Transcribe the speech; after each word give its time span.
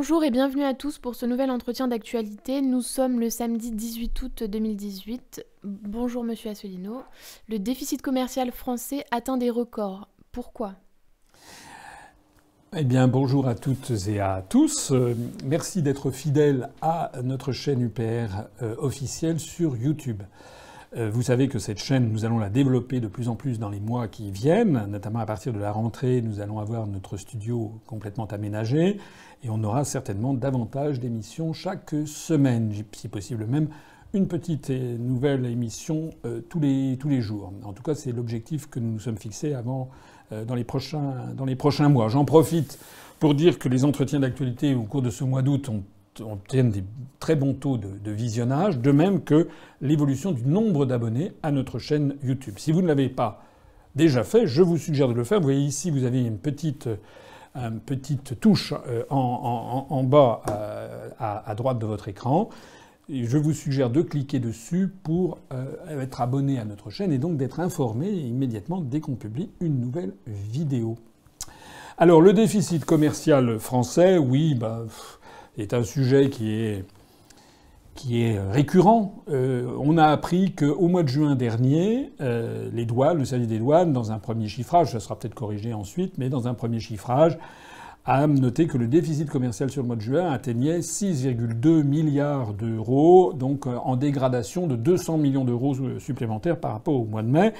Bonjour 0.00 0.22
et 0.22 0.30
bienvenue 0.30 0.62
à 0.62 0.74
tous 0.74 0.98
pour 0.98 1.16
ce 1.16 1.26
nouvel 1.26 1.50
entretien 1.50 1.88
d'actualité. 1.88 2.62
Nous 2.62 2.82
sommes 2.82 3.18
le 3.18 3.30
samedi 3.30 3.72
18 3.72 4.22
août 4.22 4.44
2018. 4.44 5.44
Bonjour 5.64 6.22
Monsieur 6.22 6.50
Asselineau. 6.50 7.02
Le 7.48 7.58
déficit 7.58 8.00
commercial 8.00 8.52
français 8.52 9.04
atteint 9.10 9.36
des 9.36 9.50
records. 9.50 10.06
Pourquoi? 10.30 10.74
Eh 12.76 12.84
bien, 12.84 13.08
bonjour 13.08 13.48
à 13.48 13.56
toutes 13.56 13.90
et 14.06 14.20
à 14.20 14.44
tous. 14.48 14.92
Euh, 14.92 15.16
merci 15.44 15.82
d'être 15.82 16.12
fidèles 16.12 16.70
à 16.80 17.10
notre 17.24 17.50
chaîne 17.50 17.82
UPR 17.82 18.44
euh, 18.62 18.76
officielle 18.78 19.40
sur 19.40 19.76
YouTube. 19.76 20.22
Euh, 20.96 21.10
vous 21.10 21.22
savez 21.22 21.48
que 21.48 21.58
cette 21.58 21.78
chaîne, 21.78 22.10
nous 22.10 22.24
allons 22.24 22.38
la 22.38 22.48
développer 22.48 23.00
de 23.00 23.08
plus 23.08 23.28
en 23.28 23.36
plus 23.36 23.58
dans 23.58 23.68
les 23.68 23.80
mois 23.80 24.08
qui 24.08 24.30
viennent, 24.30 24.86
notamment 24.86 25.18
à 25.18 25.26
partir 25.26 25.52
de 25.52 25.58
la 25.58 25.70
rentrée, 25.70 26.22
nous 26.22 26.40
allons 26.40 26.58
avoir 26.58 26.86
notre 26.86 27.16
studio 27.16 27.72
complètement 27.86 28.26
aménagé 28.26 28.98
et 29.44 29.50
on 29.50 29.62
aura 29.64 29.84
certainement 29.84 30.32
davantage 30.32 30.98
d'émissions 30.98 31.52
chaque 31.52 31.94
semaine, 32.06 32.72
si 32.92 33.08
possible 33.08 33.46
même 33.46 33.68
une 34.14 34.26
petite 34.26 34.70
nouvelle 34.70 35.44
émission 35.44 36.10
tous, 36.48 36.60
les, 36.60 36.96
tous 36.98 37.10
les 37.10 37.20
jours. 37.20 37.52
En 37.62 37.74
tout 37.74 37.82
cas, 37.82 37.94
c'est 37.94 38.10
l'objectif 38.10 38.70
que 38.70 38.80
nous 38.80 38.92
nous 38.92 39.00
sommes 39.00 39.18
fixés 39.18 39.52
avant 39.52 39.90
euh, 40.32 40.44
dans 40.44 40.54
les 40.54 40.64
prochains, 40.64 41.32
dans 41.34 41.46
les 41.46 41.56
prochains 41.56 41.88
mois. 41.88 42.08
J'en 42.08 42.26
profite 42.26 42.78
pour 43.18 43.34
dire 43.34 43.58
que 43.58 43.68
les 43.68 43.86
entretiens 43.86 44.20
d'actualité 44.20 44.74
au 44.74 44.82
cours 44.82 45.00
de 45.00 45.08
ce 45.08 45.24
mois 45.24 45.40
d'août 45.40 45.70
obtiennent 46.20 46.70
des 46.70 46.84
très 47.20 47.36
bons 47.36 47.54
taux 47.54 47.78
de, 47.78 48.10
visionnage, 48.10 48.78
de 48.78 48.90
même 48.90 49.22
que 49.22 49.48
l'évolution 49.80 50.32
du 50.32 50.44
nombre 50.44 50.86
d'abonnés 50.86 51.32
à 51.42 51.50
notre 51.50 51.78
chaîne 51.78 52.16
YouTube. 52.22 52.54
Si 52.58 52.72
vous 52.72 52.82
ne 52.82 52.86
l'avez 52.86 53.08
pas 53.08 53.42
déjà 53.94 54.24
fait, 54.24 54.46
je 54.46 54.62
vous 54.62 54.78
suggère 54.78 55.08
de 55.08 55.14
le 55.14 55.24
faire. 55.24 55.38
Vous 55.38 55.44
voyez 55.44 55.60
ici, 55.60 55.90
vous 55.90 56.04
avez 56.04 56.22
une 56.24 56.38
petite, 56.38 56.88
touche 58.40 58.74
euh, 58.88 59.04
en, 59.10 60.04
bas 60.04 60.42
euh, 60.48 61.08
à, 61.18 61.50
à, 61.50 61.54
droite 61.54 61.78
de 61.78 61.86
votre 61.86 62.08
écran 62.08 62.50
je 63.08 63.38
vous 63.38 63.52
suggère 63.52 63.90
de 63.90 64.02
cliquer 64.02 64.38
dessus 64.38 64.92
pour 65.02 65.38
euh, 65.52 66.02
être 66.02 66.20
abonné 66.20 66.58
à 66.58 66.64
notre 66.64 66.90
chaîne 66.90 67.12
et 67.12 67.18
donc 67.18 67.36
d'être 67.36 67.60
informé 67.60 68.10
immédiatement 68.10 68.80
dès 68.80 69.00
qu'on 69.00 69.14
publie 69.14 69.50
une 69.60 69.80
nouvelle 69.80 70.12
vidéo. 70.26 70.96
Alors 71.96 72.20
le 72.20 72.32
déficit 72.32 72.84
commercial 72.84 73.58
français, 73.58 74.18
oui, 74.18 74.54
bah, 74.54 74.84
est 75.58 75.74
un 75.74 75.82
sujet 75.82 76.30
qui 76.30 76.52
est, 76.54 76.84
récurrent. 78.50 79.24
Euh, 79.28 79.70
on 79.80 79.98
a 79.98 80.06
appris 80.06 80.52
qu'au 80.52 80.88
mois 80.88 81.02
de 81.02 81.08
juin 81.08 81.34
dernier, 81.34 82.12
euh, 82.20 82.70
les 82.72 82.84
douanes, 82.84 83.18
le 83.18 83.24
service 83.24 83.48
des 83.48 83.58
douanes, 83.58 83.92
dans 83.92 84.12
un 84.12 84.18
premier 84.18 84.46
chiffrage, 84.48 84.92
ça 84.92 85.00
sera 85.00 85.18
peut-être 85.18 85.34
corrigé 85.34 85.72
ensuite, 85.74 86.16
mais 86.16 86.28
dans 86.28 86.46
un 86.46 86.54
premier 86.54 86.78
chiffrage, 86.80 87.38
a 88.04 88.26
noté 88.26 88.66
que 88.66 88.78
le 88.78 88.86
déficit 88.86 89.28
commercial 89.28 89.70
sur 89.70 89.82
le 89.82 89.86
mois 89.86 89.96
de 89.96 90.00
juin 90.00 90.30
atteignait 90.30 90.78
6,2 90.78 91.82
milliards 91.82 92.54
d'euros, 92.54 93.34
donc 93.34 93.66
euh, 93.66 93.76
en 93.84 93.96
dégradation 93.96 94.66
de 94.66 94.76
200 94.76 95.18
millions 95.18 95.44
d'euros 95.44 95.74
supplémentaires 95.98 96.58
par 96.58 96.72
rapport 96.72 96.94
au 96.94 97.04
mois 97.04 97.22
de 97.22 97.28
mai. 97.28 97.52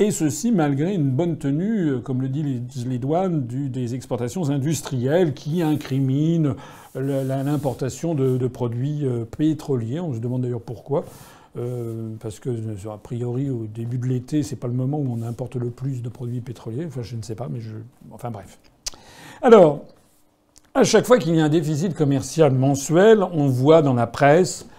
Et 0.00 0.12
ceci 0.12 0.50
malgré 0.50 0.94
une 0.94 1.10
bonne 1.10 1.36
tenue, 1.36 1.90
euh, 1.90 2.00
comme 2.00 2.22
le 2.22 2.28
disent 2.30 2.86
les 2.86 2.98
douanes, 2.98 3.46
des 3.46 3.94
exportations 3.94 4.48
industrielles 4.48 5.34
qui 5.34 5.60
incriminent 5.60 6.54
l'importation 6.94 8.14
de, 8.14 8.46
produits 8.48 9.06
euh, 9.06 9.26
pétroliers. 9.26 10.00
On 10.00 10.14
se 10.14 10.18
demande 10.18 10.42
d'ailleurs 10.42 10.62
pourquoi. 10.62 11.04
parce 12.18 12.40
que 12.40 12.50
a 12.88 12.96
priori 12.96 13.50
au 13.50 13.66
début 13.66 13.98
de 13.98 14.06
l'été, 14.06 14.42
c'est 14.42 14.56
pas 14.56 14.68
le 14.68 14.72
moment 14.72 14.98
où 14.98 15.18
on 15.18 15.22
importe 15.22 15.56
le 15.56 15.68
plus 15.68 16.00
de 16.00 16.08
produits 16.08 16.40
pétroliers. 16.40 16.86
Enfin, 16.86 17.02
je 17.02 17.14
ne 17.14 17.22
sais 17.22 17.34
pas, 17.34 17.48
mais 17.50 17.60
je. 17.60 17.76
Enfin 18.10 18.30
bref. 18.30 18.58
Alors, 19.42 19.84
à 20.72 20.84
chaque 20.84 21.04
fois 21.04 21.18
qu'il 21.18 21.34
y 21.34 21.40
a 21.40 21.44
un 21.44 21.50
déficit 21.50 21.94
commercial 21.94 22.52
mensuel, 22.52 23.22
on 23.32 23.48
voit 23.48 23.82
dans 23.82 23.94
la 23.94 24.06
presse 24.06 24.64
euh, 24.64 24.74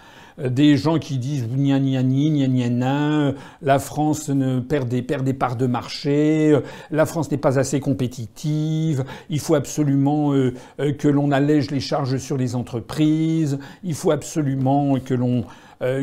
des 0.50 0.78
gens 0.78 1.00
qui 1.00 1.18
disent 1.18 1.48
gna 1.48 1.80
gna 1.80 2.04
gna 2.04 2.48
gna 2.48 2.70
gna 2.70 3.34
la 3.62 3.80
France 3.80 4.32
perd 4.68 4.88
des, 4.88 5.02
perd 5.02 5.24
des 5.24 5.34
parts 5.34 5.56
de 5.56 5.68
marché, 5.68 6.52
euh, 6.52 6.62
la 6.90 7.06
France 7.06 7.32
n'est 7.32 7.38
pas 7.38 7.60
assez 7.60 7.80
compétitive, 7.80 9.04
il 9.30 9.40
faut 9.40 9.56
absolument 9.56 10.34
euh, 10.34 10.54
que 10.98 11.08
l'on 11.08 11.32
allège 11.32 11.72
les 11.72 11.80
charges 11.80 12.18
sur 12.18 12.38
les 12.38 12.56
entreprises, 12.56 13.60
il 13.84 13.94
faut 13.94 14.12
absolument 14.12 15.00
que 15.00 15.14
l'on 15.14 15.46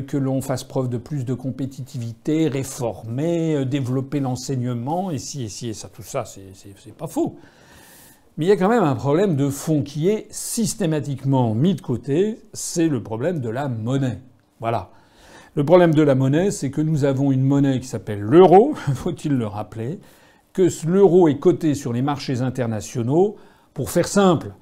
que 0.09 0.17
l'on 0.17 0.41
fasse 0.41 0.65
preuve 0.65 0.89
de 0.89 0.99
plus 0.99 1.25
de 1.25 1.35
compétitivité, 1.35 2.49
réformer, 2.49 3.65
développer 3.65 4.19
l'enseignement, 4.19 5.13
et 5.13 5.19
si, 5.19 5.45
et 5.45 5.49
si, 5.49 5.69
et 5.69 5.73
ça, 5.73 5.89
tout 5.89 6.03
ça, 6.03 6.25
c'est 6.25 6.95
pas 6.95 7.07
faux. 7.07 7.39
Mais 8.39 8.45
il 8.45 8.49
y 8.49 8.53
a 8.53 8.57
quand 8.57 8.69
même 8.69 8.85
un 8.85 8.95
problème 8.95 9.35
de 9.35 9.51
fond 9.51 9.83
qui 9.83 10.09
est 10.09 10.29
systématiquement 10.31 11.57
mis 11.57 11.75
de 11.75 11.81
côté, 11.81 12.39
c'est 12.53 12.87
le 12.87 13.03
problème 13.03 13.41
de 13.41 13.49
la 13.49 13.67
monnaie. 13.67 14.21
Voilà. 14.61 14.91
Le 15.57 15.65
problème 15.65 15.93
de 15.93 16.03
la 16.03 16.15
monnaie, 16.15 16.53
c'est 16.53 16.71
que 16.71 16.81
nous 16.81 17.05
avons 17.05 17.33
une 17.33 17.43
monnaie 17.43 17.81
qui 17.81 17.89
s'appelle 17.89 18.21
l'euro, 18.21 18.75
faut-il 18.95 19.37
le 19.37 19.49
rappeler, 19.49 19.99
que 20.53 20.69
l'euro 20.87 21.27
est 21.27 21.39
coté 21.39 21.75
sur 21.75 21.93
les 21.93 22.01
marchés 22.01 22.41
internationaux, 22.41 23.35
pour 23.75 23.91
faire 23.91 24.07
simple, 24.07 24.53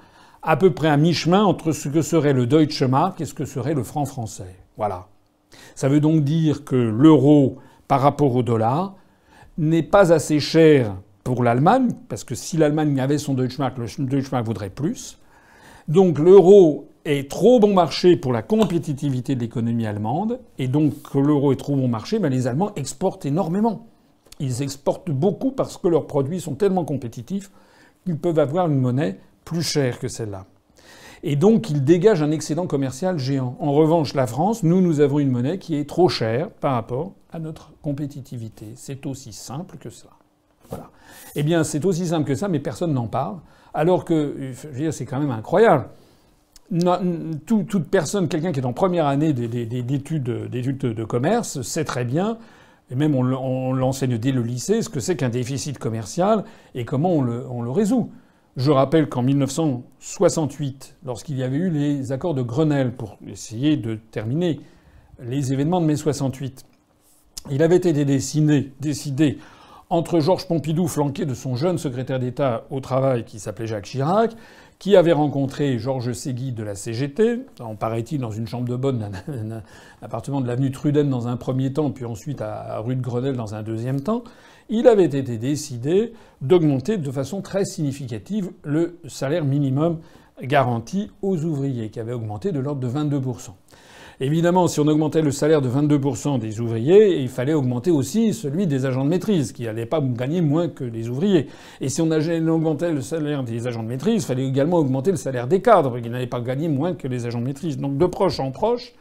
à 0.41 0.57
peu 0.57 0.73
près 0.73 0.89
à 0.89 0.97
mi-chemin 0.97 1.43
entre 1.43 1.71
ce 1.71 1.87
que 1.87 2.01
serait 2.01 2.33
le 2.33 2.47
Deutsche 2.47 2.81
Mark 2.81 3.21
et 3.21 3.25
ce 3.25 3.35
que 3.35 3.45
serait 3.45 3.75
le 3.75 3.83
franc 3.83 4.05
français. 4.05 4.55
Voilà. 4.75 5.07
Ça 5.75 5.87
veut 5.87 5.99
donc 5.99 6.23
dire 6.23 6.65
que 6.65 6.75
l'euro, 6.75 7.59
par 7.87 8.01
rapport 8.01 8.35
au 8.35 8.41
dollar, 8.41 8.95
n'est 9.59 9.83
pas 9.83 10.11
assez 10.11 10.39
cher 10.39 10.95
pour 11.27 11.43
l'Allemagne, 11.43 11.89
parce 12.07 12.23
que 12.23 12.35
si 12.35 12.55
l'Allemagne 12.55 13.01
avait 13.01 13.17
son 13.17 13.33
Deutschmark, 13.33 13.77
le 13.77 14.05
Deutschmark 14.05 14.45
vaudrait 14.45 14.69
plus. 14.69 15.19
Donc 15.89 16.19
l'euro 16.19 16.87
est 17.03 17.29
trop 17.29 17.59
bon 17.59 17.73
marché 17.73 18.15
pour 18.15 18.31
la 18.31 18.41
compétitivité 18.41 19.35
de 19.35 19.41
l'économie 19.41 19.85
allemande, 19.85 20.39
et 20.57 20.69
donc 20.69 20.93
l'euro 21.13 21.51
est 21.51 21.57
trop 21.57 21.75
bon 21.75 21.89
marché, 21.89 22.19
mais 22.19 22.29
les 22.29 22.47
Allemands 22.47 22.71
exportent 22.77 23.25
énormément. 23.25 23.87
Ils 24.39 24.61
exportent 24.61 25.11
beaucoup 25.11 25.51
parce 25.51 25.75
que 25.75 25.89
leurs 25.89 26.07
produits 26.07 26.39
sont 26.39 26.55
tellement 26.55 26.85
compétitifs 26.85 27.51
qu'ils 28.05 28.17
peuvent 28.17 28.39
avoir 28.39 28.67
une 28.67 28.79
monnaie 28.79 29.19
plus 29.43 29.63
chère 29.63 29.99
que 29.99 30.07
celle-là. 30.07 30.45
Et 31.23 31.35
donc 31.35 31.69
ils 31.69 31.83
dégagent 31.83 32.23
un 32.23 32.31
excédent 32.31 32.67
commercial 32.67 33.19
géant. 33.19 33.57
En 33.59 33.73
revanche, 33.73 34.13
la 34.13 34.27
France, 34.27 34.63
nous, 34.63 34.79
nous 34.79 35.01
avons 35.01 35.19
une 35.19 35.31
monnaie 35.31 35.59
qui 35.59 35.75
est 35.75 35.89
trop 35.89 36.07
chère 36.07 36.51
par 36.51 36.75
rapport 36.75 37.15
à 37.33 37.39
notre 37.39 37.73
compétitivité. 37.81 38.67
C'est 38.75 39.05
aussi 39.05 39.33
simple 39.33 39.75
que 39.77 39.89
cela. 39.89 40.16
Eh 41.35 41.43
bien, 41.43 41.63
c'est 41.63 41.85
aussi 41.85 42.07
simple 42.07 42.27
que 42.27 42.35
ça, 42.35 42.47
mais 42.47 42.59
personne 42.59 42.93
n'en 42.93 43.07
parle. 43.07 43.37
Alors 43.73 44.05
que, 44.05 44.35
je 44.39 44.67
veux 44.67 44.79
dire, 44.79 44.93
c'est 44.93 45.05
quand 45.05 45.19
même 45.19 45.31
incroyable. 45.31 45.85
toute 47.45 47.89
personne, 47.89 48.27
quelqu'un 48.27 48.51
qui 48.51 48.59
est 48.59 48.65
en 48.65 48.73
première 48.73 49.05
année 49.05 49.33
d'études 49.33 50.23
de 50.23 51.03
commerce, 51.03 51.61
sait 51.61 51.85
très 51.85 52.05
bien, 52.05 52.37
et 52.89 52.95
même 52.95 53.15
on 53.15 53.73
l'enseigne 53.73 54.17
dès 54.17 54.31
le 54.31 54.41
lycée, 54.41 54.81
ce 54.81 54.89
que 54.89 54.99
c'est 54.99 55.15
qu'un 55.15 55.29
déficit 55.29 55.77
commercial 55.77 56.43
et 56.73 56.85
comment 56.85 57.11
on 57.11 57.21
le, 57.21 57.69
résout. 57.69 58.11
Je 58.55 58.71
rappelle 58.71 59.07
qu'en 59.07 59.21
1968, 59.21 60.95
lorsqu'il 61.05 61.37
y 61.37 61.43
avait 61.43 61.57
eu 61.57 61.69
les 61.69 62.11
accords 62.11 62.33
de 62.33 62.41
Grenelle 62.41 62.91
pour 62.93 63.17
essayer 63.27 63.77
de 63.77 63.99
terminer 64.11 64.61
les 65.21 65.53
événements 65.53 65.81
de 65.81 65.85
mai 65.85 65.95
68, 65.95 66.65
il 67.51 67.61
avait 67.61 67.75
été 67.75 67.93
décidé 67.93 69.37
entre 69.89 70.19
Georges 70.19 70.47
Pompidou, 70.47 70.87
flanqué 70.87 71.25
de 71.25 71.33
son 71.33 71.55
jeune 71.55 71.77
secrétaire 71.77 72.19
d'État 72.19 72.65
au 72.69 72.79
travail 72.79 73.23
qui 73.23 73.39
s'appelait 73.39 73.67
Jacques 73.67 73.85
Chirac, 73.85 74.31
qui 74.79 74.95
avait 74.95 75.13
rencontré 75.13 75.79
Georges 75.79 76.11
Ségui 76.11 76.51
de 76.51 76.61
la 76.61 76.75
CGT, 76.75 77.45
en 77.59 77.75
paraît-il 77.75 78.19
dans 78.19 78.31
une 78.31 78.47
chambre 78.47 78.67
de 78.67 78.75
bonne 78.75 78.99
d'un 79.27 79.63
appartement 80.01 80.41
de 80.41 80.47
l'avenue 80.47 80.71
Truden 80.71 81.09
dans 81.09 81.27
un 81.27 81.37
premier 81.37 81.73
temps, 81.73 81.89
puis 81.89 82.05
ensuite 82.05 82.41
à 82.41 82.79
rue 82.79 82.95
de 82.95 83.01
Grenelle 83.01 83.35
dans 83.35 83.55
un 83.55 83.63
deuxième 83.63 84.01
temps, 84.01 84.23
il 84.69 84.87
avait 84.87 85.05
été 85.05 85.37
décidé 85.37 86.13
d'augmenter 86.41 86.97
de 86.97 87.11
façon 87.11 87.41
très 87.41 87.65
significative 87.65 88.51
le 88.63 88.99
salaire 89.07 89.45
minimum 89.45 89.99
garanti 90.41 91.09
aux 91.21 91.43
ouvriers, 91.43 91.89
qui 91.89 91.99
avait 91.99 92.13
augmenté 92.13 92.51
de 92.51 92.59
l'ordre 92.59 92.81
de 92.81 92.87
22 92.87 93.21
Évidemment, 94.19 94.67
si 94.67 94.79
on 94.79 94.87
augmentait 94.87 95.21
le 95.21 95.29
salaire 95.29 95.61
de 95.61 95.69
22% 95.69 96.39
des 96.39 96.59
ouvriers, 96.59 97.21
il 97.21 97.29
fallait 97.29 97.53
augmenter 97.53 97.91
aussi 97.91 98.33
celui 98.33 98.65
des 98.65 98.87
agents 98.87 99.05
de 99.05 99.09
maîtrise, 99.09 99.51
qui 99.51 99.63
n'allaient 99.63 99.85
pas 99.85 100.01
gagner 100.01 100.41
moins 100.41 100.69
que 100.69 100.83
les 100.83 101.07
ouvriers. 101.07 101.47
Et 101.81 101.89
si 101.89 102.01
on 102.01 102.09
augmentait 102.09 102.91
le 102.91 103.01
salaire 103.01 103.43
des 103.43 103.67
agents 103.67 103.83
de 103.83 103.89
maîtrise, 103.89 104.23
il 104.23 104.25
fallait 104.25 104.47
également 104.47 104.77
augmenter 104.77 105.11
le 105.11 105.17
salaire 105.17 105.45
des 105.45 105.61
cadres, 105.61 105.99
qui 105.99 106.09
n'allaient 106.09 106.25
pas 106.25 106.41
gagner 106.41 106.67
moins 106.67 106.95
que 106.95 107.07
les 107.07 107.27
agents 107.27 107.41
de 107.41 107.45
maîtrise. 107.45 107.77
Donc 107.77 107.97
de 107.97 108.05
proche 108.07 108.39
en 108.39 108.49
proche, 108.49 108.93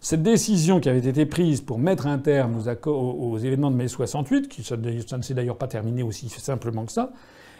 cette 0.00 0.22
décision 0.22 0.80
qui 0.80 0.88
avait 0.88 1.06
été 1.06 1.26
prise 1.26 1.60
pour 1.60 1.78
mettre 1.78 2.06
un 2.06 2.16
terme 2.16 2.58
aux, 2.86 3.36
événements 3.36 3.70
de 3.70 3.76
mai 3.76 3.88
68, 3.88 4.48
qui 4.48 4.62
ça, 4.62 4.78
ne 4.78 5.22
s'est 5.22 5.34
d'ailleurs 5.34 5.58
pas 5.58 5.68
terminé 5.68 6.02
aussi 6.02 6.30
simplement 6.30 6.86
que 6.86 6.92
ça, 6.92 7.12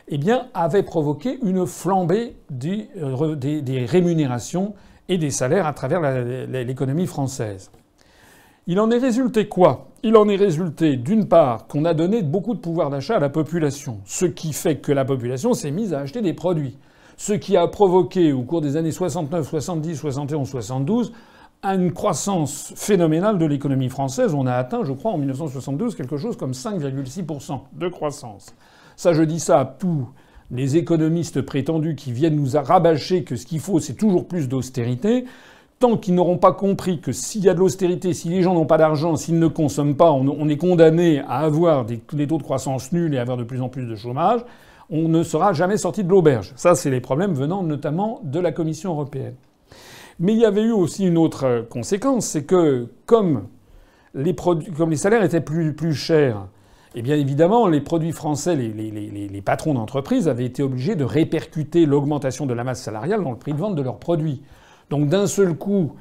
eh 0.09 0.19
avait 0.55 0.83
provoqué 0.83 1.39
une 1.43 1.67
flambée 1.67 2.37
euh, 2.65 3.35
des 3.35 3.85
rémunérations 3.85 4.75
et 5.09 5.19
des 5.19 5.31
salaires 5.31 5.67
à 5.67 5.73
travers 5.73 6.01
l'économie 6.47 7.07
française. 7.07 7.71
Il 8.67 8.81
en 8.81 8.91
est 8.91 8.99
résulté 8.99 9.47
quoi? 9.47 9.89
Il 10.03 10.17
en 10.17 10.29
est 10.29 10.37
résulté, 10.37 10.97
d'une 10.97 11.29
part, 11.29 11.67
qu'on 11.67 11.85
a 11.85 11.93
donné 11.93 12.23
beaucoup 12.23 12.55
de 12.55 12.61
pouvoir 12.61 12.89
d'achat 12.89 13.17
à 13.17 13.21
la 13.21 13.29
population, 13.29 14.01
ce 14.07 14.25
qui 14.25 14.53
fait 14.53 14.77
que 14.77 14.93
la 14.93 15.05
population 15.05 15.53
s'est 15.53 15.71
mise 15.71 15.93
à 15.93 16.01
acheter 16.01 16.23
des 16.23 16.33
produits. 16.33 16.79
Ce 17.17 17.33
qui 17.33 17.57
a 17.57 17.69
provoqué 17.69 18.33
au 18.33 18.43
cours 18.43 18.61
des 18.61 18.77
années 18.77 18.91
69, 18.91 19.49
70, 19.49 19.97
71, 19.97 20.49
72 20.49 21.13
une 21.73 21.93
croissance 21.93 22.73
phénoménale 22.77 23.39
de 23.39 23.47
l'économie 23.47 23.89
française. 23.89 24.35
On 24.35 24.47
a 24.47 24.53
atteint, 24.53 24.85
je 24.85 24.93
crois, 24.93 25.13
en 25.13 25.19
1972 25.19 25.95
quelque 25.95 26.17
chose 26.17 26.37
comme 26.37 26.53
5,6% 26.53 27.61
de 27.73 27.89
croissance. 27.89 28.55
Ça, 28.97 29.15
je 29.15 29.23
dis 29.23 29.41
ça 29.41 29.61
à 29.61 29.65
tous 29.65 30.07
les 30.55 30.77
économistes 30.77 31.43
prétendus 31.43 31.97
qui 31.97 32.13
viennent 32.13 32.37
nous 32.37 32.53
rabâcher 32.55 33.25
que 33.25 33.35
ce 33.35 33.45
qu'il 33.45 33.59
faut, 33.59 33.81
c'est 33.81 33.95
toujours 33.95 34.27
plus 34.27 34.49
d'austérité. 34.49 35.25
Tant 35.81 35.97
qu'ils 35.97 36.15
n'auront 36.15 36.39
pas 36.39 36.53
compris 36.53 37.01
que 37.01 37.11
s'il 37.11 37.45
y 37.45 37.49
a 37.49 37.55
de 37.55 37.59
l'austérité, 37.59 38.15
si 38.15 38.29
les 38.29 38.43
gens 38.43 38.55
n'ont 38.55 38.65
pas 38.65 38.79
d'argent, 38.79 39.17
s'ils 39.17 39.41
ne 39.41 39.49
consomment 39.49 39.97
pas, 39.97 40.13
on 40.13 40.49
est 40.49 40.57
condamné 40.57 41.19
à 41.29 41.41
avoir 41.41 41.85
des, 41.85 41.99
taux 41.99 42.39
de 42.39 42.43
croissance 42.43 42.93
nuls 42.93 43.13
et 43.13 43.19
à 43.19 43.23
avoir 43.23 43.37
de 43.37 43.43
plus 43.43 43.61
en 43.61 43.69
plus 43.69 43.85
de 43.85 43.97
chômage, 43.97 44.45
on 44.91 45.09
ne 45.09 45.25
sera 45.25 45.53
jamais 45.53 45.77
sorti 45.77 46.05
de 46.05 46.09
l'auberge. 46.09 46.53
Ça, 46.55 46.77
c'est 46.77 46.91
les 46.91 47.01
problèmes 47.01 47.35
venant 47.35 47.65
notamment 47.65 48.21
de 48.23 48.39
la 48.39 48.53
Commission 48.53 48.93
européenne. 48.93 49.35
Mais 50.21 50.35
il 50.35 50.39
y 50.39 50.45
avait 50.45 50.63
eu 50.63 50.71
aussi 50.71 51.05
une 51.05 51.19
autre 51.19 51.67
conséquence, 51.69 52.27
c'est 52.27 52.45
que 52.45 52.87
comme 53.07 53.49
les, 54.15 54.37
salaires 54.97 55.25
étaient 55.25 55.41
plus 55.41 55.95
chers, 55.95 56.47
eh 56.95 57.03
bien 57.03 57.17
évidemment, 57.17 57.67
les 57.67 57.81
produits 57.81 58.13
français, 58.13 58.55
les, 58.55 58.69
les, 58.69 59.29
les, 59.29 59.43
patrons 59.43 59.75
d'entreprise 59.75 60.29
avaient 60.29 60.45
été 60.45 60.63
obligés 60.63 60.95
de 60.95 61.05
répercuter 61.05 61.87
l'augmentation 61.87 62.47
de 62.47 62.55
la 62.55 62.63
masse 62.63 62.83
salariale 62.83 63.23
dans 63.25 63.33
le 63.33 63.37
prix 63.37 63.53
de 63.53 63.59
vente 63.59 63.75
de 63.75 63.83
leurs 63.83 63.99
produits. 63.99 64.43
Donc 64.91 65.09
d'un 65.09 65.27
seul 65.27 65.57
coup, 65.57 65.93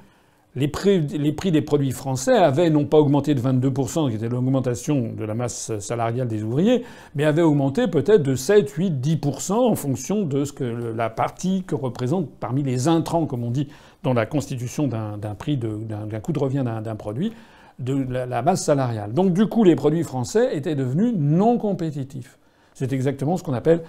les 0.56 0.68
prix, 0.68 1.02
les 1.02 1.32
prix, 1.32 1.52
des 1.52 1.64
produits 1.64 1.92
français 1.92 2.38
avaient 2.38 2.70
non 2.70 2.86
pas 2.86 3.00
augmenté 3.00 3.34
de 3.34 3.42
22%, 3.42 4.10
qui 4.10 4.18
était 4.18 4.30
l'augmentation 4.30 5.12
de 5.18 5.26
la 5.26 5.34
masse 5.34 5.80
salariale 5.80 6.28
des 6.28 6.44
ouvriers, 6.44 6.84
mais 7.16 7.26
avaient 7.26 7.42
augmenté 7.42 7.88
peut-être 7.88 8.22
de 8.22 8.36
7, 8.36 8.70
8, 8.70 8.92
10% 8.92 9.54
en 9.54 9.74
fonction 9.74 10.22
de 10.24 10.46
ce 10.46 10.54
que 10.54 10.64
la 10.64 11.10
partie 11.10 11.64
que 11.66 11.74
représente 11.74 12.30
parmi 12.40 12.62
les 12.62 12.88
intrants, 12.88 13.26
comme 13.26 13.44
on 13.44 13.50
dit 13.50 13.68
dans 14.04 14.14
la 14.14 14.28
constitution 14.28 14.88
d'un 14.88 15.36
prix, 15.36 15.58
d'un 15.58 16.20
coût 16.20 16.34
de 16.34 16.40
revient 16.40 16.64
d'un 16.64 16.96
produit, 16.96 17.34
de 17.80 17.94
la, 17.94 18.42
masse 18.42 18.64
salariale. 18.64 19.14
Donc 19.14 19.34
du 19.34 19.48
coup, 19.48 19.64
les 19.64 19.76
produits 19.76 20.04
français 20.04 20.56
étaient 20.56 20.76
devenus 20.76 21.14
non 21.16 21.58
compétitifs. 21.58 22.38
C'est 22.74 22.94
exactement 22.94 23.38
ce 23.38 23.44
qu'on 23.44 23.54
appelle 23.54 23.84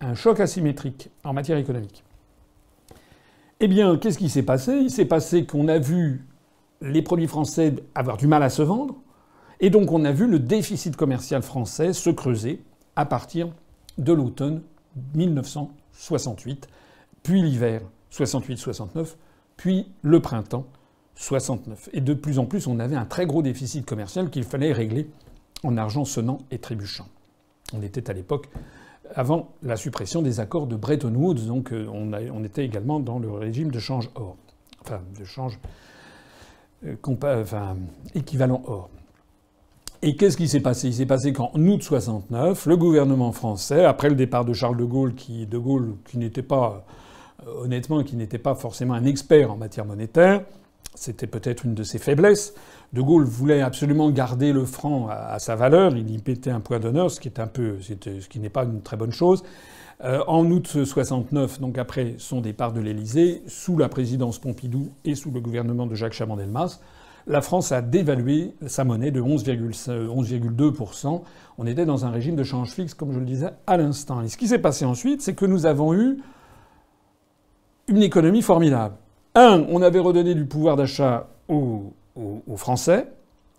un 0.00 0.14
choc 0.14 0.40
asymétrique 0.40 1.10
en 1.24 1.32
matière 1.32 1.58
économique. 1.58 2.04
Eh 3.60 3.68
bien, 3.68 3.98
qu'est-ce 3.98 4.18
qui 4.18 4.30
s'est 4.30 4.42
passé? 4.42 4.72
Il 4.72 4.90
s'est 4.90 5.04
passé 5.04 5.44
qu'on 5.44 5.68
a 5.68 5.78
vu 5.78 6.26
les 6.80 7.02
produits 7.02 7.26
français 7.26 7.74
avoir 7.94 8.16
du 8.16 8.26
mal 8.26 8.42
à 8.42 8.48
se 8.48 8.62
vendre, 8.62 8.96
et 9.60 9.68
donc 9.68 9.92
on 9.92 10.04
a 10.06 10.12
vu 10.12 10.26
le 10.26 10.38
déficit 10.38 10.96
commercial 10.96 11.42
français 11.42 11.92
se 11.92 12.08
creuser 12.08 12.62
à 12.96 13.04
partir 13.04 13.50
de 13.98 14.14
l'automne 14.14 14.62
1968, 15.14 16.68
puis 17.22 17.42
l'hiver 17.42 17.82
68-69, 18.12 19.16
puis 19.56 19.86
le 20.02 20.20
printemps 20.20 20.64
69. 21.14 21.90
Et 21.92 22.00
de 22.00 22.14
plus 22.14 22.38
en 22.38 22.46
plus, 22.46 22.66
on 22.66 22.78
avait 22.78 22.96
un 22.96 23.04
très 23.04 23.26
gros 23.26 23.42
déficit 23.42 23.84
commercial 23.84 24.30
qu'il 24.30 24.44
fallait 24.44 24.72
régler 24.72 25.08
en 25.62 25.76
argent 25.76 26.04
sonnant 26.04 26.38
et 26.50 26.58
trébuchant. 26.58 27.06
On 27.74 27.82
était 27.82 28.10
à 28.10 28.12
l'époque 28.12 28.48
avant 29.14 29.54
la 29.62 29.76
suppression 29.76 30.22
des 30.22 30.40
accords 30.40 30.66
de 30.66 30.76
Bretton 30.76 31.14
Woods, 31.14 31.46
donc 31.46 31.72
euh, 31.72 31.86
on, 31.92 32.44
était 32.44 32.64
également 32.64 33.00
dans 33.00 33.18
le 33.18 33.30
régime 33.30 33.70
de 33.70 33.78
change 33.78 34.08
or, 34.14 34.36
enfin 34.82 35.00
de 35.18 35.24
change 35.24 35.58
euh, 36.86 36.96
équivalent 38.14 38.62
or. 38.66 38.88
Et 40.02 40.16
qu'est-ce 40.16 40.36
qui 40.36 40.48
s'est 40.48 40.60
passé? 40.60 40.88
Il 40.88 40.94
s'est 40.94 41.06
passé 41.06 41.32
qu'en 41.32 41.50
août 41.54 41.82
69, 41.82 42.66
le 42.66 42.76
gouvernement 42.76 43.32
français, 43.32 43.84
après 43.84 44.08
le 44.08 44.14
départ 44.14 44.44
de 44.44 44.54
Charles 44.54 44.76
de 44.76 44.84
Gaulle, 44.84 45.14
qui 45.14 45.46
de 45.46 45.58
Gaulle 45.58 45.96
qui 46.06 46.16
n'était 46.16 46.42
pas 46.42 46.86
euh, 47.46 47.64
honnêtement 47.64 48.02
qui 48.02 48.16
n'était 48.16 48.38
pas 48.38 48.54
forcément 48.54 48.94
un 48.94 49.04
expert 49.04 49.52
en 49.52 49.56
matière 49.56 49.84
monétaire, 49.84 50.42
c'était 50.94 51.26
peut-être 51.26 51.64
une 51.64 51.74
de 51.74 51.82
ses 51.82 51.98
faiblesses. 51.98 52.54
De 52.92 53.00
Gaulle 53.00 53.24
voulait 53.24 53.62
absolument 53.62 54.10
garder 54.10 54.52
le 54.52 54.64
franc 54.64 55.08
à, 55.08 55.38
sa 55.38 55.56
valeur. 55.56 55.96
Il 55.96 56.10
y 56.10 56.22
mettait 56.26 56.50
un 56.50 56.60
point 56.60 56.80
d'honneur, 56.80 57.10
ce 57.10 57.20
qui 57.20 57.30
un 57.38 57.46
peu, 57.46 57.76
ce 57.80 58.28
qui 58.28 58.40
n'est 58.40 58.48
pas 58.48 58.64
une 58.64 58.82
très 58.82 58.96
bonne 58.96 59.12
chose. 59.12 59.42
Euh, 60.02 60.22
en 60.26 60.50
août 60.50 60.84
69, 60.84 61.60
donc 61.60 61.76
après 61.76 62.14
son 62.16 62.40
départ 62.40 62.72
de 62.72 62.80
l'Élysée, 62.80 63.42
sous 63.46 63.76
la 63.76 63.90
présidence 63.90 64.38
Pompidou 64.38 64.92
et 65.04 65.14
sous 65.14 65.30
le 65.30 65.40
gouvernement 65.40 65.86
de 65.86 65.94
Jacques 65.94 66.14
Chaban-Delmas, 66.14 66.80
la 67.26 67.42
France 67.42 67.70
a 67.70 67.82
dévalué 67.82 68.54
sa 68.66 68.84
monnaie 68.84 69.10
de 69.10 69.20
11,2%. 69.20 71.22
On 71.58 71.66
était 71.66 71.84
dans 71.84 72.06
un 72.06 72.10
régime 72.10 72.34
de 72.34 72.44
change 72.44 72.70
fixe, 72.70 72.94
comme 72.94 73.12
je 73.12 73.18
le 73.18 73.26
disais 73.26 73.50
à 73.66 73.76
l'instant. 73.76 74.22
Et 74.22 74.28
ce 74.28 74.38
qui 74.38 74.48
s'est 74.48 74.58
passé 74.58 74.86
ensuite, 74.86 75.20
c'est 75.20 75.34
que 75.34 75.44
nous 75.44 75.66
avons 75.66 75.92
eu 75.92 76.16
une 77.88 78.02
économie 78.02 78.40
formidable. 78.40 78.94
Un, 79.34 79.64
on 79.68 79.80
avait 79.82 79.98
redonné 79.98 80.34
du 80.34 80.44
pouvoir 80.44 80.76
d'achat 80.76 81.28
aux, 81.48 81.92
Français, 82.56 83.06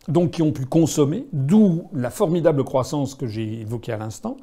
donc 0.08 0.32
qui 0.32 0.42
ont 0.42 0.52
pu 0.52 0.66
consommer, 0.66 1.26
d'où 1.32 1.90
la 1.94 2.10
formidable 2.10 2.64
croissance 2.64 3.16
que 3.16 3.26
j'ai 3.26 3.62
évoquée 3.62 3.94
à 3.94 3.98
l'instant. 3.98 4.38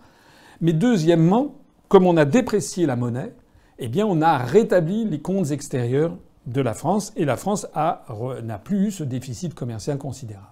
Mais 0.60 0.72
deuxièmement, 0.72 1.54
comme 1.88 2.06
on 2.06 2.16
a 2.16 2.24
déprécié 2.24 2.86
la 2.86 2.96
monnaie, 2.96 3.32
eh 3.78 3.88
bien 3.88 4.06
on 4.06 4.20
a 4.22 4.38
rétabli 4.38 5.04
les 5.04 5.20
comptes 5.20 5.50
extérieurs 5.50 6.16
de 6.46 6.60
la 6.60 6.74
France 6.74 7.12
et 7.14 7.24
la 7.24 7.36
France 7.36 7.66
n'a 7.74 8.58
plus 8.58 8.88
eu 8.88 8.90
ce 8.90 9.04
déficit 9.04 9.54
commercial 9.54 9.98
considérable. 9.98 10.46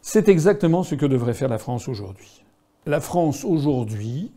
C'est 0.00 0.28
exactement 0.28 0.82
ce 0.82 0.94
que 0.94 1.06
devrait 1.06 1.34
faire 1.34 1.48
la 1.48 1.58
France 1.58 1.88
aujourd'hui. 1.88 2.44
La 2.86 3.00
France 3.00 3.44
aujourd'hui, 3.44 4.32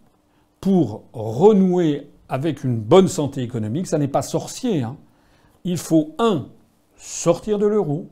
pour 0.61 1.03
renouer 1.13 2.09
avec 2.29 2.63
une 2.63 2.77
bonne 2.77 3.07
santé 3.07 3.41
économique, 3.41 3.87
ça 3.87 3.97
n'est 3.97 4.07
pas 4.07 4.21
sorcier. 4.21 4.83
Hein. 4.83 4.97
Il 5.63 5.77
faut, 5.77 6.15
un, 6.19 6.45
sortir 6.95 7.57
de 7.57 7.65
l'euro, 7.65 8.07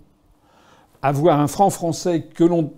avoir 1.03 1.39
un 1.39 1.47
franc 1.47 1.69
français 1.69 2.23
que 2.23 2.43
l'on, 2.43 2.71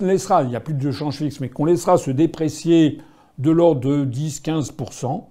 laissera, 0.00 0.42
il 0.42 0.48
n'y 0.48 0.56
a 0.56 0.60
plus 0.60 0.74
de 0.74 0.90
change 0.90 1.18
fixe, 1.18 1.40
mais 1.40 1.48
qu'on 1.48 1.64
laissera 1.64 1.96
se 1.96 2.10
déprécier 2.10 3.00
de 3.38 3.50
l'ordre 3.50 3.80
de 3.80 4.04
10-15%. 4.04 5.22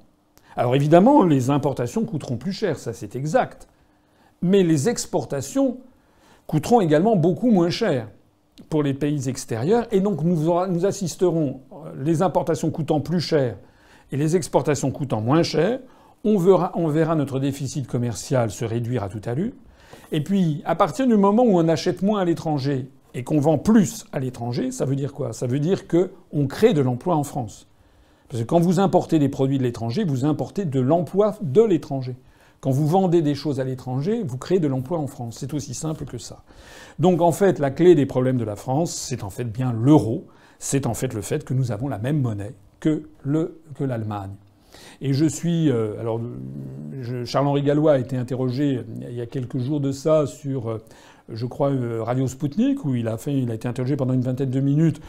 Alors 0.55 0.75
évidemment, 0.75 1.23
les 1.23 1.49
importations 1.49 2.05
coûteront 2.05 2.37
plus 2.37 2.53
cher, 2.53 2.79
ça 2.79 2.93
c'est 2.93 3.15
exact. 3.17 3.67
Mais 4.41 4.63
les 4.63 4.87
exportations 4.87 5.77
coûteront 6.47 6.79
également 6.79 7.17
beaucoup 7.17 7.51
moins 7.51 7.69
cher 7.69 8.07
pour 8.69 8.83
les 8.83 8.93
pays 8.93 9.27
extérieurs. 9.27 9.85
Et 9.91 9.99
donc 9.99 10.23
nous, 10.23 10.67
nous 10.67 10.85
assisterons, 10.85 11.59
les 11.97 12.21
importations 12.21 12.71
coûtant 12.71 13.01
plus 13.01 13.19
cher 13.19 13.57
et 14.11 14.17
les 14.17 14.35
exportations 14.35 14.91
coûtant 14.91 15.21
moins 15.21 15.43
cher, 15.43 15.79
on 16.23 16.37
verra, 16.37 16.71
on 16.75 16.87
verra 16.87 17.15
notre 17.15 17.39
déficit 17.39 17.87
commercial 17.87 18.51
se 18.51 18.65
réduire 18.65 19.03
à 19.03 19.09
tout 19.09 19.21
allure. 19.25 19.53
Et 20.11 20.23
puis, 20.23 20.61
à 20.65 20.75
partir 20.75 21.07
du 21.07 21.17
moment 21.17 21.43
où 21.43 21.57
on 21.57 21.67
achète 21.67 22.01
moins 22.01 22.21
à 22.21 22.25
l'étranger 22.25 22.89
et 23.13 23.23
qu'on 23.23 23.39
vend 23.39 23.57
plus 23.57 24.05
à 24.11 24.19
l'étranger, 24.19 24.71
ça 24.71 24.85
veut 24.85 24.95
dire 24.95 25.13
quoi? 25.13 25.33
Ça 25.33 25.47
veut 25.47 25.59
dire 25.59 25.87
qu'on 25.87 26.47
crée 26.47 26.73
de 26.73 26.81
l'emploi 26.81 27.15
en 27.15 27.23
France. 27.23 27.67
Parce 28.29 28.41
que 28.41 28.47
quand 28.47 28.59
vous 28.59 28.79
importez 28.79 29.19
des 29.19 29.29
produits 29.29 29.57
de 29.57 29.63
l'étranger, 29.63 30.03
vous 30.03 30.25
importez 30.25 30.65
de 30.65 30.79
l'emploi 30.79 31.37
de 31.41 31.61
l'étranger. 31.61 32.15
Quand 32.59 32.71
vous 32.71 32.87
vendez 32.87 33.21
des 33.21 33.35
choses 33.35 33.59
à 33.59 33.63
l'étranger, 33.63 34.23
vous 34.25 34.37
créez 34.37 34.59
de 34.59 34.67
l'emploi 34.67 34.97
en 34.97 35.07
France. 35.07 35.37
C'est 35.39 35.53
aussi 35.53 35.75
simple 35.75 36.05
que 36.05 36.17
ça. 36.17 36.43
Donc 36.97 37.21
en 37.21 37.31
fait, 37.31 37.59
la 37.59 37.69
clé 37.69 37.93
des 37.93 38.07
problèmes 38.07 38.37
de 38.37 38.43
la 38.43 38.55
France, 38.55 38.91
c'est 38.91 39.23
en 39.23 39.29
fait 39.29 39.45
bien 39.45 39.71
l'euro. 39.71 40.25
C'est 40.57 40.87
en 40.87 40.95
fait 40.95 41.13
le 41.13 41.21
fait 41.21 41.43
que 41.43 41.53
nous 41.53 41.71
avons 41.71 41.87
la 41.87 41.99
même 41.99 42.21
monnaie 42.21 42.55
que 42.89 43.83
l'Allemagne. 43.83 44.31
Et 45.01 45.13
je 45.13 45.25
suis. 45.25 45.69
Euh, 45.69 45.99
alors, 45.99 46.21
Charles-Henri 47.25 47.63
Gallois 47.63 47.93
a 47.93 47.99
été 47.99 48.17
interrogé 48.17 48.81
il 49.01 49.15
y 49.15 49.21
a 49.21 49.25
quelques 49.25 49.59
jours 49.59 49.79
de 49.79 49.91
ça 49.91 50.25
sur, 50.25 50.69
euh, 50.69 50.83
je 51.29 51.45
crois, 51.45 51.71
euh, 51.71 52.03
Radio 52.03 52.27
Sputnik, 52.27 52.85
où 52.85 52.95
il 52.95 53.07
a, 53.07 53.17
fait, 53.17 53.33
il 53.33 53.51
a 53.51 53.55
été 53.55 53.67
interrogé 53.67 53.95
pendant 53.95 54.13
une 54.13 54.21
vingtaine 54.21 54.49
de 54.49 54.59
minutes. 54.59 55.01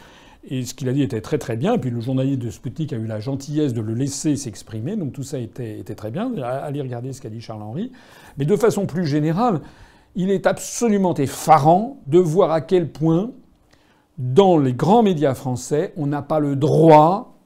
Et 0.49 0.63
ce 0.63 0.73
qu'il 0.73 0.87
a 0.87 0.93
dit 0.93 1.01
était 1.01 1.19
très 1.19 1.37
très 1.37 1.57
bien. 1.57 1.77
Puis 1.77 1.89
le 1.89 1.99
journaliste 1.99 2.39
de 2.39 2.49
Sputnik 2.49 2.93
a 2.93 2.95
eu 2.95 3.05
la 3.05 3.19
gentillesse 3.19 3.73
de 3.73 3.81
le 3.81 3.93
laisser 3.93 4.35
s'exprimer. 4.35 4.95
Donc 4.95 5.11
tout 5.11 5.23
ça 5.23 5.39
était, 5.39 5.79
était 5.79 5.95
très 5.95 6.11
bien. 6.11 6.31
Allez 6.41 6.81
regarder 6.81 7.11
ce 7.11 7.21
qu'a 7.21 7.29
dit 7.29 7.41
Charles-Henri. 7.41 7.91
Mais 8.37 8.45
de 8.45 8.55
façon 8.55 8.85
plus 8.85 9.05
générale, 9.05 9.59
il 10.15 10.31
est 10.31 10.47
absolument 10.47 11.13
effarant 11.15 11.99
de 12.07 12.19
voir 12.19 12.51
à 12.51 12.61
quel 12.61 12.89
point, 12.89 13.31
dans 14.17 14.57
les 14.57 14.73
grands 14.73 15.03
médias 15.03 15.33
français, 15.33 15.91
on 15.97 16.07
n'a 16.07 16.21
pas 16.21 16.39
le 16.39 16.55
droit 16.55 17.36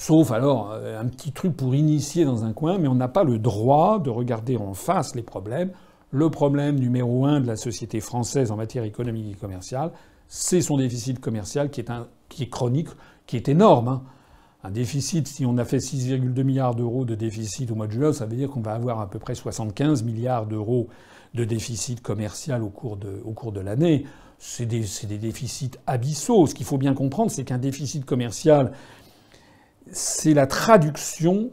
Sauf 0.00 0.30
alors 0.30 0.70
euh, 0.72 0.98
un 0.98 1.04
petit 1.04 1.30
truc 1.30 1.54
pour 1.54 1.74
initier 1.74 2.24
dans 2.24 2.46
un 2.46 2.54
coin, 2.54 2.78
mais 2.78 2.88
on 2.88 2.94
n'a 2.94 3.06
pas 3.06 3.22
le 3.22 3.38
droit 3.38 3.98
de 3.98 4.08
regarder 4.08 4.56
en 4.56 4.72
face 4.72 5.14
les 5.14 5.22
problèmes. 5.22 5.72
Le 6.10 6.30
problème 6.30 6.76
numéro 6.76 7.26
un 7.26 7.38
de 7.38 7.46
la 7.46 7.56
société 7.56 8.00
française 8.00 8.50
en 8.50 8.56
matière 8.56 8.84
économique 8.84 9.30
et 9.30 9.38
commerciale, 9.38 9.92
c'est 10.26 10.62
son 10.62 10.78
déficit 10.78 11.20
commercial 11.20 11.68
qui 11.68 11.82
est, 11.82 12.46
chronique, 12.48 12.88
qui 13.26 13.36
est 13.36 13.50
énorme. 13.50 13.88
Hein. 13.88 14.02
Un 14.64 14.70
déficit, 14.70 15.28
si 15.28 15.44
on 15.44 15.58
a 15.58 15.66
fait 15.66 15.76
6,2 15.76 16.44
milliards 16.44 16.74
d'euros 16.74 17.04
de 17.04 17.14
déficit 17.14 17.70
au 17.70 17.74
mois 17.74 17.86
de 17.86 17.92
juin, 17.92 18.14
ça 18.14 18.24
veut 18.24 18.36
dire 18.36 18.48
qu'on 18.48 18.62
va 18.62 18.72
avoir 18.72 19.00
à 19.00 19.10
peu 19.10 19.18
près 19.18 19.34
75 19.34 20.02
milliards 20.02 20.46
d'euros 20.46 20.88
de 21.34 21.44
déficit 21.44 22.00
commercial 22.00 22.62
au 22.62 22.70
cours 22.70 22.96
de, 22.96 23.60
l'année. 23.60 24.06
C'est 24.38 24.64
des, 24.64 24.86
déficits 25.18 25.72
abyssaux. 25.86 26.46
Ce 26.46 26.54
qu'il 26.54 26.64
faut 26.64 26.78
bien 26.78 26.94
comprendre, 26.94 27.30
c'est 27.30 27.44
qu'un 27.44 27.58
déficit 27.58 28.06
commercial 28.06 28.72
c'est 29.92 30.34
la 30.34 30.46
traduction 30.46 31.50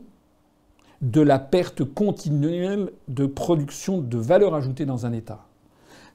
de 1.01 1.22
la 1.22 1.39
perte 1.39 1.84
continuelle 1.84 2.91
de 3.08 3.25
production 3.25 4.00
de 4.00 4.17
valeur 4.17 4.56
ajoutée 4.56 4.86
dans 4.86 5.06
un 5.06 5.13
État. 5.13 5.46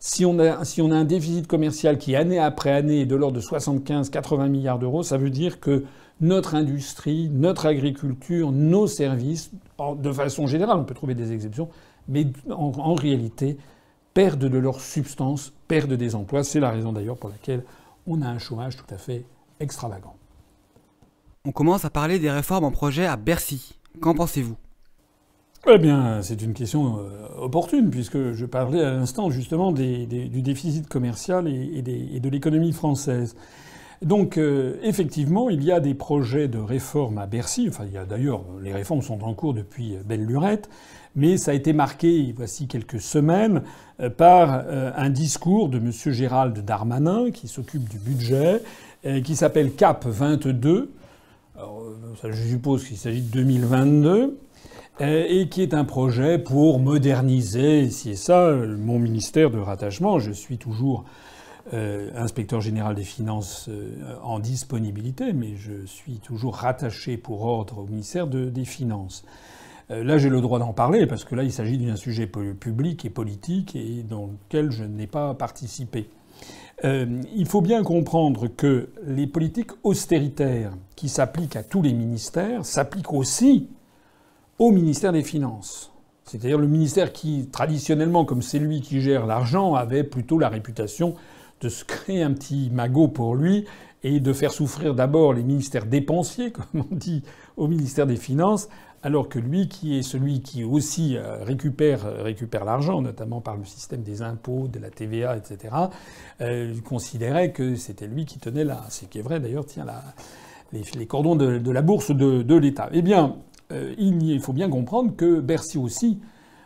Si 0.00 0.24
on, 0.24 0.40
a, 0.40 0.58
un 0.78 1.04
déficit 1.04 1.46
commercial 1.46 1.96
qui, 1.96 2.16
année 2.16 2.40
après 2.40 2.72
année, 2.72 3.02
est 3.02 3.06
de 3.06 3.14
l'ordre 3.14 3.36
de 3.36 3.40
75-80 3.40 4.48
milliards 4.48 4.80
d'euros, 4.80 5.04
ça 5.04 5.16
veut 5.16 5.30
dire 5.30 5.60
que 5.60 5.84
notre 6.20 6.56
industrie, 6.56 7.30
notre 7.32 7.66
agriculture, 7.66 8.50
nos 8.50 8.88
services, 8.88 9.52
de 9.96 10.12
façon 10.12 10.48
générale, 10.48 10.78
on 10.78 10.84
peut 10.84 10.94
trouver 10.94 11.14
des 11.14 11.32
exceptions, 11.32 11.68
mais 12.08 12.26
en 12.50 12.94
réalité, 12.94 13.58
perdent 14.12 14.48
de 14.48 14.58
leur 14.58 14.80
substance, 14.80 15.52
perdent 15.68 15.94
des 15.94 16.16
emplois. 16.16 16.42
C'est 16.42 16.60
la 16.60 16.70
raison 16.70 16.92
d'ailleurs 16.92 17.16
pour 17.16 17.30
laquelle 17.30 17.62
on 18.06 18.22
a 18.22 18.26
un 18.26 18.38
chômage 18.38 18.76
tout 18.76 18.92
à 18.92 18.98
fait 18.98 19.24
extravagant. 19.60 20.16
On 21.44 21.50
commence 21.50 21.84
à 21.84 21.90
parler 21.90 22.20
des 22.20 22.30
réformes 22.30 22.62
en 22.62 22.70
projet 22.70 23.04
à 23.04 23.16
Bercy. 23.16 23.74
Qu'en 24.00 24.14
pensez-vous? 24.14 24.54
Eh 25.68 25.76
bien, 25.78 26.22
c'est 26.22 26.40
une 26.40 26.54
question 26.54 27.00
euh, 27.00 27.26
opportune, 27.36 27.90
puisque 27.90 28.32
je 28.32 28.46
parlais 28.46 28.80
à 28.80 28.92
l'instant 28.92 29.28
justement 29.28 29.72
du 29.72 30.06
déficit 30.06 30.88
commercial 30.88 31.48
et, 31.48 31.82
de 31.82 32.28
l'économie 32.28 32.72
française. 32.72 33.34
Donc, 34.02 34.38
euh, 34.38 34.76
effectivement, 34.84 35.50
il 35.50 35.64
y 35.64 35.72
a 35.72 35.80
des 35.80 35.94
projets 35.94 36.46
de 36.46 36.58
réforme 36.58 37.18
à 37.18 37.26
Bercy. 37.26 37.66
Enfin, 37.68 37.86
d'ailleurs, 38.08 38.44
les 38.62 38.72
réformes 38.72 39.02
sont 39.02 39.24
en 39.24 39.34
cours 39.34 39.52
depuis 39.52 39.96
belle 40.04 40.24
lurette, 40.24 40.70
mais 41.16 41.38
ça 41.38 41.50
a 41.50 41.54
été 41.54 41.72
marqué, 41.72 42.32
voici 42.36 42.68
quelques 42.68 43.00
semaines, 43.00 43.62
euh, 43.98 44.10
par 44.10 44.64
un 44.96 45.10
discours 45.10 45.68
de 45.68 45.78
M. 45.78 45.90
Gérald 45.90 46.56
Darmanin, 46.64 47.32
qui 47.32 47.48
s'occupe 47.48 47.88
du 47.88 47.98
budget, 47.98 48.62
qui 49.24 49.34
s'appelle 49.34 49.72
CAP 49.74 50.06
22. 50.06 50.92
Alors, 51.56 51.84
je 52.24 52.48
suppose 52.48 52.86
qu'il 52.86 52.96
s'agit 52.96 53.22
de 53.22 53.30
2022. 53.30 54.38
Euh, 55.00 55.24
et 55.26 55.48
qui 55.48 55.62
est 55.62 55.72
un 55.72 55.84
projet 55.84 56.38
pour 56.38 56.78
moderniser, 56.78 57.88
si 57.88 58.14
ça, 58.14 58.52
mon 58.52 58.98
ministère 58.98 59.50
de 59.50 59.58
rattachement. 59.58 60.18
Je 60.18 60.32
suis 60.32 60.58
toujours 60.58 61.04
euh, 61.72 62.10
inspecteur 62.14 62.60
général 62.60 62.94
des 62.94 63.04
finances 63.04 63.68
euh, 63.70 64.16
en 64.22 64.38
disponibilité, 64.38 65.32
mais 65.32 65.56
je 65.56 65.86
suis 65.86 66.18
toujours 66.18 66.56
rattaché 66.56 67.16
pour 67.16 67.42
ordre 67.46 67.78
au 67.78 67.86
ministère 67.86 68.26
des 68.26 68.64
Finances. 68.64 69.24
là, 69.88 70.18
j'ai 70.18 70.28
le 70.28 70.40
droit 70.40 70.58
d'en 70.58 70.74
parler 70.74 71.06
parce 71.06 71.24
que 71.24 71.34
là, 71.34 71.42
il 71.42 71.52
s'agit 71.52 71.78
d'un 71.78 71.96
sujet 71.96 72.26
public 72.26 73.04
et 73.04 73.10
politique 73.10 73.74
et 73.74 74.02
dans 74.02 74.26
lequel 74.26 74.70
je 74.70 74.84
n'ai 74.84 75.06
pas 75.06 75.34
participé. 75.34 76.08
Il 76.84 77.46
faut 77.46 77.60
bien 77.60 77.82
comprendre 77.82 78.48
que 78.48 78.88
les 79.06 79.26
politiques 79.26 79.70
austéritaires 79.84 80.72
qui 80.96 81.08
s'appliquent 81.08 81.56
à 81.56 81.62
tous 81.62 81.82
les 81.82 81.92
ministères 81.92 82.64
s'appliquent 82.64 83.12
aussi 83.12 83.68
au 84.58 84.72
ministère 84.72 85.12
des 85.12 85.22
Finances. 85.22 85.92
C'est-à-dire 86.24 86.58
le 86.58 86.66
ministère 86.66 87.12
qui, 87.12 87.48
traditionnellement, 87.52 88.24
comme 88.24 88.42
c'est 88.42 88.58
lui 88.58 88.80
qui 88.80 89.00
gère 89.00 89.26
l'argent, 89.26 89.74
avait 89.74 90.04
plutôt 90.04 90.38
la 90.38 90.48
réputation 90.48 91.14
de 91.60 91.68
se 91.68 91.84
créer 91.84 92.22
un 92.22 92.32
petit 92.32 92.70
magot 92.72 93.08
pour 93.08 93.34
lui 93.34 93.66
et 94.02 94.18
de 94.18 94.32
faire 94.32 94.52
souffrir 94.52 94.94
d'abord 94.94 95.32
les 95.32 95.42
ministères 95.42 95.86
dépensiers, 95.86 96.50
comme 96.52 96.84
on 96.90 96.94
dit 96.94 97.22
au 97.56 97.68
ministère 97.68 98.06
des 98.06 98.16
Finances, 98.16 98.68
alors 99.02 99.28
que 99.28 99.38
lui, 99.38 99.68
qui 99.68 99.98
est 99.98 100.02
celui 100.02 100.40
qui 100.40 100.62
aussi 100.64 101.16
euh, 101.16 101.42
récupère, 101.42 102.06
euh, 102.06 102.22
récupère 102.22 102.64
l'argent, 102.64 103.02
notamment 103.02 103.40
par 103.40 103.56
le 103.56 103.64
système 103.64 104.02
des 104.02 104.22
impôts, 104.22 104.68
de 104.68 104.78
la 104.78 104.90
TVA, 104.90 105.36
etc., 105.36 105.74
euh, 106.40 106.74
considérait 106.84 107.52
que 107.52 107.74
c'était 107.74 108.06
lui 108.06 108.24
qui 108.24 108.38
tenait 108.38 108.64
là. 108.64 108.84
Ce 108.90 109.04
qui 109.04 109.18
est 109.18 109.22
vrai 109.22 109.40
d'ailleurs, 109.40 109.66
tiens, 109.66 109.86
les, 110.72 111.06
cordons 111.06 111.36
de, 111.36 111.70
la 111.70 111.82
bourse 111.82 112.12
de, 112.12 112.54
l'État. 112.54 112.88
Eh 112.92 113.02
bien, 113.02 113.36
euh, 113.72 113.92
il 113.98 114.40
faut 114.40 114.52
bien 114.52 114.70
comprendre 114.70 115.14
que 115.16 115.40
Bercy 115.40 115.78
aussi 115.78 116.20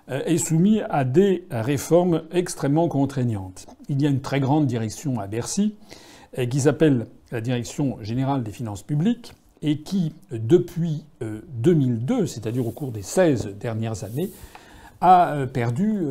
est 0.08 0.38
soumis 0.38 0.82
à 0.88 1.02
des 1.02 1.48
réformes 1.50 2.22
extrêmement 2.30 2.86
contraignantes. 2.86 3.66
Il 3.88 4.00
y 4.00 4.06
a 4.06 4.08
une 4.08 4.20
très 4.20 4.38
grande 4.38 4.68
direction 4.68 5.18
à 5.18 5.26
Bercy 5.26 5.74
qui 6.48 6.60
s'appelle 6.60 7.08
la 7.32 7.40
Direction 7.40 7.98
générale 8.02 8.44
des 8.44 8.52
finances 8.52 8.84
publiques 8.84 9.34
et 9.62 9.78
qui, 9.78 10.12
depuis 10.30 11.04
2002, 11.20 12.26
c'est-à-dire 12.26 12.66
au 12.66 12.70
cours 12.70 12.92
des 12.92 13.02
16 13.02 13.56
dernières 13.58 14.04
années, 14.04 14.30
a 15.00 15.46
perdu 15.52 16.04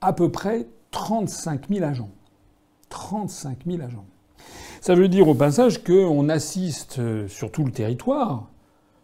à 0.00 0.12
peu 0.12 0.30
près 0.30 0.66
35 0.90 1.68
000 1.68 1.84
agents. 1.84 2.10
35 2.88 3.58
000 3.66 3.82
agents. 3.82 4.04
Ça 4.80 4.94
veut 4.94 5.08
dire 5.08 5.28
au 5.28 5.34
passage 5.34 5.82
qu'on 5.84 6.28
assiste 6.28 7.00
sur 7.28 7.50
tout 7.50 7.64
le 7.64 7.72
territoire 7.72 8.48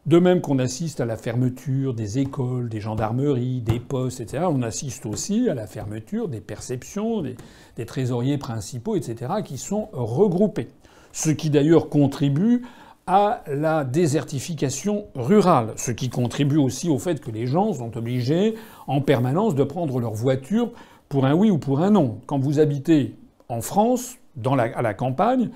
de 0.06 0.18
même 0.18 0.40
qu'on 0.40 0.58
assiste 0.58 1.00
à 1.00 1.06
la 1.06 1.16
fermeture 1.16 1.94
des 1.94 2.18
écoles, 2.18 2.68
des 2.68 2.80
gendarmeries, 2.80 3.62
des 3.62 3.80
postes, 3.80 4.20
etc., 4.20 4.44
on 4.48 4.62
assiste 4.62 5.06
aussi 5.06 5.48
à 5.48 5.54
la 5.54 5.66
fermeture 5.66 6.28
des 6.28 6.40
perceptions, 6.40 7.22
des, 7.22 7.86
trésoriers 7.86 8.36
principaux, 8.36 8.96
etc., 8.96 9.32
qui 9.44 9.56
sont 9.56 9.88
regroupés. 9.92 10.68
Ce 11.14 11.30
qui 11.30 11.48
d'ailleurs 11.48 11.90
contribue 11.90 12.62
à 13.06 13.44
la 13.46 13.84
désertification 13.84 15.04
rurale, 15.14 15.68
ce 15.76 15.92
qui 15.92 16.10
contribue 16.10 16.56
aussi 16.56 16.88
au 16.88 16.98
fait 16.98 17.20
que 17.20 17.30
les 17.30 17.46
gens 17.46 17.72
sont 17.72 17.96
obligés 17.96 18.56
en 18.88 19.00
permanence 19.00 19.54
de 19.54 19.62
prendre 19.62 20.00
leur 20.00 20.12
voiture 20.12 20.72
pour 21.08 21.24
un 21.24 21.32
oui 21.32 21.52
ou 21.52 21.58
pour 21.58 21.82
un 21.82 21.90
non. 21.90 22.18
Quand 22.26 22.40
vous 22.40 22.58
habitez 22.58 23.14
en 23.48 23.60
France, 23.60 24.16
à 24.44 24.82
la 24.82 24.94
campagne, 24.94 25.50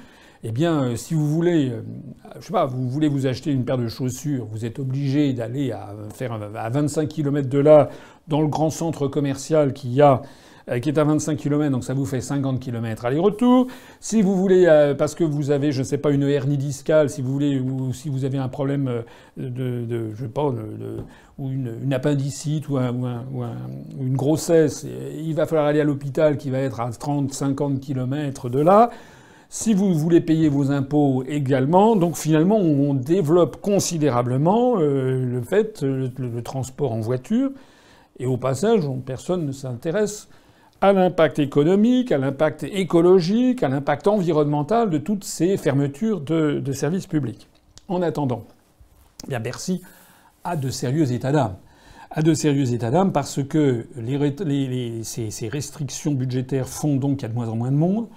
eh 0.45 0.53
bien, 0.53 0.83
euh, 0.85 0.97
si 0.97 1.15
vous 1.15 1.27
voulez, 1.27 1.71
euh, 1.71 1.83
je 2.39 2.47
sais 2.47 2.53
pas, 2.53 2.67
vous 2.67 2.89
voulez 2.89 3.09
vous 3.09 3.27
acheter 3.27 3.51
une 3.51 3.65
paire 3.65 3.79
de 3.79 3.89
chaussures, 3.89 4.47
vous 4.53 4.65
êtes 4.65 4.79
obligé 4.79 5.33
d'aller 5.33 5.73
à 5.73 5.93
faire 6.15 6.39
à 6.55 6.71
25 6.71 7.09
km 7.09 7.49
de 7.49 7.59
là, 7.59 7.89
dans 8.29 8.41
le 8.41 8.47
grand 8.47 8.71
centre 8.71 9.09
commercial 9.09 9.73
qu'il 9.73 9.93
y 9.93 10.03
a, 10.03 10.23
qui 10.83 10.89
est 10.89 10.99
à 10.99 11.05
25 11.05 11.37
km, 11.37 11.71
donc 11.71 11.85
ça 11.85 11.95
vous 11.95 12.05
fait 12.05 12.21
50 12.21 12.61
km 12.61 13.05
aller-retour. 13.05 13.67
Si 14.01 14.23
vous 14.23 14.37
voulez, 14.37 14.95
parce 14.99 15.15
que 15.15 15.25
vous 15.25 15.51
avez, 15.51 15.73
je 15.73 15.81
ne 15.81 15.85
sais 15.85 15.99
pas, 15.99 16.11
une 16.11 16.25
hernie 16.25 16.59
discale, 16.59 17.11
si 17.11 17.23
vous 17.23 17.33
voulez, 17.33 17.59
ou 17.59 17.93
si 17.93 18.09
vous 18.09 18.25
avez 18.25 18.39
un 18.39 18.49
problème 18.49 19.03
de, 19.37 19.49
de 19.49 20.11
je 20.15 20.23
sais 20.23 20.29
pas, 20.29 20.53
ou 21.39 21.51
une, 21.51 21.93
appendicite 21.93 22.69
ou, 22.69 22.79
une 22.79 24.17
grossesse, 24.17 24.87
il 25.17 25.35
va 25.35 25.47
falloir 25.47 25.67
aller 25.67 25.81
à 25.81 25.85
l'hôpital 25.85 26.37
qui 26.37 26.51
va 26.51 26.59
être 26.59 26.81
à 26.81 26.91
30-50 26.91 27.79
km 27.79 28.49
de 28.49 28.61
là. 28.61 28.91
Si 29.51 29.73
vous 29.73 29.95
voulez 29.95 30.21
payer 30.21 30.51
vos 30.51 30.71
impôts 30.71 31.25
également, 31.27 31.97
donc 31.97 32.17
finalement 32.17 32.59
on 32.59 32.93
développe 32.93 33.63
considérablement 33.63 34.75
euh, 34.79 35.25
le 35.25 35.41
fait, 35.41 35.81
le, 35.81 36.43
transport 36.43 36.93
en 36.93 37.01
voiture, 37.01 37.51
et 38.19 38.27
au 38.27 38.37
passage, 38.37 38.83
personne 39.07 39.47
ne 39.47 39.53
s'intéresse 39.53 40.29
à 40.81 40.93
l'impact 40.93 41.39
économique, 41.39 42.13
à 42.13 42.19
l'impact 42.19 42.65
écologique, 42.65 43.63
à 43.63 43.69
l'impact 43.69 44.07
environnemental 44.07 44.91
de 44.91 44.99
toutes 44.99 45.25
ces 45.25 45.57
fermetures 45.57 46.21
de, 46.21 46.73
services 46.73 47.07
publics. 47.07 47.49
En 47.89 48.03
attendant, 48.03 48.45
eh 49.31 49.39
Bercy 49.39 49.83
a 50.45 50.57
de 50.57 50.71
sérieux 50.71 51.13
états 51.13 51.33
d'âme 51.33 51.57
a 52.11 52.23
de 52.23 52.33
sérieux 52.33 52.73
états 52.73 52.91
d'âme 52.91 53.13
parce 53.13 53.43
que 53.43 53.87
ces, 55.03 55.49
restrictions 55.49 56.13
budgétaires 56.13 56.67
font 56.67 56.97
donc 56.97 57.19
qu'il 57.19 57.23
y 57.23 57.27
a 57.27 57.29
de 57.29 57.35
moins 57.35 57.49
en 57.49 57.57
moins 57.57 57.71
de 57.71 57.77
monde. 57.77 58.09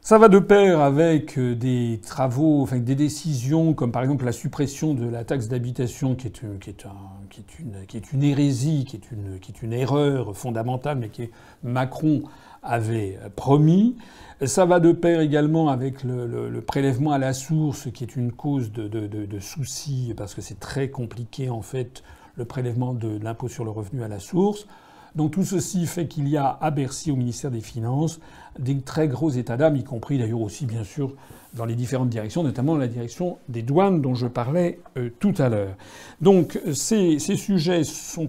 Ça 0.00 0.16
va 0.16 0.28
de 0.28 0.38
pair 0.38 0.80
avec 0.80 1.36
euh, 1.38 1.54
des 1.54 2.00
travaux, 2.02 2.62
enfin 2.62 2.78
des 2.78 2.94
décisions 2.94 3.74
comme 3.74 3.92
par 3.92 4.02
exemple 4.02 4.24
la 4.24 4.32
suppression 4.32 4.94
de 4.94 5.06
la 5.06 5.24
taxe 5.24 5.48
d'habitation 5.48 6.14
qui 6.14 6.28
est, 6.28 6.58
qui, 6.60 6.70
est 6.70 6.86
qui, 7.28 7.40
est 7.40 7.58
une, 7.58 7.86
qui 7.86 7.96
est 7.96 8.12
une 8.12 8.22
hérésie, 8.22 8.84
qui 8.84 8.96
est 8.96 9.10
une, 9.10 9.38
qui 9.40 9.52
est 9.52 9.62
une 9.62 9.72
erreur 9.72 10.36
fondamentale, 10.36 10.98
mais 10.98 11.08
que 11.08 11.24
Macron 11.62 12.22
avait 12.62 13.18
promis. 13.36 13.96
Ça 14.44 14.66
va 14.66 14.80
de 14.80 14.92
pair 14.92 15.20
également 15.20 15.68
avec 15.68 16.04
le, 16.04 16.60
prélèvement 16.60 17.12
à 17.12 17.18
la 17.18 17.32
source, 17.32 17.90
qui 17.92 18.04
est 18.04 18.16
une 18.16 18.32
cause 18.32 18.72
de, 18.72 18.86
de, 18.88 19.06
de 19.06 19.38
soucis, 19.40 20.14
parce 20.16 20.34
que 20.34 20.40
c'est 20.40 20.60
très 20.60 20.90
compliqué 20.90 21.50
en 21.50 21.62
fait 21.62 22.02
le 22.36 22.44
prélèvement 22.44 22.94
de 22.94 23.18
l'impôt 23.22 23.48
sur 23.48 23.64
le 23.64 23.70
revenu 23.70 24.02
à 24.02 24.08
la 24.08 24.20
source. 24.20 24.66
Donc 25.14 25.32
tout 25.32 25.44
ceci 25.44 25.86
fait 25.86 26.06
qu'il 26.06 26.28
y 26.28 26.36
a 26.36 26.58
à 26.60 26.70
Bercy, 26.70 27.10
au 27.10 27.16
ministère 27.16 27.50
des 27.50 27.60
Finances, 27.60 28.20
des 28.58 28.80
très 28.80 29.08
gros 29.08 29.30
états 29.30 29.56
d'âme, 29.56 29.76
y 29.76 29.84
compris 29.84 30.18
d'ailleurs 30.18 30.40
aussi 30.40 30.66
bien 30.66 30.84
sûr 30.84 31.14
dans 31.54 31.64
les 31.64 31.74
différentes 31.74 32.08
directions, 32.08 32.42
notamment 32.42 32.76
la 32.76 32.88
direction 32.88 33.38
des 33.48 33.62
douanes 33.62 34.00
dont 34.02 34.14
je 34.14 34.26
parlais 34.26 34.78
euh, 34.96 35.10
tout 35.18 35.34
à 35.38 35.48
l'heure. 35.48 35.74
Donc 36.20 36.60
ces, 36.74 37.18
sujets 37.18 37.84
sont, 37.84 38.28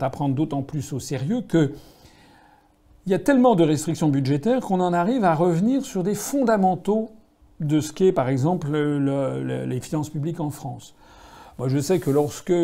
à 0.00 0.10
prendre 0.10 0.34
d'autant 0.34 0.62
plus 0.62 0.92
au 0.92 1.00
sérieux 1.00 1.42
que 1.46 1.72
il 3.06 3.12
y 3.12 3.14
a 3.14 3.18
tellement 3.18 3.56
de 3.56 3.64
restrictions 3.64 4.08
budgétaires 4.08 4.60
qu'on 4.60 4.80
en 4.80 4.92
arrive 4.92 5.24
à 5.24 5.34
revenir 5.34 5.84
sur 5.84 6.02
des 6.02 6.14
fondamentaux 6.14 7.10
de 7.58 7.80
ce 7.80 7.92
qu'est 7.92 8.12
par 8.12 8.28
exemple 8.28 8.70
les 8.70 9.80
finances 9.80 10.10
publiques 10.10 10.40
en 10.40 10.50
France. 10.50 10.94
Moi, 11.60 11.68
je 11.68 11.78
sais 11.78 11.98
que 11.98 12.10
lorsque 12.10 12.54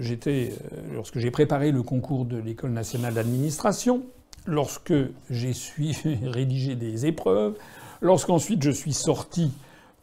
j'étais, 0.00 0.54
euh, 0.72 0.94
lorsque 0.94 1.18
j'ai 1.18 1.30
préparé 1.30 1.72
le 1.72 1.82
concours 1.82 2.24
de 2.24 2.38
l'École 2.38 2.70
nationale 2.70 3.12
d'administration, 3.12 4.02
lorsque 4.46 4.94
j'ai 5.28 5.52
rédigé 6.22 6.74
des 6.74 7.04
épreuves, 7.04 7.54
lorsqu'ensuite 8.00 8.62
je 8.62 8.70
suis 8.70 8.92
sorti 8.92 9.50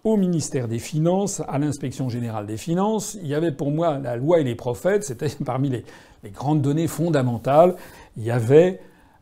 au 0.04 0.18
ministère 0.18 0.68
des 0.68 0.80
Finances, 0.80 1.42
à 1.48 1.58
l'inspection 1.58 2.10
générale 2.10 2.46
des 2.46 2.58
finances. 2.58 3.18
Il 3.22 3.28
y 3.28 3.34
avait 3.34 3.54
pour 3.54 3.72
moi 3.72 4.00
la 4.00 4.18
loi 4.18 4.40
et 4.40 4.44
les 4.44 4.56
prophètes, 4.56 5.04
c'était 5.04 5.30
parmi 5.46 5.70
les, 5.70 5.86
grandes 6.32 6.62
données 6.62 6.88
fondamentales. 6.88 7.76
Il 8.18 8.24
y 8.24 8.32
avait 8.32 8.82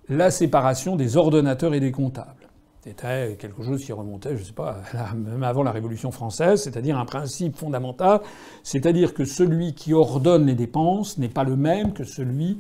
la 0.10 0.32
séparation 0.32 0.96
des 0.96 1.18
ordonnateurs 1.18 1.74
et 1.74 1.80
des 1.80 1.92
comptables. 1.92 2.36
C'était 2.84 3.38
quelque 3.40 3.62
chose 3.64 3.86
qui 3.86 3.92
remontait, 3.92 4.36
je 4.36 4.42
ne 4.42 4.46
sais 4.46 4.54
pas, 4.54 4.78
même 5.16 5.44
avant 5.44 5.62
la 5.62 5.72
Révolution 5.72 6.10
française, 6.10 6.64
c'est-à-dire 6.64 6.98
un 6.98 7.06
principe 7.06 7.56
fondamental, 7.56 8.22
c'est-à-dire 8.64 9.14
que 9.14 9.24
celui 9.24 9.76
qui 9.76 9.94
ordonne 9.94 10.48
les 10.48 10.56
dépenses 10.56 11.20
n'est 11.20 11.30
pas 11.30 11.44
le 11.44 11.56
même 11.56 11.94
que 11.94 12.04
celui 12.04 12.58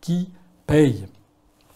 qui 0.00 0.30
paye. 0.68 1.06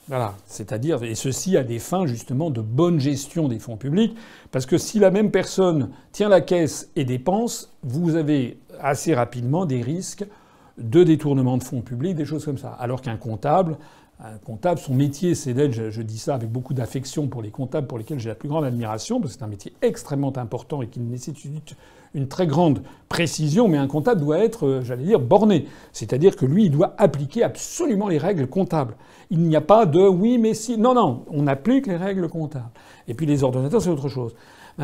Voilà, 0.09 0.37
c'est-à-dire, 0.47 1.03
et 1.03 1.15
ceci 1.15 1.59
à 1.59 1.65
des 1.65 1.79
fins 1.79 2.07
justement 2.07 2.51
de 2.51 2.63
bonne 2.63 2.99
gestion 2.99 3.47
des 3.47 3.59
fonds 3.59 3.77
publics, 3.77 4.17
parce 4.51 4.65
que 4.65 4.79
si 4.79 4.99
la 4.99 5.11
même 5.11 5.31
personne 5.31 5.91
tient 6.13 6.31
la 6.31 6.41
caisse 6.41 6.91
et 6.97 7.05
dépense, 7.05 7.75
vous 7.83 8.15
avez 8.15 8.59
assez 8.81 9.15
rapidement 9.15 9.67
des 9.67 9.83
risques 9.83 10.25
de 10.79 11.05
détournement 11.05 11.59
de 11.59 11.63
fonds 11.63 11.83
publics, 11.83 12.15
des 12.15 12.25
choses 12.25 12.47
comme 12.47 12.57
ça. 12.57 12.71
Alors 12.71 13.03
qu'un 13.03 13.19
comptable, 13.19 13.77
un 14.21 14.39
comptable, 14.39 14.81
son 14.81 14.95
métier, 14.95 15.35
c'est 15.35 15.55
d'être, 15.55 15.73
je, 15.73 15.91
je, 15.91 16.03
dis 16.03 16.19
ça 16.19 16.35
avec 16.35 16.51
beaucoup 16.51 16.75
d'affection 16.75 17.29
pour 17.29 17.41
les 17.41 17.51
comptables 17.51 17.87
pour 17.87 17.99
lesquels 17.99 18.19
j'ai 18.19 18.29
la 18.29 18.35
plus 18.35 18.49
grande 18.49 18.65
admiration, 18.65 19.21
parce 19.21 19.33
que 19.33 19.39
c'est 19.39 19.45
un 19.45 19.49
métier 19.49 19.73
extrêmement 19.81 20.37
important 20.37 20.83
et 20.83 20.89
qui 20.89 20.99
nécessite 20.99 21.37
une 22.15 22.27
très 22.27 22.47
grande 22.47 22.83
précision, 23.09 23.69
mais 23.69 23.79
un 23.79 23.87
comptable 23.87 24.21
doit 24.21 24.39
être, 24.39 24.67
euh, 24.67 24.83
j'allais 24.83 25.05
dire, 25.05 25.21
borné. 25.21 25.67
C'est-à-dire 25.93 26.37
que 26.37 26.47
lui, 26.47 26.65
il 26.65 26.71
doit 26.71 26.95
appliquer 26.99 27.43
absolument 27.43 28.09
les 28.09 28.19
règles 28.19 28.47
comptables. 28.47 28.97
Il 29.31 29.41
n'y 29.41 29.57
a 29.57 29.61
pas 29.61 29.87
de 29.87 30.01
oui, 30.01 30.39
mais 30.39 30.55
si. 30.55 30.79
Non, 30.79 30.95
non, 30.95 31.25
on 31.31 31.47
applique 31.47 31.87
les 31.87 31.97
règles 31.97 32.29
comptables. 32.29 32.71
Et 33.07 33.15
puis 33.15 33.27
les 33.27 33.45
ordonnateurs, 33.45 33.83
c'est 33.83 33.91
autre 33.91 34.09
chose. 34.09 34.35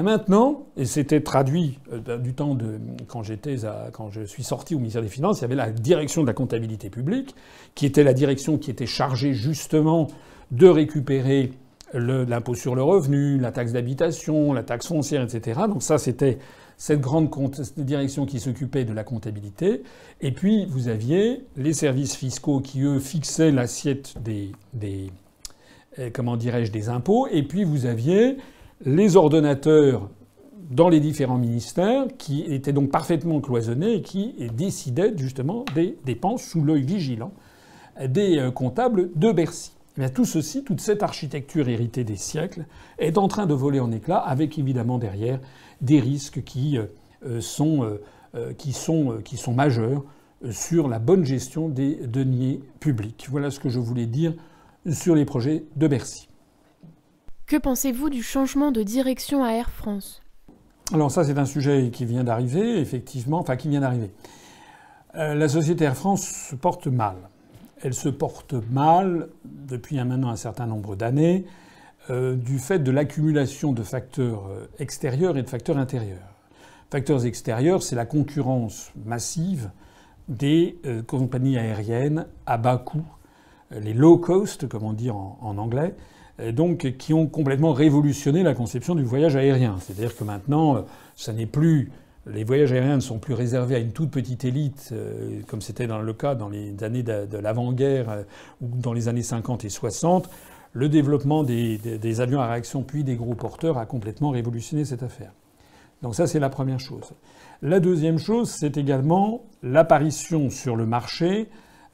Maintenant, 0.03 0.67
et 0.77 0.87
c'était 0.87 1.21
traduit 1.21 1.79
euh, 1.93 2.19
du 2.19 2.35
temps 2.35 2.55
de 2.55 2.81
quand 3.07 3.23
j'étais 3.23 3.57
quand 3.93 4.11
je 4.11 4.23
suis 4.23 4.43
sorti 4.43 4.75
au 4.75 4.79
ministère 4.79 5.03
des 5.03 5.09
Finances, 5.09 5.39
il 5.39 5.43
y 5.43 5.45
avait 5.45 5.55
la 5.55 5.71
direction 5.71 6.23
de 6.23 6.27
la 6.27 6.33
comptabilité 6.33 6.91
publique, 6.91 7.35
qui 7.75 7.87
était 7.87 8.03
la 8.03 8.13
direction 8.13 8.59
qui 8.59 8.71
était 8.71 8.87
chargée 8.87 9.33
justement 9.33 10.09
de 10.51 10.67
récupérer 10.67 11.53
l'impôt 11.93 12.57
sur 12.57 12.75
le 12.75 12.83
revenu, 12.83 13.39
la 13.39 13.53
taxe 13.53 13.71
d'habitation, 13.71 14.53
la 14.53 14.65
taxe 14.65 14.89
foncière, 14.89 15.23
etc. 15.23 15.61
Donc 15.69 15.83
ça, 15.83 15.97
c'était 15.97 16.39
cette 16.77 17.01
grande 17.01 17.31
direction 17.77 18.27
qui 18.27 18.41
s'occupait 18.41 18.85
de 18.85 18.93
la 18.93 19.05
comptabilité. 19.05 19.85
Et 20.21 20.33
puis, 20.33 20.67
vous 20.67 20.89
aviez 20.89 21.45
les 21.57 21.73
services 21.73 22.17
fiscaux 22.17 22.59
qui, 22.59 22.83
eux, 22.83 22.99
fixaient 22.99 23.53
l'assiette 23.53 24.15
des 24.25 24.51
euh, 25.99 26.11
comment 26.13 26.37
dirais-je, 26.37 26.73
des 26.73 26.89
impôts. 26.89 27.29
Et 27.29 27.43
puis, 27.45 27.63
vous 27.63 27.87
aviez 27.87 28.37
les 28.85 29.17
ordonnateurs 29.17 30.11
dans 30.71 30.89
les 30.89 31.01
différents 31.01 31.39
ministères 31.39 32.07
qui 32.19 32.43
étaient 32.43 32.73
donc 32.73 32.91
parfaitement 32.91 33.41
cloisonnés 33.41 33.95
et 33.95 34.03
qui 34.03 34.35
décidaient 34.55 35.17
justement 35.17 35.65
des 35.75 35.99
dépenses 36.05 36.43
sous 36.43 36.63
l'œil 36.63 36.83
vigilant 36.83 37.33
des 38.09 38.39
euh, 38.39 38.51
comptables 38.51 39.11
de 39.15 39.33
Bercy. 39.33 39.73
Eh 40.01 40.11
tout 40.11 40.25
ceci, 40.25 40.65
toute 40.65 40.81
cette 40.81 41.05
architecture 41.05 41.69
héritée 41.69 42.03
des 42.03 42.17
siècles, 42.17 42.67
est 42.99 43.17
en 43.17 43.29
train 43.29 43.47
de 43.47 43.55
voler 43.55 43.79
en 43.79 43.93
éclats, 43.93 44.19
avec 44.19 44.59
évidemment 44.59 44.99
derrière 44.99 45.39
des 45.81 46.01
risques 46.01 46.43
qui, 46.43 46.79
euh, 46.79 46.87
euh, 47.25 47.41
sont, 47.41 49.55
majeurs 49.55 50.05
sur 50.51 50.89
la 50.89 50.99
bonne 50.99 51.25
gestion 51.25 51.69
des 51.69 51.95
deniers 52.07 52.61
publics. 52.81 53.29
Voilà 53.31 53.51
ce 53.51 53.61
que 53.61 53.69
je 53.69 53.79
voulais 53.79 54.07
dire 54.07 54.35
sur 54.91 55.15
les 55.15 55.25
projets 55.25 55.65
de 55.77 55.87
Bercy. 55.87 56.29
Que 57.47 57.57
pensez-vous 57.57 58.11
du 58.11 58.23
changement 58.23 58.73
de 58.73 58.83
direction 58.83 59.45
à 59.45 59.51
Air 59.51 59.71
France? 59.71 60.23
Alors 60.93 61.11
ça, 61.11 61.25
c'est 61.25 61.39
un 61.39 61.45
sujet 61.45 61.91
qui 61.91 62.05
vient 62.05 62.25
d'arriver, 62.25 62.79
effectivement, 62.79 63.39
enfin 63.39 63.57
qui 63.57 63.69
vient 63.69 63.81
d'arriver. 63.81 64.11
la 65.15 65.49
société 65.49 65.85
Air 65.85 65.97
France 65.97 66.27
se 66.27 66.55
porte 66.55 66.87
mal. 66.87 67.17
Elle 67.83 67.95
se 67.95 68.09
porte 68.09 68.55
mal 68.71 69.29
depuis 69.45 69.97
maintenant 69.97 70.31
un 70.31 70.37
certain 70.37 70.67
nombre 70.67 70.97
d'années. 70.97 71.45
Euh, 72.11 72.37
du 72.37 72.59
fait 72.59 72.81
de 72.81 72.91
l'accumulation 72.91 73.73
de 73.73 73.83
facteurs 73.83 74.49
euh, 74.51 74.67
extérieurs 74.79 75.39
et 75.39 75.43
de 75.43 75.49
facteurs 75.49 75.79
intérieurs. 75.79 76.35
Facteurs 76.91 77.25
extérieurs, 77.25 77.83
c'est 77.83 77.97
la 77.97 78.05
concurrence 78.05 78.93
massive 79.07 79.71
des 80.29 80.79
euh, 80.85 81.03
compagnies 81.03 81.57
aériennes 81.57 82.27
à 82.45 82.59
bas 82.59 82.77
coût, 82.77 83.07
les 83.71 83.95
low 83.95 84.19
cost, 84.19 84.69
comme 84.69 84.83
on 84.83 84.93
dit 84.93 85.11
en, 85.11 85.39
anglais, 85.41 85.95
donc 86.53 86.97
qui 86.99 87.15
ont 87.15 87.27
complètement 87.27 87.73
révolutionné 87.73 88.43
la 88.43 88.55
conception 88.55 88.95
du 88.95 89.05
voyage 89.05 89.37
aérien. 89.37 89.77
C'est-à-dire 89.81 90.17
que 90.17 90.25
maintenant, 90.25 90.85
ça 91.17 91.33
n'est 91.33 91.47
plus 91.47 91.93
les 92.27 92.43
voyages 92.43 92.73
aériens 92.73 92.97
ne 92.97 93.01
sont 93.01 93.19
plus 93.19 93.35
réservés 93.35 93.75
à 93.75 93.79
une 93.79 93.93
toute 93.93 94.11
petite 94.11 94.47
élite, 94.47 94.95
comme 95.47 95.61
c'était 95.61 95.87
dans 95.87 96.01
le 96.01 96.13
cas 96.15 96.35
dans 96.35 96.49
les 96.49 96.83
années 96.83 97.03
de, 97.03 97.27
de 97.27 97.37
l'avant-guerre 97.37 98.25
ou 98.63 98.69
dans 98.79 98.95
les 98.95 99.09
années 99.09 99.23
50 99.23 99.67
et 99.67 99.69
60 99.69 100.31
le 100.75 100.89
développement 100.89 101.45
des, 101.45 102.21
avions 102.21 102.41
à 102.41 102.49
réaction 102.49 102.83
puis 102.83 103.05
des 103.05 103.15
gros 103.15 103.35
porteurs 103.35 103.79
a 103.79 103.87
complètement 103.87 104.31
révolutionné 104.31 104.85
cette 104.85 105.03
affaire. 105.03 105.33
Donc 106.03 106.15
ça, 106.15 106.27
c'est 106.27 106.41
la 106.41 106.51
première 106.51 106.81
chose. 106.81 107.13
La 107.63 107.81
deuxième 107.81 108.19
chose, 108.19 108.51
c'est 108.51 108.77
également 108.77 109.45
l'apparition 109.63 110.51
sur 110.51 110.77
le 110.77 110.85
marché 110.85 111.49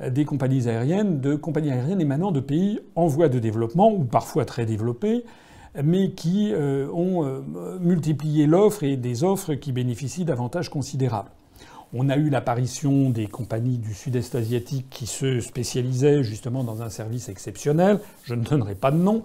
des 0.09 0.25
compagnies 0.25 0.69
aériennes, 0.69 1.21
de 1.21 1.35
compagnies 1.35 1.71
aériennes 1.71 2.01
émanant 2.01 2.33
de 2.33 2.41
pays 2.41 2.81
en 2.95 3.07
voie 3.07 3.29
de 3.29 3.39
développement 3.39 3.93
ou 3.93 4.05
parfois 4.05 4.45
très 4.45 4.65
développés, 4.65 5.25
mais 5.83 6.13
qui 6.13 6.53
euh, 6.53 6.89
ont 6.93 7.25
euh, 7.25 7.41
multiplié 7.81 8.47
l'offre 8.47 8.83
et 8.83 8.97
des 8.97 9.25
offres 9.25 9.55
qui 9.55 9.73
bénéficient 9.73 10.25
d'avantages 10.25 10.69
considérables. 10.69 11.31
On 11.93 12.09
a 12.09 12.17
eu 12.17 12.31
l'apparition 12.31 13.11
des 13.11 13.27
compagnies 13.27 13.79
du 13.79 13.95
sud-est 13.95 14.35
asiatique 14.35 14.87
qui 14.91 15.07
se 15.07 15.41
spécialisaient 15.41 16.23
justement 16.23 16.63
dans 16.63 16.83
un 16.83 16.89
service 16.89 17.29
exceptionnel. 17.29 17.99
Je 18.23 18.35
ne 18.35 18.45
donnerai 18.45 18.77
pas 18.77 18.93
de 18.93 18.97
nom. 18.97 19.25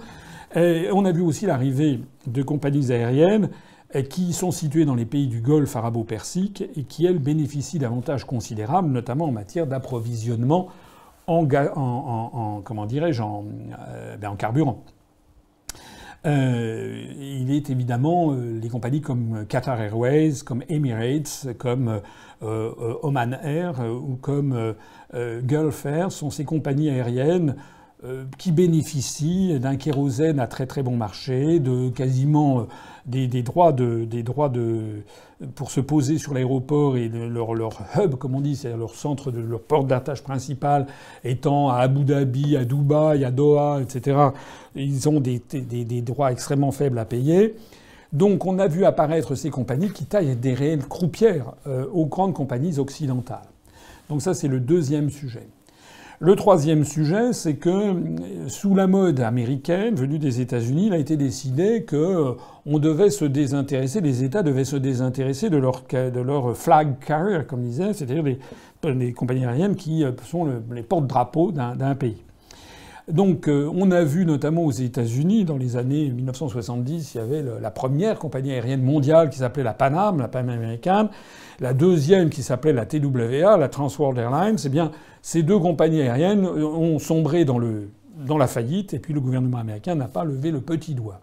on 0.55 1.05
a 1.05 1.11
vu 1.11 1.21
aussi 1.21 1.45
l'arrivée 1.45 1.99
de 2.25 2.41
compagnies 2.41 2.91
aériennes 2.91 3.49
qui 4.03 4.33
sont 4.33 4.51
situées 4.51 4.85
dans 4.85 4.95
les 4.95 5.05
pays 5.05 5.27
du 5.27 5.41
Golfe 5.41 5.75
arabo-persique 5.75 6.63
et 6.75 6.83
qui, 6.83 7.05
elles, 7.05 7.19
bénéficient 7.19 7.79
d'avantages 7.79 8.25
considérables, 8.25 8.89
notamment 8.89 9.25
en 9.25 9.31
matière 9.31 9.67
d'approvisionnement 9.67 10.69
en, 11.27 12.61
comment 12.63 12.85
dirais-je, 12.85 13.21
en, 13.21 13.45
euh, 13.79 14.17
ben, 14.17 14.35
carburant. 14.35 14.83
Euh, 16.25 17.05
il 17.19 17.51
est 17.51 17.69
évidemment 17.69 18.31
euh, 18.31 18.59
les 18.59 18.69
compagnies 18.69 19.01
comme 19.01 19.45
Qatar 19.47 19.79
Airways, 19.79 20.41
comme 20.43 20.63
Emirates, 20.69 21.47
comme 21.57 22.01
Oman 22.41 23.39
Air 23.43 23.79
ou 23.79 24.17
comme 24.17 24.75
Gulf 25.13 25.85
Air 25.85 26.11
sont 26.11 26.29
ces 26.29 26.45
compagnies 26.45 26.89
aériennes 26.89 27.55
qui 28.37 28.51
bénéficient 28.51 29.59
d'un 29.59 29.75
kérosène 29.75 30.39
à 30.39 30.47
très 30.47 30.65
très 30.65 30.83
bon 30.83 30.95
marché, 30.95 31.59
de 31.59 31.89
quasiment 31.89 32.67
des, 33.05 33.27
droits 33.43 33.71
de, 33.71 34.05
des 34.05 34.23
droits 34.23 34.49
de 34.49 35.03
pour 35.55 35.69
se 35.69 35.81
poser 35.81 36.17
sur 36.17 36.33
l'aéroport 36.33 36.97
et 36.97 37.09
leur, 37.09 37.49
hub, 37.97 38.15
comme 38.15 38.35
on 38.35 38.41
dit, 38.41 38.55
c'est 38.55 38.75
leur 38.75 38.95
centre 38.95 39.31
de 39.31 39.41
leur 39.41 39.61
porte 39.61 39.87
d'attache 39.87 40.21
principale 40.21 40.87
étant 41.23 41.69
à 41.69 41.77
Abu 41.77 42.05
Dhabi, 42.05 42.55
à 42.55 42.63
Dubaï, 42.63 43.25
à 43.25 43.31
Doha, 43.31 43.81
etc. 43.81 44.17
Ils 44.75 45.09
ont 45.09 45.19
des, 45.19 45.41
des, 45.51 46.01
droits 46.01 46.31
extrêmement 46.31 46.71
faibles 46.71 46.99
à 46.99 47.05
payer. 47.05 47.55
Donc 48.13 48.45
on 48.45 48.59
a 48.59 48.67
vu 48.67 48.85
apparaître 48.85 49.35
ces 49.35 49.49
compagnies 49.49 49.91
qui 49.91 50.05
taillent 50.05 50.37
des 50.37 50.53
réelles 50.53 50.87
croupières 50.87 51.53
euh, 51.67 51.85
aux 51.91 52.05
grandes 52.05 52.33
compagnies 52.33 52.79
occidentales. 52.79 53.47
Donc 54.09 54.21
ça 54.21 54.33
c'est 54.33 54.47
le 54.47 54.61
deuxième 54.61 55.09
sujet. 55.09 55.47
Le 56.21 56.35
troisième 56.37 56.85
sujet, 56.85 57.33
c'est 57.33 57.55
que 57.55 57.69
euh, 57.69 58.47
sous 58.47 58.73
la 58.73 58.87
mode 58.87 59.19
américaine 59.19 59.95
venue 59.95 60.17
des 60.17 60.39
États-Unis, 60.39 60.87
il 60.87 60.93
a 60.93 60.97
été 60.97 61.17
décidé 61.17 61.83
que 61.83 61.97
euh, 61.97 62.31
on 62.65 62.79
devait 62.79 63.09
se 63.09 63.25
désintéresser, 63.25 63.99
les 63.99 64.23
États 64.23 64.41
devaient 64.41 64.63
se 64.63 64.77
désintéresser 64.77 65.49
de 65.49 65.57
leur, 65.57 65.83
de 65.91 66.19
leur 66.21 66.55
flag 66.55 66.99
carrier, 66.99 67.39
comme 67.45 67.63
disait, 67.63 67.93
c'est-à-dire 67.93 68.23
des, 68.23 69.11
compagnies 69.13 69.45
aériennes 69.45 69.75
qui 69.75 70.05
euh, 70.05 70.11
sont 70.23 70.47
les 70.71 70.83
porte-drapeaux 70.83 71.51
d'un 71.51 71.95
pays. 71.95 72.17
Donc 73.09 73.47
on 73.47 73.91
a 73.91 74.03
vu 74.03 74.25
notamment 74.25 74.63
aux 74.63 74.71
États-Unis, 74.71 75.45
dans 75.45 75.57
les 75.57 75.77
années 75.77 76.09
1970, 76.09 77.13
il 77.13 77.17
y 77.19 77.21
avait 77.21 77.43
la 77.61 77.69
première 77.69 78.17
compagnie 78.17 78.51
aérienne 78.51 78.81
mondiale 78.81 79.29
qui 79.29 79.37
s'appelait 79.37 79.63
la 79.63 79.73
Pan 79.73 79.93
Am, 79.95 80.17
la 80.17 80.27
Pan 80.27 80.39
américaine, 80.39 81.09
la 81.59 81.73
deuxième 81.73 82.29
qui 82.29 82.43
s'appelait 82.43 82.73
la 82.73 82.85
TWA, 82.85 83.57
la 83.57 83.69
Trans 83.69 83.89
World 83.97 84.17
Airlines. 84.17 84.57
Eh 84.65 84.69
bien, 84.69 84.91
ces 85.21 85.43
deux 85.43 85.59
compagnies 85.59 86.01
aériennes 86.01 86.45
ont 86.45 86.99
sombré 86.99 87.45
dans, 87.45 87.57
le, 87.57 87.89
dans 88.17 88.37
la 88.37 88.47
faillite 88.47 88.93
et 88.93 88.99
puis 88.99 89.13
le 89.13 89.21
gouvernement 89.21 89.57
américain 89.57 89.95
n'a 89.95 90.07
pas 90.07 90.23
levé 90.23 90.51
le 90.51 90.61
petit 90.61 90.93
doigt. 90.93 91.21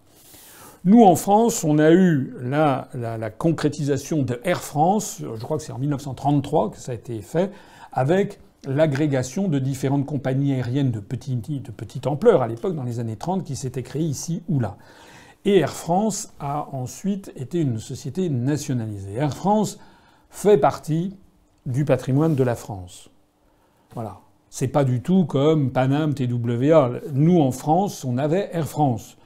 Nous, 0.85 1.05
en 1.05 1.15
France, 1.15 1.63
on 1.63 1.79
a 1.79 1.93
eu 1.93 2.35
la, 2.43 2.89
la, 2.95 3.31
concrétisation 3.31 4.23
de 4.23 4.41
Air 4.43 4.61
France, 4.61 5.19
je 5.21 5.41
crois 5.41 5.57
que 5.57 5.63
c'est 5.63 5.71
en 5.71 5.79
1933 5.79 6.73
que 6.73 6.79
ça 6.79 6.91
a 6.91 6.95
été 6.97 7.21
fait, 7.21 7.53
avec 7.93 8.41
l'agrégation 8.67 9.47
de 9.47 9.61
différentes 9.61 10.07
compagnies 10.07 10.55
aériennes 10.55 10.91
de, 10.91 10.99
de 10.99 11.71
petite 11.71 12.07
ampleur 12.09 12.43
à 12.43 12.49
l'époque, 12.49 12.75
dans 12.75 12.83
les 12.83 12.99
années 12.99 13.17
30, 13.17 13.45
qui 13.45 13.55
s'étaient 13.55 13.85
créées 13.85 14.03
ici 14.03 14.43
ou 14.49 14.59
là. 14.59 14.77
Et 15.45 15.59
Air 15.59 15.73
France 15.73 16.33
a 16.41 16.69
ensuite 16.73 17.33
été 17.37 17.61
une 17.61 17.79
société 17.79 18.29
nationalisée. 18.29 19.15
Air 19.15 19.35
France 19.35 19.79
fait 20.33 20.57
partie 20.57 21.15
du 21.67 21.85
patrimoine 21.85 22.35
de 22.35 22.43
la 22.43 22.57
France. 22.57 23.11
Voilà. 23.95 24.19
C'est 24.49 24.69
pas 24.69 24.83
du 24.83 25.01
tout 25.01 25.25
comme 25.25 25.71
Panam, 25.71 26.15
TWA. 26.15 26.91
Nous, 27.13 27.41
en 27.41 27.53
France, 27.53 28.05
on 28.05 28.19
avait 28.19 28.49
Air 28.53 28.67
France. 28.67 29.17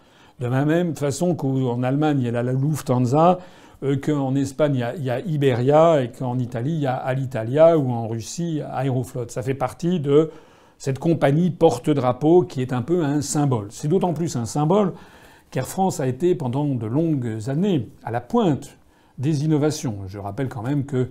De 0.41 0.47
la 0.47 0.65
même 0.65 0.95
façon 0.95 1.35
qu'en 1.35 1.83
Allemagne, 1.83 2.19
il 2.21 2.25
y 2.27 2.29
a 2.29 2.43
la 2.43 2.53
Lufthansa, 2.53 3.39
euh, 3.83 3.97
qu'en 3.97 4.35
Espagne, 4.35 4.85
il 4.99 5.05
y, 5.05 5.11
a, 5.11 5.21
Iberia, 5.21 6.03
et 6.03 6.11
qu'en 6.11 6.39
Italie, 6.39 6.75
il 6.75 6.81
y 6.81 6.87
a 6.87 6.97
Alitalia, 6.97 7.79
ou 7.79 7.91
en 7.91 8.09
Russie, 8.09 8.61
Aeroflot. 8.61 9.29
Ça 9.29 9.43
fait 9.43 9.55
partie 9.55 10.01
de 10.01 10.31
cette 10.77 10.99
compagnie 10.99 11.51
porte-drapeau 11.51 12.43
qui 12.43 12.61
est 12.61 12.73
un 12.73 12.83
peu 12.83 13.05
un 13.05 13.23
symbole. 13.23 13.69
C'est 13.71 13.89
d'autant 13.89 14.13
plus 14.13 14.37
un 14.37 14.45
symbole 14.45 14.93
qu'Air 15.51 15.69
France 15.69 16.01
a 16.01 16.09
été 16.09 16.35
pendant 16.35 16.67
de 16.67 16.87
longues 16.87 17.49
années 17.49 17.89
à 18.05 18.11
la 18.11 18.21
pointe 18.21 18.77
des 19.19 19.45
innovations. 19.45 19.99
Je 20.07 20.19
rappelle 20.19 20.49
quand 20.49 20.63
même 20.63 20.85
que 20.85 21.11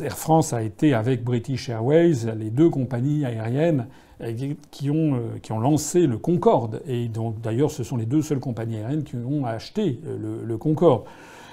Air 0.00 0.16
France 0.16 0.52
a 0.52 0.62
été 0.62 0.94
avec 0.94 1.22
British 1.22 1.68
Airways 1.68 2.34
les 2.36 2.50
deux 2.50 2.70
compagnies 2.70 3.24
aériennes 3.24 3.88
euh, 4.22 4.54
qui 4.70 4.90
ont, 4.90 5.14
euh, 5.14 5.38
qui 5.42 5.52
ont 5.52 5.60
lancé 5.60 6.06
le 6.06 6.18
Concorde. 6.18 6.82
Et 6.86 7.08
donc 7.08 7.40
d'ailleurs 7.40 7.70
ce 7.70 7.84
sont 7.84 7.96
les 7.96 8.06
deux 8.06 8.22
seules 8.22 8.40
compagnies 8.40 8.76
aériennes 8.76 9.04
qui 9.04 9.16
ont 9.16 9.44
acheté 9.44 10.00
euh, 10.06 10.42
le, 10.44 10.56
Concorde. 10.56 11.04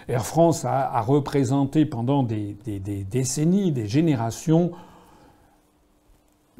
Air 0.08 0.26
France 0.26 0.66
a, 0.66 1.02
représenté 1.02 1.86
pendant 1.86 2.24
des, 2.24 2.56
décennies, 3.12 3.72
des 3.72 3.88
générations, 3.88 4.72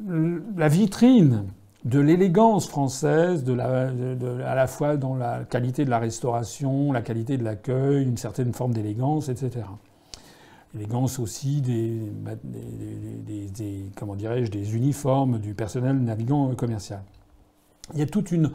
la 0.08 0.68
vitrine 0.68 1.46
de 1.84 1.98
l'élégance 1.98 2.68
française, 2.68 3.44
à 3.48 4.54
la 4.54 4.66
fois 4.66 4.96
dans 4.96 5.14
la 5.14 5.44
qualité 5.44 5.84
de 5.84 5.90
la 5.90 5.98
restauration, 5.98 6.92
la 6.92 7.02
qualité 7.02 7.38
de 7.38 7.44
l'accueil, 7.44 8.04
une 8.04 8.16
certaine 8.16 8.52
forme 8.52 8.74
d'élégance, 8.74 9.28
etc 9.28 9.62
élégance 10.74 11.18
aussi 11.18 11.62
bah, 12.22 12.32
des, 12.44 13.48
des, 13.48 13.86
comment 13.96 14.14
dirais-je, 14.14 14.50
des 14.50 14.76
uniformes 14.76 15.38
du 15.38 15.54
personnel 15.54 15.96
navigant 15.98 16.54
commercial. 16.54 17.02
Il 17.94 17.98
y 17.98 18.02
a 18.02 18.06
toute 18.06 18.30
une 18.30 18.52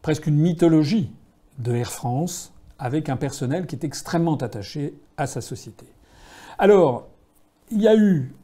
presque 0.00 0.26
une 0.26 0.36
mythologie 0.36 1.12
de 1.58 1.72
Air 1.74 1.92
France 1.92 2.52
avec 2.78 3.08
un 3.08 3.16
personnel 3.16 3.66
qui 3.66 3.76
est 3.76 3.84
extrêmement 3.84 4.36
attaché 4.36 4.94
à 5.16 5.28
sa 5.28 5.40
société. 5.40 5.86
Alors, 6.58 7.06
il 7.70 7.80
y 7.80 7.86
a 7.86 7.96
eu 7.96 8.34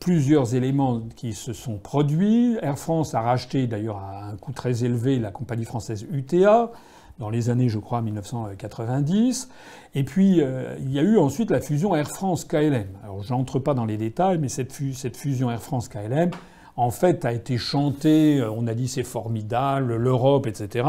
plusieurs 0.00 0.54
éléments 0.54 1.02
qui 1.14 1.34
se 1.34 1.52
sont 1.52 1.76
produits. 1.76 2.56
Air 2.62 2.78
France 2.78 3.14
a 3.14 3.20
racheté 3.20 3.66
d'ailleurs 3.66 3.98
à 3.98 4.30
un 4.30 4.36
coût 4.36 4.52
très 4.52 4.82
élevé 4.84 5.18
la 5.18 5.30
compagnie 5.30 5.66
française 5.66 6.06
UTA 6.10 6.72
dans 7.18 7.28
les 7.28 7.50
années, 7.50 7.68
je 7.68 7.78
crois, 7.78 8.00
1990. 8.00 9.50
Et 9.94 10.04
puis, 10.04 10.40
euh, 10.40 10.74
il 10.80 10.90
y 10.90 10.98
a 10.98 11.02
eu 11.02 11.18
ensuite 11.18 11.50
la 11.50 11.60
fusion 11.60 11.94
Air 11.94 12.08
France-KLM. 12.08 12.86
Alors, 13.04 13.22
je 13.22 13.32
n'entre 13.34 13.58
pas 13.58 13.74
dans 13.74 13.84
les 13.84 13.98
détails, 13.98 14.38
mais 14.38 14.48
cette, 14.48 14.72
cette 14.94 15.18
fusion 15.18 15.50
Air 15.50 15.60
France-KLM, 15.62 16.30
en 16.76 16.90
fait, 16.90 17.26
a 17.26 17.32
été 17.32 17.58
chantée. 17.58 18.40
Euh, 18.40 18.50
on 18.50 18.66
a 18.66 18.74
dit 18.74 18.88
c'est 18.88 19.04
formidable, 19.04 19.96
l'Europe, 19.96 20.46
etc. 20.46 20.88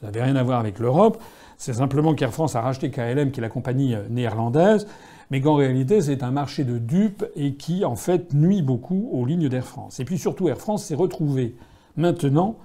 Ça 0.00 0.06
n'avait 0.06 0.22
rien 0.22 0.34
à 0.34 0.42
voir 0.42 0.58
avec 0.58 0.80
l'Europe. 0.80 1.22
C'est 1.58 1.74
simplement 1.74 2.14
qu'Air 2.14 2.32
France 2.32 2.56
a 2.56 2.60
racheté 2.60 2.90
KLM, 2.90 3.30
qui 3.30 3.38
est 3.38 3.42
la 3.42 3.48
compagnie 3.48 3.94
euh, 3.94 4.02
néerlandaise, 4.10 4.88
mais 5.30 5.40
qu'en 5.40 5.54
réalité, 5.54 6.00
c'est 6.00 6.22
un 6.22 6.30
marché 6.30 6.64
de 6.64 6.78
dupes 6.78 7.24
et 7.36 7.54
qui, 7.54 7.84
en 7.84 7.96
fait, 7.96 8.32
nuit 8.32 8.62
beaucoup 8.62 9.10
aux 9.12 9.26
lignes 9.26 9.48
d'Air 9.48 9.66
France. 9.66 10.00
Et 10.00 10.04
puis 10.04 10.18
surtout, 10.18 10.48
Air 10.48 10.58
France 10.58 10.84
s'est 10.84 10.94
retrouvée 10.94 11.54
maintenant 11.96 12.56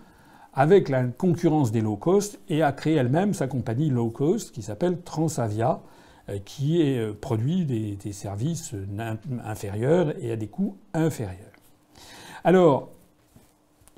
avec 0.54 0.90
la 0.90 1.04
concurrence 1.04 1.72
des 1.72 1.82
low 1.82 1.96
cost 1.96 2.40
et 2.48 2.62
a 2.62 2.72
créé 2.72 2.96
elle-même 2.96 3.34
sa 3.34 3.48
compagnie 3.48 3.90
low 3.90 4.10
cost 4.10 4.52
qui 4.52 4.62
s'appelle 4.62 5.02
Transavia, 5.02 5.82
euh, 6.30 6.38
qui 6.46 6.80
euh, 6.82 7.12
produit 7.20 7.66
des, 7.66 8.14
services 8.14 8.74
inférieurs 9.44 10.14
et 10.24 10.32
à 10.32 10.36
des 10.36 10.48
coûts 10.48 10.78
inférieurs. 10.94 11.52
Alors, 12.44 12.92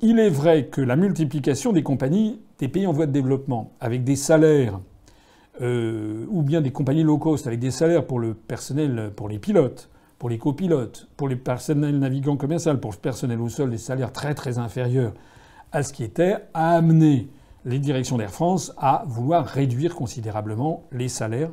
il 0.00 0.18
est 0.18 0.30
vrai 0.30 0.66
que 0.66 0.80
la 0.80 0.96
multiplication 0.96 1.72
des 1.72 1.82
compagnies 1.82 2.40
des 2.58 2.68
pays 2.68 2.86
en 2.86 2.92
voie 2.92 3.06
de 3.06 3.12
développement, 3.12 3.70
avec 3.80 4.02
des 4.02 4.16
salaires, 4.16 4.80
euh, 5.60 6.26
ou 6.28 6.42
bien 6.42 6.60
des 6.60 6.70
compagnies 6.70 7.02
low 7.02 7.18
cost, 7.18 7.46
avec 7.46 7.60
des 7.60 7.70
salaires 7.70 8.06
pour 8.06 8.18
le 8.18 8.34
personnel, 8.34 9.12
pour 9.14 9.28
les 9.28 9.38
pilotes, 9.38 9.88
pour 10.18 10.28
les 10.28 10.38
copilotes, 10.38 11.08
pour 11.16 11.28
les 11.28 11.36
personnels 11.36 11.98
navigants 11.98 12.36
commerciaux, 12.36 12.76
pour 12.76 12.92
le 12.92 12.98
personnel 12.98 13.40
au 13.40 13.48
sol, 13.48 13.70
des 13.70 13.78
salaires 13.78 14.12
très 14.12 14.34
très 14.34 14.58
inférieurs 14.58 15.12
à 15.72 15.82
ce 15.82 15.92
qui 15.92 16.04
était, 16.04 16.36
à 16.54 16.76
amener 16.76 17.28
les 17.64 17.78
directions 17.78 18.16
d'Air 18.16 18.30
France 18.30 18.72
à 18.78 19.04
vouloir 19.06 19.44
réduire 19.44 19.94
considérablement 19.94 20.84
les 20.92 21.08
salaires 21.08 21.50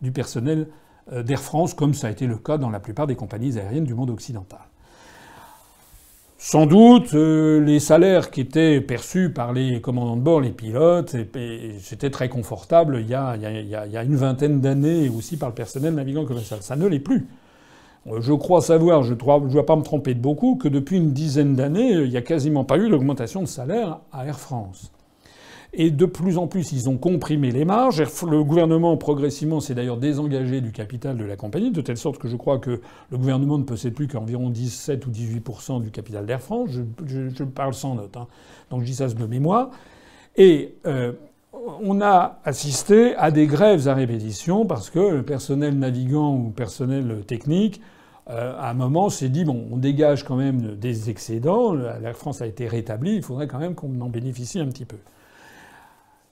du 0.00 0.12
personnel 0.12 0.68
euh, 1.12 1.22
d'Air 1.22 1.40
France, 1.40 1.74
comme 1.74 1.92
ça 1.92 2.06
a 2.06 2.10
été 2.10 2.26
le 2.26 2.36
cas 2.36 2.58
dans 2.58 2.70
la 2.70 2.80
plupart 2.80 3.06
des 3.06 3.16
compagnies 3.16 3.58
aériennes 3.58 3.84
du 3.84 3.94
monde 3.94 4.10
occidental. 4.10 4.60
Sans 6.48 6.66
doute, 6.66 7.12
euh, 7.14 7.58
les 7.58 7.80
salaires 7.80 8.30
qui 8.30 8.40
étaient 8.40 8.80
perçus 8.80 9.30
par 9.30 9.52
les 9.52 9.80
commandants 9.80 10.14
de 10.14 10.20
bord, 10.20 10.40
les 10.40 10.52
pilotes, 10.52 11.16
c'était 11.80 12.10
très 12.10 12.28
confortable 12.28 12.98
il 13.00 13.10
y, 13.10 13.14
a, 13.14 13.36
y 13.36 13.96
a, 13.96 14.04
une 14.04 14.14
vingtaine 14.14 14.60
d'années, 14.60 15.08
aussi 15.08 15.36
par 15.38 15.48
le 15.48 15.56
personnel 15.56 15.94
navigant 15.94 16.24
commercial. 16.24 16.60
Ça 16.62 16.76
ne 16.76 16.86
l'est 16.86 17.00
plus. 17.00 17.26
Je 18.20 18.32
crois 18.32 18.60
savoir, 18.60 19.02
je 19.02 19.14
ne 19.14 19.48
dois 19.48 19.66
pas 19.66 19.74
me 19.74 19.82
tromper 19.82 20.14
de 20.14 20.20
beaucoup, 20.20 20.54
que 20.54 20.68
depuis 20.68 20.98
une 20.98 21.10
dizaine 21.10 21.56
d'années, 21.56 21.90
il 21.90 22.10
n'y 22.10 22.16
a 22.16 22.22
quasiment 22.22 22.62
pas 22.62 22.78
eu 22.78 22.88
d'augmentation 22.90 23.40
de 23.40 23.48
salaire 23.48 23.98
à 24.12 24.24
Air 24.24 24.38
France. 24.38 24.92
Et 25.72 25.90
de 25.90 26.06
plus 26.06 26.38
en 26.38 26.46
plus, 26.46 26.72
ils 26.72 26.88
ont 26.88 26.96
comprimé 26.96 27.50
les 27.50 27.64
marges. 27.64 28.02
Le 28.24 28.42
gouvernement, 28.42 28.96
progressivement, 28.96 29.60
s'est 29.60 29.74
d'ailleurs 29.74 29.98
désengagé 29.98 30.60
du 30.60 30.72
capital 30.72 31.16
de 31.16 31.24
la 31.24 31.36
compagnie, 31.36 31.70
de 31.70 31.80
telle 31.80 31.98
sorte 31.98 32.18
que 32.18 32.28
je 32.28 32.36
crois 32.36 32.58
que 32.58 32.80
le 33.10 33.18
gouvernement 33.18 33.58
ne 33.58 33.64
possède 33.64 33.94
plus 33.94 34.08
qu'environ 34.08 34.50
17 34.50 35.06
ou 35.06 35.10
18% 35.10 35.82
du 35.82 35.90
capital 35.90 36.26
d'Air 36.26 36.40
France. 36.40 36.70
Je, 37.06 37.44
parle 37.44 37.74
sans 37.74 37.94
note, 37.94 38.16
hein. 38.16 38.26
donc 38.70 38.80
je 38.80 38.86
dis 38.86 38.94
ça 38.94 39.08
de 39.08 39.26
mémoire. 39.26 39.70
Et 40.36 40.74
euh, 40.86 41.12
on 41.82 42.00
a 42.00 42.40
assisté 42.44 43.14
à 43.16 43.30
des 43.30 43.46
grèves 43.46 43.88
à 43.88 43.94
répétition 43.94 44.66
parce 44.66 44.90
que 44.90 44.98
le 44.98 45.22
personnel 45.22 45.78
navigant 45.78 46.34
ou 46.34 46.50
personnel 46.50 47.22
technique 47.26 47.80
euh, 48.28 48.54
à 48.58 48.70
un 48.70 48.74
moment, 48.74 49.08
s'est 49.08 49.28
dit 49.28 49.44
bon, 49.44 49.66
on 49.70 49.76
dégage 49.76 50.24
quand 50.24 50.36
même 50.36 50.76
des 50.76 51.10
excédents. 51.10 51.72
La 51.72 52.12
France 52.12 52.42
a 52.42 52.46
été 52.46 52.66
rétablie. 52.66 53.14
Il 53.16 53.22
faudrait 53.22 53.46
quand 53.46 53.58
même 53.58 53.74
qu'on 53.74 54.00
en 54.00 54.08
bénéficie 54.08 54.58
un 54.58 54.66
petit 54.66 54.84
peu. 54.84 54.96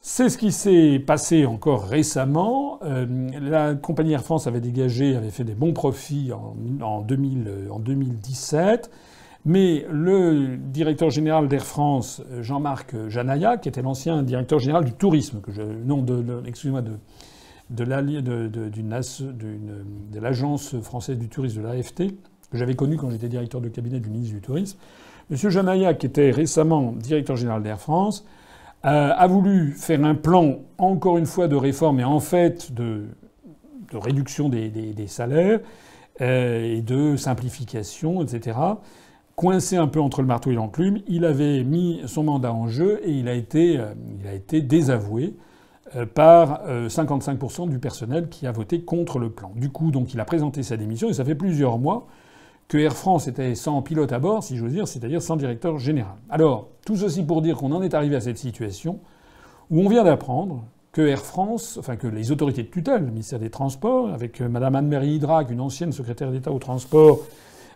C'est 0.06 0.28
ce 0.28 0.36
qui 0.36 0.52
s'est 0.52 0.98
passé 0.98 1.46
encore 1.46 1.86
récemment. 1.86 2.78
Euh, 2.82 3.06
la 3.40 3.74
compagnie 3.74 4.12
Air 4.12 4.22
France 4.22 4.46
avait 4.46 4.60
dégagé, 4.60 5.16
avait 5.16 5.30
fait 5.30 5.44
des 5.44 5.54
bons 5.54 5.72
profits 5.72 6.30
en, 6.30 6.54
en 6.84 7.00
2017. 7.00 8.90
Mais 9.46 9.86
le 9.90 10.58
directeur 10.58 11.08
général 11.08 11.48
d'Air 11.48 11.64
France, 11.64 12.20
Jean-Marc 12.42 12.94
Janaya, 13.08 13.56
qui 13.56 13.70
était 13.70 13.80
l'ancien 13.80 14.22
directeur 14.22 14.58
général 14.58 14.84
du 14.84 14.92
tourisme, 14.92 15.40
que 15.40 15.50
non, 15.86 16.02
de, 16.02 16.42
excusez-moi, 16.44 16.82
de, 16.82 16.98
l'agence 20.20 20.78
française 20.82 21.16
du 21.16 21.30
tourisme, 21.30 21.62
de 21.62 21.66
l'AFT, 21.66 22.08
que 22.50 22.58
j'avais 22.58 22.74
connu 22.74 22.98
quand 22.98 23.08
j'étais 23.08 23.30
directeur 23.30 23.62
de 23.62 23.70
cabinet 23.70 24.00
du 24.00 24.10
ministre 24.10 24.34
du 24.34 24.42
Tourisme. 24.42 24.78
Monsieur 25.30 25.48
Janaya, 25.48 25.94
qui 25.94 26.04
était 26.04 26.30
récemment 26.30 26.92
directeur 26.92 27.36
général 27.36 27.62
d'Air 27.62 27.80
France, 27.80 28.26
a 28.84 29.26
voulu 29.26 29.72
faire 29.72 30.04
un 30.04 30.14
plan, 30.14 30.58
encore 30.78 31.16
une 31.16 31.26
fois, 31.26 31.48
de 31.48 31.56
réforme 31.56 32.00
et 32.00 32.04
en 32.04 32.20
fait 32.20 32.72
de, 32.72 33.06
réduction 33.92 34.48
des, 34.48 35.06
salaires 35.06 35.60
euh, 36.20 36.76
et 36.76 36.80
de 36.80 37.16
simplification, 37.16 38.22
etc. 38.22 38.58
Coincé 39.36 39.76
un 39.76 39.88
peu 39.88 40.00
entre 40.00 40.20
le 40.20 40.28
marteau 40.28 40.50
et 40.50 40.54
l'enclume, 40.54 41.00
il 41.08 41.24
avait 41.24 41.64
mis 41.64 42.02
son 42.06 42.24
mandat 42.24 42.52
en 42.52 42.68
jeu 42.68 43.00
et 43.04 43.10
il 43.10 43.28
a 43.28 43.34
été, 43.34 43.78
euh, 43.78 44.60
désavoué. 44.60 45.34
Euh, 45.96 46.06
par 46.06 46.62
55% 46.66 47.66
euh, 47.66 47.70
du 47.70 47.78
personnel 47.78 48.28
qui 48.28 48.46
a 48.46 48.52
voté 48.52 48.80
contre 48.80 49.18
le 49.18 49.30
plan. 49.30 49.52
Du 49.54 49.68
coup, 49.70 49.90
donc, 49.90 50.14
il 50.14 50.18
a 50.18 50.24
présenté 50.24 50.62
sa 50.62 50.76
démission 50.76 51.10
et 51.10 51.12
ça 51.12 51.24
fait 51.24 51.34
plusieurs 51.34 51.78
mois 51.78 52.06
que 52.68 52.78
Air 52.78 52.94
France 52.94 53.28
était 53.28 53.54
sans 53.54 53.82
pilote 53.82 54.12
à 54.12 54.18
bord, 54.18 54.42
si 54.42 54.56
j'ose 54.56 54.72
dire, 54.72 54.88
c'est-à-dire 54.88 55.22
sans 55.22 55.36
directeur 55.36 55.78
général. 55.78 56.16
Alors, 56.30 56.68
tout 56.86 56.96
ceci 56.96 57.22
pour 57.22 57.42
dire 57.42 57.56
qu'on 57.56 57.72
en 57.72 57.82
est 57.82 57.94
arrivé 57.94 58.16
à 58.16 58.20
cette 58.20 58.38
situation 58.38 59.00
où 59.70 59.80
on 59.80 59.88
vient 59.88 60.04
d'apprendre 60.04 60.64
que 60.92 61.02
Air 61.02 61.20
France, 61.20 61.76
enfin 61.78 61.96
que 61.96 62.06
les 62.06 62.30
autorités 62.30 62.62
de 62.62 62.68
tutelle, 62.68 63.02
le 63.02 63.10
ministère 63.10 63.38
des 63.38 63.50
Transports, 63.50 64.10
avec 64.10 64.40
euh, 64.40 64.48
Mme 64.48 64.76
Anne-Marie 64.76 65.14
Hydrac, 65.16 65.50
une 65.50 65.60
ancienne 65.60 65.92
secrétaire 65.92 66.30
d'État 66.30 66.52
au 66.52 66.58
transport 66.58 67.20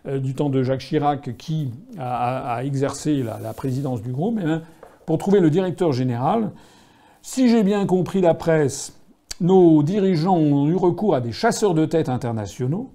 du 0.05 0.33
temps 0.33 0.49
de 0.49 0.63
Jacques 0.63 0.79
Chirac, 0.79 1.35
qui 1.37 1.71
a, 1.99 2.61
exercé 2.63 3.21
la, 3.21 3.53
présidence 3.53 4.01
du 4.01 4.13
groupe, 4.13 4.39
eh 4.41 4.59
pour 5.05 5.17
trouver 5.17 5.41
le 5.41 5.49
directeur 5.49 5.91
général, 5.91 6.51
si 7.21 7.49
j'ai 7.49 7.63
bien 7.63 7.85
compris 7.85 8.21
la 8.21 8.33
presse, 8.33 8.93
nos 9.41 9.83
dirigeants 9.83 10.37
ont 10.37 10.67
eu 10.67 10.75
recours 10.75 11.15
à 11.15 11.21
des 11.21 11.31
chasseurs 11.31 11.73
de 11.73 11.85
tête 11.85 12.09
internationaux. 12.09 12.91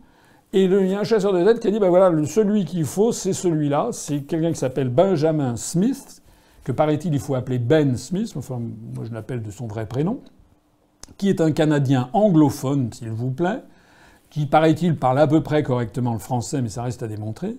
Et 0.57 0.67
il 0.67 0.87
y 0.87 0.95
a 0.95 1.01
un 1.01 1.05
chasseur 1.05 1.33
de 1.33 1.43
tête 1.43 1.59
qui 1.59 1.67
a 1.67 1.71
dit 1.73 1.81
ben 1.81 1.89
voilà, 1.89 2.13
celui 2.27 2.65
qu'il 2.65 2.85
faut, 2.85 3.11
c'est 3.11 3.33
celui-là. 3.33 3.89
C'est 3.91 4.21
quelqu'un 4.21 4.53
qui 4.53 4.59
s'appelle 4.59 4.89
Benjamin 4.89 5.57
Smith, 5.57 6.23
que 6.63 6.71
paraît-il 6.71 7.13
il 7.13 7.19
faut 7.19 7.35
appeler 7.35 7.59
Ben 7.59 7.97
Smith, 7.97 8.33
enfin 8.37 8.61
moi 8.95 9.05
je 9.05 9.13
l'appelle 9.13 9.43
de 9.43 9.51
son 9.51 9.67
vrai 9.67 9.87
prénom, 9.87 10.21
qui 11.19 11.29
est 11.29 11.41
un 11.41 11.51
Canadien 11.51 12.09
anglophone, 12.13 12.93
s'il 12.93 13.11
vous 13.11 13.33
plaît, 13.33 13.63
qui 14.31 14.47
paraît-il 14.47 14.95
parle 14.95 15.19
à 15.19 15.27
peu 15.27 15.43
près 15.43 15.65
correctement 15.65 16.13
le 16.13 16.21
français, 16.21 16.63
mais 16.63 16.69
ça 16.69 16.85
reste 16.85 17.03
à 17.03 17.09
démontrer. 17.09 17.57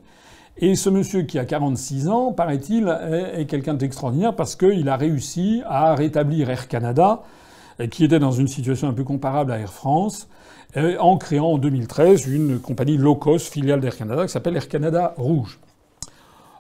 Et 0.56 0.76
ce 0.76 0.90
monsieur 0.90 1.24
qui 1.24 1.38
a 1.38 1.44
46 1.44 2.08
ans, 2.08 2.32
paraît-il, 2.32 2.88
est, 2.88 3.46
quelqu'un 3.46 3.74
d'extraordinaire 3.74 4.38
parce 4.38 4.56
qu'il 4.56 4.88
a 4.88 4.96
réussi 4.96 5.62
à 5.66 5.96
rétablir 5.96 6.50
Air 6.50 6.70
Canada, 6.70 7.24
qui 7.92 8.06
était 8.06 8.20
dans 8.20 8.32
une 8.32 8.48
situation 8.48 8.88
un 8.88 8.94
peu 8.94 9.04
comparable 9.04 9.52
à 9.52 9.60
Air 9.60 9.74
France, 9.74 10.28
en 11.00 11.18
créant 11.18 11.54
en 11.54 11.58
2013 11.58 12.28
une 12.28 12.60
compagnie 12.60 12.98
low 12.98 13.16
cost 13.16 13.52
filiale 13.52 13.80
d'Air 13.80 13.96
Canada 13.96 14.26
qui 14.26 14.32
s'appelle 14.32 14.56
Air 14.56 14.68
Canada 14.68 15.14
Rouge. 15.18 15.60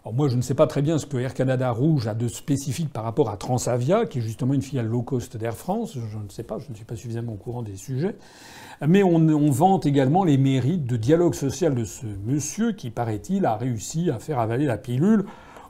Alors 0.05 0.13
moi, 0.13 0.27
je 0.27 0.35
ne 0.35 0.43
sais 0.43 0.53
pas 0.53 0.67
très 0.67 0.83
bien 0.83 0.99
ce 0.99 1.07
que 1.07 1.17
Air 1.17 1.33
Canada 1.33 1.71
Rouge 1.71 2.05
a 2.05 2.13
de 2.13 2.27
spécifique 2.27 2.93
par 2.93 3.03
rapport 3.03 3.31
à 3.31 3.37
Transavia, 3.37 4.05
qui 4.05 4.19
est 4.19 4.21
justement 4.21 4.53
une 4.53 4.61
filiale 4.61 4.85
low 4.85 5.01
cost 5.01 5.35
d'Air 5.35 5.55
France. 5.55 5.95
Je 5.95 6.17
ne 6.19 6.29
sais 6.29 6.43
pas, 6.43 6.59
je 6.59 6.69
ne 6.69 6.75
suis 6.75 6.85
pas 6.85 6.95
suffisamment 6.95 7.33
au 7.33 7.37
courant 7.37 7.63
des 7.63 7.75
sujets. 7.75 8.15
Mais 8.87 9.01
on, 9.01 9.15
on 9.15 9.49
vante 9.49 9.87
également 9.87 10.23
les 10.23 10.37
mérites 10.37 10.85
de 10.85 10.95
dialogue 10.95 11.33
social 11.33 11.73
de 11.73 11.83
ce 11.85 12.05
monsieur 12.23 12.73
qui, 12.73 12.91
paraît-il, 12.91 13.47
a 13.47 13.55
réussi 13.55 14.11
à 14.11 14.19
faire 14.19 14.37
avaler 14.37 14.67
la 14.67 14.77
pilule 14.77 15.25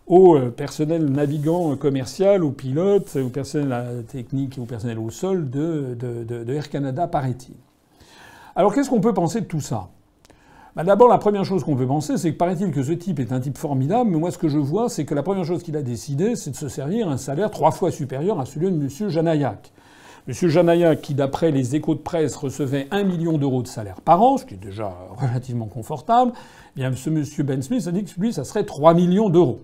au 0.07 0.35
euh, 0.35 0.49
personnel 0.49 1.05
navigant 1.05 1.75
commercial, 1.75 2.43
aux 2.43 2.51
pilotes, 2.51 3.15
au 3.15 3.29
personnel 3.29 4.03
technique 4.05 4.57
et 4.57 4.61
au 4.61 4.65
personnel 4.65 4.99
au 4.99 5.09
sol 5.09 5.49
de, 5.49 5.97
Air 6.47 6.69
Canada, 6.69 7.07
paraît-il. 7.07 7.55
Alors 8.55 8.73
qu'est-ce 8.73 8.89
qu'on 8.89 9.01
peut 9.01 9.13
penser 9.13 9.41
de 9.41 9.45
tout 9.45 9.61
ça? 9.61 9.89
Bah, 10.75 10.83
d'abord, 10.83 11.07
la 11.07 11.17
première 11.17 11.45
chose 11.45 11.63
qu'on 11.63 11.75
peut 11.75 11.87
penser, 11.87 12.17
c'est 12.17 12.33
que 12.33 12.37
paraît-il 12.37 12.71
que 12.71 12.83
ce 12.83 12.91
type 12.91 13.19
est 13.19 13.31
un 13.31 13.39
type 13.39 13.57
formidable, 13.57 14.09
mais 14.11 14.17
moi 14.17 14.29
ce 14.31 14.37
que 14.37 14.49
je 14.49 14.57
vois, 14.57 14.89
c'est 14.89 15.05
que 15.05 15.15
la 15.15 15.23
première 15.23 15.45
chose 15.45 15.63
qu'il 15.63 15.77
a 15.77 15.81
décidé, 15.81 16.35
c'est 16.35 16.51
de 16.51 16.55
se 16.55 16.67
servir 16.67 17.09
un 17.09 17.17
salaire 17.17 17.49
trois 17.49 17.71
fois 17.71 17.91
supérieur 17.91 18.39
à 18.39 18.45
celui 18.45 18.71
de 18.71 18.75
M. 18.75 19.09
Janayak. 19.09 19.71
M. 20.27 20.33
Janayak, 20.33 21.01
qui 21.01 21.13
d'après 21.13 21.51
les 21.51 21.75
échos 21.75 21.95
de 21.95 21.99
presse 21.99 22.35
recevait 22.35 22.87
un 22.91 23.03
million 23.03 23.37
d'euros 23.37 23.61
de 23.61 23.67
salaire 23.67 24.01
par 24.01 24.21
an, 24.21 24.37
ce 24.37 24.45
qui 24.45 24.55
est 24.55 24.57
déjà 24.57 24.93
relativement 25.17 25.67
confortable, 25.67 26.33
eh 26.75 26.79
bien 26.79 26.93
ce 26.93 27.09
M. 27.09 27.23
Ben 27.45 27.61
Smith 27.61 27.87
a 27.87 27.91
dit 27.91 28.03
que 28.03 28.19
lui, 28.19 28.33
ça 28.33 28.43
serait 28.43 28.65
3 28.65 28.93
millions 28.93 29.29
d'euros. 29.29 29.61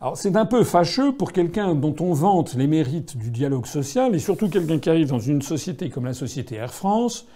Alors 0.00 0.18
c'est 0.18 0.36
un 0.36 0.44
peu 0.44 0.62
fâcheux 0.62 1.12
pour 1.12 1.32
quelqu'un 1.32 1.74
dont 1.74 1.94
on 2.00 2.12
vante 2.12 2.54
les 2.54 2.66
mérites 2.66 3.16
du 3.16 3.30
dialogue 3.30 3.66
social, 3.66 4.14
et 4.14 4.18
surtout 4.18 4.48
quelqu'un 4.48 4.78
qui 4.78 4.90
arrive 4.90 5.08
dans 5.08 5.18
une 5.18 5.40
société 5.40 5.88
comme 5.88 6.04
la 6.04 6.12
société 6.12 6.56
Air 6.56 6.74
France, 6.74 7.26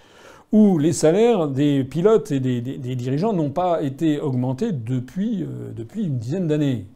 où 0.52 0.78
les 0.78 0.92
salaires 0.92 1.48
des 1.48 1.84
pilotes 1.84 2.32
et 2.32 2.40
des, 2.40 2.60
dirigeants 2.60 3.32
n'ont 3.32 3.50
pas 3.50 3.82
été 3.82 4.20
augmentés 4.20 4.72
depuis, 4.72 5.42
euh, 5.42 5.72
depuis 5.74 6.04
une 6.04 6.18
dizaine 6.18 6.48
d'années. 6.48 6.86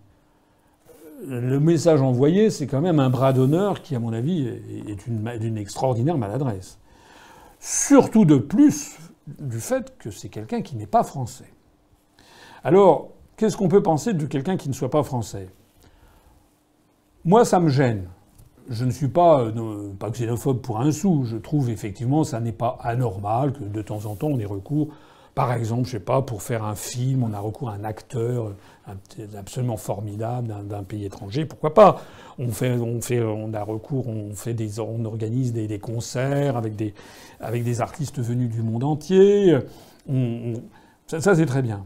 Le 1.27 1.59
message 1.61 2.03
envoyé, 2.03 2.50
c'est 2.50 2.66
quand 2.66 2.83
même 2.83 3.00
un 3.00 3.09
bras 3.09 3.33
d'honneur 3.33 3.81
qui, 3.81 3.94
à 3.94 4.00
mon 4.00 4.12
avis, 4.12 4.46
est 4.46 5.38
d'une 5.38 5.57
extraordinaire 5.57 6.18
maladresse. 6.18 6.79
Surtout 7.61 8.27
de 8.27 8.37
plus 8.37 8.98
du 9.38 9.61
fait 9.61 9.96
que 9.98 10.11
c'est 10.11 10.29
quelqu'un 10.29 10.61
qui 10.61 10.77
n'est 10.77 10.87
pas 10.87 11.03
français. 11.03 11.50
Alors, 12.62 13.13
qu'est-ce 13.37 13.57
qu'on 13.57 13.68
peut 13.68 13.83
penser 13.83 14.12
de 14.14 14.27
quelqu'un 14.27 14.57
qui 14.57 14.68
ne 14.68 14.75
soit 14.75 14.90
pas 14.90 15.03
français? 15.03 15.49
Moi, 17.25 17.44
ça 17.44 17.61
me 17.61 17.68
gêne 17.68 18.09
je 18.68 18.85
ne 18.85 18.90
suis 18.90 19.09
pas, 19.09 19.42
euh, 19.42 19.92
pas 19.99 20.11
xénophobe 20.11 20.61
pour 20.61 20.81
un 20.81 20.92
sou. 20.92 21.25
Je 21.25 21.37
trouve 21.37 21.70
effectivement 21.70 22.25
ça 22.25 22.40
n'est 22.40 22.53
pas 22.53 22.79
anormal 22.83 23.53
que 23.53 23.64
de 23.64 23.83
temps 23.83 24.07
en 24.07 24.14
temps 24.14 24.29
on 24.29 24.38
ait 24.38 24.44
recours, 24.44 24.88
par 25.35 25.53
exemple, 25.53 25.87
je 25.87 25.92
sais 25.92 26.01
pas, 26.01 26.23
pour 26.23 26.42
faire 26.42 26.64
un 26.64 26.77
film, 26.77 27.25
on 27.25 27.33
a 27.33 27.40
recours 27.40 27.68
à 27.70 27.75
un 27.75 27.83
acteur 27.83 28.55
absolument 29.37 29.77
formidable 29.77 30.55
d'un 30.68 30.85
pays 30.85 31.05
étranger. 31.05 31.44
Pourquoi 31.44 31.75
pas? 31.75 32.01
On 32.38 32.53
fait, 32.53 32.70
on 32.79 33.01
fait, 33.01 33.20
on 33.20 33.53
a 33.53 33.64
recours, 33.64 34.07
on 34.07 34.33
fait 34.35 34.55
des, 34.55 34.79
on 34.79 35.05
organise 35.05 35.53
des, 35.53 35.79
concerts 35.81 36.57
avec 36.57 36.77
des, 36.77 36.94
avec 37.40 37.64
des 37.64 37.81
artistes 37.81 38.20
venus 38.20 38.49
du 38.49 38.62
monde 38.62 38.85
entier. 38.85 39.59
ça 41.09 41.35
c'est 41.35 41.47
très 41.47 41.62
bien. 41.62 41.85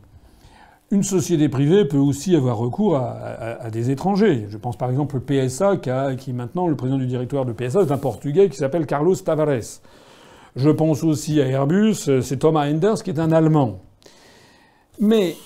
Une 0.91 1.03
société 1.03 1.51
privée 1.51 1.85
peut 1.85 1.99
aussi 1.99 2.35
avoir 2.35 2.57
recours 2.57 2.97
à, 2.97 3.71
des 3.71 3.91
étrangers. 3.91 4.47
Je 4.49 4.57
pense 4.57 4.79
par 4.79 4.91
exemple 4.91 5.19
au 5.19 5.21
PSA, 5.21 5.77
qui, 6.17 6.33
maintenant, 6.33 6.67
le 6.67 6.77
président 6.77 6.97
du 6.97 7.07
directoire 7.07 7.45
de 7.45 7.53
PSA, 7.53 7.83
est 7.83 7.93
un 7.93 7.99
Portugais 7.99 8.49
qui 8.49 8.57
s'appelle 8.57 8.87
Carlos 8.87 9.15
Tavares. 9.15 9.83
Je 10.57 10.71
pense 10.71 11.05
aussi 11.05 11.43
à 11.43 11.47
Airbus, 11.47 12.23
c'est 12.23 12.39
Thomas 12.39 12.71
Enders 12.71 13.03
qui 13.03 13.11
est 13.11 13.21
un 13.21 13.33
Allemand. 13.33 13.81
Mais 14.99 15.37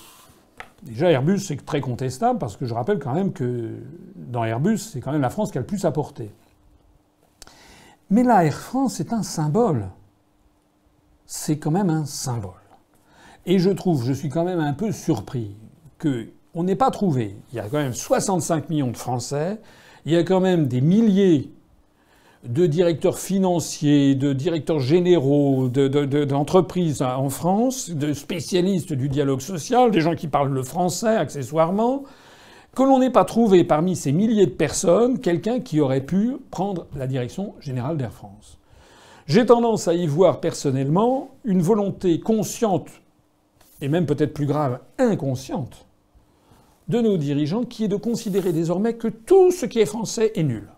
déjà 0.81 1.11
Airbus, 1.11 1.39
c'est 1.39 1.65
très 1.65 1.81
contestable 1.81 2.39
parce 2.39 2.55
que 2.55 2.65
je 2.65 2.73
rappelle 2.73 2.99
quand 2.99 3.13
même 3.13 3.33
que 3.33 3.71
dans 4.15 4.45
Airbus, 4.45 4.77
c'est 4.77 5.01
quand 5.01 5.11
même 5.11 5.21
la 5.21 5.29
France 5.29 5.51
qui 5.51 5.57
a 5.57 5.61
le 5.61 5.67
plus 5.67 5.83
apporté. 5.83 6.31
Mais 8.09 8.23
là, 8.23 8.45
Air 8.45 8.57
France, 8.57 8.95
c'est 8.95 9.11
un 9.11 9.23
symbole. 9.23 9.89
C'est 11.25 11.57
quand 11.57 11.71
même 11.71 11.89
un 11.89 12.05
symbole. 12.05 12.62
Et 13.45 13.59
je 13.59 13.69
trouve, 13.69 14.05
je 14.05 14.13
suis 14.13 14.29
quand 14.29 14.45
même 14.45 14.59
un 14.59 14.73
peu 14.73 14.91
surpris 14.91 15.51
qu'on 15.99 16.63
n'ait 16.63 16.75
pas 16.75 16.91
trouvé. 16.91 17.35
Il 17.51 17.57
y 17.57 17.59
a 17.59 17.63
quand 17.63 17.77
même 17.77 17.93
65 17.93 18.69
millions 18.69 18.91
de 18.91 18.97
Français, 18.97 19.59
il 20.05 20.13
y 20.13 20.17
a 20.17 20.23
quand 20.23 20.39
même 20.39 20.67
des 20.67 20.81
milliers 20.81 21.51
de 22.45 22.65
directeurs 22.65 23.19
financiers, 23.19 24.15
de 24.15 24.33
directeurs 24.33 24.79
généraux, 24.79 25.69
d'entreprises 25.69 27.01
en 27.01 27.29
France, 27.29 27.89
de 27.89 28.13
spécialistes 28.13 28.93
du 28.93 29.07
dialogue 29.07 29.39
social, 29.39 29.91
des 29.91 30.01
gens 30.01 30.15
qui 30.15 30.27
parlent 30.27 30.53
le 30.53 30.63
français 30.63 31.15
accessoirement, 31.15 32.03
que 32.75 32.83
l'on 32.83 32.99
n'ait 32.99 33.11
pas 33.11 33.23
trouvé 33.23 33.63
parmi 33.63 33.95
ces 33.95 34.11
milliers 34.11 34.45
de 34.45 34.51
personnes 34.51 35.19
quelqu'un 35.19 35.59
qui 35.59 35.79
aurait 35.79 36.01
pu 36.01 36.37
prendre 36.51 36.87
la 36.95 37.07
direction 37.07 37.53
générale 37.61 37.97
d'Air 37.97 38.11
France. 38.11 38.57
J'ai 39.25 39.45
tendance 39.45 39.87
à 39.87 39.93
y 39.93 40.05
voir 40.05 40.41
personnellement 40.41 41.29
une 41.45 41.61
volonté 41.61 42.19
consciente 42.19 42.89
et 43.83 43.89
même 43.89 44.05
peut-être 44.05 44.33
plus 44.33 44.45
grave, 44.45 44.79
inconsciente, 44.97 45.85
de 46.87 47.01
nos 47.01 47.17
dirigeants, 47.17 47.65
qui 47.65 47.83
est 47.83 47.89
de 47.89 47.97
considérer 47.97 48.53
désormais 48.53 48.93
que 48.93 49.09
tout 49.09 49.51
ce 49.51 49.65
qui 49.65 49.79
est 49.79 49.85
français 49.85 50.31
est 50.35 50.43
nul. 50.43 50.69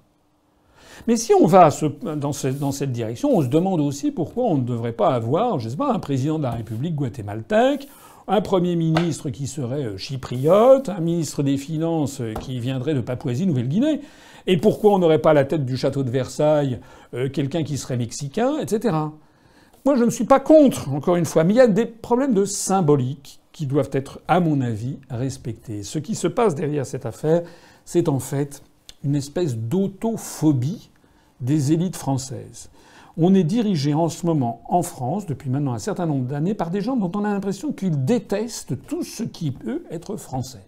Mais 1.08 1.16
si 1.16 1.32
on 1.40 1.46
va 1.46 1.70
dans, 2.16 2.34
cette 2.34 2.92
direction, 2.92 3.38
on 3.38 3.44
se 3.44 3.48
demande 3.48 3.80
aussi 3.80 4.10
pourquoi 4.10 4.46
on 4.46 4.58
ne 4.58 4.64
devrait 4.64 4.92
pas 4.92 5.10
avoir, 5.10 5.60
je 5.60 5.70
sais 5.70 5.78
pas, 5.78 5.94
un 5.94 6.00
président 6.00 6.40
de 6.40 6.44
la 6.44 6.52
République 6.52 6.96
guatémaltèque, 6.96 7.88
un 8.28 8.42
Premier 8.42 8.76
ministre 8.76 9.30
qui 9.30 9.46
serait 9.46 9.86
euh, 9.86 9.98
chypriote, 9.98 10.90
un 10.90 11.00
ministre 11.00 11.44
des 11.44 11.58
Finances 11.58 12.22
euh, 12.22 12.34
qui 12.34 12.60
viendrait 12.60 12.96
de 12.96 13.02
Papouasie-Nouvelle-Guinée. 13.02 14.02
Et 14.48 14.58
pourquoi 14.58 14.94
on 14.94 14.98
n'aurait 14.98 15.20
pas 15.20 15.30
à 15.30 15.34
la 15.34 15.46
tête 15.46 15.64
du 15.64 15.78
château 15.78 16.02
de 16.02 16.10
Versailles 16.10 16.80
euh, 17.14 17.30
quelqu'un 17.30 17.64
qui 17.64 17.78
serait 17.78 17.98
mexicain, 17.98 18.58
etc. 18.58 18.96
Moi, 19.86 19.96
je 19.98 20.04
ne 20.04 20.10
suis 20.10 20.26
pas 20.26 20.40
contre, 20.40 20.90
encore 20.90 21.16
une 21.16 21.26
fois, 21.26 21.44
mais 21.44 21.54
il 21.54 21.58
y 21.58 21.62
a 21.62 21.68
des 21.68 21.86
problèmes 21.86 22.34
de 22.34 22.44
symbolique 22.44 23.40
qui 23.52 23.68
doivent 23.68 23.92
être, 23.92 24.20
à 24.28 24.40
mon 24.40 24.60
avis, 24.62 24.98
respectés. 25.12 25.84
Ce 25.84 26.00
qui 26.00 26.16
se 26.16 26.28
passe 26.28 26.56
derrière 26.56 26.88
cette 26.88 27.06
affaire, 27.06 27.44
c'est 27.86 28.10
en 28.10 28.18
fait 28.18 28.64
une 29.04 29.16
espèce 29.16 29.56
d'autophobie 29.56 30.90
des 31.40 31.72
élites 31.72 31.98
françaises. 31.98 32.72
On 33.16 33.36
est 33.36 33.44
dirigé 33.44 33.94
en 33.94 34.10
ce 34.10 34.26
moment 34.26 34.64
en 34.70 34.82
France, 34.82 35.28
depuis 35.28 35.52
maintenant 35.52 35.74
un 35.74 35.80
certain 35.80 36.08
nombre 36.08 36.26
d'années, 36.26 36.56
par 36.56 36.72
des 36.72 36.82
gens 36.82 36.98
dont 36.98 37.12
on 37.14 37.24
a 37.24 37.32
l'impression 37.32 37.72
qu'ils 37.72 38.06
détestent 38.06 38.88
tout 38.88 39.04
ce 39.04 39.22
qui 39.22 39.52
peut 39.52 39.84
être 39.92 40.18
français. 40.18 40.66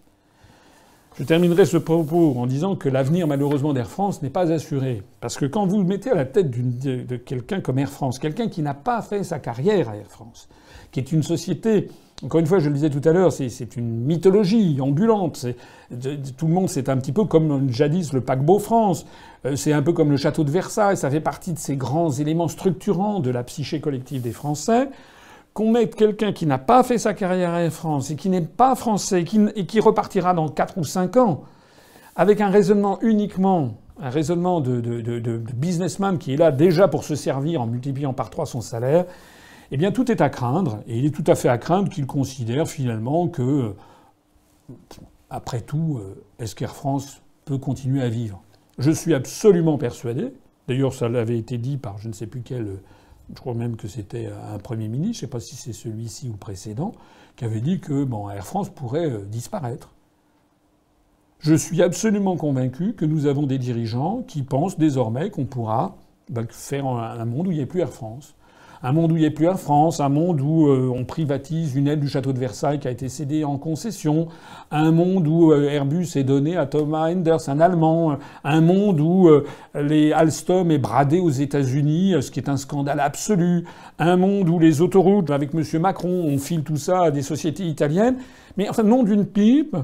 Je 1.18 1.24
terminerai 1.24 1.66
ce 1.66 1.76
propos 1.76 2.34
en 2.36 2.46
disant 2.46 2.76
que 2.76 2.88
l'avenir, 2.88 3.26
malheureusement, 3.26 3.72
d'Air 3.72 3.90
France 3.90 4.22
n'est 4.22 4.30
pas 4.30 4.52
assuré. 4.52 5.02
Parce 5.20 5.36
que 5.36 5.46
quand 5.46 5.66
vous 5.66 5.82
mettez 5.82 6.12
à 6.12 6.14
la 6.14 6.24
tête 6.24 6.48
de, 6.48 7.16
quelqu'un 7.16 7.60
comme 7.60 7.80
Air 7.80 7.90
France, 7.90 8.20
quelqu'un 8.20 8.48
qui 8.48 8.62
n'a 8.62 8.74
pas 8.74 9.02
fait 9.02 9.24
sa 9.24 9.40
carrière 9.40 9.88
à 9.88 9.96
Air 9.96 10.06
France, 10.08 10.48
qui 10.92 11.00
est 11.00 11.10
une 11.10 11.24
société, 11.24 11.88
encore 12.22 12.38
une 12.38 12.46
fois, 12.46 12.60
je 12.60 12.68
le 12.68 12.74
disais 12.74 12.90
tout 12.90 13.00
à 13.04 13.12
l'heure, 13.12 13.32
c'est 13.32 13.76
une 13.76 14.04
mythologie 14.04 14.80
ambulante. 14.80 15.44
Tout 16.36 16.46
le 16.46 16.52
monde, 16.52 16.68
c'est 16.68 16.88
un 16.88 16.96
petit 16.96 17.12
peu 17.12 17.24
comme 17.24 17.68
jadis 17.68 18.12
le 18.12 18.20
paquebot 18.20 18.60
France. 18.60 19.04
Euh, 19.44 19.56
c'est 19.56 19.72
un 19.72 19.82
peu 19.82 19.92
comme 19.92 20.12
le 20.12 20.16
château 20.16 20.44
de 20.44 20.50
Versailles. 20.52 20.96
Ça 20.96 21.10
fait 21.10 21.20
partie 21.20 21.52
de 21.52 21.58
ces 21.58 21.74
grands 21.74 22.12
éléments 22.12 22.48
structurants 22.48 23.18
de 23.18 23.30
la 23.30 23.42
psyché 23.42 23.80
collective 23.80 24.22
des 24.22 24.32
Français 24.32 24.88
qu'on 25.58 25.72
mette 25.72 25.96
quelqu'un 25.96 26.32
qui 26.32 26.46
n'a 26.46 26.58
pas 26.58 26.84
fait 26.84 26.98
sa 26.98 27.14
carrière 27.14 27.50
à 27.50 27.62
Air 27.62 27.72
France 27.72 28.12
et 28.12 28.14
qui 28.14 28.28
n'est 28.28 28.42
pas 28.42 28.76
français 28.76 29.24
et 29.56 29.66
qui 29.66 29.80
repartira 29.80 30.32
dans 30.32 30.48
4 30.48 30.78
ou 30.78 30.84
5 30.84 31.16
ans 31.16 31.42
avec 32.14 32.40
un 32.40 32.48
raisonnement 32.48 33.00
uniquement, 33.02 33.74
un 34.00 34.08
raisonnement 34.08 34.60
de, 34.60 35.42
businessman 35.56 36.16
qui 36.18 36.34
est 36.34 36.36
là 36.36 36.52
déjà 36.52 36.86
pour 36.86 37.02
se 37.02 37.16
servir 37.16 37.60
en 37.60 37.66
multipliant 37.66 38.12
par 38.12 38.30
3 38.30 38.46
son 38.46 38.60
salaire, 38.60 39.04
eh 39.72 39.76
bien 39.76 39.90
tout 39.90 40.12
est 40.12 40.20
à 40.20 40.28
craindre. 40.28 40.78
Et 40.86 40.96
il 40.96 41.04
est 41.04 41.10
tout 41.10 41.24
à 41.26 41.34
fait 41.34 41.48
à 41.48 41.58
craindre 41.58 41.90
qu'il 41.90 42.06
considère 42.06 42.68
finalement 42.68 43.26
que, 43.26 43.74
après 45.28 45.60
tout, 45.60 45.98
euh, 45.98 46.24
est-ce 46.38 46.54
qu'Air 46.54 46.76
France 46.76 47.20
peut 47.46 47.58
continuer 47.58 48.04
à 48.04 48.08
vivre? 48.08 48.40
Je 48.78 48.92
suis 48.92 49.12
absolument 49.12 49.76
persuadé, 49.76 50.32
d'ailleurs 50.68 50.94
ça 50.94 51.08
l'avait 51.08 51.36
été 51.38 51.58
dit 51.58 51.78
par 51.78 51.98
je 51.98 52.06
ne 52.06 52.12
sais 52.12 52.28
plus 52.28 52.42
quel 52.42 52.78
je 53.34 53.40
crois 53.40 53.54
même 53.54 53.76
que 53.76 53.88
c'était 53.88 54.30
un 54.52 54.58
Premier 54.58 54.88
ministre, 54.88 55.14
je 55.14 55.18
ne 55.18 55.28
sais 55.28 55.30
pas 55.30 55.40
si 55.40 55.56
c'est 55.56 55.72
celui-ci 55.72 56.28
ou 56.28 56.36
précédent, 56.36 56.92
qui 57.36 57.44
avait 57.44 57.60
dit 57.60 57.80
que 57.80 58.04
bon, 58.04 58.30
Air 58.30 58.46
France 58.46 58.70
pourrait 58.70 59.10
euh, 59.10 59.24
disparaître. 59.24 59.92
Je 61.40 61.54
suis 61.54 61.82
absolument 61.82 62.36
convaincu 62.36 62.94
que 62.94 63.04
nous 63.04 63.26
avons 63.26 63.46
des 63.46 63.58
dirigeants 63.58 64.22
qui 64.26 64.42
pensent 64.42 64.76
désormais 64.76 65.30
qu'on 65.30 65.44
pourra 65.44 65.96
ben, 66.30 66.46
faire 66.50 66.86
un 66.86 67.24
monde 67.24 67.46
où 67.46 67.52
il 67.52 67.58
n'y 67.58 67.60
ait 67.60 67.66
plus 67.66 67.80
Air 67.80 67.92
France. 67.92 68.34
Un 68.82 68.92
monde 68.92 69.10
où 69.10 69.16
il 69.16 69.20
n'y 69.20 69.26
ait 69.26 69.30
plus 69.30 69.46
Air 69.46 69.58
France, 69.58 69.98
un 69.98 70.08
monde 70.08 70.40
où 70.40 70.68
euh, 70.68 70.92
on 70.94 71.04
privatise 71.04 71.74
une 71.74 71.88
aile 71.88 71.98
du 71.98 72.08
château 72.08 72.32
de 72.32 72.38
Versailles 72.38 72.78
qui 72.78 72.86
a 72.86 72.92
été 72.92 73.08
cédée 73.08 73.42
en 73.42 73.58
concession, 73.58 74.28
un 74.70 74.92
monde 74.92 75.26
où 75.26 75.50
euh, 75.50 75.68
Airbus 75.68 76.06
est 76.14 76.22
donné 76.22 76.56
à 76.56 76.66
Thomas 76.66 77.10
Enders, 77.10 77.48
un 77.48 77.58
Allemand, 77.58 78.18
un 78.44 78.60
monde 78.60 79.00
où 79.00 79.28
euh, 79.28 79.44
les 79.74 80.12
Alstom 80.12 80.70
est 80.70 80.78
bradé 80.78 81.18
aux 81.18 81.30
États-Unis, 81.30 82.14
ce 82.20 82.30
qui 82.30 82.38
est 82.38 82.48
un 82.48 82.56
scandale 82.56 83.00
absolu, 83.00 83.64
un 83.98 84.16
monde 84.16 84.48
où 84.48 84.60
les 84.60 84.80
autoroutes, 84.80 85.30
avec 85.30 85.50
M. 85.54 85.64
Macron, 85.80 86.24
on 86.26 86.38
file 86.38 86.62
tout 86.62 86.76
ça 86.76 87.02
à 87.02 87.10
des 87.10 87.22
sociétés 87.22 87.64
italiennes. 87.64 88.18
Mais 88.56 88.68
enfin, 88.68 88.84
nom 88.84 89.02
d'une 89.02 89.26
pipe, 89.26 89.76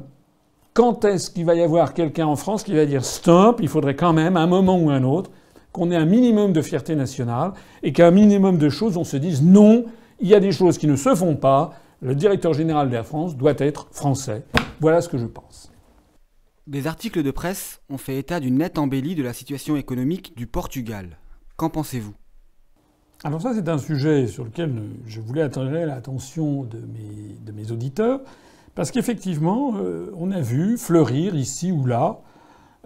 quand 0.72 1.04
est-ce 1.04 1.30
qu'il 1.30 1.44
va 1.44 1.54
y 1.54 1.62
avoir 1.62 1.94
quelqu'un 1.94 2.26
en 2.26 2.36
France 2.36 2.62
qui 2.62 2.74
va 2.74 2.86
dire 2.86 3.04
stop, 3.04 3.60
il 3.60 3.68
faudrait 3.68 3.96
quand 3.96 4.12
même, 4.12 4.36
un 4.36 4.46
moment 4.46 4.78
ou 4.78 4.90
un 4.90 5.02
autre, 5.02 5.30
qu'on 5.74 5.90
ait 5.90 5.96
un 5.96 6.06
minimum 6.06 6.52
de 6.52 6.62
fierté 6.62 6.94
nationale 6.94 7.52
et 7.82 7.92
qu'un 7.92 8.12
minimum 8.12 8.58
de 8.58 8.68
choses, 8.68 8.96
on 8.96 9.02
se 9.02 9.16
dise 9.16 9.42
non, 9.42 9.84
il 10.20 10.28
y 10.28 10.34
a 10.34 10.40
des 10.40 10.52
choses 10.52 10.78
qui 10.78 10.86
ne 10.86 10.94
se 10.94 11.16
font 11.16 11.34
pas. 11.34 11.74
Le 12.00 12.14
directeur 12.14 12.54
général 12.54 12.90
d'Air 12.90 13.04
France 13.04 13.36
doit 13.36 13.54
être 13.58 13.88
français. 13.90 14.44
Voilà 14.80 15.00
ce 15.00 15.08
que 15.08 15.18
je 15.18 15.26
pense. 15.26 15.72
Des 16.68 16.86
articles 16.86 17.24
de 17.24 17.30
presse 17.32 17.80
ont 17.90 17.98
fait 17.98 18.18
état 18.18 18.38
d'une 18.38 18.58
nette 18.58 18.78
embellie 18.78 19.16
de 19.16 19.24
la 19.24 19.32
situation 19.32 19.74
économique 19.74 20.36
du 20.36 20.46
Portugal. 20.46 21.18
Qu'en 21.56 21.70
pensez-vous? 21.70 22.14
Alors 23.24 23.42
ça, 23.42 23.52
c'est 23.52 23.68
un 23.68 23.78
sujet 23.78 24.28
sur 24.28 24.44
lequel 24.44 24.80
je 25.06 25.20
voulais 25.20 25.42
attirer 25.42 25.86
l'attention 25.86 26.62
de 26.62 26.78
mes, 26.78 27.36
de 27.44 27.50
mes 27.50 27.72
auditeurs, 27.72 28.20
parce 28.76 28.92
qu'effectivement, 28.92 29.74
euh, 29.78 30.12
on 30.16 30.30
a 30.30 30.40
vu 30.40 30.78
fleurir 30.78 31.34
ici 31.34 31.72
ou 31.72 31.84
là 31.84 32.20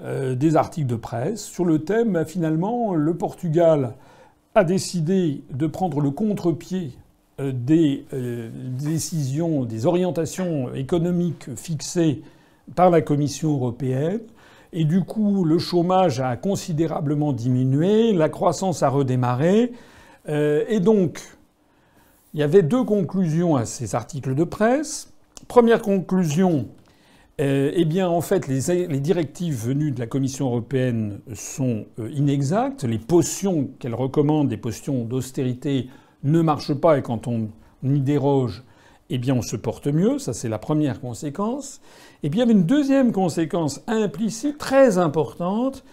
euh, 0.02 0.37
des 0.37 0.54
articles 0.54 0.87
de 0.87 0.94
presse 0.94 1.44
sur 1.44 1.64
le 1.64 1.80
thème 1.80 2.12
bah, 2.12 2.24
finalement 2.24 2.94
le 2.94 3.16
Portugal 3.16 3.94
a 4.54 4.62
décidé 4.62 5.42
de 5.50 5.66
prendre 5.66 6.00
le 6.00 6.12
contre-pied 6.12 6.92
euh, 7.40 7.50
des 7.52 8.04
euh, 8.12 8.48
décisions, 8.54 9.64
des 9.64 9.87
orientations 9.87 10.72
économiques 10.72 11.52
fixées 11.56 12.22
par 12.76 12.90
la 12.90 13.00
Commission 13.00 13.54
européenne. 13.54 14.20
Et 14.72 14.84
du 14.84 15.02
coup, 15.02 15.44
le 15.44 15.58
chômage 15.58 16.20
a 16.20 16.37
considérablement 16.37 17.32
diminué, 17.32 18.12
la 18.12 18.28
croissance 18.28 18.82
a 18.82 18.90
redémarré. 18.90 19.72
et 20.28 20.78
donc, 20.78 21.22
il 22.34 22.40
y 22.40 22.42
avait 22.42 22.62
deux 22.62 22.84
conclusions 22.84 23.56
à 23.56 23.64
ces 23.64 23.94
articles 23.94 24.34
de 24.34 24.44
presse. 24.44 25.11
Première 25.48 25.80
conclusion, 25.80 26.68
euh, 27.40 27.70
eh 27.72 27.85
bien, 27.85 28.09
en 28.09 28.20
fait, 28.20 28.48
les, 28.48 29.01
directives 29.01 29.55
venues 29.55 29.92
de 29.92 30.01
la 30.01 30.09
Commission 30.09 30.46
européenne 30.46 31.20
sont 31.35 31.87
euh, 32.01 32.11
inexactes. 32.11 32.83
Les 32.83 32.98
potions 32.98 33.68
qu'elle 33.79 33.94
recommande, 33.94 34.51
les 34.51 34.57
potions 34.57 35.05
d'austérité, 35.05 35.88
ne 36.24 36.42
marchent 36.42 36.74
pas 36.74 36.98
et 36.98 37.03
quand 37.03 37.29
on 37.29 37.48
y 37.85 38.01
déroge, 38.01 38.64
eh 39.09 39.18
bien, 39.18 39.35
on 39.35 39.42
se 39.42 39.55
porte 39.55 39.87
mieux. 39.87 40.18
Ça, 40.18 40.33
c'est 40.33 40.48
la 40.48 40.59
première 40.59 41.01
conséquence. 41.01 41.81
Et 42.24 42.31
puis, 42.31 42.38
il 42.38 42.40
y 42.40 42.42
avait 42.42 42.53
une 42.53 42.66
deuxième 42.66 43.12
conséquence 43.12 43.83
implicite 43.87 44.59
très 44.59 44.98
importante 44.98 45.85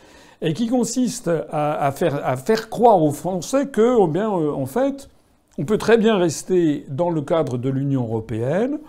et 0.41 0.53
qui 0.53 0.67
consiste 0.67 1.29
à, 1.51 1.91
faire, 1.91 2.69
croire 2.69 3.03
aux 3.03 3.11
Français 3.11 3.67
que, 3.67 4.03
eh 4.03 4.07
bien, 4.07 4.31
euh, 4.31 4.51
en 4.51 4.65
fait, 4.65 5.09
on 5.59 5.65
peut 5.65 5.77
très 5.77 5.97
bien 5.97 6.17
rester 6.17 6.85
dans 6.89 7.11
le 7.11 7.21
cadre 7.21 7.59
de 7.59 7.69
l'Union 7.69 8.03
européenne 8.03 8.79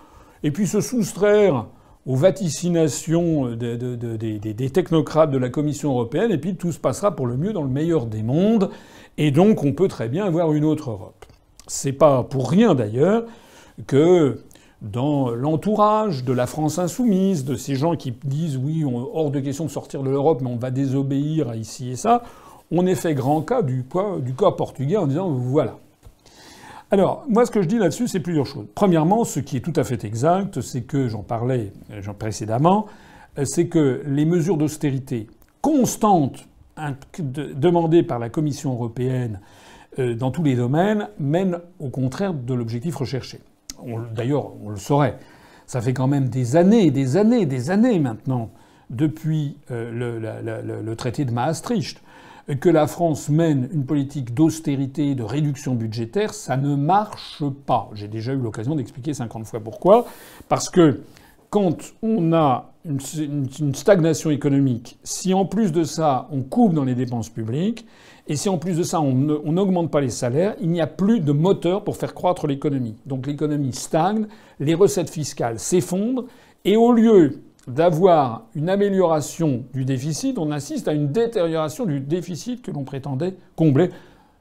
et 0.41 0.49
puis 0.49 0.65
se 0.65 0.81
soustraire 0.81 1.67
aux 2.07 2.15
vaticinations 2.15 3.51
des 3.51 4.69
technocrates 4.71 5.29
de 5.29 5.37
la 5.37 5.49
Commission 5.49 5.91
européenne, 5.91 6.31
et 6.31 6.37
puis 6.37 6.55
tout 6.55 6.71
se 6.71 6.79
passera 6.79 7.15
pour 7.15 7.27
le 7.27 7.35
mieux 7.35 7.51
dans 7.51 7.63
le 7.63 7.69
meilleur 7.69 8.05
des 8.05 8.23
mondes, 8.23 8.69
et 9.17 9.29
donc 9.29 9.63
on 9.63 9.73
peut 9.73 9.89
très 9.89 10.07
bien 10.07 10.25
avoir 10.25 10.53
une 10.53 10.63
autre 10.63 10.91
Europe. 10.91 11.25
C'est 11.67 11.91
pas 11.91 12.23
pour 12.23 12.49
rien 12.49 12.75
d'ailleurs 12.75 13.25
que 13.87 14.39
dans 14.81 15.31
l'entourage 15.31 16.23
de 16.23 16.31
la 16.31 16.47
France 16.47 16.79
insoumise, 16.79 17.43
de 17.43 17.55
ces 17.55 17.75
gens 17.75 17.97
qui 17.97 18.13
disent 18.23 18.57
oui, 18.57 18.85
hors 18.85 19.29
de 19.29 19.41
question 19.41 19.65
de 19.65 19.69
sortir 19.69 20.01
de 20.01 20.09
l'Europe, 20.09 20.39
mais 20.41 20.49
on 20.49 20.57
va 20.57 20.71
désobéir 20.71 21.49
à 21.49 21.57
ici 21.57 21.89
et 21.89 21.95
ça, 21.97 22.23
on 22.71 22.85
est 22.85 22.95
fait 22.95 23.15
grand 23.15 23.41
cas 23.41 23.61
du 23.61 23.83
cas 23.83 24.51
portugais 24.51 24.95
en 24.97 25.07
disant 25.07 25.29
voilà, 25.29 25.77
alors, 26.89 27.25
moi, 27.27 27.45
ce 27.45 27.51
que 27.51 27.61
je 27.61 27.67
dis 27.67 27.77
là-dessus, 27.77 28.07
c'est 28.07 28.21
plusieurs 28.21 28.45
choses. 28.45 28.65
Premièrement, 28.73 29.25
ce 29.25 29.41
qui 29.41 29.57
est 29.57 29.61
tout 29.61 29.73
à 29.75 29.83
fait 29.83 30.05
exact, 30.05 30.61
c'est 30.61 30.83
que, 30.83 31.09
j'en 31.09 31.21
parlais 31.21 31.73
euh, 31.91 32.13
précédemment, 32.13 32.85
euh, 33.37 33.43
c'est 33.45 33.67
que 33.67 34.01
les 34.05 34.23
mesures 34.23 34.57
d'austérité 34.57 35.27
constantes 35.61 36.47
demandées 37.17 38.03
par 38.03 38.19
la 38.19 38.29
Commission 38.29 38.71
européenne 38.71 39.41
euh, 39.99 40.13
dans 40.13 40.31
tous 40.31 40.43
les 40.43 40.55
domaines 40.55 41.09
mènent 41.19 41.59
au 41.79 41.89
contraire 41.89 42.33
de 42.33 42.53
l'objectif 42.53 42.95
recherché. 42.95 43.39
D'ailleurs, 44.15 44.53
on 44.63 44.69
le 44.69 44.77
saurait. 44.77 45.17
Ça 45.65 45.81
fait 45.81 45.93
quand 45.93 46.07
même 46.07 46.29
des 46.29 46.55
années, 46.55 46.89
des 46.89 47.17
années, 47.17 47.45
des 47.45 47.69
années 47.69 47.99
maintenant, 47.99 48.49
depuis 48.89 49.57
le, 49.69 50.93
traité 50.95 51.25
de 51.25 51.31
Maastricht, 51.31 52.01
que 52.55 52.69
la 52.69 52.87
France 52.87 53.29
mène 53.29 53.67
une 53.73 53.85
politique 53.85 54.33
d'austérité, 54.33 55.15
de 55.15 55.23
réduction 55.23 55.75
budgétaire, 55.75 56.33
ça 56.33 56.55
ne 56.55 56.75
marche 56.75 57.43
pas. 57.65 57.89
J'ai 57.93 58.07
déjà 58.07 58.33
eu 58.33 58.37
l'occasion 58.37 58.75
d'expliquer 58.75 59.13
50 59.13 59.45
fois 59.45 59.59
pourquoi. 59.59 60.05
Parce 60.47 60.69
que 60.69 61.01
quand 61.49 61.77
on 62.01 62.33
a 62.33 62.71
une, 62.85 63.73
stagnation 63.73 64.29
économique, 64.29 64.97
si 65.03 65.33
en 65.33 65.45
plus 65.45 65.71
de 65.71 65.83
ça 65.83 66.27
on 66.31 66.41
coupe 66.41 66.73
dans 66.73 66.85
les 66.85 66.95
dépenses 66.95 67.29
publiques, 67.29 67.85
et 68.29 68.35
si 68.35 68.49
en 68.49 68.57
plus 68.57 68.77
de 68.77 68.83
ça 68.83 69.01
on 69.01 69.13
n'augmente 69.13 69.91
pas 69.91 70.01
les 70.01 70.09
salaires, 70.09 70.55
il 70.61 70.69
n'y 70.69 70.81
a 70.81 70.87
plus 70.87 71.19
de 71.19 71.31
moteur 71.31 71.83
pour 71.83 71.97
faire 71.97 72.13
croître 72.13 72.47
l'économie. 72.47 72.95
Donc 73.05 73.27
l'économie 73.27 73.73
stagne, 73.73 74.27
les 74.59 74.73
recettes 74.73 75.09
fiscales 75.09 75.59
s'effondrent, 75.59 76.25
et 76.63 76.77
au 76.77 76.91
lieu 76.91 77.41
d'avoir 77.67 78.47
une 78.55 78.69
amélioration 78.69 79.65
du 79.73 79.83
déficit, 79.83 80.37
on 80.37 80.51
assiste 80.51 80.87
à 80.87 80.93
une 80.93 81.11
détérioration 81.11 81.85
du 81.85 81.99
déficit 81.99 82.61
que 82.61 82.71
l'on 82.71 82.83
prétendait 82.83 83.35
combler. 83.55 83.89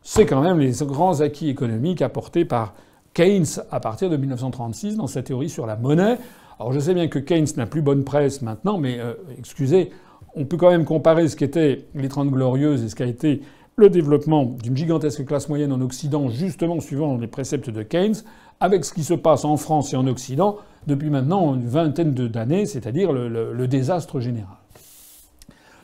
C'est 0.02 0.26
quand 0.26 0.42
même 0.42 0.60
les 0.60 0.72
grands 0.82 1.20
acquis 1.20 1.48
économiques 1.48 2.02
apportés 2.02 2.44
par 2.44 2.74
Keynes 3.14 3.46
à 3.72 3.80
partir 3.80 4.08
de 4.10 4.16
1936 4.16 4.96
dans 4.96 5.08
sa 5.08 5.22
théorie 5.22 5.48
sur 5.48 5.66
la 5.66 5.74
monnaie. 5.74 6.18
Alors 6.60 6.72
je 6.72 6.78
sais 6.78 6.94
bien 6.94 7.08
que 7.08 7.18
Keynes 7.18 7.48
n'a 7.56 7.66
plus 7.66 7.82
bonne 7.82 8.04
presse 8.04 8.42
maintenant, 8.42 8.78
mais 8.78 9.00
euh, 9.00 9.14
excusez, 9.38 9.90
on 10.36 10.44
peut 10.44 10.56
quand 10.56 10.70
même 10.70 10.84
comparer 10.84 11.26
ce 11.28 11.34
qu'étaient 11.34 11.86
les 11.94 12.08
Trente 12.08 12.30
Glorieuses 12.30 12.84
et 12.84 12.88
ce 12.88 12.94
qu'a 12.94 13.06
été 13.06 13.42
le 13.74 13.90
développement 13.90 14.44
d'une 14.44 14.76
gigantesque 14.76 15.26
classe 15.26 15.48
moyenne 15.48 15.72
en 15.72 15.80
Occident, 15.80 16.28
justement 16.30 16.80
suivant 16.80 17.18
les 17.18 17.26
préceptes 17.26 17.68
de 17.68 17.82
Keynes, 17.82 18.16
avec 18.60 18.84
ce 18.84 18.92
qui 18.92 19.04
se 19.04 19.14
passe 19.14 19.44
en 19.44 19.56
France 19.56 19.92
et 19.92 19.96
en 19.96 20.06
Occident 20.06 20.58
depuis 20.86 21.10
maintenant 21.10 21.54
une 21.54 21.66
vingtaine 21.66 22.14
d'années, 22.14 22.66
c'est-à-dire 22.66 23.12
le, 23.12 23.66
désastre 23.66 24.20
général. 24.20 24.56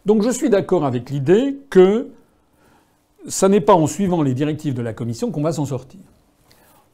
Donc 0.07 0.23
je 0.23 0.31
suis 0.31 0.51
d'accord 0.51 0.85
avec 0.85 1.11
l'idée 1.11 1.59
que 1.71 2.09
ça 3.29 3.49
n'est 3.49 3.61
pas 3.61 3.75
en 3.75 3.87
suivant 3.87 4.23
les 4.23 4.35
directives 4.35 4.75
de 4.75 4.83
la 4.83 4.93
Commission 4.93 5.31
qu'on 5.31 5.43
va 5.43 5.53
s'en 5.53 5.65
sortir. 5.65 6.01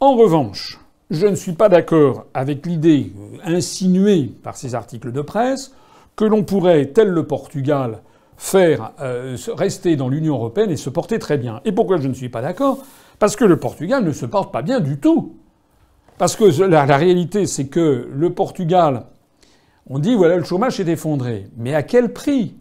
En 0.01 0.15
revanche, 0.15 0.79
je 1.11 1.27
ne 1.27 1.35
suis 1.35 1.53
pas 1.53 1.69
d'accord 1.69 2.27
avec 2.35 2.67
l'idée 2.67 3.13
insinuée 3.45 4.33
par 4.43 4.57
ces 4.57 4.75
articles 4.75 5.11
de 5.13 5.23
presse 5.23 5.75
que 6.17 6.25
l'on 6.25 6.45
pourrait, 6.45 6.87
tel 6.87 7.09
le 7.09 7.27
Portugal, 7.27 8.03
faire 8.37 8.93
euh, 9.01 9.37
rester 9.55 9.97
dans 9.97 10.09
l'Union 10.09 10.35
européenne 10.35 10.71
et 10.71 10.77
se 10.77 10.91
porter 10.91 11.19
très 11.19 11.39
bien. 11.39 11.61
Et 11.65 11.73
pourquoi 11.73 11.99
je 11.99 12.09
ne 12.09 12.15
suis 12.15 12.29
pas 12.29 12.43
d'accord? 12.43 12.79
Parce 13.19 13.37
que 13.37 13.45
le 13.45 13.59
Portugal 13.59 14.05
ne 14.05 14.13
se 14.13 14.27
porte 14.27 14.53
pas 14.53 14.63
bien 14.63 14.81
du 14.81 14.99
tout. 14.99 15.35
Parce 16.19 16.35
que 16.35 16.45
la, 16.65 16.85
réalité, 16.85 17.47
c'est 17.47 17.69
que 17.69 18.09
le 18.13 18.35
Portugal, 18.35 19.05
on 19.89 20.01
dit 20.01 20.15
voilà, 20.15 20.37
le 20.37 20.45
chômage 20.45 20.81
est 20.81 20.89
effondré. 20.89 21.47
Mais 21.57 21.75
à 21.75 21.85
quel 21.85 22.13
prix? 22.13 22.57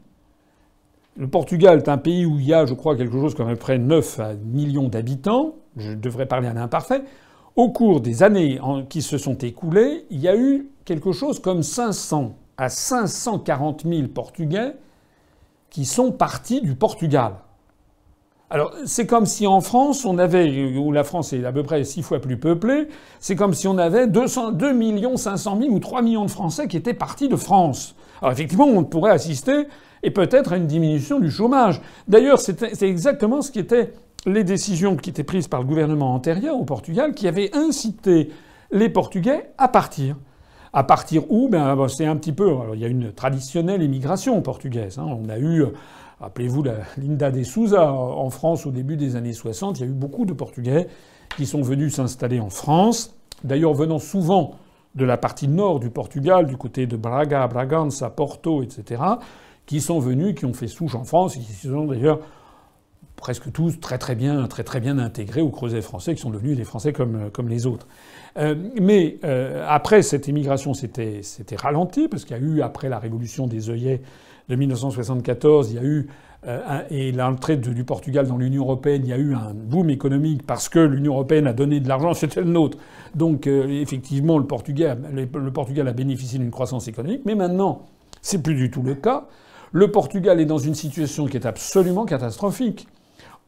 Le 1.18 1.28
Portugal 1.28 1.80
est 1.80 1.90
un 1.90 1.98
pays 1.98 2.28
où 2.28 2.40
il 2.40 2.46
y 2.46 2.54
a, 2.54 2.68
je 2.68 2.76
crois, 2.76 2.96
quelque 2.96 3.20
chose 3.20 3.34
comme 3.34 3.48
à 3.48 3.54
peu 3.54 3.58
près 3.58 3.80
9 3.80 4.20
millions 4.46 4.88
d'habitants. 4.88 5.56
Je 5.76 5.94
devrais 5.94 6.28
parler 6.28 6.48
à 6.48 6.54
l'imparfait. 6.54 7.02
Au 7.56 7.70
cours 7.72 8.02
des 8.02 8.22
années 8.22 8.60
qui 8.90 9.02
se 9.02 9.18
sont 9.18 9.36
écoulées, 9.40 10.06
il 10.12 10.20
y 10.20 10.28
a 10.28 10.38
eu 10.38 10.70
quelque 10.86 11.12
chose 11.12 11.40
comme 11.40 11.64
500 11.64 12.36
à 12.58 12.70
540 12.70 13.84
000 13.88 14.08
Portugais 14.10 14.76
qui 15.72 15.86
sont 15.86 16.12
partis 16.12 16.62
du 16.62 16.76
Portugal. 16.76 17.34
Alors, 18.50 18.74
c'est 18.86 19.06
comme 19.06 19.26
si 19.26 19.46
en 19.46 19.60
France, 19.60 20.06
on 20.06 20.18
avait, 20.18 20.74
où 20.78 20.94
la 20.94 21.04
France 21.04 21.34
est 21.34 21.44
à 21.44 21.52
peu 21.52 21.64
près 21.64 21.84
six 21.84 22.02
fois 22.02 22.20
plus 22.20 22.38
peuplée, 22.38 22.88
c'est 23.20 23.36
comme 23.36 23.54
si 23.54 23.68
on 23.68 23.78
avait 23.78 24.08
200, 24.08 24.54
2 24.54 25.18
500 25.18 25.60
000 25.60 25.74
ou 25.74 25.80
3 25.80 26.02
millions 26.02 26.24
de 26.24 26.32
Français 26.32 26.68
qui 26.70 26.78
étaient 26.78 26.94
partis 26.94 27.28
de 27.28 27.36
France. 27.36 27.96
Alors, 28.22 28.32
effectivement, 28.32 28.66
on 28.66 28.86
pourrait 28.86 29.12
assister, 29.12 29.68
et 30.02 30.12
peut-être 30.12 30.54
à 30.54 30.58
une 30.58 30.68
diminution 30.68 31.20
du 31.20 31.30
chômage. 31.30 31.82
D'ailleurs, 32.08 32.40
c'est 32.40 32.84
exactement 32.84 33.42
ce 33.42 33.52
qui 33.52 33.60
étaient 33.60 33.92
les 34.26 34.46
décisions 34.46 34.96
qui 34.96 35.10
étaient 35.10 35.24
prises 35.24 35.50
par 35.50 35.62
le 35.62 35.68
gouvernement 35.68 36.14
antérieur 36.14 36.56
au 36.56 36.64
Portugal, 36.64 37.14
qui 37.14 37.28
avaient 37.28 37.54
incité 37.54 38.30
les 38.72 38.88
Portugais 38.88 39.50
à 39.58 39.68
partir. 39.68 40.16
À 40.72 40.84
partir 40.84 41.30
où? 41.30 41.50
Ben, 41.50 41.76
C'est 41.90 42.06
un 42.06 42.16
petit 42.16 42.34
peu. 42.34 42.48
Alors, 42.48 42.76
il 42.76 42.82
y 42.82 42.86
a 42.86 42.90
une 42.90 43.12
traditionnelle 43.12 43.82
immigration 43.82 44.42
portugaise. 44.42 45.00
Hein. 45.00 45.08
On 45.08 45.28
a 45.28 45.38
eu, 45.38 45.66
rappelez-vous, 46.20 46.64
la 46.64 46.76
Linda 46.98 47.32
de 47.32 47.44
Souza 47.44 47.92
en 47.92 48.30
France 48.30 48.66
au 48.66 48.72
début 48.72 48.98
des 48.98 49.16
années 49.16 49.34
60. 49.34 49.80
Il 49.80 49.82
y 49.82 49.86
a 49.86 49.90
eu 49.90 49.94
beaucoup 49.94 50.26
de 50.26 50.34
Portugais 50.34 50.88
qui 51.36 51.46
sont 51.46 51.62
venus 51.62 51.96
s'installer 51.96 52.40
en 52.40 52.50
France. 52.50 53.16
D'ailleurs, 53.44 53.74
venant 53.74 54.00
souvent 54.00 54.56
de 54.96 55.06
la 55.06 55.18
partie 55.18 55.48
nord 55.48 55.80
du 55.80 55.90
Portugal, 55.90 56.48
du 56.48 56.58
côté 56.58 56.88
de 56.88 56.98
Braga, 56.98 57.48
Bragança, 57.48 58.10
Porto, 58.10 58.64
etc., 58.64 59.02
qui 59.66 59.82
sont 59.82 60.00
venus, 60.00 60.34
qui 60.34 60.46
ont 60.46 60.54
fait 60.54 60.68
souche 60.68 60.96
en 60.96 61.04
France, 61.04 61.36
et 61.36 61.40
qui 61.40 61.54
sont 61.54 61.86
d'ailleurs 61.86 62.20
presque 63.18 63.52
tous 63.52 63.80
très 63.80 63.98
très 63.98 64.16
bien, 64.16 64.48
très 64.48 64.64
très 64.64 64.80
bien 64.80 64.98
intégrés 65.00 65.42
au 65.42 65.50
creuset 65.50 65.82
français, 65.82 66.16
qui 66.16 66.22
sont 66.22 66.30
devenus 66.30 66.56
des 66.56 66.64
Français 66.64 66.94
comme, 66.94 67.30
comme 67.34 67.50
les 67.50 67.66
autres. 67.66 67.88
Euh, 68.38 68.56
mais 68.80 69.18
euh, 69.26 69.66
après, 69.68 70.02
cette 70.04 70.28
immigration 70.28 70.74
s'était 70.74 71.22
ralentie, 71.58 72.08
parce 72.08 72.24
qu'il 72.24 72.38
y 72.38 72.40
a 72.40 72.44
eu, 72.44 72.62
après 72.62 72.88
la 72.88 73.00
révolution 73.00 73.48
des 73.48 73.70
œillets 73.70 74.02
de 74.48 74.56
1974, 74.56 75.72
il 75.72 75.76
y 75.76 75.80
a 75.80 75.84
eu, 75.84 76.08
euh, 76.46 76.82
et 76.92 77.12
l'entrée 77.12 77.58
du 77.58 77.84
Portugal 77.84 78.28
dans 78.28 78.38
l'Union 78.38 78.64
européenne, 78.64 79.02
il 79.04 79.10
y 79.10 79.14
a 79.14 79.18
eu 79.18 79.34
un 79.34 79.54
boom 79.54 79.90
économique 79.90 80.46
parce 80.46 80.70
que 80.70 80.80
l'Union 80.80 81.14
européenne 81.14 81.48
a 81.48 81.54
donné 81.54 81.80
de 81.80 81.88
l'argent, 81.90 82.14
c'était 82.14 82.42
le 82.42 82.52
nôtre. 82.52 82.78
Donc 83.16 83.48
effectivement, 83.48 84.38
le 84.38 84.46
Portugal, 84.46 85.00
le 85.12 85.52
Portugal 85.52 85.88
a 85.88 85.94
bénéficié 85.94 86.38
d'une 86.38 86.52
croissance 86.52 86.88
économique, 86.88 87.24
mais 87.26 87.34
maintenant, 87.34 87.88
c'est 88.22 88.44
plus 88.44 88.56
du 88.56 88.70
tout 88.70 88.84
le 88.84 88.94
cas. 88.94 89.26
Le 89.72 89.92
Portugal 89.92 90.40
est 90.40 90.46
dans 90.46 90.60
une 90.60 90.76
situation 90.76 91.26
qui 91.26 91.36
est 91.36 91.46
absolument 91.46 92.06
catastrophique. 92.06 92.88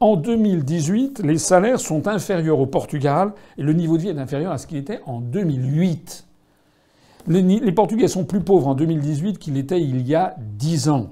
En 0.02 0.16
2018, 0.16 1.20
les 1.22 1.36
salaires 1.36 1.78
sont 1.78 2.08
inférieurs 2.08 2.58
au 2.58 2.64
Portugal 2.64 3.34
et 3.58 3.62
le 3.62 3.74
niveau 3.74 3.98
de 3.98 4.02
vie 4.02 4.08
est 4.08 4.18
inférieur 4.18 4.50
à 4.50 4.56
ce 4.56 4.66
qu'il 4.66 4.78
était 4.78 5.00
en 5.04 5.20
2008. 5.20 6.26
Les, 7.26 7.72
Portugais 7.72 8.08
sont 8.08 8.24
plus 8.24 8.40
pauvres 8.40 8.68
en 8.68 8.74
2018 8.74 9.38
qu'ils 9.38 9.54
l'étaient 9.54 9.82
il 9.82 10.08
y 10.08 10.14
a 10.14 10.36
10 10.38 10.88
ans. 10.88 11.10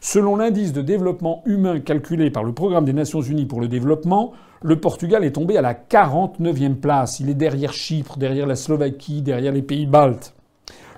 Selon 0.00 0.36
l'indice 0.36 0.72
de 0.72 0.82
développement 0.82 1.42
humain 1.46 1.80
calculé 1.80 2.30
par 2.30 2.44
le 2.44 2.52
Programme 2.52 2.84
des 2.84 2.92
Nations 2.92 3.22
Unies 3.22 3.46
pour 3.46 3.60
le 3.60 3.66
développement, 3.66 4.30
le 4.62 4.78
Portugal 4.78 5.24
est 5.24 5.32
tombé 5.32 5.56
à 5.56 5.60
la 5.60 5.74
49e 5.74 6.76
place. 6.76 7.18
Il 7.18 7.28
est 7.28 7.34
derrière 7.34 7.72
Chypre, 7.72 8.18
derrière 8.18 8.46
la 8.46 8.54
Slovaquie, 8.54 9.22
derrière 9.22 9.52
les 9.52 9.62
pays 9.62 9.86
baltes. 9.86 10.36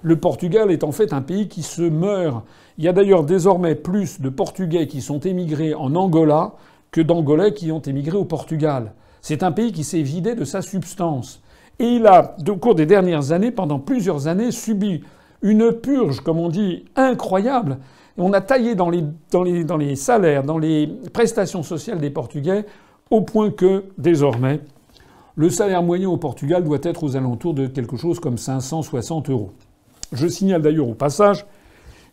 Le 0.03 0.21
Portugal 0.21 0.71
est 0.71 0.85
en 0.85 0.93
fait 0.93 1.15
un 1.15 1.23
pays 1.23 1.49
qui 1.49 1.63
se 1.63 1.81
meurt. 1.81 2.45
Il 2.77 2.85
y 2.85 2.89
a 2.89 2.93
d'ailleurs 2.93 3.25
désormais 3.25 3.75
plus 3.77 4.21
de 4.21 4.29
Portugais 4.29 4.87
qui 4.87 5.01
sont 5.01 5.21
émigrés 5.21 5.73
en 5.73 5.95
Angola 5.95 6.53
que 6.95 7.01
d'Angolais 7.01 7.53
qui 7.53 7.73
ont 7.73 7.81
émigré 7.81 8.17
au 8.17 8.25
Portugal. 8.25 8.93
C'est 9.21 9.43
un 9.43 9.51
pays 9.51 9.73
qui 9.73 9.83
s'est 9.83 10.03
vidé 10.03 10.37
de 10.37 10.45
sa 10.45 10.63
substance. 10.63 11.43
Et 11.81 11.87
il 11.87 12.07
a, 12.07 12.37
au 12.49 12.55
cours 12.55 12.77
des 12.77 12.87
dernières 12.87 13.33
années, 13.33 13.51
pendant 13.51 13.81
plusieurs 13.81 14.29
années, 14.29 14.53
subi 14.53 15.03
une 15.43 15.73
purge, 15.73 16.21
comme 16.21 16.39
on 16.39 16.49
dit, 16.49 16.85
incroyable. 16.95 17.79
on 18.17 18.33
a 18.33 18.41
taillé 18.41 18.77
dans 18.77 18.91
les, 18.91 19.97
salaires, 19.97 20.45
dans 20.45 20.57
les 20.57 20.87
prestations 21.13 21.65
sociales 21.65 21.99
des 21.99 22.11
Portugais, 22.11 22.65
au 23.11 23.23
point 23.23 23.51
que, 23.51 23.87
désormais, 23.99 24.61
le 25.35 25.51
salaire 25.51 25.83
moyen 25.83 26.09
au 26.09 26.17
Portugal 26.17 26.63
doit 26.63 26.79
être 26.85 27.03
aux 27.03 27.17
alentours 27.17 27.55
de 27.55 27.67
quelque 27.67 27.97
chose 27.97 28.21
comme 28.21 28.39
560 28.39 29.31
euros. 29.31 29.51
Je 30.13 30.29
signale 30.29 30.63
d'ailleurs 30.63 30.91
au 30.91 30.95
passage 30.95 31.45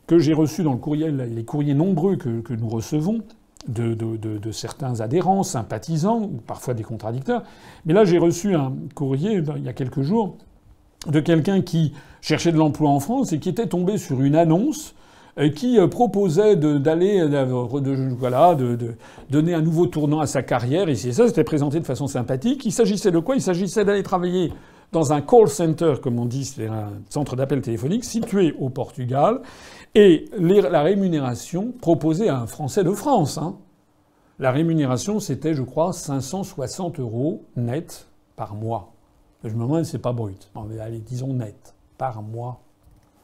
que 0.08 0.18
j'ai 0.18 0.34
reçu 0.34 0.64
dans 0.64 0.74
le 0.74 0.80
courriel, 0.80 1.30
les 1.36 1.46
courriers 1.46 1.76
nombreux 1.76 2.16
que 2.16 2.54
nous 2.56 2.68
recevons, 2.68 3.22
de, 3.68 4.51
certains 4.51 5.01
adhérents, 5.01 5.43
sympathisants, 5.43 6.22
ou 6.22 6.39
parfois 6.45 6.74
des 6.74 6.84
contradicteurs. 6.84 7.43
Mais 7.86 7.93
là, 7.93 8.05
j'ai 8.05 8.18
reçu 8.18 8.55
un 8.55 8.74
courrier 8.95 9.41
il 9.57 9.64
y 9.64 9.70
a 9.70 9.74
quelques 9.74 10.01
jours 10.01 10.38
de 11.07 11.20
quelqu'un 11.20 11.62
qui 11.62 11.93
cherchait 12.22 12.51
de 12.51 12.57
l'emploi 12.57 12.89
en 12.89 12.99
France 12.99 13.34
et 13.34 13.39
qui 13.39 13.49
était 13.49 13.68
tombé 13.68 13.97
sur 13.97 14.22
une 14.22 14.36
annonce 14.36 14.93
euh, 15.39 15.49
qui 15.49 15.80
euh, 15.80 15.88
proposait 15.88 16.55
d'aller, 16.55 17.22
de, 17.22 18.14
voilà, 18.14 18.53
de, 18.53 18.95
donner 19.30 19.53
un 19.53 19.62
nouveau 19.62 19.88
tournant 19.88 20.20
à 20.20 20.28
sa 20.28 20.43
carrière. 20.43 20.89
Et 20.89 20.95
ça, 20.95 21.28
c'était 21.28 21.43
présenté 21.43 21.80
de 21.80 21.86
façon 21.86 22.07
sympathique. 22.07 22.66
Il 22.66 22.72
s'agissait 22.72 23.12
de 23.12 23.20
quoi? 23.20 23.36
Il 23.36 23.41
s'agissait 23.41 23.86
d'aller 23.86 24.03
travailler 24.03 24.51
dans 24.91 25.14
un 25.14 25.22
call 25.22 25.47
center, 25.47 25.93
comme 26.01 26.20
on 26.20 26.26
dit, 26.26 26.43
c'est 26.43 26.68
un 26.68 26.89
centre 27.09 27.36
d'appel 27.38 27.62
téléphonique 27.62 28.03
situé 28.03 28.53
au 28.59 28.70
Portugal, 28.70 29.39
et 29.96 30.26
la 30.38 30.82
rémunération 30.82 31.74
proposée 31.82 32.30
à 32.30 32.39
un 32.39 32.48
Français 32.48 32.84
de 32.84 32.92
France. 32.92 33.38
Hein. 33.38 33.58
La 34.39 34.52
rémunération, 34.52 35.20
c'était, 35.20 35.54
je 35.54 35.64
crois, 35.64 35.94
560 35.94 37.00
euros 37.00 37.44
net 37.56 38.08
par 38.36 38.56
mois. 38.56 38.94
Je 39.44 39.50
me 39.50 39.64
demande 39.64 39.84
c'est 39.84 40.00
pas 40.00 40.14
brut. 40.14 40.50
allez, 40.80 41.00
disons 41.00 41.34
net 41.34 41.76
par 41.98 42.22
mois. 42.22 42.62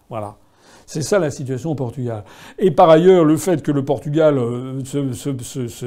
Voilà. 0.10 0.38
C'est 0.86 1.02
ça 1.02 1.20
la 1.20 1.32
situation 1.32 1.72
au 1.72 1.76
Portugal. 1.76 2.24
Et 2.60 2.72
par 2.72 2.90
ailleurs, 2.90 3.26
le 3.26 3.38
fait 3.38 3.62
que 3.62 3.72
le 3.72 3.84
Portugal 3.84 4.38
euh, 4.38 4.82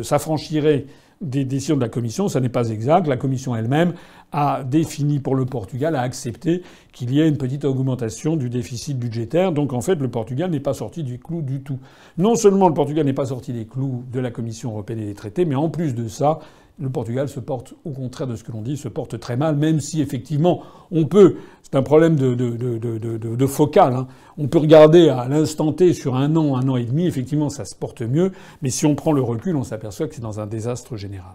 s'affranchirait 0.02 0.86
des 1.20 1.44
décisions 1.44 1.76
de 1.76 1.82
la 1.82 1.90
Commission, 1.90 2.28
ça 2.28 2.40
n'est 2.40 2.48
pas 2.48 2.70
exact. 2.70 3.06
La 3.06 3.18
Commission 3.18 3.54
elle-même 3.54 3.92
a 4.32 4.64
défini 4.64 5.20
pour 5.20 5.34
le 5.34 5.44
Portugal, 5.44 5.94
a 5.94 6.00
accepté 6.00 6.62
qu'il 6.92 7.12
y 7.12 7.20
ait 7.20 7.28
une 7.28 7.36
petite 7.36 7.64
augmentation 7.64 8.36
du 8.36 8.48
déficit 8.48 8.98
budgétaire. 8.98 9.52
Donc 9.52 9.74
en 9.74 9.82
fait, 9.82 9.96
le 9.96 10.08
Portugal 10.08 10.50
n'est 10.50 10.60
pas 10.60 10.72
sorti 10.72 11.02
du 11.02 11.18
clou 11.18 11.42
du 11.42 11.60
tout. 11.60 11.78
Non 12.16 12.36
seulement 12.36 12.68
le 12.68 12.74
Portugal 12.74 13.04
n'est 13.04 13.12
pas 13.12 13.26
sorti 13.26 13.52
des 13.52 13.66
clous 13.66 14.04
de 14.10 14.18
la 14.18 14.30
Commission 14.30 14.70
européenne 14.70 15.00
et 15.00 15.06
des 15.06 15.14
traités, 15.14 15.44
mais 15.44 15.56
en 15.56 15.68
plus 15.68 15.94
de 15.94 16.08
ça, 16.08 16.38
le 16.80 16.88
Portugal 16.88 17.28
se 17.28 17.40
porte, 17.40 17.74
au 17.84 17.90
contraire 17.90 18.26
de 18.26 18.36
ce 18.36 18.42
que 18.42 18.52
l'on 18.52 18.62
dit, 18.62 18.78
se 18.78 18.88
porte 18.88 19.20
très 19.20 19.36
mal, 19.36 19.56
même 19.56 19.80
si 19.80 20.00
effectivement 20.00 20.62
on 20.90 21.04
peut, 21.04 21.36
c'est 21.70 21.78
un 21.78 21.82
problème 21.82 22.16
de, 22.16 23.46
focal, 23.46 23.94
hein. 23.94 24.08
on 24.38 24.48
peut 24.48 24.58
regarder 24.58 25.08
à 25.08 25.28
l'instant 25.28 25.72
T 25.72 25.92
sur 25.92 26.16
un 26.16 26.34
an, 26.34 26.56
un 26.56 26.68
an 26.68 26.76
et 26.76 26.84
demi, 26.84 27.06
effectivement 27.06 27.48
ça 27.48 27.64
se 27.64 27.76
porte 27.76 28.02
mieux, 28.02 28.32
mais 28.60 28.70
si 28.70 28.86
on 28.86 28.96
prend 28.96 29.12
le 29.12 29.22
recul, 29.22 29.54
on 29.54 29.62
s'aperçoit 29.62 30.08
que 30.08 30.16
c'est 30.16 30.20
dans 30.20 30.40
un 30.40 30.46
désastre 30.46 30.96
général. 30.96 31.34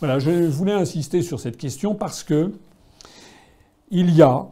Voilà, 0.00 0.18
je 0.18 0.30
voulais 0.30 0.72
insister 0.72 1.22
sur 1.22 1.38
cette 1.38 1.56
question 1.56 1.94
parce 1.94 2.24
que 2.24 2.52
il 3.90 4.14
y 4.14 4.22
a, 4.22 4.46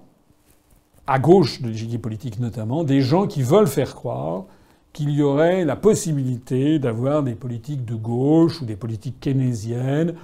à 1.06 1.18
gauche 1.18 1.60
de 1.60 1.68
l'échiquier 1.68 1.98
politique 1.98 2.38
notamment, 2.38 2.84
des 2.84 3.00
gens 3.00 3.26
qui 3.26 3.42
veulent 3.42 3.66
faire 3.66 3.94
croire 3.94 4.44
qu'il 4.92 5.10
y 5.10 5.22
aurait 5.22 5.64
la 5.64 5.76
possibilité 5.76 6.78
d'avoir 6.78 7.22
des 7.22 7.34
politiques 7.34 7.84
de 7.84 7.94
gauche 7.94 8.62
ou 8.62 8.64
des 8.64 8.76
politiques 8.76 9.20
keynésiennes 9.20 10.14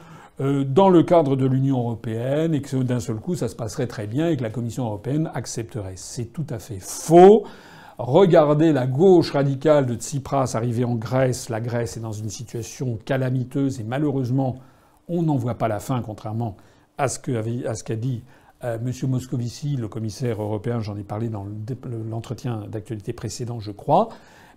dans 0.65 0.89
le 0.89 1.03
cadre 1.03 1.37
de 1.37 1.47
l'Union 1.47 1.79
européenne 1.79 2.55
et 2.55 2.63
que 2.63 2.77
d'un 2.77 3.01
seul 3.01 3.17
coup 3.17 3.35
ça 3.35 3.49
se 3.49 3.57
passerait 3.57 3.87
très 3.87 4.07
bien 4.07 4.29
et 4.29 4.37
que 4.37 4.43
la 4.43 4.51
Commission 4.51 4.85
européenne 4.85 5.31
accepterait. 5.35 5.95
C'est 5.97 6.33
tout 6.33 6.47
à 6.51 6.59
fait 6.59 6.81
faux. 6.81 7.45
Regardez 7.99 8.73
la 8.73 8.87
gauche 8.87 9.33
radicale 9.33 9.87
de 9.87 9.95
Tsipras 9.95 10.53
arriver 10.55 10.85
en 10.85 10.95
Grèce. 10.95 11.49
La 11.49 11.61
Grèce 11.61 11.97
est 11.97 12.01
dans 12.01 12.13
une 12.13 12.31
situation 12.31 12.99
calamiteuse 13.05 13.81
et 13.81 13.85
malheureusement 13.85 14.57
on 15.09 15.23
n'en 15.23 15.37
voit 15.37 15.57
pas 15.57 15.69
la 15.69 15.81
fin, 15.81 16.01
contrairement 16.01 16.57
à 16.99 17.09
ce 17.09 17.19
qu'a 17.19 17.97
dit 17.97 18.23
euh, 18.65 18.79
M. 18.79 19.11
Moscovici, 19.11 19.77
le 19.77 19.89
commissaire 19.89 20.41
européen, 20.41 20.81
j'en 20.81 20.97
ai 20.97 21.03
parlé 21.03 21.29
dans 21.29 21.47
l'entretien 22.09 22.65
d'actualité 22.69 23.13
précédent, 23.13 23.61
je 23.61 23.73
crois. 23.73 24.09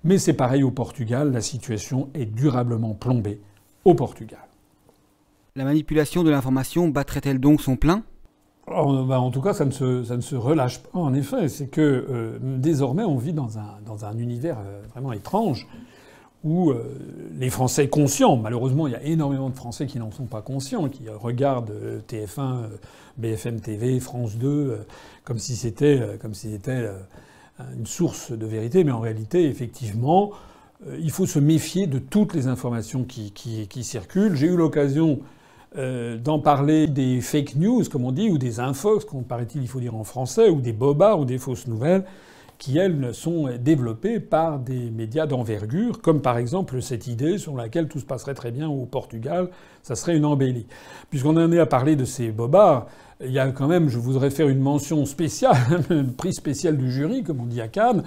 Mais 0.03 0.17
c'est 0.19 0.33
pareil 0.33 0.63
au 0.63 0.71
Portugal, 0.71 1.31
la 1.31 1.41
situation 1.41 2.09
est 2.13 2.25
durablement 2.25 2.93
plombée 2.93 3.41
au 3.83 3.95
Portugal. 3.95 4.39
La 5.57 5.63
manipulation 5.63 6.23
de 6.25 6.29
l'information 6.29 6.89
battrait-elle 6.89 7.39
donc 7.39 7.61
son 7.61 7.77
plein? 7.77 8.03
Oh, 8.67 9.05
bah, 9.05 9.21
en 9.21 9.31
tout 9.31 9.39
cas, 9.39 9.53
ça 9.53 9.63
ne, 9.63 9.71
se, 9.71 10.35
relâche 10.35 10.79
pas, 10.79 10.99
en 10.99 11.13
effet. 11.13 11.47
C'est 11.47 11.67
que 11.67 11.79
euh, 11.81 12.37
désormais, 12.41 13.03
on 13.03 13.15
vit 13.15 13.31
dans 13.31 13.57
un, 13.57 14.17
univers 14.17 14.57
euh, 14.59 14.81
vraiment 14.91 15.13
étrange 15.13 15.65
où 16.43 16.71
euh, 16.71 16.83
les 17.39 17.49
Français 17.49 17.87
conscients, 17.87 18.35
malheureusement, 18.35 18.87
il 18.87 18.91
y 18.91 18.97
a 18.97 19.03
énormément 19.03 19.49
de 19.49 19.55
Français 19.55 19.85
qui 19.85 19.97
n'en 19.97 20.11
sont 20.11 20.25
pas 20.25 20.41
conscients, 20.41 20.89
qui 20.89 21.07
regardent 21.07 21.73
TF1, 22.09 22.63
BFM 23.17 23.61
TV, 23.61 24.01
France 24.01 24.35
2, 24.35 24.85
comme 25.23 25.39
si 25.39 25.55
c'était, 25.55 26.01
si 26.33 26.49
une 27.77 27.85
source 27.85 28.33
de 28.33 28.45
vérité, 28.45 28.83
mais 28.83 28.91
en 28.91 28.99
réalité, 28.99 29.45
effectivement, 29.45 30.31
il 30.99 31.11
faut 31.11 31.25
se 31.25 31.39
méfier 31.39 31.87
de 31.87 31.97
toutes 31.97 32.33
les 32.33 32.47
informations 32.47 33.05
qui, 33.05 33.83
circulent. 33.83 34.35
J'ai 34.35 34.47
eu 34.47 34.57
l'occasion 34.57 35.21
euh, 35.77 36.17
d'en 36.17 36.39
parler 36.39 36.87
des 36.87 37.19
fake 37.21 37.55
news, 37.55 37.83
comme 37.91 38.05
on 38.05 38.11
dit, 38.11 38.29
ou 38.29 38.37
des 38.37 38.59
infox, 38.59 39.03
comme 39.03 39.23
paraît-il, 39.23 39.61
il 39.61 39.67
faut 39.67 39.79
dire 39.79 39.95
en 39.95 40.03
français, 40.03 40.49
ou 40.49 40.61
des 40.61 40.73
bobards 40.73 41.19
ou 41.19 41.25
des 41.25 41.37
fausses 41.37 41.67
nouvelles, 41.67 42.05
qui, 42.57 42.77
elles, 42.77 43.13
sont 43.13 43.49
développées 43.59 44.19
par 44.19 44.59
des 44.59 44.89
médias 44.89 45.25
d'envergure, 45.25 46.01
comme 46.01 46.21
par 46.21 46.37
exemple 46.37 46.81
cette 46.81 47.07
idée 47.07 47.37
sur 47.37 47.55
laquelle 47.55 47.89
tout 47.89 47.99
se 47.99 48.05
passerait 48.05 48.33
très 48.33 48.51
bien 48.51 48.69
au 48.69 48.85
Portugal, 48.85 49.49
ça 49.83 49.95
serait 49.95 50.15
une 50.15 50.25
embellie. 50.25 50.65
Puisqu'on 51.09 51.35
en 51.35 51.51
est 51.51 51.59
à 51.59 51.65
parler 51.65 51.97
de 51.97 52.05
ces 52.05 52.31
bobards, 52.31 52.87
il 53.21 53.31
y 53.31 53.39
a 53.39 53.49
quand 53.49 53.67
même, 53.67 53.89
je 53.89 53.99
voudrais 53.99 54.29
faire 54.29 54.47
une 54.47 54.61
mention 54.61 55.05
spéciale, 55.05 55.57
un 55.89 56.05
prix 56.05 56.33
spécial 56.33 56.77
du 56.77 56.91
jury, 56.91 57.23
comme 57.23 57.41
on 57.41 57.45
dit 57.45 57.59
à 57.59 57.67
Cannes, 57.67 58.03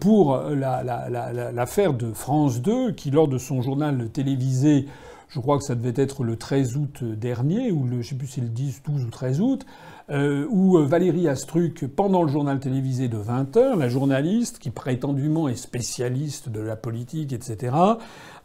pour 0.00 0.38
l'affaire 0.38 1.92
de 1.92 2.12
France 2.12 2.62
2, 2.62 2.92
qui, 2.92 3.10
lors 3.10 3.28
de 3.28 3.36
son 3.36 3.60
journal 3.60 4.08
télévisé, 4.08 4.86
je 5.34 5.40
crois 5.40 5.58
que 5.58 5.64
ça 5.64 5.74
devait 5.74 6.00
être 6.00 6.22
le 6.22 6.36
13 6.36 6.76
août 6.76 7.02
dernier, 7.02 7.72
ou 7.72 7.84
le, 7.88 8.02
je 8.02 8.10
sais 8.10 8.14
plus 8.14 8.28
si 8.28 8.40
le 8.40 8.46
10, 8.46 8.82
12 8.86 9.04
ou 9.04 9.10
13 9.10 9.40
août, 9.40 9.66
euh, 10.10 10.46
où 10.48 10.78
Valérie 10.78 11.26
Astruc, 11.26 11.88
pendant 11.88 12.22
le 12.22 12.28
journal 12.28 12.60
télévisé 12.60 13.08
de 13.08 13.16
20h, 13.16 13.76
la 13.76 13.88
journaliste, 13.88 14.60
qui 14.60 14.70
prétendument 14.70 15.48
est 15.48 15.56
spécialiste 15.56 16.50
de 16.50 16.60
la 16.60 16.76
politique, 16.76 17.32
etc., 17.32 17.74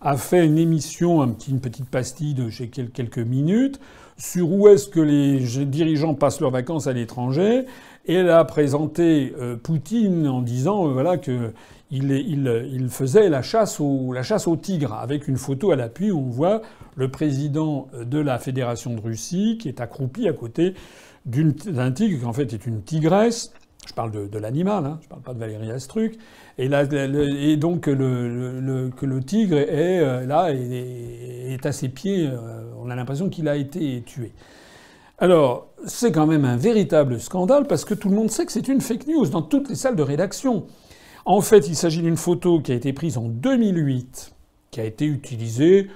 a 0.01 0.17
fait 0.17 0.43
une 0.43 0.57
émission, 0.57 1.35
une 1.47 1.59
petite 1.59 1.89
pastille 1.89 2.33
de 2.33 2.49
quelques 2.49 3.19
minutes, 3.19 3.79
sur 4.17 4.51
où 4.51 4.67
est-ce 4.67 4.87
que 4.87 4.99
les 4.99 5.65
dirigeants 5.65 6.15
passent 6.15 6.41
leurs 6.41 6.49
vacances 6.49 6.87
à 6.87 6.93
l'étranger, 6.93 7.65
et 8.07 8.13
elle 8.15 8.31
a 8.31 8.43
présenté 8.45 9.35
euh, 9.39 9.55
Poutine 9.55 10.27
en 10.27 10.41
disant 10.41 10.87
euh, 10.87 10.93
voilà 10.93 11.17
que 11.17 11.51
il, 11.91 12.87
faisait 12.89 13.29
la 13.29 13.41
chasse, 13.41 13.79
au, 13.79 14.55
tigre, 14.61 14.93
avec 14.93 15.27
une 15.27 15.37
photo 15.37 15.71
à 15.71 15.75
l'appui 15.75 16.11
où 16.11 16.19
on 16.19 16.29
voit 16.29 16.61
le 16.95 17.09
président 17.09 17.87
de 17.99 18.19
la 18.19 18.37
Fédération 18.37 18.93
de 18.93 19.01
Russie 19.01 19.57
qui 19.59 19.67
est 19.67 19.81
accroupi 19.81 20.27
à 20.27 20.33
côté 20.33 20.75
d'un 21.25 21.91
tigre 21.91 22.19
qui 22.19 22.25
en 22.25 22.33
fait 22.33 22.53
est 22.53 22.65
une 22.65 22.83
tigresse. 22.83 23.51
Je 23.87 23.93
parle 23.93 24.11
de, 24.11 24.37
l'animal, 24.37 24.85
hein, 24.85 24.97
je 25.01 25.05
ne 25.05 25.09
parle 25.09 25.21
pas 25.21 25.33
de 25.33 25.39
Valérie 25.39 25.71
Astruc. 25.71 26.17
Et, 26.57 26.67
donc 27.57 27.87
le, 27.87 28.89
que 28.95 29.05
le 29.05 29.23
tigre 29.23 29.57
est 29.57 29.99
euh, 29.99 30.25
là 30.25 30.51
et 30.51 31.53
est, 31.53 31.65
à 31.65 31.71
ses 31.71 31.89
pieds. 31.89 32.27
Euh, 32.27 32.61
on 32.77 32.89
a 32.89 32.95
l'impression 32.95 33.29
qu'il 33.29 33.47
a 33.47 33.55
été 33.55 34.03
tué. 34.05 34.33
Alors, 35.17 35.67
c'est 35.85 36.11
quand 36.11 36.27
même 36.27 36.45
un 36.45 36.55
véritable 36.55 37.19
scandale 37.19 37.67
parce 37.67 37.83
que 37.83 37.93
tout 37.93 38.09
le 38.09 38.15
monde 38.15 38.29
sait 38.29 38.45
que 38.45 38.51
c'est 38.51 38.67
une 38.67 38.79
fake 38.79 39.07
news 39.07 39.27
dans 39.27 39.41
toutes 39.41 39.69
les 39.69 39.75
salles 39.75 39.95
de 39.95 40.03
rédaction. 40.03 40.65
En 41.29 41.41
fait, 41.41 41.67
il 41.67 41.75
s'agit 41.75 42.01
d'une 42.01 42.17
photo 42.17 42.59
qui 42.59 42.71
a 42.71 42.75
été 42.75 42.91
prise 42.91 43.15
en 43.19 43.27
2008, 43.27 44.33
qui 44.71 44.79
a 44.79 44.83
été 44.83 45.05
utilisée 45.05 45.87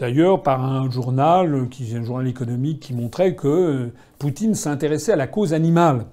d'ailleurs 0.00 0.42
par 0.42 0.64
un 0.64 0.90
journal, 0.90 1.68
qui 1.70 1.94
un 1.94 2.02
journal 2.02 2.26
économique, 2.26 2.80
qui 2.80 2.92
montrait 2.92 3.36
que 3.36 3.46
euh, 3.46 3.92
Poutine 4.18 4.56
s'intéressait 4.56 5.12
à 5.12 5.16
la 5.16 5.28
cause 5.28 5.54
animale. 5.54 6.06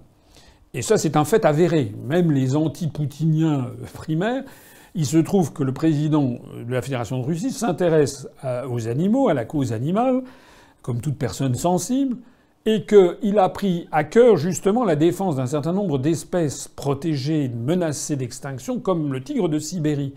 Et 0.75 0.83
ça, 0.83 0.99
c'est 0.99 1.17
un 1.17 1.25
fait 1.25 1.43
avéré. 1.43 1.91
Même 2.05 2.31
les 2.31 2.55
anti-poutiniens 2.55 3.65
euh, 3.65 3.85
primaires, 3.95 4.43
il 4.93 5.07
se 5.07 5.17
trouve 5.17 5.53
que 5.53 5.63
le 5.63 5.73
président 5.73 6.35
de 6.63 6.71
la 6.71 6.83
Fédération 6.83 7.17
de 7.17 7.25
Russie 7.25 7.49
s'intéresse 7.49 8.27
aux 8.69 8.87
animaux, 8.87 9.27
à 9.27 9.33
la 9.33 9.45
cause 9.45 9.73
animale, 9.73 10.21
comme 10.83 11.01
toute 11.01 11.17
personne 11.17 11.55
sensible, 11.55 12.17
et 12.67 12.83
qu'il 12.83 13.39
a 13.39 13.47
pris 13.47 13.87
à 13.93 14.03
cœur 14.03 14.35
justement 14.35 14.83
la 14.83 14.97
défense 14.97 15.37
d'un 15.37 15.45
certain 15.45 15.71
nombre 15.71 15.97
d'espèces 15.97 16.67
protégées, 16.67 17.47
menacées 17.47 18.17
d'extinction, 18.17 18.81
comme 18.81 19.13
le 19.13 19.23
tigre 19.23 19.47
de 19.47 19.57
Sibérie. 19.57 20.13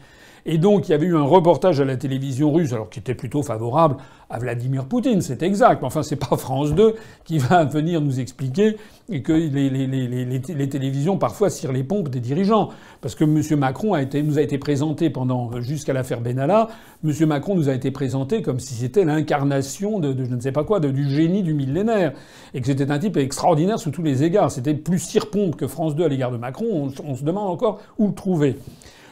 Et 0.46 0.58
donc 0.58 0.88
il 0.88 0.92
y 0.92 0.94
avait 0.94 1.06
eu 1.06 1.16
un 1.16 1.22
reportage 1.22 1.80
à 1.80 1.84
la 1.84 1.96
télévision 1.96 2.52
russe, 2.52 2.72
alors 2.72 2.90
qui 2.90 2.98
était 2.98 3.14
plutôt 3.14 3.42
favorable 3.42 3.96
à 4.30 4.38
Vladimir 4.38 4.84
Poutine, 4.84 5.20
c'est 5.22 5.42
exact. 5.42 5.82
Mais 5.82 5.88
enfin, 5.88 6.04
c'est 6.04 6.16
pas 6.16 6.36
France 6.36 6.72
2 6.72 6.94
qui 7.24 7.38
va 7.38 7.64
venir 7.64 8.00
nous 8.00 8.20
expliquer 8.20 8.76
que 9.24 9.32
les, 9.32 9.68
les, 9.68 10.68
télévisions 10.68 11.18
parfois 11.18 11.50
cirent 11.50 11.72
les 11.72 11.82
pompes 11.82 12.08
des 12.08 12.20
dirigeants. 12.20 12.68
Parce 13.00 13.16
que 13.16 13.24
M. 13.24 13.58
Macron 13.58 13.92
a 13.92 14.02
été, 14.02 14.22
nous 14.22 14.38
a 14.38 14.42
été 14.42 14.56
présenté 14.56 15.10
pendant 15.10 15.60
jusqu'à 15.60 15.92
l'affaire 15.92 16.20
Benalla, 16.20 16.68
M. 17.04 17.12
Macron 17.26 17.56
nous 17.56 17.68
a 17.68 17.74
été 17.74 17.90
présenté 17.90 18.40
comme 18.40 18.60
si 18.60 18.74
c'était 18.74 19.04
l'incarnation 19.04 19.98
de, 19.98 20.14
je 20.16 20.32
ne 20.32 20.40
sais 20.40 20.52
pas 20.52 20.62
quoi, 20.62 20.78
de, 20.78 20.90
du 20.90 21.10
génie 21.10 21.42
du 21.42 21.52
millénaire, 21.52 22.12
et 22.54 22.60
que 22.60 22.68
c'était 22.68 22.92
un 22.92 23.00
type 23.00 23.16
extraordinaire 23.16 23.80
sous 23.80 23.90
tous 23.90 24.04
les 24.04 24.22
égards. 24.22 24.52
C'était 24.52 24.74
plus 24.74 25.00
cire-pompe 25.00 25.56
que 25.56 25.66
France 25.66 25.96
2 25.96 26.04
à 26.04 26.08
l'égard 26.08 26.30
de 26.30 26.36
Macron. 26.36 26.66
On, 26.70 27.10
on 27.10 27.16
se 27.16 27.24
demande 27.24 27.48
encore 27.48 27.80
où 27.98 28.06
le 28.06 28.14
trouver. 28.14 28.56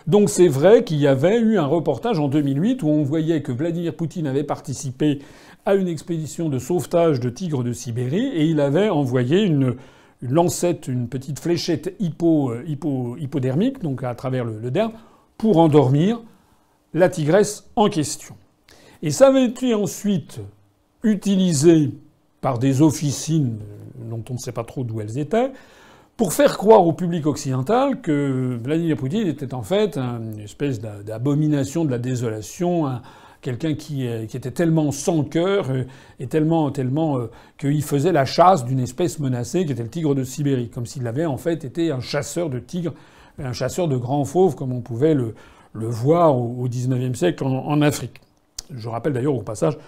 Donc 0.09 0.31
c'est 0.31 0.49
vrai 0.49 0.85
qu'il 0.85 0.97
y 0.97 1.07
avait 1.07 1.39
eu 1.39 1.59
un 1.59 1.67
reportage 1.67 2.19
en 2.19 2.29
2008 2.29 2.83
où 2.83 2.89
on 2.89 3.03
voyait 3.03 3.43
que 3.43 3.53
Vladimir 3.53 3.95
Poutine 3.95 4.27
avait 4.27 4.43
participé 4.43 5.19
à 5.67 5.75
une 5.75 5.87
expédition 5.87 6.49
de 6.49 6.59
sauvetage 6.59 7.21
de 7.21 7.29
tigres 7.29 7.63
de 7.63 7.75
Sibérie 7.75 8.29
et 8.29 8.47
il 8.47 8.59
avait 8.59 8.89
envoyé 8.89 9.43
une, 9.43 9.77
lancette, 10.23 10.89
une 10.89 11.09
petite 11.09 11.39
fléchette 11.39 11.95
hypo, 12.01 12.55
hypodermique, 13.19 13.83
donc 13.83 14.03
à 14.03 14.15
travers 14.15 14.47
le, 14.47 14.59
le 14.59 14.71
derme, 14.71 14.93
pour 15.37 15.59
endormir 15.59 16.23
la 16.95 17.11
tigresse 17.11 17.69
en 17.77 17.91
question. 17.91 18.35
Et 19.03 19.11
ça 19.11 19.29
avait 19.29 19.45
été 19.45 19.75
ensuite 19.75 20.41
utilisé 21.03 21.91
par 22.41 22.59
des 22.59 22.81
officines 22.81 23.59
dont 24.09 24.25
on 24.31 24.35
ne 24.35 24.39
sait 24.39 24.53
pas 24.53 24.65
trop 24.65 24.85
d'où 24.85 25.03
elles 25.03 25.19
étaient, 25.19 25.53
pour 26.19 26.33
faire 26.33 26.59
croire 26.59 26.85
au 26.85 26.93
public 26.93 27.27
occidental 27.27 28.01
que 28.01 28.59
Vladimir 28.61 28.97
Poutine 28.97 29.29
était 29.29 29.55
en 29.55 29.63
fait 29.63 29.97
une 29.97 30.41
espèce 30.41 30.81
d'abomination 30.81 31.85
de 31.85 31.93
la 31.93 31.99
désolation, 31.99 32.91
quelqu'un 33.41 33.75
qui, 33.75 34.05
était 34.05 34.51
tellement 34.51 34.91
sans 34.91 35.23
cœur 35.23 35.71
euh, 35.71 35.85
et 36.19 36.27
tellement, 36.27 36.73
tellement 36.73 37.19
euh, 37.19 37.31
qu'il 37.57 37.85
faisait 37.85 38.11
la 38.11 38.25
chasse 38.25 38.65
d'une 38.65 38.81
espèce 38.81 39.21
menacée 39.21 39.65
qui 39.65 39.71
était 39.71 39.85
le 39.85 39.89
tigre 39.89 40.17
de 40.17 40.25
Sibérie, 40.25 40.71
comme 40.71 40.87
s'il 40.87 41.07
avait 41.07 41.25
en 41.25 41.37
fait 41.37 41.65
été 41.65 41.93
un 41.93 42.01
chasseur 42.01 42.51
de 42.51 42.59
tigres, 42.59 42.95
un 43.39 43.53
chasseur 43.53 43.87
de 43.87 43.97
grands 43.97 44.25
fauves, 44.25 44.57
comme 44.57 44.73
on 44.73 44.81
pouvait 44.81 45.15
le, 45.15 45.35
voir 45.73 46.37
au 46.37 46.67
XIXe 46.69 47.17
siècle 47.17 47.45
en 47.45 47.81
Afrique. 47.81 48.21
Je 48.75 48.89
rappelle 48.89 49.13
d'ailleurs 49.13 49.37
au 49.37 49.43
passage 49.43 49.79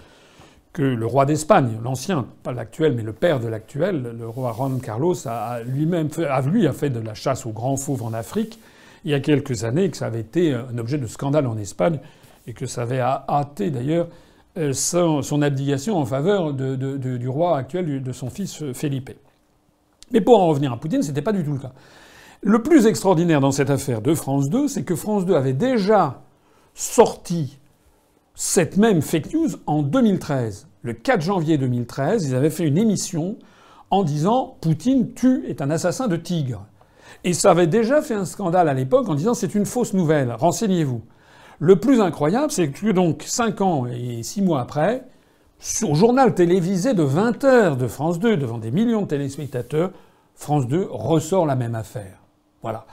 que 0.73 0.83
le 0.83 1.05
roi 1.05 1.25
d'Espagne, 1.25 1.79
l'ancien, 1.83 2.25
pas 2.43 2.53
l'actuel, 2.53 2.93
mais 2.93 3.03
le 3.03 3.13
père 3.13 3.39
de 3.39 3.47
l'actuel, 3.47 4.15
le 4.17 4.27
roi 4.27 4.53
Juan 4.55 4.79
Carlos, 4.79 5.15
a 5.25 5.61
lui-même 5.63 6.09
fait, 6.09 6.25
a, 6.25 6.41
lui 6.41 6.65
a 6.65 6.73
fait 6.73 6.89
de 6.89 6.99
la 6.99 7.13
chasse 7.13 7.45
aux 7.45 7.51
grands 7.51 7.77
fauves 7.77 8.03
en 8.03 8.13
Afrique 8.13 8.59
il 9.03 9.11
y 9.11 9.13
a 9.13 9.19
quelques 9.19 9.63
années, 9.63 9.89
que 9.89 9.97
ça 9.97 10.05
avait 10.05 10.19
été 10.19 10.53
un 10.53 10.77
objet 10.77 10.97
de 10.97 11.07
scandale 11.07 11.47
en 11.47 11.57
Espagne 11.57 11.99
et 12.47 12.53
que 12.53 12.65
ça 12.65 12.83
avait 12.83 12.99
hâté 12.99 13.71
d'ailleurs 13.71 14.07
euh, 14.57 14.73
son, 14.73 15.41
abdication 15.41 15.97
en 15.97 16.05
faveur 16.05 16.53
du 16.53 17.27
roi 17.27 17.57
actuel, 17.57 18.03
de 18.03 18.11
son 18.11 18.29
fils 18.29 18.61
euh, 18.61 18.73
Felipe. 18.73 19.11
Mais 20.11 20.21
pour 20.21 20.41
en 20.41 20.47
revenir 20.47 20.73
à 20.73 20.77
Poutine, 20.77 21.03
c'était 21.03 21.21
pas 21.21 21.31
du 21.31 21.43
tout 21.43 21.53
le 21.53 21.59
cas. 21.59 21.71
Le 22.41 22.61
plus 22.61 22.85
extraordinaire 22.85 23.39
dans 23.39 23.51
cette 23.51 23.69
affaire 23.69 24.01
de 24.01 24.13
France 24.13 24.49
2, 24.49 24.67
c'est 24.67 24.83
que 24.83 24.95
France 24.95 25.25
2 25.25 25.35
avait 25.35 25.53
déjà 25.53 26.21
sorti 26.73 27.59
cette 28.35 28.77
même 28.77 29.01
fake 29.01 29.33
news 29.33 29.49
en 29.67 29.81
2013. 29.81 30.67
Le 30.83 30.93
4 30.93 31.21
janvier 31.21 31.57
2013, 31.57 32.25
ils 32.25 32.35
avaient 32.35 32.49
fait 32.49 32.65
une 32.65 32.77
émission 32.77 33.37
en 33.89 34.03
disant 34.03 34.57
Poutine 34.61 35.13
tue 35.13 35.45
est 35.47 35.61
un 35.61 35.69
assassin 35.69 36.07
de 36.07 36.15
tigres. 36.15 36.65
Et 37.23 37.33
ça 37.33 37.51
avait 37.51 37.67
déjà 37.67 38.01
fait 38.01 38.15
un 38.15 38.25
scandale 38.25 38.69
à 38.69 38.73
l'époque 38.73 39.09
en 39.09 39.15
disant 39.15 39.33
c'est 39.33 39.53
une 39.53 39.65
fausse 39.65 39.93
nouvelle, 39.93 40.31
renseignez-vous. 40.31 41.01
Le 41.59 41.75
plus 41.75 42.01
incroyable, 42.01 42.51
c'est 42.51 42.69
que 42.69 42.91
donc 42.91 43.23
5 43.23 43.61
ans 43.61 43.85
et 43.85 44.23
6 44.23 44.41
mois 44.41 44.61
après, 44.61 45.03
sur 45.59 45.93
journal 45.93 46.33
télévisé 46.33 46.95
de 46.95 47.03
20 47.03 47.43
heures 47.43 47.77
de 47.77 47.87
France 47.87 48.17
2, 48.17 48.37
devant 48.37 48.57
des 48.57 48.71
millions 48.71 49.03
de 49.03 49.07
téléspectateurs, 49.07 49.91
France 50.33 50.67
2 50.67 50.87
ressort 50.89 51.45
la 51.45 51.55
même 51.55 51.75
affaire. 51.75 52.17
Voilà. 52.63 52.87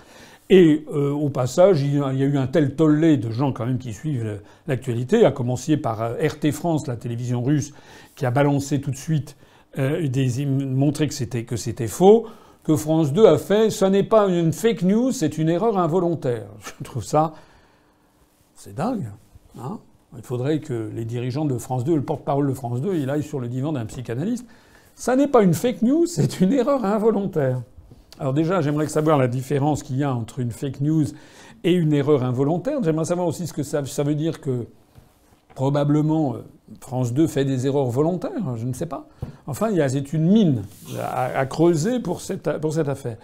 Et 0.51 0.87
euh, 0.93 1.13
au 1.13 1.29
passage, 1.29 1.83
il 1.83 1.95
y 1.95 2.01
a 2.01 2.13
eu 2.13 2.39
un 2.39 2.47
tel 2.47 2.75
tollé 2.75 3.19
de 3.19 3.31
gens 3.31 3.53
quand 3.53 3.67
même 3.67 3.79
qui 3.79 3.93
suivent 3.93 4.41
l'actualité, 4.67 5.27
à 5.27 5.31
commencer 5.31 5.77
par 5.77 6.01
euh, 6.01 6.15
RT 6.27 6.53
France, 6.53 6.87
la 6.87 6.97
télévision 6.97 7.43
russe, 7.43 7.73
qui 8.17 8.25
a 8.25 8.31
balancé 8.31 8.81
tout 8.81 8.91
de 8.91 8.97
suite, 8.97 9.37
euh, 9.79 10.09
montré 10.47 11.07
que 11.07 11.15
c'était 11.57 11.87
faux, 11.87 12.27
que 12.65 12.77
France 12.77 13.13
2 13.13 13.27
a 13.27 13.37
fait. 13.37 13.69
Ce 13.69 13.85
n'est 13.85 14.03
pas 14.03 14.27
une 14.29 14.53
fake 14.53 14.83
news, 14.83 15.13
c'est 15.13 15.37
une 15.37 15.51
erreur 15.51 15.77
involontaire. 15.79 16.47
Je 16.79 16.85
trouve 16.85 17.05
ça, 17.05 17.35
c'est 18.55 18.75
dingue. 18.75 19.11
Hein 19.59 19.79
il 20.17 20.23
faudrait 20.23 20.61
que 20.61 20.91
les 20.95 21.05
dirigeants 21.05 21.45
de 21.45 21.59
France 21.59 21.85
2, 21.85 21.95
le 21.95 22.03
porte-parole 22.03 22.49
de 22.49 22.55
France 22.55 22.81
2, 22.81 22.95
il 22.95 23.11
aille 23.11 23.23
sur 23.23 23.41
le 23.41 23.49
divan 23.49 23.73
d'un 23.73 23.85
psychanalyste. 23.85 24.47
Ça 24.95 25.15
n'est 25.15 25.29
pas 25.29 25.43
une 25.43 25.53
fake 25.53 25.83
news, 25.83 26.07
c'est 26.07 26.41
une 26.41 26.55
erreur 26.55 26.85
involontaire. 26.87 27.61
Alors 28.19 28.35
déjà, 28.35 28.61
j'aimerais 28.61 28.89
savoir 28.89 29.17
la 29.17 29.29
différence 29.29 29.83
qu'il 29.83 29.97
y 29.97 30.05
a 30.05 30.13
entre 30.13 30.41
une 30.41 30.51
fake 30.51 30.81
news 30.81 31.07
et 31.63 31.73
une 31.73 31.93
erreur 31.93 32.25
involontaire. 32.25 32.83
J'aimerais 32.83 33.05
savoir 33.05 33.27
aussi 33.27 33.47
ce 33.47 33.53
que 33.53 33.63
ça, 33.63 33.83
veut 34.03 34.15
dire 34.15 34.41
que 34.41 34.67
probablement 35.55 36.35
euh, 36.35 36.39
France 36.81 37.13
2 37.13 37.27
fait 37.27 37.45
des 37.45 37.67
erreurs 37.67 37.87
volontaires, 37.87 38.57
je 38.57 38.67
ne 38.67 38.73
sais 38.73 38.87
pas. 38.87 39.09
Enfin, 39.47 39.69
c'est 39.89 40.13
une 40.13 40.31
mine 40.31 40.63
à, 41.01 41.47
creuser 41.47 42.01
pour 42.01 42.21
cette, 42.21 42.49
affaire. 42.49 43.17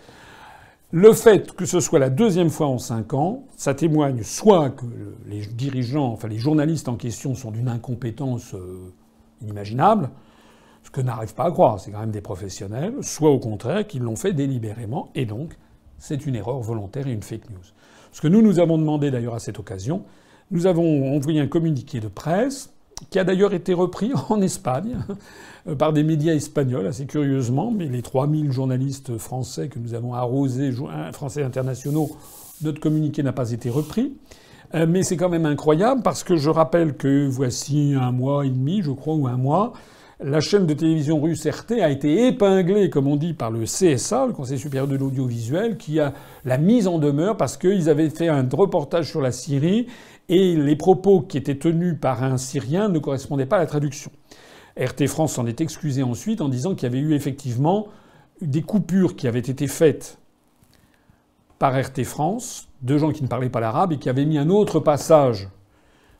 Le 0.92 1.12
fait 1.12 1.52
que 1.52 1.66
ce 1.66 1.80
soit 1.80 1.98
la 1.98 2.10
deuxième 2.10 2.50
fois 2.50 2.68
en 2.68 2.78
cinq 2.78 3.14
ans, 3.14 3.44
ça 3.56 3.74
témoigne 3.74 4.22
soit 4.22 4.70
que 4.70 4.84
les 5.26 5.44
dirigeants, 5.44 6.12
enfin 6.12 6.28
les 6.28 6.38
journalistes 6.38 6.88
en 6.88 6.94
question 6.94 7.34
sont 7.34 7.50
d'une 7.50 7.68
incompétence 7.68 8.54
euh, 8.54 8.92
inimaginable, 9.42 10.10
ce 10.84 10.90
que 10.90 11.00
n'arrive 11.00 11.34
pas 11.34 11.44
à 11.44 11.50
croire, 11.50 11.80
c'est 11.80 11.90
quand 11.90 12.00
même 12.00 12.10
des 12.10 12.20
professionnels, 12.20 12.94
soit 13.00 13.30
au 13.30 13.38
contraire 13.38 13.86
qu'ils 13.86 14.02
l'ont 14.02 14.16
fait 14.16 14.32
délibérément, 14.32 15.10
et 15.14 15.26
donc 15.26 15.56
c'est 15.98 16.26
une 16.26 16.36
erreur 16.36 16.60
volontaire 16.60 17.06
et 17.06 17.12
une 17.12 17.22
fake 17.22 17.50
news. 17.50 17.64
Ce 18.12 18.20
que 18.20 18.28
nous 18.28 18.42
nous 18.42 18.60
avons 18.60 18.78
demandé 18.78 19.10
d'ailleurs 19.10 19.34
à 19.34 19.40
cette 19.40 19.58
occasion, 19.58 20.04
nous 20.50 20.66
avons 20.66 21.16
envoyé 21.16 21.40
un 21.40 21.46
communiqué 21.46 22.00
de 22.00 22.08
presse 22.08 22.70
qui 23.10 23.18
a 23.18 23.24
d'ailleurs 23.24 23.54
été 23.54 23.74
repris 23.74 24.12
en 24.28 24.40
Espagne 24.40 24.98
par 25.78 25.92
des 25.92 26.04
médias 26.04 26.34
espagnols, 26.34 26.86
assez 26.86 27.06
curieusement, 27.06 27.72
mais 27.72 27.86
les 27.86 28.02
3000 28.02 28.52
journalistes 28.52 29.16
français 29.18 29.68
que 29.68 29.78
nous 29.78 29.94
avons 29.94 30.14
arrosés, 30.14 30.70
français 31.12 31.42
internationaux, 31.42 32.10
notre 32.62 32.80
communiqué 32.80 33.22
n'a 33.22 33.32
pas 33.32 33.50
été 33.50 33.70
repris. 33.70 34.16
Euh, 34.74 34.86
mais 34.88 35.02
c'est 35.02 35.16
quand 35.16 35.28
même 35.28 35.46
incroyable 35.46 36.02
parce 36.02 36.24
que 36.24 36.36
je 36.36 36.50
rappelle 36.50 36.96
que 36.96 37.26
voici 37.26 37.94
un 37.98 38.12
mois 38.12 38.44
et 38.44 38.50
demi, 38.50 38.82
je 38.82 38.90
crois, 38.90 39.14
ou 39.14 39.26
un 39.26 39.36
mois, 39.36 39.72
la 40.20 40.40
chaîne 40.40 40.66
de 40.66 40.74
télévision 40.74 41.20
russe 41.20 41.46
RT 41.46 41.72
a 41.82 41.90
été 41.90 42.26
épinglée, 42.26 42.90
comme 42.90 43.08
on 43.08 43.16
dit, 43.16 43.34
par 43.34 43.50
le 43.50 43.64
CSA, 43.64 44.26
le 44.26 44.32
Conseil 44.32 44.58
supérieur 44.58 44.86
de 44.86 44.96
l'audiovisuel, 44.96 45.76
qui 45.76 45.98
a 45.98 46.14
la 46.44 46.58
mise 46.58 46.86
en 46.86 46.98
demeure 46.98 47.36
parce 47.36 47.56
qu'ils 47.56 47.90
avaient 47.90 48.10
fait 48.10 48.28
un 48.28 48.48
reportage 48.52 49.10
sur 49.10 49.20
la 49.20 49.32
Syrie 49.32 49.88
et 50.28 50.56
les 50.56 50.76
propos 50.76 51.20
qui 51.20 51.36
étaient 51.36 51.58
tenus 51.58 51.96
par 52.00 52.22
un 52.22 52.36
Syrien 52.36 52.88
ne 52.88 52.98
correspondaient 52.98 53.46
pas 53.46 53.56
à 53.56 53.60
la 53.60 53.66
traduction. 53.66 54.10
RT 54.78 55.06
France 55.06 55.34
s'en 55.34 55.46
est 55.46 55.60
excusé 55.60 56.02
ensuite 56.02 56.40
en 56.40 56.48
disant 56.48 56.74
qu'il 56.74 56.84
y 56.84 56.92
avait 56.92 56.98
eu 56.98 57.14
effectivement 57.14 57.88
des 58.40 58.62
coupures 58.62 59.16
qui 59.16 59.28
avaient 59.28 59.38
été 59.38 59.66
faites 59.68 60.18
par 61.58 61.80
RT 61.80 62.02
France 62.04 62.68
deux 62.82 62.98
gens 62.98 63.12
qui 63.12 63.22
ne 63.22 63.28
parlaient 63.28 63.48
pas 63.48 63.60
l'arabe 63.60 63.92
et 63.92 63.98
qui 63.98 64.08
avaient 64.08 64.26
mis 64.26 64.38
un 64.38 64.50
autre 64.50 64.78
passage. 64.78 65.48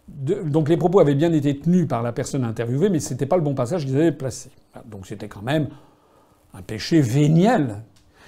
Donc 0.09 0.69
les 0.69 0.77
propos 0.77 1.01
avaient 1.01 1.15
bien 1.15 1.33
été 1.33 1.59
tenus 1.59 1.89
par 1.89 2.03
la 2.03 2.13
personne 2.13 2.45
interviewée, 2.45 2.91
mais 2.91 3.01
ce 3.01 3.13
n'était 3.13 3.27
pas 3.27 3.37
le 3.37 3.43
bon 3.43 3.55
passage 3.55 3.87
qu'ils 3.87 3.97
avaient 3.97 4.13
placé. 4.13 4.51
Donc 4.87 5.07
c'était 5.07 5.29
quand 5.29 5.43
même 5.43 5.69
un 6.53 6.63
péché 6.63 7.01
véniel. 7.01 7.83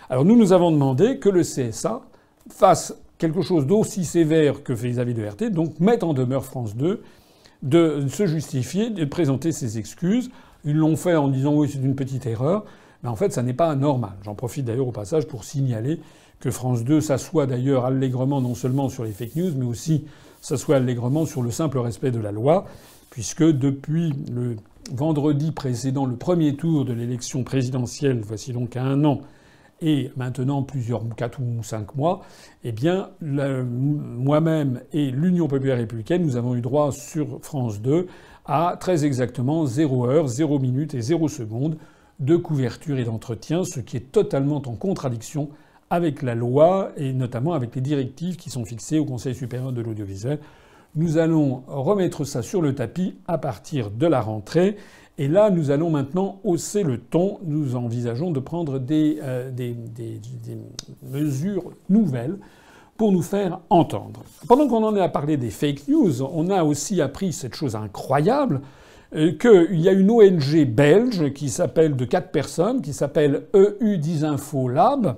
Alors 0.08 0.24
nous, 0.24 0.36
nous 0.36 0.52
avons 0.52 0.70
demandé 0.70 1.18
que 1.18 1.28
le 1.28 1.42
CSA 1.42 2.02
fasse 2.50 2.96
quelque 3.18 3.42
chose 3.42 3.66
d'aussi 3.66 4.04
sévère 4.04 4.62
que 4.62 4.72
avis 5.00 5.14
de 5.14 5.24
RT, 5.24 5.50
donc 5.50 5.80
mette 5.80 6.02
en 6.02 6.14
demeure 6.14 6.44
France 6.44 6.76
2 6.76 7.02
de 7.62 8.06
se 8.08 8.26
justifier, 8.26 8.90
de 8.90 9.04
présenter 9.04 9.52
ses 9.52 9.78
excuses. 9.78 10.30
Ils 10.64 10.76
l'ont 10.76 10.96
fait 10.96 11.16
en 11.16 11.28
disant 11.28 11.54
oui, 11.54 11.68
c'est 11.70 11.78
une 11.78 11.96
petite 11.96 12.26
erreur. 12.26 12.64
Mais 13.02 13.08
en 13.08 13.16
fait, 13.16 13.32
ça 13.32 13.42
n'est 13.42 13.54
pas 13.54 13.74
normal. 13.74 14.12
J'en 14.22 14.34
profite 14.34 14.64
d'ailleurs 14.64 14.88
au 14.88 14.92
passage 14.92 15.26
pour 15.26 15.44
signaler 15.44 16.00
que 16.40 16.50
France 16.50 16.84
2 16.84 17.00
s'assoit 17.00 17.46
d'ailleurs 17.46 17.84
allègrement 17.84 18.40
non 18.40 18.54
seulement 18.54 18.88
sur 18.88 19.04
les 19.04 19.12
fake 19.12 19.36
news, 19.36 19.52
mais 19.56 19.64
aussi 19.64 20.04
s'assoit 20.47 20.76
allègrement 20.76 21.26
sur 21.26 21.42
le 21.42 21.51
simple 21.51 21.76
respect 21.78 22.12
de 22.12 22.20
la 22.20 22.30
loi, 22.30 22.66
puisque 23.11 23.42
depuis 23.42 24.12
le 24.32 24.55
vendredi 24.92 25.51
précédent 25.51 26.07
le 26.07 26.14
premier 26.14 26.55
tour 26.55 26.84
de 26.84 26.92
l'élection 26.92 27.42
présidentielle, 27.42 28.20
voici 28.22 28.53
donc 28.53 28.76
un 28.76 29.03
an, 29.05 29.22
et 29.80 30.12
maintenant 30.16 30.62
plusieurs 30.62 31.03
quatre 31.16 31.40
ou 31.40 31.64
cinq 31.64 31.97
mois, 31.97 32.20
eh 32.62 32.70
bien, 32.70 33.11
moi-même 33.20 34.82
et 34.92 35.11
l'Union 35.11 35.49
populaire 35.49 35.78
républicaine, 35.78 36.24
nous 36.24 36.36
avons 36.36 36.55
eu 36.55 36.61
droit 36.61 36.92
sur 36.92 37.40
France 37.42 37.80
2 37.82 38.07
à 38.44 38.76
très 38.78 39.05
exactement 39.05 39.66
0 39.66 40.07
heure, 40.07 40.28
0 40.28 40.61
minute 40.61 40.94
et 40.94 41.01
0 41.01 41.26
seconde 41.26 41.76
de 42.20 42.36
couverture 42.36 43.01
et 43.01 43.05
d'entretien, 43.05 43.64
ce 43.64 43.80
qui 43.80 43.97
est 43.97 44.12
totalement 44.12 44.62
en 44.64 44.76
contradiction 44.76 45.51
avec 45.91 46.22
la 46.22 46.34
loi 46.34 46.91
et 46.97 47.12
notamment 47.12 47.53
avec 47.53 47.74
les 47.74 47.80
directives 47.80 48.37
qui 48.37 48.51
sont 48.51 48.64
fixées 48.64 48.99
au 48.99 49.05
Conseil 49.05 49.34
supérieur 49.34 49.72
de 49.72 49.80
l'audiovisuel. 49.80 50.39
Nous 50.95 51.18
allons 51.18 51.62
remettre 51.66 52.24
ça 52.24 52.43
sur 52.43 52.62
le 52.62 52.74
tapis 52.74 53.16
à 53.26 53.39
partir 53.39 53.91
de 53.91 54.07
la 54.07 54.20
rentrée. 54.20 54.76
Et 55.18 55.28
là, 55.28 55.51
nous 55.51 55.70
allons 55.70 55.91
maintenant 55.91 56.41
hausser 56.45 56.82
le 56.82 56.99
ton. 56.99 57.39
Nous 57.45 57.76
envisageons 57.76 58.30
de 58.30 58.41
prendre 58.41 58.78
des, 58.78 59.18
euh, 59.22 59.51
mesures 61.03 61.72
nouvelles 61.89 62.39
pour 62.97 63.12
nous 63.12 63.22
faire 63.22 63.61
entendre. 63.70 64.24
Pendant 64.49 64.68
qu'on 64.68 64.82
en 64.84 64.97
est 64.97 65.01
à 65.01 65.09
parler 65.09 65.37
des 65.37 65.51
fake 65.51 65.89
news, 65.89 66.22
on 66.22 66.51
a 66.51 66.64
aussi 66.64 67.01
appris 67.01 67.32
cette 67.32 67.55
chose 67.55 67.76
incroyable 67.76 68.62
euh, 69.14 69.32
qu'il 69.32 69.80
y 69.80 69.89
a 69.89 69.93
une 69.93 70.11
ONG 70.11 70.64
belge 70.66 71.32
qui 71.32 71.51
s'appelle 71.51 71.95
de 71.95 72.05
quatre 72.05 72.30
personnes, 72.30 72.80
qui 72.80 72.93
s'appelle 72.93 73.47
EU 73.55 73.99
Disinfo 73.99 74.68
Lab, 74.68 75.16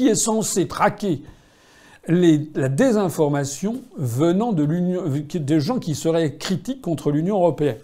qui 0.00 0.08
est 0.08 0.14
censé 0.14 0.66
traquer 0.66 1.20
la 2.08 2.70
désinformation 2.70 3.82
venant 3.98 4.54
de 4.54 4.64
des 5.36 5.60
gens 5.60 5.78
qui 5.78 5.94
seraient 5.94 6.36
critiques 6.36 6.80
contre 6.80 7.10
l'Union 7.10 7.36
européenne. 7.36 7.76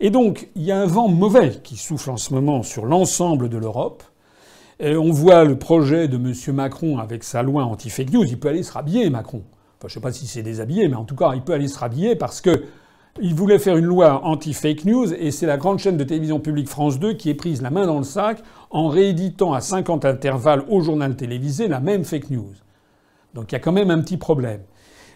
Et 0.00 0.10
donc, 0.10 0.48
il 0.56 0.64
y 0.64 0.72
a 0.72 0.80
un 0.80 0.86
vent 0.86 1.06
mauvais 1.06 1.60
qui 1.62 1.76
souffle 1.76 2.10
en 2.10 2.16
ce 2.16 2.34
moment 2.34 2.64
sur 2.64 2.86
l'ensemble 2.86 3.48
de 3.48 3.56
l'Europe. 3.56 4.02
on 4.80 5.12
voit 5.12 5.44
le 5.44 5.56
projet 5.56 6.08
de 6.08 6.16
M. 6.16 6.56
Macron 6.56 6.98
avec 6.98 7.22
sa 7.22 7.44
loi 7.44 7.62
anti-fake 7.62 8.12
news. 8.12 8.24
Il 8.24 8.40
peut 8.40 8.48
aller 8.48 8.64
se 8.64 8.72
rhabiller, 8.72 9.08
Macron. 9.08 9.44
Enfin, 9.78 9.86
je 9.86 9.86
ne 9.86 9.90
sais 9.90 10.00
pas 10.00 10.10
si 10.10 10.26
c'est 10.26 10.42
déshabillé, 10.42 10.88
mais 10.88 10.96
en 10.96 11.04
tout 11.04 11.14
cas, 11.14 11.34
il 11.36 11.42
peut 11.42 11.52
aller 11.52 11.68
se 11.68 11.78
rhabiller 11.78 12.16
parce 12.16 12.40
que 12.40 12.64
il 13.20 13.34
voulait 13.34 13.58
faire 13.58 13.76
une 13.76 13.84
loi 13.84 14.24
anti-fake 14.24 14.84
news 14.86 15.12
et 15.14 15.30
c'est 15.30 15.46
la 15.46 15.56
grande 15.56 15.78
chaîne 15.78 15.96
de 15.96 16.04
télévision 16.04 16.40
publique 16.40 16.68
France 16.68 16.98
2 16.98 17.14
qui 17.14 17.30
est 17.30 17.34
prise 17.34 17.62
la 17.62 17.70
main 17.70 17.86
dans 17.86 17.98
le 17.98 18.04
sac 18.04 18.42
en 18.70 18.88
rééditant 18.88 19.52
à 19.52 19.60
50 19.60 20.04
intervalles 20.04 20.64
au 20.68 20.80
journal 20.80 21.14
télévisé 21.14 21.68
la 21.68 21.80
même 21.80 22.04
fake 22.04 22.30
news. 22.30 22.52
Donc 23.34 23.52
il 23.52 23.54
y 23.54 23.56
a 23.56 23.60
quand 23.60 23.72
même 23.72 23.90
un 23.90 24.00
petit 24.00 24.16
problème. 24.16 24.60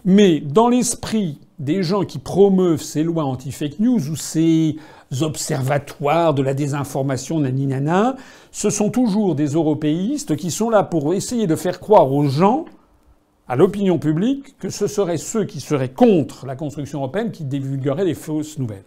Mais 0.05 0.39
dans 0.39 0.69
l'esprit 0.69 1.41
des 1.59 1.83
gens 1.83 2.05
qui 2.05 2.21
promeuvent 2.21 2.83
ces 2.83 3.03
lois 3.03 3.25
anti-fake 3.25 3.81
news 3.81 4.11
ou 4.11 4.15
ces 4.15 4.77
observatoires 5.21 6.35
de 6.35 6.43
la 6.43 6.55
désinformation 6.55 7.41
naninana, 7.41 8.15
ce 8.53 8.71
sont 8.71 8.91
toujours 8.91 9.35
des 9.35 9.49
européistes 9.49 10.37
qui 10.37 10.53
sont 10.53 10.71
là 10.71 10.85
pour 10.85 11.15
essayer 11.15 11.49
de 11.49 11.57
faire 11.57 11.81
croire 11.81 12.13
aux 12.13 12.29
gens 12.29 12.67
à 13.49 13.57
l'opinion 13.57 13.99
publique 13.99 14.59
que 14.59 14.69
ce 14.69 14.87
seraient 14.87 15.17
ceux 15.17 15.45
qui 15.45 15.61
seraient 15.61 15.89
contre 15.89 16.47
la 16.47 16.57
construction 16.57 16.99
européenne 16.99 17.31
qui 17.31 17.45
divulgueraient 17.45 18.05
les 18.05 18.15
fausses 18.15 18.59
nouvelles. 18.59 18.85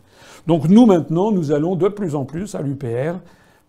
Donc 0.47 0.69
nous 0.69 0.85
maintenant, 0.85 1.31
nous 1.31 1.51
allons 1.51 1.75
de 1.75 1.87
plus 1.87 2.15
en 2.15 2.25
plus 2.25 2.55
à 2.55 2.61
l'UPR 2.61 3.19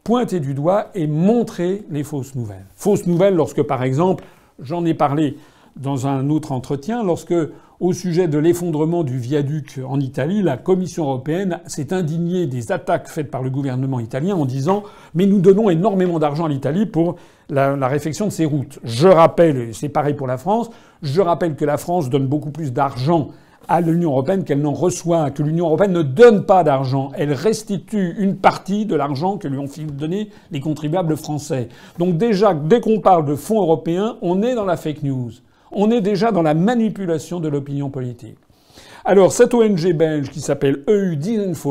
pointer 0.05 0.41
du 0.41 0.55
doigt 0.55 0.89
et 0.95 1.07
montrer 1.07 1.85
les 1.91 2.03
fausses 2.03 2.35
nouvelles. 2.35 2.67
Fausses 2.77 3.07
nouvelles 3.07 3.35
lorsque, 3.35 3.63
par 3.63 3.83
exemple, 3.83 4.25
j'en 4.61 4.85
ai 4.85 4.95
parlé 4.95 5.37
dans 5.77 6.07
un 6.07 6.29
autre 6.29 6.53
entretien, 6.53 7.03
lorsque, 7.03 7.35
au 7.83 7.93
sujet 7.93 8.29
de 8.29 8.39
l'effondrement 8.39 9.03
du 9.03 9.19
viaduc 9.19 9.81
en 9.85 9.99
Italie, 9.99 10.41
la 10.41 10.57
Commission 10.57 11.03
européenne 11.03 11.59
s'est 11.67 11.93
indignée 11.93 12.47
des 12.47 12.71
attaques 12.71 13.09
faites 13.09 13.29
par 13.29 13.43
le 13.43 13.51
gouvernement 13.51 13.99
italien 13.99 14.37
en 14.37 14.47
disant 14.47 14.85
Mais 15.15 15.27
nous 15.27 15.41
donnons 15.41 15.69
énormément 15.69 16.21
d'argent 16.21 16.45
à 16.45 16.49
l'Italie 16.49 16.87
pour 16.87 17.17
la, 17.51 17.75
réfection 17.89 18.27
de 18.27 18.31
ces 18.31 18.45
routes. 18.45 18.79
Je 18.85 19.09
rappelle, 19.09 19.75
c'est 19.75 19.89
pareil 19.89 20.15
pour 20.15 20.29
la 20.29 20.39
France, 20.39 20.71
je 21.03 21.21
rappelle 21.21 21.57
que 21.57 21.65
la 21.65 21.77
France 21.77 22.09
donne 22.09 22.29
beaucoup 22.29 22.53
plus 22.53 22.73
d'argent 22.73 23.31
à 23.67 23.81
l'Union 23.81 24.11
européenne 24.11 24.45
qu'elle 24.45 24.63
n'en 24.63 24.75
reçoit, 24.75 25.33
que 25.33 25.43
l'Union 25.43 25.67
européenne 25.67 25.93
ne 25.93 26.03
donne 26.03 26.47
pas 26.47 26.63
d'argent. 26.63 27.11
Elle 27.17 27.33
restitue 27.33 28.15
une 28.17 28.37
partie 28.37 28.87
de 28.87 28.95
l'argent 28.95 29.39
que 29.39 29.49
lui 29.49 29.59
ont 29.59 29.67
donné 29.93 30.31
les 30.53 30.61
contribuables 30.61 31.17
français. 31.17 31.69
Donc 31.99 32.17
déjà, 32.17 32.55
dès 32.55 32.81
qu'on 32.81 33.01
parle 33.01 33.25
de 33.25 33.35
fonds 33.35 33.61
européens, 33.61 34.19
on 34.23 34.41
est 34.41 34.55
dans 34.55 34.67
la 34.67 34.77
fake 34.77 35.03
news. 35.03 35.33
On 35.73 35.91
est 35.91 36.01
déjà 36.01 36.33
dans 36.33 36.43
la 36.43 36.55
manipulation 36.55 37.41
de 37.41 37.49
l'opinion 37.49 37.91
politique. 37.91 38.39
Alors, 39.05 39.33
cette 39.33 39.53
ONG 39.53 39.93
belge 39.93 40.31
qui 40.31 40.41
s'appelle 40.41 40.85
EU 40.89 41.19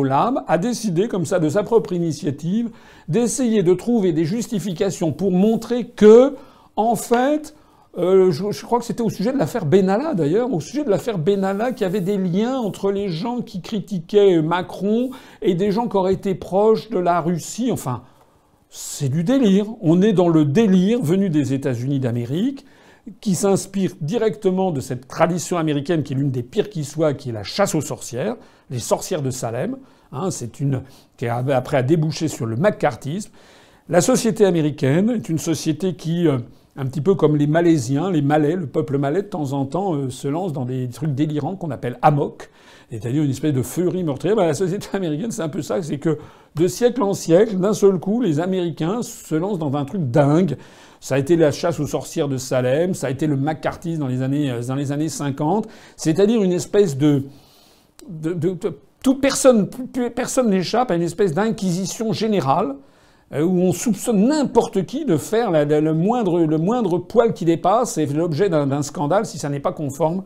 Lab 0.03 0.43
a 0.47 0.57
décidé, 0.57 1.07
comme 1.07 1.25
ça, 1.25 1.39
de 1.39 1.47
sa 1.47 1.63
propre 1.63 1.93
initiative, 1.93 2.71
d'essayer 3.07 3.63
de 3.63 3.73
trouver 3.73 4.11
des 4.11 4.25
justifications 4.25 5.13
pour 5.13 5.31
montrer 5.31 5.85
que, 5.85 6.35
en 6.75 6.95
fait, 6.95 7.55
euh, 7.97 8.31
je, 8.31 8.65
crois 8.65 8.79
que 8.79 8.85
c'était 8.85 9.01
au 9.01 9.09
sujet 9.09 9.31
de 9.31 9.37
l'affaire 9.37 9.65
Benalla 9.65 10.13
d'ailleurs, 10.13 10.53
au 10.53 10.59
sujet 10.59 10.83
de 10.83 10.89
l'affaire 10.89 11.17
Benalla, 11.17 11.71
qu'il 11.71 11.81
y 11.81 11.89
avait 11.89 12.01
des 12.01 12.17
liens 12.17 12.57
entre 12.57 12.91
les 12.91 13.07
gens 13.07 13.41
qui 13.41 13.61
critiquaient 13.61 14.41
Macron 14.41 15.11
et 15.41 15.55
des 15.55 15.71
gens 15.71 15.87
qui 15.87 15.97
auraient 15.97 16.13
été 16.13 16.35
proches 16.35 16.89
de 16.89 16.99
la 16.99 17.21
Russie. 17.21 17.69
Enfin, 17.71 18.03
c'est 18.69 19.09
du 19.09 19.23
délire. 19.23 19.67
On 19.81 20.01
est 20.01 20.13
dans 20.13 20.29
le 20.29 20.43
délire 20.43 21.01
venu 21.01 21.29
des 21.29 21.53
États-Unis 21.53 21.99
d'Amérique 21.99 22.65
qui 23.20 23.36
s'inspire 23.36 23.91
directement 24.01 24.72
de 24.72 24.80
cette 24.80 25.07
tradition 25.07 25.57
américaine 25.57 26.03
qui 26.03 26.14
est 26.14 26.16
l'une 26.16 26.32
des 26.32 26.43
pires 26.43 26.70
qui 26.70 26.84
soit, 26.84 27.14
qui 27.14 27.30
est 27.30 27.34
la 27.34 27.43
chasse 27.43 27.76
aux 27.76 27.82
sorcières, 27.82 28.36
les 28.70 28.80
sorcières 28.80 29.22
de 29.22 29.32
Salem. 29.32 29.78
Hein, 30.12 30.32
c'est 30.32 30.59
une 30.59 30.84
qui 31.18 31.28
après 31.28 31.78
a 31.78 31.84
débouché 31.84 32.28
sur 32.28 32.45
le 32.45 32.55
McCarthyisme. 32.55 33.32
La 33.89 34.01
société 34.01 34.45
américaine 34.45 35.09
est 35.09 35.30
une 35.30 35.38
société 35.38 35.95
qui, 35.95 36.28
euh, 36.28 36.38
un 36.78 36.86
petit 36.86 37.01
peu 37.01 37.16
comme 37.16 37.36
les 37.36 37.47
Malaisiens, 37.47 38.12
les 38.12 38.22
Malais, 38.22 38.55
le 38.55 38.68
peuple 38.68 38.97
malais 38.97 39.24
de 39.24 39.28
temps 39.28 39.53
en 39.53 39.66
temps 39.66 39.95
euh, 39.95 40.09
se 40.09 40.28
lance 40.28 40.53
dans 40.53 40.66
des 40.66 40.88
trucs 40.89 41.14
délirants 41.14 41.55
qu'on 41.55 41.72
appelle 41.72 41.97
amok, 42.01 42.49
c'est-à-dire 42.89 43.24
une 43.24 43.32
espèce 43.32 43.53
de 43.53 43.62
furie 43.62 44.03
meurtrière. 44.03 44.36
La 44.36 44.53
société 44.53 44.88
américaine, 44.93 45.32
c'est 45.32 45.41
un 45.41 45.49
peu 45.49 45.62
ça, 45.62 45.82
c'est 45.82 45.97
que 45.97 46.18
de 46.55 46.68
siècle 46.68 47.03
en 47.03 47.14
siècle, 47.14 47.57
d'un 47.57 47.74
seul 47.74 47.99
coup, 47.99 48.22
les 48.22 48.39
Américains 48.39 49.01
se 49.01 49.36
lancent 49.36 49.59
dans 49.59 49.76
un 49.76 49.86
truc 49.86 50.09
dingue. 50.12 50.57
Ça 51.01 51.15
a 51.15 51.17
été 51.17 51.35
la 51.35 51.51
chasse 51.51 51.79
aux 51.79 51.87
sorcières 51.87 52.27
de 52.27 52.37
Salem, 52.37 52.93
ça 52.93 53.07
a 53.07 53.09
été 53.09 53.25
le 53.25 53.35
McCarthy 53.35 53.97
dans 53.97 54.05
les 54.07 54.21
années, 54.21 54.51
euh, 54.51 54.61
dans 54.61 54.75
les 54.75 54.91
années 54.91 55.09
50, 55.09 55.67
c'est-à-dire 55.97 56.43
une 56.43 56.51
espèce 56.51 56.95
de, 56.95 57.23
de, 58.07 58.55
personne, 59.19 59.67
personne 60.15 60.51
n'échappe 60.51 60.91
à 60.91 60.95
une 60.95 61.01
espèce 61.01 61.33
d'inquisition 61.33 62.13
générale 62.13 62.75
euh, 63.33 63.41
où 63.41 63.61
on 63.61 63.73
soupçonne 63.73 64.27
n'importe 64.27 64.85
qui 64.85 65.03
de 65.03 65.17
faire 65.17 65.49
le, 65.49 65.93
moindre, 65.93 66.39
le 66.41 66.57
moindre 66.59 66.99
poil 66.99 67.33
qui 67.33 67.45
dépasse 67.45 67.97
et 67.97 68.05
l'objet 68.05 68.49
d'un 68.49 68.83
scandale 68.83 69.25
si 69.25 69.39
ça 69.39 69.49
n'est 69.49 69.59
pas 69.59 69.73
conforme 69.73 70.23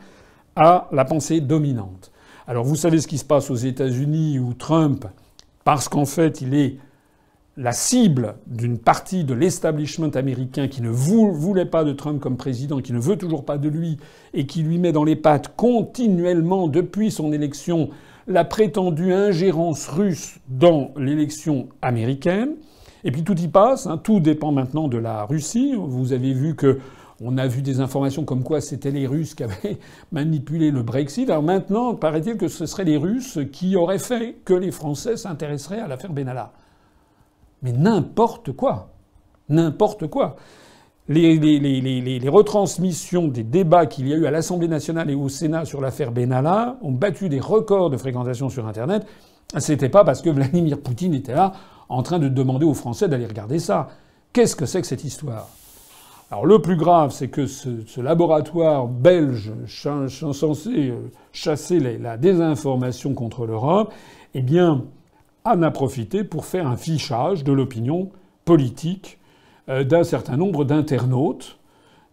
à 0.58 0.90
la 0.92 1.06
pensée 1.06 1.40
dominante. 1.40 2.12
Alors 2.48 2.66
vous 2.66 2.76
savez 2.76 3.00
ce 3.00 3.08
qui 3.08 3.18
se 3.18 3.26
passe 3.26 3.50
aux 3.50 3.56
États-Unis 3.56 4.40
où 4.40 4.54
Trump, 4.54 5.06
parce 5.64 5.88
qu'en 5.88 6.06
fait 6.06 6.42
il 6.42 6.54
est 6.54 6.78
la 7.58 7.72
cible 7.72 8.36
d'une 8.48 8.78
partie 8.78 9.24
de 9.24 9.34
l'establishment 9.34 10.10
américain 10.10 10.68
qui 10.68 10.82
ne 10.82 10.90
voulait 10.90 11.66
pas 11.66 11.86
de 11.86 11.94
Trump 11.94 12.20
comme 12.20 12.36
président, 12.36 12.82
qui 12.82 12.92
ne 12.92 13.00
veut 13.00 13.16
toujours 13.16 13.46
pas 13.46 13.58
de 13.58 13.70
lui, 13.70 13.98
et 14.34 14.46
qui 14.46 14.62
lui 14.62 14.78
met 14.78 14.92
dans 14.92 15.06
les 15.06 15.16
pattes 15.16 15.56
continuellement, 15.56 16.68
depuis 16.68 17.12
son 17.12 17.32
élection, 17.32 17.90
la 18.28 18.44
prétendue 18.44 19.14
ingérence 19.14 19.88
russe 19.88 20.40
dans 20.50 20.92
l'élection 20.98 21.70
américaine. 21.82 22.56
Et 23.06 23.12
puis 23.12 23.24
tout 23.24 23.40
y 23.40 23.48
passe, 23.48 23.88
hein. 23.88 23.98
tout 24.04 24.20
dépend 24.20 24.52
maintenant 24.52 24.88
de 24.88 24.98
la 24.98 25.24
Russie. 25.24 25.76
Vous 25.78 26.12
avez 26.12 26.34
vu 26.34 26.56
que 26.56 26.80
on 27.22 27.38
a 27.38 27.48
vu 27.48 27.62
des 27.62 27.80
informations 27.80 28.26
comme 28.26 28.44
quoi 28.44 28.60
c'était 28.60 28.92
les 28.92 29.08
Russes 29.08 29.36
qui 29.36 29.44
avaient 29.44 29.78
manipulé 30.12 30.72
le 30.72 30.82
Brexit. 30.82 31.30
Alors 31.30 31.44
maintenant, 31.44 31.96
paraît-il 31.96 32.36
que 32.36 32.50
ce 32.50 32.66
seraient 32.66 32.84
les 32.84 32.98
Russes 32.98 33.40
qui 33.54 33.78
auraient 33.78 34.00
fait 34.00 34.36
que 34.44 34.54
les 34.54 34.72
Français 34.72 35.16
s'intéresseraient 35.16 35.80
à 35.80 35.88
l'affaire 35.88 36.12
Benalla. 36.12 36.52
Mais 37.66 37.72
n'importe 37.72 38.52
quoi. 38.52 38.90
N'importe 39.50 40.06
quoi. 40.06 40.36
Les, 41.10 42.30
retransmissions 42.30 43.28
des 43.28 43.44
débats 43.44 43.88
qu'il 43.88 44.08
y 44.08 44.14
a 44.14 44.18
eu 44.18 44.28
à 44.28 44.32
l'Assemblée 44.32 44.68
nationale 44.68 45.10
et 45.10 45.16
au 45.16 45.30
Sénat 45.30 45.66
sur 45.66 45.82
l'affaire 45.82 46.12
Benalla 46.12 46.78
ont 46.84 46.92
battu 46.92 47.28
des 47.28 47.40
records 47.40 47.90
de 47.90 47.98
fréquentation 47.98 48.50
sur 48.50 48.68
Internet. 48.68 49.08
C'était 49.58 49.90
pas 49.90 50.04
parce 50.04 50.22
que 50.22 50.30
Vladimir 50.30 50.80
Poutine 50.80 51.16
était 51.16 51.34
là 51.34 51.54
en 51.90 52.04
train 52.04 52.20
de 52.20 52.28
demander 52.28 52.68
aux 52.68 52.76
Français 52.76 53.08
d'aller 53.08 53.26
regarder 53.26 53.58
ça. 53.58 53.88
Qu'est-ce 54.32 54.56
que 54.56 54.68
c'est 54.68 54.82
que 54.82 54.88
cette 54.88 55.04
histoire? 55.04 55.50
Alors 56.30 56.46
le 56.46 56.62
plus 56.62 56.76
grave, 56.76 57.12
c'est 57.12 57.30
que 57.30 57.48
ce, 57.48 58.00
laboratoire 58.00 58.88
belge 58.88 59.54
censé 59.68 60.70
euh, 60.90 61.12
chasser 61.32 61.80
la 61.80 62.18
désinformation 62.18 63.16
contre 63.16 63.48
l'Europe, 63.48 63.92
eh 64.36 64.42
bien, 64.42 64.84
en 65.46 65.62
a 65.62 65.72
profité 65.72 66.24
pour 66.24 66.46
faire 66.46 66.68
un 66.68 66.76
fichage 66.76 67.44
de 67.44 67.54
l'opinion 67.54 68.10
politique 68.44 69.20
euh, 69.70 69.84
d'un 69.84 70.04
certain 70.04 70.38
nombre 70.38 70.66
d'internautes. 70.66 71.60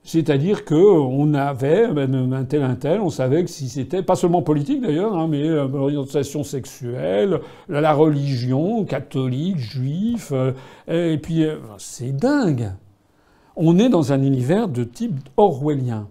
C'est-à-dire 0.05 0.65
qu'on 0.65 1.33
avait 1.33 1.87
ben, 1.89 2.33
un 2.33 2.45
tel 2.45 2.63
un 2.63 2.75
tel, 2.75 3.01
on 3.01 3.09
savait 3.09 3.45
que 3.45 3.51
si 3.51 3.69
c'était 3.69 4.03
pas 4.03 4.17
seulement 4.17 4.43
politique 4.43 4.83
d'ailleurs, 4.83 5.17
hein, 5.17 5.29
mais 5.29 5.49
euh, 5.49 5.69
l'orientation 5.69 6.43
sexuelle, 6.45 7.41
la 7.69 7.93
religion, 7.95 8.85
catholique, 8.85 9.59
juif, 9.59 10.33
et 10.89 11.19
puis 11.19 11.45
c'est 11.79 12.15
dingue. 12.15 12.73
On 13.55 13.79
est 13.79 13.89
dans 13.89 14.13
un 14.13 14.23
univers 14.23 14.69
de 14.69 14.83
type 14.83 15.21
orwellien. 15.37 16.09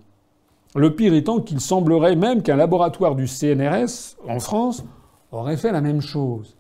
Le 0.74 0.96
pire 0.96 1.14
étant 1.14 1.42
qu'il 1.42 1.60
semblerait 1.60 2.16
même 2.16 2.44
qu'un 2.44 2.56
laboratoire 2.56 3.16
du 3.16 3.28
CNRS 3.28 4.16
en 4.28 4.40
France 4.40 4.86
aurait 5.32 5.58
fait 5.58 5.74
la 5.74 5.82
même 5.82 6.02
chose. 6.02 6.56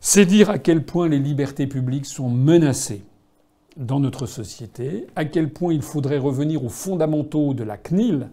C'est 0.00 0.26
dire 0.26 0.50
à 0.50 0.58
quel 0.58 0.84
point 0.84 1.08
les 1.08 1.18
libertés 1.18 1.66
publiques 1.66 2.06
sont 2.06 2.28
menacées 2.28 3.02
dans 3.76 4.00
notre 4.00 4.26
société, 4.26 5.06
à 5.16 5.24
quel 5.24 5.50
point 5.50 5.72
il 5.72 5.82
faudrait 5.82 6.18
revenir 6.18 6.64
aux 6.64 6.68
fondamentaux 6.68 7.54
de 7.54 7.64
la 7.64 7.76
CNIL, 7.76 8.28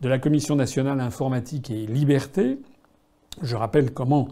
de 0.00 0.08
la 0.08 0.18
Commission 0.18 0.56
nationale 0.56 1.00
informatique 1.00 1.70
et 1.70 1.86
liberté. 1.86 2.58
Je 3.42 3.56
rappelle 3.56 3.92
comment 3.92 4.28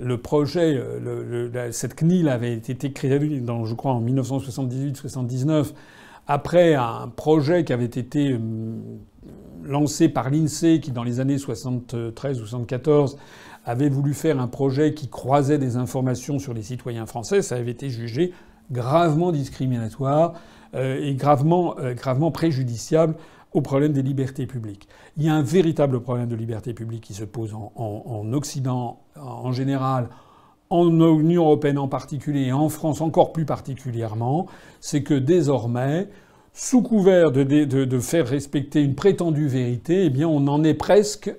le 0.00 0.18
projet, 0.18 0.76
euh, 0.76 1.70
cette 1.72 1.94
CNIL 1.94 2.28
avait 2.28 2.54
été 2.54 2.92
créée, 2.92 3.20
je 3.20 3.74
crois, 3.74 3.92
en 3.92 4.02
1978-79 4.02 5.72
après 6.26 6.74
un 6.74 7.08
projet 7.14 7.64
qui 7.64 7.72
avait 7.72 7.84
été 7.84 8.32
euh, 8.32 8.38
lancé 9.62 10.08
par 10.08 10.30
l'INSEE, 10.30 10.80
qui 10.80 10.90
dans 10.90 11.04
les 11.04 11.20
années 11.20 11.38
73 11.38 12.40
ou 12.40 12.46
74 12.46 13.18
avait 13.64 13.88
voulu 13.88 14.14
faire 14.14 14.40
un 14.40 14.46
projet 14.46 14.94
qui 14.94 15.08
croisait 15.08 15.58
des 15.58 15.76
informations 15.76 16.38
sur 16.38 16.54
les 16.54 16.62
citoyens 16.62 17.06
français, 17.06 17.42
ça 17.42 17.56
avait 17.56 17.70
été 17.70 17.90
jugé 17.90 18.32
gravement 18.70 19.32
discriminatoire 19.32 20.34
euh, 20.74 20.98
et 21.00 21.14
gravement, 21.14 21.76
euh, 21.78 21.94
gravement 21.94 22.30
préjudiciable 22.30 23.14
au 23.52 23.60
problème 23.60 23.92
des 23.92 24.02
libertés 24.02 24.46
publiques. 24.46 24.88
Il 25.16 25.22
y 25.22 25.28
a 25.28 25.34
un 25.34 25.42
véritable 25.42 26.00
problème 26.00 26.28
de 26.28 26.34
liberté 26.34 26.74
publique 26.74 27.04
qui 27.04 27.14
se 27.14 27.24
pose 27.24 27.54
en, 27.54 27.72
en 27.76 28.32
Occident 28.32 29.00
en 29.16 29.52
général, 29.52 30.08
en 30.70 30.88
Union 30.88 31.44
européenne 31.44 31.78
en 31.78 31.88
particulier 31.88 32.46
et 32.46 32.52
en 32.52 32.68
France 32.68 33.00
encore 33.00 33.32
plus 33.32 33.44
particulièrement, 33.44 34.46
c'est 34.80 35.02
que 35.02 35.14
désormais, 35.14 36.08
sous 36.52 36.82
couvert 36.82 37.30
de, 37.32 37.98
faire 38.00 38.26
respecter 38.26 38.82
une 38.82 38.94
prétendue 38.94 39.46
vérité, 39.46 40.06
eh 40.06 40.10
bien 40.10 40.28
on 40.28 40.46
en 40.48 40.64
est 40.64 40.74
presque 40.74 41.34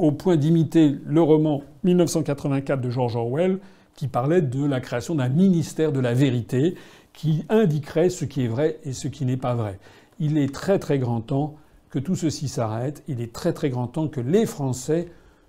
au 0.00 0.12
point 0.12 0.36
d'imiter 0.36 0.96
le 1.04 1.20
roman 1.20 1.62
1984 1.84 2.80
de 2.80 2.88
George 2.88 3.16
Orwell 3.16 3.58
qui 3.94 4.08
parlait 4.08 4.40
de 4.40 4.64
la 4.64 4.80
création 4.80 5.14
d'un 5.14 5.28
ministère 5.28 5.92
de 5.92 6.00
la 6.00 6.14
vérité 6.14 6.74
qui 7.12 7.44
indiquerait 7.50 8.08
ce 8.08 8.24
qui 8.24 8.44
est 8.44 8.48
vrai 8.48 8.78
et 8.84 8.94
ce 8.94 9.08
qui 9.08 9.26
n'est 9.26 9.36
pas 9.36 9.54
vrai. 9.54 9.78
Il 10.18 10.38
est 10.38 10.54
très 10.54 10.78
très 10.78 10.98
grand 10.98 11.20
temps 11.20 11.56
que 11.90 11.98
tout 11.98 12.16
ceci 12.16 12.48
s'arrête. 12.48 13.02
Il 13.08 13.20
est 13.20 13.32
très 13.32 13.52
très 13.52 13.68
grand 13.68 13.88
temps 13.88 14.08
que 14.08 14.22
les 14.22 14.46
Français 14.46 15.08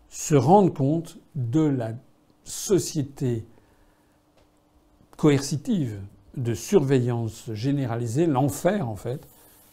se 0.09 0.35
rendent 0.35 0.73
compte 0.73 1.17
de 1.35 1.61
la 1.61 1.93
société 2.43 3.45
coercitive 5.15 5.97
de 6.35 6.53
surveillance 6.53 7.49
généralisée, 7.53 8.25
l'enfer 8.25 8.89
en 8.89 8.97
fait, 8.97 9.25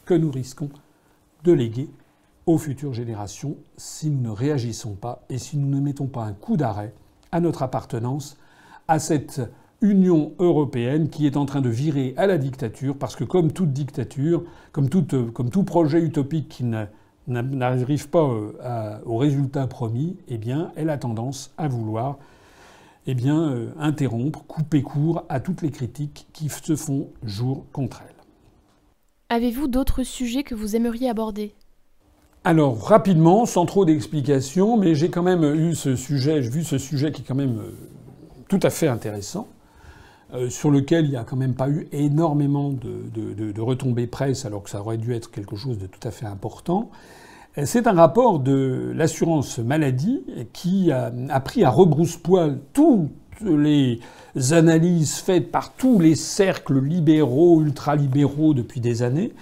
que 0.05 0.15
nous 0.15 0.31
risquons 0.31 0.71
de 1.43 1.53
léguer 1.53 1.89
aux 2.49 2.57
futures 2.57 2.95
générations 2.95 3.59
si 3.77 4.09
nous 4.09 4.23
ne 4.23 4.31
réagissons 4.31 4.95
pas 4.95 5.23
et 5.29 5.37
si 5.37 5.59
nous 5.59 5.69
ne 5.69 5.81
mettons 5.81 6.07
pas 6.07 6.23
un 6.23 6.33
coup 6.33 6.57
d'arrêt 6.57 6.95
à 7.31 7.41
notre 7.41 7.63
appartenance 7.63 8.39
à 8.89 8.99
cette 8.99 9.43
Union 9.83 10.33
européenne 10.39 11.11
qui 11.11 11.27
est 11.27 11.37
en 11.37 11.45
train 11.45 11.61
de 11.61 11.69
virer 11.69 12.15
à 12.17 12.27
la 12.27 12.39
dictature 12.39 12.97
parce 12.97 13.17
que 13.17 13.25
comme 13.25 13.53
toute 13.53 13.75
dictature, 13.75 14.45
comme, 14.73 14.89
tout 14.89 15.65
projet 15.65 16.01
utopique 16.01 16.49
qui 16.49 16.65
n'arrive 17.27 18.09
pas 18.09 18.25
euh, 18.25 18.99
au 19.05 19.19
résultat 19.19 19.67
promis, 19.67 20.17
eh 20.29 20.39
bien, 20.39 20.73
elle 20.75 20.89
a 20.89 20.97
tendance 20.97 21.53
à 21.59 21.69
vouloir 21.69 22.17
eh 23.07 23.15
bien, 23.15 23.51
euh, 23.51 23.73
interrompre, 23.79 24.43
couper 24.47 24.81
court 24.81 25.25
à 25.29 25.41
toutes 25.41 25.61
les 25.61 25.71
critiques 25.71 26.27
qui 26.33 26.49
se 26.49 26.77
font 26.77 27.11
jour 27.23 27.67
contre 27.75 28.03
elle. 28.09 28.15
Avez-vous 29.29 29.69
d'autres 29.69 30.03
sujets 30.03 30.45
que 30.45 30.55
vous 30.55 30.77
aimeriez 30.77 31.11
aborder? 31.11 31.55
Alors 32.49 32.83
rapidement, 32.83 33.45
sans 33.45 33.67
trop 33.67 33.85
d'explications, 33.85 34.79
mais 34.79 34.95
j'ai 34.95 35.11
quand 35.11 35.23
même 35.23 35.45
eu 35.45 35.75
ce 35.75 35.97
sujet, 35.97 36.41
vu 36.41 36.65
ce 36.65 36.79
sujet 36.79 37.13
qui 37.13 37.21
est 37.21 37.25
quand 37.27 37.35
même 37.35 37.59
euh, 37.59 37.75
tout 38.49 38.61
à 38.63 38.71
fait 38.71 38.89
intéressant, 38.89 39.49
euh, 40.33 40.49
sur 40.49 40.71
lequel 40.71 41.05
il 41.05 41.11
n'y 41.11 41.17
a 41.19 41.25
quand 41.25 41.37
même 41.37 41.53
pas 41.53 41.69
eu 41.69 41.89
énormément 41.93 42.71
de, 42.71 43.53
de, 43.53 43.61
retombées 43.61 44.07
presse, 44.07 44.47
alors 44.47 44.63
que 44.63 44.71
ça 44.71 44.81
aurait 44.81 44.97
dû 44.97 45.13
être 45.13 45.31
quelque 45.31 45.57
chose 45.57 45.77
de 45.77 45.87
tout 45.87 46.01
à 46.09 46.11
fait 46.11 46.25
important. 46.25 46.89
C'est 47.65 47.87
un 47.87 47.93
rapport 47.93 48.39
de 48.39 48.95
l'assurance 48.97 49.59
maladie 49.59 50.23
qui 50.55 50.91
a, 50.91 51.11
pris 51.41 51.65
à 51.65 51.71
rebrousse-poil 51.71 52.61
toutes 52.73 53.11
les 53.45 54.01
analyses 54.53 55.17
faites 55.17 55.53
par 55.53 55.75
tous 55.75 55.99
les 55.99 56.15
cercles 56.15 56.83
libéraux, 56.83 57.61
ultralibéraux 57.61 58.55
depuis 58.55 58.81
des 58.81 59.03
années, 59.03 59.35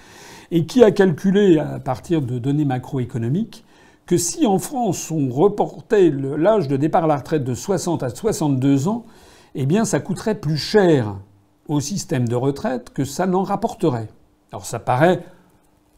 et 0.51 0.65
qui 0.65 0.83
a 0.83 0.91
calculé 0.91 1.59
à 1.59 1.79
partir 1.79 2.21
de 2.21 2.39
données 2.39 2.65
macroéconomiques 2.65 3.65
que 4.05 4.17
si 4.17 4.45
en 4.45 4.57
France 4.57 5.11
on 5.11 5.29
reportait 5.29 6.09
l'âge 6.09 6.67
de 6.67 6.77
départ 6.77 7.03
à 7.03 7.07
la 7.07 7.17
retraite 7.17 7.43
de 7.43 7.53
60 7.53 8.03
à 8.03 8.09
62 8.09 8.87
ans, 8.87 9.05
eh 9.55 9.65
bien 9.65 9.85
ça 9.85 9.99
coûterait 9.99 10.39
plus 10.39 10.57
cher 10.57 11.15
au 11.67 11.79
système 11.81 12.27
de 12.27 12.35
retraite 12.35 12.91
que 12.93 13.03
ça 13.03 13.27
n'en 13.27 13.43
rapporterait. 13.43 14.07
Alors 14.51 14.65
ça 14.65 14.79
paraît 14.79 15.23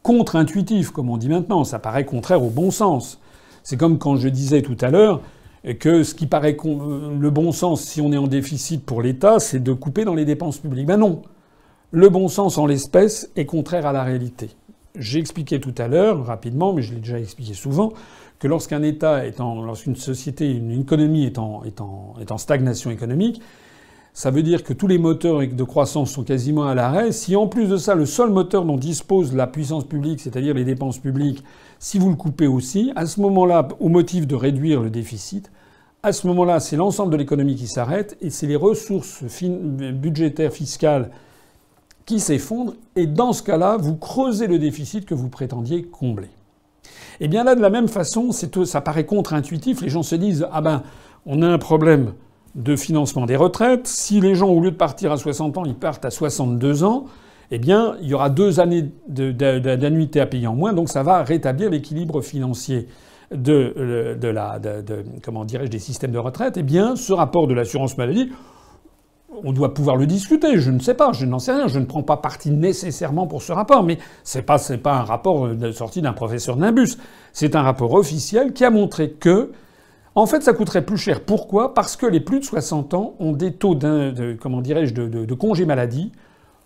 contre-intuitif, 0.02 0.90
comme 0.90 1.10
on 1.10 1.18
dit 1.18 1.30
maintenant. 1.30 1.64
Ça 1.64 1.78
paraît 1.78 2.06
contraire 2.06 2.44
au 2.44 2.50
bon 2.50 2.72
sens. 2.72 3.20
C'est 3.64 3.78
comme 3.78 4.00
quand 4.00 4.16
je 4.16 4.30
disais 4.30 4.62
tout 4.62 4.78
à 4.82 4.90
l'heure 4.90 5.22
que 5.80 6.04
ce 6.04 6.16
qui 6.16 6.26
paraît 6.26 6.58
le 6.64 7.30
bon 7.30 7.52
sens 7.52 7.82
si 7.82 8.02
on 8.02 8.12
est 8.12 8.18
en 8.18 8.28
déficit 8.28 8.84
pour 8.84 9.02
l'État, 9.02 9.40
c'est 9.40 9.60
de 9.60 9.74
couper 9.74 10.06
dans 10.06 10.16
les 10.16 10.26
dépenses 10.26 10.58
publiques. 10.58 10.88
Ben 10.88 10.98
non. 10.98 11.22
Le 11.92 12.08
bon 12.10 12.28
sens 12.28 12.60
en 12.60 12.68
l'espèce 12.68 13.32
est 13.36 13.48
contraire 13.48 13.88
à 13.88 13.92
la 13.92 14.04
réalité. 14.04 14.52
J'ai 14.96 15.18
expliqué 15.18 15.60
tout 15.60 15.74
à 15.80 15.88
l'heure, 15.88 16.24
rapidement, 16.24 16.72
mais 16.72 16.84
je 16.84 16.94
l'ai 16.94 17.00
déjà 17.00 17.20
expliqué 17.20 17.56
souvent, 17.56 17.94
que 18.38 18.48
lorsqu'un 18.48 18.84
État 18.84 19.26
est 19.26 19.42
en, 19.42 19.64
lorsqu'une 19.64 19.96
société, 19.96 20.52
une 20.52 20.82
économie 20.82 21.26
est 21.26 21.40
en, 21.40 21.64
est 21.66 22.32
en 22.32 22.38
stagnation 22.38 22.92
économique, 22.92 23.42
ça 24.14 24.30
veut 24.30 24.44
dire 24.44 24.64
que 24.64 24.74
tous 24.74 24.86
les 24.86 25.00
moteurs 25.00 25.40
de 25.40 25.64
croissance 25.64 26.12
sont 26.12 26.24
quasiment 26.24 26.68
à 26.68 26.76
l'arrêt. 26.76 27.12
Si 27.12 27.36
en 27.36 27.48
plus 27.48 27.68
de 27.68 27.78
ça, 27.78 27.96
le 27.96 28.06
seul 28.06 28.30
moteur 28.30 28.66
dont 28.66 28.78
dispose 28.78 29.34
la 29.34 29.48
puissance 29.48 29.86
publique, 29.86 30.20
c'est-à-dire 30.20 30.54
les 30.54 30.66
dépenses 30.66 31.00
publiques, 31.00 31.44
si 31.80 31.98
vous 31.98 32.12
le 32.12 32.16
coupez 32.16 32.46
aussi, 32.46 32.92
à 32.96 33.08
ce 33.08 33.20
moment-là, 33.22 33.68
au 33.80 33.90
motif 33.90 34.28
de 34.28 34.36
réduire 34.36 34.82
le 34.82 34.92
déficit, 34.92 35.52
à 36.04 36.12
ce 36.12 36.28
moment-là, 36.28 36.60
c'est 36.60 36.76
l'ensemble 36.78 37.12
de 37.12 37.18
l'économie 37.18 37.56
qui 37.56 37.68
s'arrête 37.68 38.16
et 38.22 38.30
c'est 38.30 38.46
les 38.46 38.56
ressources 38.56 39.24
budgétaires 39.24 40.54
fiscales 40.54 41.10
qui 42.10 42.20
s'effondrent. 42.20 42.74
Et 42.96 43.06
dans 43.06 43.34
ce 43.34 43.44
cas-là, 43.44 43.78
vous 43.78 43.96
creusez 43.96 44.48
le 44.48 44.58
déficit 44.58 45.06
que 45.06 45.14
vous 45.14 45.30
prétendiez 45.30 45.84
combler. 45.84 46.30
Et 47.22 47.26
eh 47.26 47.28
bien 47.28 47.44
là, 47.44 47.54
de 47.54 47.62
la 47.62 47.70
même 47.70 47.88
façon, 47.88 48.32
ça 48.32 48.82
paraît 48.82 49.06
contre-intuitif. 49.06 49.82
Les 49.82 49.90
gens 49.90 50.02
se 50.02 50.16
disent 50.16 50.48
ah 50.52 50.62
ben, 50.62 50.82
on 51.28 51.44
a 51.44 51.48
un 51.48 51.60
problème 51.60 52.14
de 52.56 52.76
financement 52.76 53.28
des 53.28 53.36
retraites. 53.36 53.86
Si 53.86 54.22
les 54.22 54.34
gens, 54.34 54.50
au 54.50 54.60
lieu 54.60 54.72
de 54.72 54.76
partir 54.76 55.12
à 55.12 55.18
60 55.18 55.60
ans, 55.60 55.66
ils 55.66 55.76
partent 55.76 56.04
à 56.04 56.10
62 56.10 56.84
ans, 56.84 57.06
eh 57.52 57.60
bien, 57.60 57.96
il 58.02 58.08
y 58.08 58.16
aura 58.16 58.32
deux 58.32 58.60
années 58.60 58.90
d'annuité 59.08 60.20
à 60.20 60.26
payer 60.26 60.48
en 60.48 60.56
moins, 60.56 60.74
donc 60.74 60.90
ça 60.90 61.04
va 61.04 61.22
rétablir 61.22 61.70
l'équilibre 61.70 62.22
financier 62.22 62.88
de, 63.32 64.18
la, 64.24 64.60
comment 65.24 65.46
des 65.46 65.80
systèmes 65.80 66.12
de 66.12 66.18
retraite. 66.18 66.58
Eh 66.58 66.64
bien, 66.64 66.96
ce 66.96 67.14
rapport 67.14 67.46
de 67.46 67.54
l'assurance 67.54 67.98
maladie, 68.00 68.32
on 69.44 69.52
doit 69.52 69.74
pouvoir 69.74 69.96
le 69.96 70.06
discuter. 70.06 70.58
Je 70.58 70.72
ne 70.72 70.80
sais 70.80 70.94
pas, 70.94 71.12
je 71.14 71.26
n'en 71.26 71.40
sais 71.40 71.54
rien. 71.54 71.68
Je 71.68 71.80
ne 71.80 71.86
prends 71.86 72.04
pas 72.04 72.18
parti 72.18 72.52
nécessairement 72.52 73.28
pour 73.28 73.42
ce 73.42 73.52
rapport, 73.52 73.84
mais 73.84 73.98
c'est 74.24 74.42
pas 74.42 74.58
pas 74.82 74.96
un 74.96 75.04
rapport 75.04 75.50
sorti 75.74 76.02
d'un 76.02 76.14
professeur 76.14 76.58
Nimbus. 76.58 76.98
C'est 77.34 77.56
un 77.56 77.62
rapport 77.62 77.94
officiel 77.94 78.54
qui 78.54 78.66
a 78.66 78.70
montré 78.70 79.12
que 79.12 79.52
en 80.16 80.26
fait, 80.26 80.42
ça 80.42 80.54
coûterait 80.54 80.86
plus 80.86 80.98
cher. 80.98 81.22
Pourquoi? 81.22 81.74
Parce 81.74 81.96
que 81.96 82.06
les 82.06 82.20
plus 82.20 82.40
de 82.40 82.44
60 82.44 82.94
ans 82.94 83.14
ont 83.20 83.32
des 83.32 83.54
taux 83.54 83.76
de, 83.76 84.36
comment 84.42 84.62
dirais-je, 84.62 84.94
de, 84.94 85.66
maladie 85.66 86.12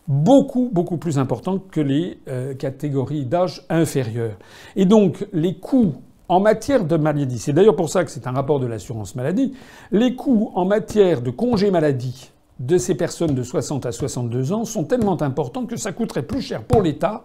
beaucoup, 0.07 0.70
beaucoup 0.72 0.97
plus 0.97 1.18
importants 1.18 1.59
que 1.59 1.80
les 1.80 2.20
euh, 2.28 2.55
catégories 2.55 3.26
d'âge 3.26 3.64
inférieures. 3.70 4.38
Et 4.76 4.86
donc, 4.86 5.26
les 5.32 5.55
coûts 5.55 5.93
en 6.28 6.39
matière 6.39 6.84
de 6.84 6.97
maladie, 6.97 7.38
c'est 7.38 7.53
d'ailleurs 7.53 7.76
pour 7.76 7.89
ça 7.89 8.03
que 8.03 8.11
c'est 8.11 8.28
un 8.28 8.32
rapport 8.32 8.59
de 8.59 8.66
l'assurance 8.66 9.16
maladie, 9.16 9.53
les 9.91 10.16
coûts 10.16 10.51
en 10.55 10.66
matière 10.66 11.22
de 11.22 11.30
congé 11.30 11.70
maladie 11.72 12.32
de 12.60 12.78
ces 12.78 12.95
personnes 12.95 13.36
de 13.36 13.43
60 13.43 13.86
à 13.86 13.91
62 13.91 14.54
ans 14.54 14.66
sont 14.66 14.84
tellement 14.84 15.22
importants 15.22 15.66
que 15.66 15.76
ça 15.76 15.91
coûterait 15.91 16.24
plus 16.24 16.41
cher 16.41 16.64
pour 16.64 16.82
l'État 16.82 17.24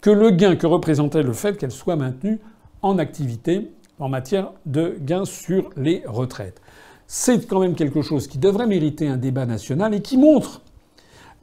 que 0.00 0.10
le 0.10 0.30
gain 0.30 0.56
que 0.56 0.66
représentait 0.66 1.22
le 1.22 1.32
fait 1.32 1.56
qu'elles 1.56 1.70
soient 1.70 1.96
maintenues 1.96 2.40
en 2.82 2.98
activité 2.98 3.70
en 3.98 4.08
matière 4.08 4.52
de 4.66 4.96
gains 5.00 5.26
sur 5.26 5.70
les 5.76 6.02
retraites. 6.06 6.60
C'est 7.06 7.46
quand 7.46 7.60
même 7.60 7.74
quelque 7.74 8.02
chose 8.02 8.26
qui 8.26 8.38
devrait 8.38 8.66
mériter 8.66 9.08
un 9.08 9.16
débat 9.16 9.44
national 9.44 9.94
et 9.94 10.00
qui 10.00 10.16
montre, 10.16 10.62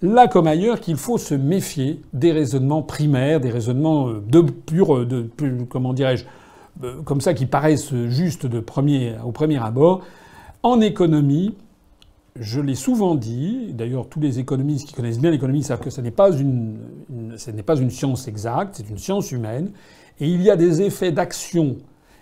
là 0.02 0.28
comme 0.28 0.48
ailleurs, 0.48 0.80
qu'il 0.80 0.98
faut 0.98 1.18
se 1.18 1.36
méfier 1.36 2.02
des 2.14 2.32
raisonnements 2.32 2.82
primaires, 2.82 3.40
des 3.40 3.52
raisonnements 3.52 4.10
euh, 4.10 4.24
de 4.28 4.42
pur, 4.42 4.96
euh, 4.96 5.06
de, 5.06 5.30
comment 5.70 5.94
dirais-je, 5.94 6.26
euh, 6.84 7.02
comme 7.04 7.22
ça 7.22 7.34
qui 7.34 7.46
paraissent 7.46 7.94
justes 8.08 8.46
au 8.46 8.62
premier 8.62 9.58
abord. 9.62 10.02
En 10.64 10.82
économie, 10.82 11.56
je 12.40 12.62
l'ai 12.62 12.76
souvent 12.76 13.16
dit, 13.16 13.74
d'ailleurs 13.74 14.08
tous 14.08 14.20
les 14.20 14.40
économistes 14.40 14.88
qui 14.88 14.94
connaissent 14.94 15.20
bien 15.20 15.32
l'économie 15.32 15.64
savent 15.64 15.80
que 15.80 15.90
ce 15.90 16.02
n'est 16.02 16.12
pas 16.12 16.32
une, 16.32 16.78
science 17.90 18.28
exacte, 18.28 18.76
c'est 18.78 18.90
une 18.90 18.98
science 18.98 19.32
humaine, 19.32 19.72
et 20.20 20.28
il 20.28 20.42
y 20.42 20.50
a 20.50 20.56
des 20.56 20.82
effets 20.82 21.12
d'action 21.12 21.78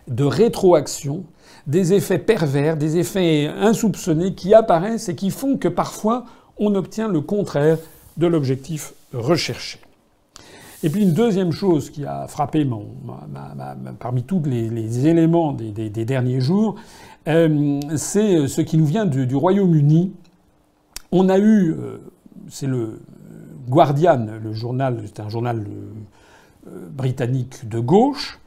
de 0.07 0.23
rétroaction, 0.23 1.23
des 1.67 1.93
effets 1.93 2.19
pervers, 2.19 2.77
des 2.77 2.97
effets 2.97 3.47
insoupçonnés 3.47 4.35
qui 4.35 4.53
apparaissent 4.53 5.09
et 5.09 5.15
qui 5.15 5.31
font 5.31 5.57
que 5.57 5.67
parfois 5.67 6.25
on 6.57 6.75
obtient 6.75 7.07
le 7.07 7.21
contraire 7.21 7.77
de 8.17 8.27
l'objectif 8.27 8.93
recherché. 9.13 9.79
Et 10.83 10.89
puis 10.89 11.01
une 11.01 11.13
deuxième 11.13 11.51
chose 11.51 11.89
qui 11.89 12.05
a 12.05 12.27
frappé 12.27 12.67
parmi 13.99 14.23
tous 14.23 14.43
les, 14.45 15.07
éléments 15.07 15.51
des, 15.53 15.89
derniers 15.89 16.41
jours, 16.41 16.75
euh, 17.27 17.79
c'est 17.95 18.47
ce 18.47 18.61
qui 18.61 18.77
nous 18.77 18.85
vient 18.85 19.05
du, 19.05 19.35
Royaume-Uni. 19.35 20.13
On 21.11 21.29
a 21.29 21.37
eu, 21.37 21.71
euh, 21.71 21.97
c'est 22.49 22.67
le 22.67 22.99
Guardian, 23.67 24.27
le 24.43 24.53
journal, 24.53 25.01
c'est 25.05 25.19
un 25.19 25.29
journal 25.29 25.65
euh, 26.67 26.89
britannique 26.89 27.69
de 27.69 27.79
gauche, 27.79 28.39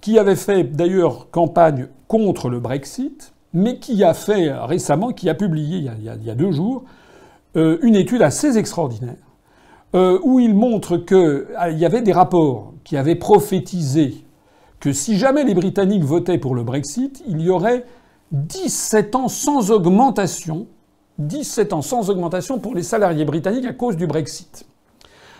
qui 0.00 0.20
avait 0.20 0.36
fait 0.36 0.62
d'ailleurs 0.62 1.30
campagne 1.30 1.88
contre 2.06 2.48
le 2.48 2.60
Brexit, 2.60 3.32
mais 3.52 3.78
qui 3.78 4.04
a 4.04 4.14
fait 4.14 4.52
récemment, 4.52 5.12
qui 5.12 5.28
a 5.28 5.34
publié 5.34 5.78
il 5.98 6.04
y 6.04 6.30
a, 6.30 6.34
deux 6.36 6.52
jours, 6.52 6.84
euh, 7.56 7.78
une 7.82 7.96
étude 7.96 8.22
assez 8.22 8.56
extraordinaire, 8.56 9.16
euh, 9.94 10.20
où 10.22 10.38
il 10.38 10.54
montre 10.54 10.96
qu'il 10.96 11.78
y 11.78 11.84
avait 11.84 12.02
des 12.02 12.12
rapports 12.12 12.72
qui 12.84 12.96
avaient 12.96 13.16
prophétisé 13.16 14.24
que 14.78 14.92
si 14.92 15.16
jamais 15.16 15.42
les 15.42 15.54
Britanniques 15.54 16.04
votaient 16.04 16.38
pour 16.38 16.54
le 16.54 16.62
Brexit, 16.62 17.24
il 17.26 17.40
y 17.40 17.50
aurait 17.50 17.84
17 18.32 19.14
ans 19.14 19.28
sans 19.28 19.70
augmentation, 19.70 20.66
17 21.18 21.72
ans 21.72 21.82
sans 21.82 22.10
augmentation 22.10 22.58
pour 22.58 22.74
les 22.74 22.82
salariés 22.82 23.24
britanniques 23.24 23.66
à 23.66 23.72
cause 23.72 23.96
du 23.96 24.06
Brexit. 24.06 24.66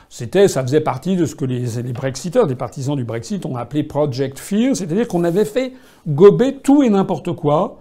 C'était, 0.08 0.46
ça 0.46 0.62
faisait 0.62 0.80
partie 0.80 1.16
de 1.16 1.26
ce 1.26 1.34
que 1.34 1.44
les, 1.44 1.82
les 1.82 1.92
Brexiteurs, 1.92 2.46
des 2.46 2.54
partisans 2.54 2.94
du 2.94 3.04
Brexit, 3.04 3.44
ont 3.44 3.56
appelé 3.56 3.82
Project 3.82 4.38
Fear, 4.38 4.76
c'est-à-dire 4.76 5.08
qu'on 5.08 5.24
avait 5.24 5.44
fait 5.44 5.72
gober 6.06 6.58
tout 6.58 6.82
et 6.82 6.90
n'importe 6.90 7.32
quoi 7.32 7.78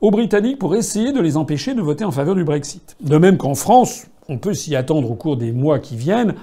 aux 0.00 0.10
Britanniques 0.10 0.58
pour 0.58 0.74
essayer 0.74 1.12
de 1.12 1.20
les 1.20 1.36
empêcher 1.36 1.74
de 1.74 1.82
voter 1.82 2.04
en 2.04 2.10
faveur 2.10 2.34
du 2.34 2.44
Brexit. 2.44 2.96
De 3.00 3.18
même 3.18 3.36
qu'en 3.36 3.54
France, 3.54 4.06
on 4.28 4.38
peut 4.38 4.54
s'y 4.54 4.74
attendre 4.74 5.10
au 5.10 5.14
cours 5.14 5.36
des 5.36 5.52
mois 5.52 5.78
qui 5.78 5.96
viennent, 5.96 6.34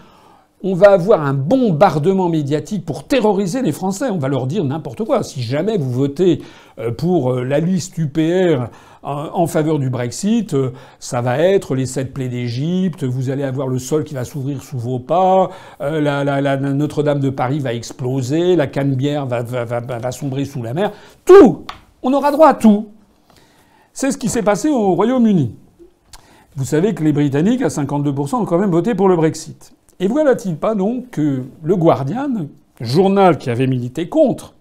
on 0.61 0.73
va 0.73 0.91
avoir 0.91 1.25
un 1.25 1.33
bombardement 1.33 2.27
médiatique 2.27 2.85
pour 2.85 3.05
terroriser 3.05 3.61
les 3.61 3.71
Français. 3.71 4.09
On 4.11 4.17
va 4.17 4.27
leur 4.27 4.45
dire 4.45 4.63
n'importe 4.65 5.05
quoi. 5.05 5.23
Si 5.23 5.41
jamais 5.41 5.77
vous 5.77 5.91
votez 5.91 6.41
euh, 6.79 6.91
pour 6.91 7.31
euh, 7.31 7.43
la 7.43 7.59
liste 7.59 7.97
UPR 7.97 8.67
en 9.01 9.47
faveur 9.47 9.79
du 9.79 9.89
Brexit, 9.89 10.53
euh, 10.53 10.73
ça 10.99 11.21
va 11.21 11.39
être 11.39 11.73
les 11.73 11.85
sept 11.85 12.13
plaies 12.13 12.27
d'Égypte, 12.27 13.05
vous 13.05 13.29
allez 13.29 13.43
avoir 13.43 13.69
le 13.69 13.79
sol 13.79 14.03
qui 14.03 14.13
va 14.13 14.25
s'ouvrir 14.25 14.61
sous 14.61 14.77
vos 14.77 14.99
pas, 14.99 15.49
la, 15.79 16.57
Notre-Dame 16.57 17.21
de 17.21 17.29
Paris 17.29 17.59
va 17.59 17.73
exploser, 17.73 18.57
la 18.57 18.67
Canebière 18.67 19.25
va, 19.25 19.41
va 19.43 20.11
sombrer 20.11 20.43
sous 20.43 20.61
la 20.61 20.73
mer. 20.73 20.91
Tout 21.23 21.63
On 22.03 22.11
aura 22.11 22.31
droit 22.31 22.49
à 22.49 22.53
tout. 22.55 22.89
C'est 23.93 24.11
ce 24.11 24.17
qui 24.17 24.27
s'est 24.27 24.43
passé 24.43 24.69
au 24.69 24.95
Royaume-Uni. 24.95 25.55
Vous 26.57 26.65
savez 26.65 26.93
que 26.93 27.03
les 27.03 27.13
Britanniques, 27.13 27.61
à 27.61 27.69
52%, 27.69 28.35
ont 28.35 28.45
quand 28.45 28.59
même 28.59 28.71
voté 28.71 28.95
pour 28.95 29.07
le 29.07 29.15
Brexit. 29.15 29.73
Et 29.99 30.07
voilà-t-il 30.07 30.55
pas 30.55 30.75
donc 30.75 31.09
que 31.09 31.43
le 31.61 31.75
Guardian, 31.75 32.47
journal 32.79 33.37
qui 33.37 33.49
avait 33.49 33.67
milité 33.67 34.07
contre, 34.07 34.53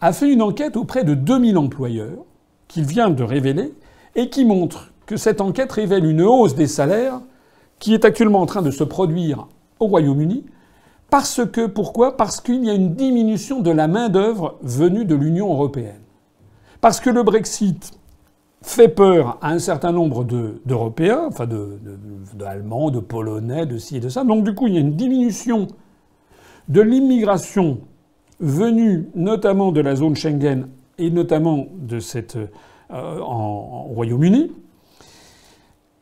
a 0.00 0.12
fait 0.12 0.30
une 0.30 0.42
enquête 0.42 0.76
auprès 0.76 1.04
de 1.04 1.14
2000 1.14 1.56
employeurs 1.56 2.24
qu'il 2.68 2.84
vient 2.84 3.08
de 3.08 3.22
révéler 3.22 3.72
et 4.14 4.28
qui 4.28 4.44
montre 4.44 4.92
que 5.06 5.16
cette 5.16 5.40
enquête 5.40 5.72
révèle 5.72 6.04
une 6.04 6.22
hausse 6.22 6.54
des 6.54 6.66
salaires 6.66 7.20
qui 7.78 7.94
est 7.94 8.04
actuellement 8.04 8.40
en 8.40 8.46
train 8.46 8.62
de 8.62 8.70
se 8.70 8.84
produire 8.84 9.48
au 9.80 9.86
Royaume-Uni. 9.86 10.44
Parce 11.08 11.40
que, 11.50 11.66
pourquoi? 11.66 12.16
Parce 12.16 12.40
qu'il 12.40 12.64
y 12.64 12.70
a 12.70 12.74
une 12.74 12.94
diminution 12.94 13.60
de 13.60 13.70
la 13.70 13.88
main-d'œuvre 13.88 14.58
venue 14.62 15.04
de 15.04 15.14
l'Union 15.14 15.52
européenne. 15.52 16.00
Parce 16.80 17.00
que 17.00 17.10
le 17.10 17.22
Brexit 17.22 17.92
fait 18.62 18.88
peur 18.88 19.38
à 19.40 19.50
un 19.50 19.58
certain 19.58 19.92
nombre 19.92 20.24
d'Européens, 20.24 21.26
enfin 21.28 21.46
d'Allemands, 22.34 22.90
de, 22.90 22.96
de, 22.96 23.00
Polonais, 23.00 23.66
de 23.66 23.78
ci 23.78 23.96
et 23.96 24.00
de 24.00 24.08
ça. 24.08 24.24
Donc 24.24 24.44
du 24.44 24.54
coup, 24.54 24.66
il 24.66 24.74
y 24.74 24.76
a 24.76 24.80
une 24.80 24.94
diminution 24.94 25.66
de 26.68 26.80
l'immigration 26.80 27.78
venue 28.40 29.08
notamment 29.14 29.72
de 29.72 29.80
la 29.80 29.96
zone 29.96 30.16
Schengen 30.16 30.68
et 30.98 31.10
notamment 31.10 31.66
de 31.76 31.98
cette, 31.98 32.36
euh, 32.36 33.20
en, 33.20 33.84
Royaume-Uni. 33.84 34.52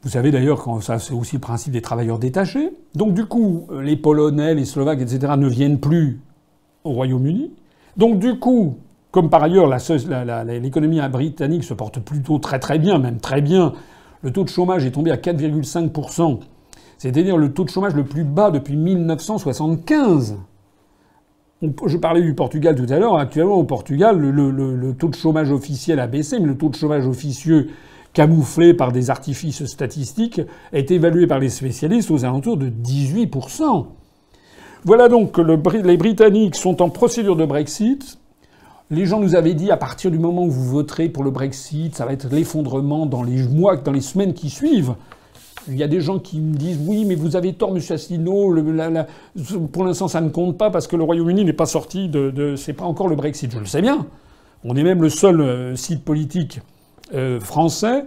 Vous 0.03 0.09
savez 0.09 0.31
d'ailleurs 0.31 0.65
que 0.65 0.81
ça, 0.83 0.99
c'est 0.99 1.13
aussi 1.13 1.37
le 1.37 1.41
principe 1.41 1.73
des 1.73 1.83
travailleurs 1.83 2.19
détachés. 2.19 2.73
Donc 2.95 3.15
du 3.15 3.27
coup, 3.27 3.67
les 3.83 3.97
Polonais, 3.97 4.55
les 4.55 4.65
Slovaques, 4.65 5.01
etc. 5.01 5.35
ne 5.37 5.49
viennent 5.49 5.79
plus 5.79 6.21
au 6.85 6.93
Royaume-Uni. 6.93 7.53
Donc 7.97 8.19
du 8.19 8.39
coup, 8.39 8.77
comme 9.11 9.31
par 9.31 9.43
ailleurs 9.43 9.69
l'économie 10.47 11.01
britannique 11.11 11.65
se 11.65 11.75
porte 11.75 12.01
plutôt 12.01 12.39
très 12.39 12.59
très 12.59 12.79
bien, 12.79 12.99
même 12.99 13.19
très 13.19 13.41
bien, 13.41 13.73
le 14.23 14.33
taux 14.33 14.45
de 14.45 14.49
chômage 14.49 14.85
est 14.85 14.91
tombé 14.91 15.11
à 15.11 15.17
4,5%, 15.17 16.41
c'est-à-dire 16.99 17.37
le 17.37 17.53
taux 17.53 17.65
de 17.65 17.71
chômage 17.71 17.95
le 17.95 18.05
plus 18.05 18.25
bas 18.25 18.51
depuis 18.51 18.77
1975. 18.77 20.37
Je 21.87 21.97
parlais 21.99 22.23
du 22.23 22.35
Portugal 22.35 22.75
tout 22.75 22.91
à 22.91 22.99
l'heure. 22.99 23.19
Actuellement, 23.19 23.57
au 23.57 23.65
Portugal, 23.65 24.19
le, 24.19 24.93
taux 24.95 25.09
de 25.09 25.15
chômage 25.15 25.51
officiel 25.51 26.01
a 26.01 26.07
baissé, 26.07 26.39
mais 26.41 26.47
le 26.47 26.57
taux 26.57 26.71
de 26.71 26.75
chômage 26.75 27.07
officieux 27.07 27.69
camouflé 28.13 28.75
par 28.75 28.93
des 28.93 29.11
artifices 29.11 29.65
statistiques 29.67 30.41
est 30.73 30.91
évalué 30.91 31.27
par 31.27 31.39
les 31.39 31.51
spécialistes 31.51 32.11
aux 32.11 32.25
alentours 32.25 32.57
de 32.57 32.69
18%. 32.69 33.87
Voilà 34.85 35.09
donc 35.09 35.33
que 35.33 35.43
les 35.43 35.97
Britanniques 35.99 36.57
sont 36.57 36.81
en 36.81 36.89
procédure 36.89 37.37
de 37.37 37.45
Brexit. 37.45 38.20
Les 38.93 39.07
gens 39.07 39.21
nous 39.21 39.37
avaient 39.37 39.55
dit 39.55 39.71
à 39.71 39.77
partir 39.77 40.11
du 40.11 40.19
moment 40.19 40.45
où 40.45 40.51
vous 40.51 40.65
voterez 40.65 41.09
pour 41.09 41.23
le 41.23 41.31
Brexit, 41.31 41.95
ça 41.95 42.05
va 42.05 42.13
être 42.13 42.27
l'effondrement 42.29 43.07
dans 43.07 43.23
les 43.23 43.47
mois, 43.47 43.77
dans 43.77 43.93
les 43.93 44.01
semaines 44.01 44.35
qui 44.35 44.51
suivent. 44.51 44.95
Il 45.69 45.77
y 45.77 45.85
a 45.85 45.89
des 45.89 46.01
gens 46.01 46.19
qui 46.19 46.41
me 46.41 46.55
disent 46.55 46.81
oui, 46.85 47.05
mais 47.05 47.15
vous 47.15 47.37
avez 47.37 47.53
tort, 47.53 47.73
Monsieur 47.73 47.95
Asselineau. 47.95 48.53
pour 49.73 49.85
l'instant, 49.85 50.09
ça 50.09 50.21
ne 50.21 50.29
compte 50.29 50.59
pas 50.59 50.71
parce 50.71 50.89
que 50.89 50.97
le 50.97 51.05
Royaume-Uni 51.05 51.45
n'est 51.45 51.53
pas 51.53 51.67
sorti 51.67 52.09
de, 52.09 52.31
de 52.31 52.57
c'est 52.57 52.73
pas 52.73 52.85
encore 52.85 53.07
le 53.07 53.15
Brexit. 53.15 53.53
Je 53.53 53.61
le 53.61 53.67
sais 53.67 53.81
bien. 53.81 54.07
On 54.65 54.75
est 54.75 54.83
même 54.83 55.03
le 55.03 55.09
seul 55.09 55.41
euh, 55.41 55.77
site 55.77 56.05
politique 56.05 56.61
euh, 57.15 57.39
français 57.39 58.07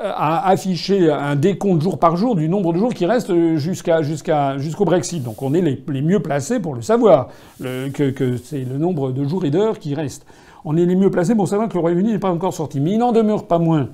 à 0.00 0.48
afficher 0.48 1.10
un 1.10 1.36
décompte 1.36 1.82
jour 1.82 1.98
par 1.98 2.16
jour 2.16 2.34
du 2.34 2.48
nombre 2.48 2.72
de 2.72 2.78
jours 2.78 2.94
qui 2.94 3.04
restent 3.04 3.56
jusqu'à, 3.56 4.02
jusqu'à, 4.02 4.56
jusqu'au 4.58 4.84
Brexit. 4.84 5.22
Donc 5.22 5.42
on 5.42 5.52
est 5.54 5.60
les, 5.60 6.02
mieux 6.02 6.20
placés 6.20 6.60
pour 6.60 6.74
le 6.74 6.82
savoir, 6.82 7.28
que, 7.60 8.10
que 8.10 8.36
c'est 8.38 8.64
le 8.64 8.78
nombre 8.78 9.12
de 9.12 9.24
jours 9.24 9.44
et 9.44 9.50
d'heures 9.50 9.78
qui 9.78 9.94
restent. 9.94 10.26
On 10.64 10.76
est 10.76 10.86
les 10.86 10.96
mieux 10.96 11.10
placés 11.10 11.34
pour 11.34 11.48
savoir 11.48 11.68
que 11.68 11.74
le 11.74 11.80
Royaume-Uni 11.80 12.12
n'est 12.12 12.18
pas 12.18 12.30
encore 12.30 12.54
sorti. 12.54 12.80
Mais 12.80 12.92
il 12.92 12.98
n'en 12.98 13.12
demeure 13.12 13.46
pas 13.46 13.58
moins 13.58 13.88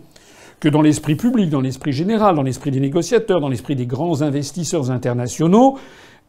que 0.61 0.68
dans 0.68 0.82
l'esprit 0.82 1.14
public, 1.14 1.51
dans 1.51 1.61
l'esprit 1.61 1.92
général, 1.92 2.34
dans 2.34 2.42
l'esprit 2.42 2.70
des 2.70 2.80
négociateurs, 2.80 3.40
dans 3.40 3.49
l'esprit 3.49 3.76
des 3.76 3.86
grands 3.86 4.22
investisseurs 4.22 4.90
internationaux, 4.90 5.78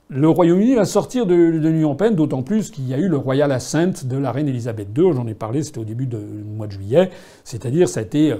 le 0.09 0.27
Royaume-Uni 0.27 0.75
va 0.75 0.85
sortir 0.85 1.25
de, 1.25 1.35
l'Union 1.35 1.89
européenne, 1.89 2.15
d'autant 2.15 2.41
plus 2.41 2.71
qu'il 2.71 2.87
y 2.87 2.93
a 2.93 2.97
eu 2.97 3.07
le 3.07 3.17
Royal 3.17 3.51
Assent 3.51 4.05
de 4.05 4.17
la 4.17 4.31
reine 4.31 4.47
Elisabeth 4.47 4.87
II. 4.97 5.13
J'en 5.13 5.27
ai 5.27 5.35
parlé, 5.35 5.61
c'était 5.61 5.79
au 5.79 5.83
début 5.83 6.07
du 6.07 6.17
mois 6.17 6.67
de 6.67 6.71
juillet. 6.71 7.11
C'est-à-dire, 7.43 7.87
ça 7.87 7.99
a 7.99 8.03
été, 8.03 8.31
euh, 8.31 8.37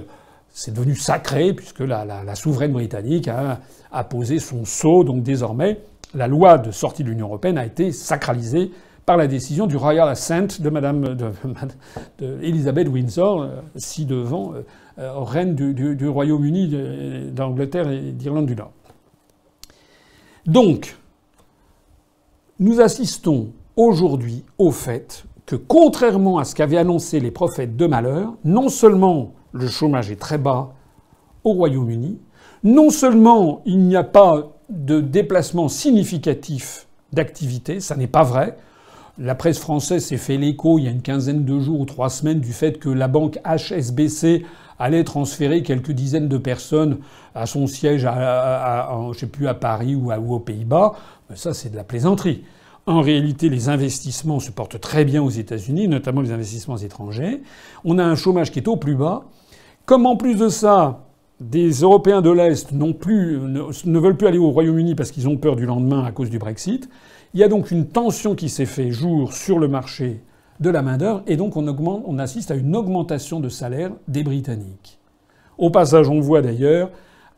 c'est 0.52 0.74
devenu 0.74 0.94
sacré 0.94 1.52
puisque 1.52 1.80
la, 1.80 2.34
souveraine 2.34 2.72
britannique 2.72 3.28
a, 3.28 4.04
posé 4.04 4.38
son 4.38 4.64
sceau. 4.64 5.04
Donc 5.04 5.22
désormais, 5.22 5.80
la 6.14 6.28
loi 6.28 6.58
de 6.58 6.70
sortie 6.70 7.04
de 7.04 7.10
l'Union 7.10 7.26
européenne 7.26 7.58
a 7.58 7.66
été 7.66 7.92
sacralisée 7.92 8.70
par 9.06 9.16
la 9.16 9.26
décision 9.26 9.66
du 9.66 9.76
Royal 9.76 10.08
Assent 10.08 10.60
de 10.60 10.70
Madame 10.70 11.16
de, 11.16 12.38
Elizabeth 12.42 12.88
Windsor, 12.88 13.42
euh, 13.42 13.60
ci 13.76 14.04
devant 14.04 14.52
euh, 14.98 15.12
reine 15.18 15.54
du, 15.54 15.74
du 15.74 16.08
Royaume-Uni, 16.08 17.32
d'Angleterre 17.32 17.90
et 17.90 18.12
d'Irlande 18.12 18.46
du 18.46 18.54
Nord. 18.54 18.72
Donc, 20.46 20.96
nous 22.58 22.80
assistons 22.80 23.52
aujourd'hui 23.76 24.44
au 24.58 24.70
fait 24.70 25.24
que, 25.46 25.56
contrairement 25.56 26.38
à 26.38 26.44
ce 26.44 26.54
qu'avaient 26.54 26.76
annoncé 26.76 27.18
les 27.18 27.30
prophètes 27.30 27.76
de 27.76 27.86
malheur, 27.86 28.34
non 28.44 28.68
seulement 28.68 29.32
le 29.52 29.68
chômage 29.68 30.10
est 30.10 30.20
très 30.20 30.38
bas 30.38 30.72
au 31.44 31.52
Royaume-Uni, 31.52 32.18
non 32.64 32.90
seulement 32.90 33.62
il 33.64 33.78
n'y 33.78 33.96
a 33.96 34.04
pas 34.04 34.52
de 34.68 35.00
déplacement 35.00 35.68
significatif 35.68 36.86
d'activité, 37.12 37.80
ça 37.80 37.96
n'est 37.96 38.06
pas 38.06 38.22
vrai. 38.22 38.56
La 39.18 39.34
presse 39.34 39.58
française 39.58 40.04
s'est 40.04 40.16
fait 40.16 40.36
l'écho 40.36 40.78
il 40.78 40.84
y 40.84 40.88
a 40.88 40.90
une 40.90 41.02
quinzaine 41.02 41.44
de 41.44 41.58
jours 41.58 41.80
ou 41.80 41.84
trois 41.84 42.08
semaines 42.08 42.40
du 42.40 42.52
fait 42.52 42.78
que 42.78 42.88
la 42.88 43.08
banque 43.08 43.38
HSBC 43.44 44.44
allait 44.78 45.04
transférer 45.04 45.62
quelques 45.62 45.90
dizaines 45.90 46.28
de 46.28 46.38
personnes 46.38 46.98
à 47.34 47.46
son 47.46 47.66
siège, 47.66 48.06
à, 48.06 48.88
Paris 49.60 49.94
ou, 49.94 50.10
ou 50.10 50.34
aux 50.34 50.40
Pays-Bas. 50.40 50.94
Ça, 51.34 51.52
c'est 51.52 51.70
de 51.70 51.76
la 51.76 51.84
plaisanterie. 51.84 52.44
En 52.86 53.02
réalité, 53.02 53.50
les 53.50 53.68
investissements 53.68 54.40
se 54.40 54.50
portent 54.50 54.80
très 54.80 55.04
bien 55.04 55.22
aux 55.22 55.30
États-Unis, 55.30 55.86
notamment 55.86 56.22
les 56.22 56.32
investissements 56.32 56.78
étrangers. 56.78 57.42
On 57.84 57.98
a 57.98 58.04
un 58.04 58.14
chômage 58.14 58.50
qui 58.50 58.58
est 58.58 58.68
au 58.68 58.76
plus 58.76 58.94
bas. 58.94 59.24
Comme 59.90 60.06
en 60.06 60.14
plus 60.14 60.36
de 60.36 60.48
ça, 60.48 61.00
des 61.40 61.80
Européens 61.80 62.22
de 62.22 62.30
l'Est 62.30 62.70
ne, 62.70 63.98
veulent 63.98 64.16
plus 64.16 64.28
aller 64.28 64.38
au 64.38 64.50
Royaume-Uni 64.52 64.94
parce 64.94 65.10
qu'ils 65.10 65.28
ont 65.28 65.36
peur 65.36 65.56
du 65.56 65.66
lendemain 65.66 66.04
à 66.04 66.12
cause 66.12 66.30
du 66.30 66.38
Brexit, 66.38 66.88
il 67.34 67.40
y 67.40 67.42
a 67.42 67.48
donc 67.48 67.72
une 67.72 67.88
tension 67.88 68.36
qui 68.36 68.48
s'est 68.48 68.66
fait 68.66 68.92
jour 68.92 69.32
sur 69.32 69.58
le 69.58 69.66
marché 69.66 70.22
de 70.60 70.70
la 70.70 70.82
main-d'œuvre 70.82 71.24
et 71.26 71.36
donc 71.36 71.56
on, 71.56 71.66
augmente, 71.66 72.04
on 72.06 72.20
assiste 72.20 72.52
à 72.52 72.54
une 72.54 72.76
augmentation 72.76 73.40
de 73.40 73.48
salaire 73.48 73.90
des 74.06 74.22
Britanniques. 74.22 75.00
Au 75.58 75.70
passage, 75.70 76.08
on 76.08 76.20
voit 76.20 76.40
d'ailleurs 76.40 76.90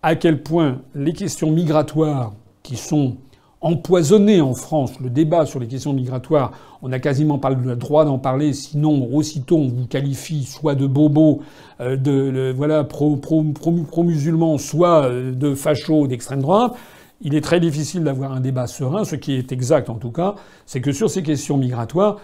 à 0.02 0.14
quel 0.14 0.42
point 0.42 0.82
les 0.94 1.14
questions 1.14 1.50
migratoires 1.50 2.34
qui 2.62 2.76
sont 2.76 3.16
empoisonné 3.62 4.40
en 4.40 4.54
France 4.54 4.98
le 5.00 5.08
débat 5.08 5.46
sur 5.46 5.60
les 5.60 5.68
questions 5.68 5.92
migratoires. 5.92 6.52
On 6.82 6.88
n'a 6.88 6.98
quasiment 6.98 7.38
pas 7.38 7.50
le 7.50 7.76
droit 7.76 8.04
d'en 8.04 8.18
parler, 8.18 8.52
sinon 8.52 9.08
aussitôt 9.12 9.56
on 9.56 9.68
vous 9.68 9.86
qualifie 9.86 10.44
soit 10.44 10.74
de 10.74 10.86
bobo, 10.86 11.42
euh, 11.80 11.96
de 11.96 12.52
voilà 12.54 12.82
pro, 12.84 13.16
pro, 13.16 13.42
pro, 13.44 14.02
musulman, 14.02 14.58
soit 14.58 15.04
euh, 15.04 15.32
de 15.32 15.54
facho 15.54 16.08
d'extrême 16.08 16.42
droite. 16.42 16.74
Il 17.20 17.36
est 17.36 17.40
très 17.40 17.60
difficile 17.60 18.02
d'avoir 18.02 18.32
un 18.32 18.40
débat 18.40 18.66
serein. 18.66 19.04
Ce 19.04 19.14
qui 19.14 19.34
est 19.34 19.52
exact 19.52 19.88
en 19.88 19.94
tout 19.94 20.10
cas, 20.10 20.34
c'est 20.66 20.80
que 20.80 20.90
sur 20.90 21.08
ces 21.08 21.22
questions 21.22 21.56
migratoires, 21.56 22.18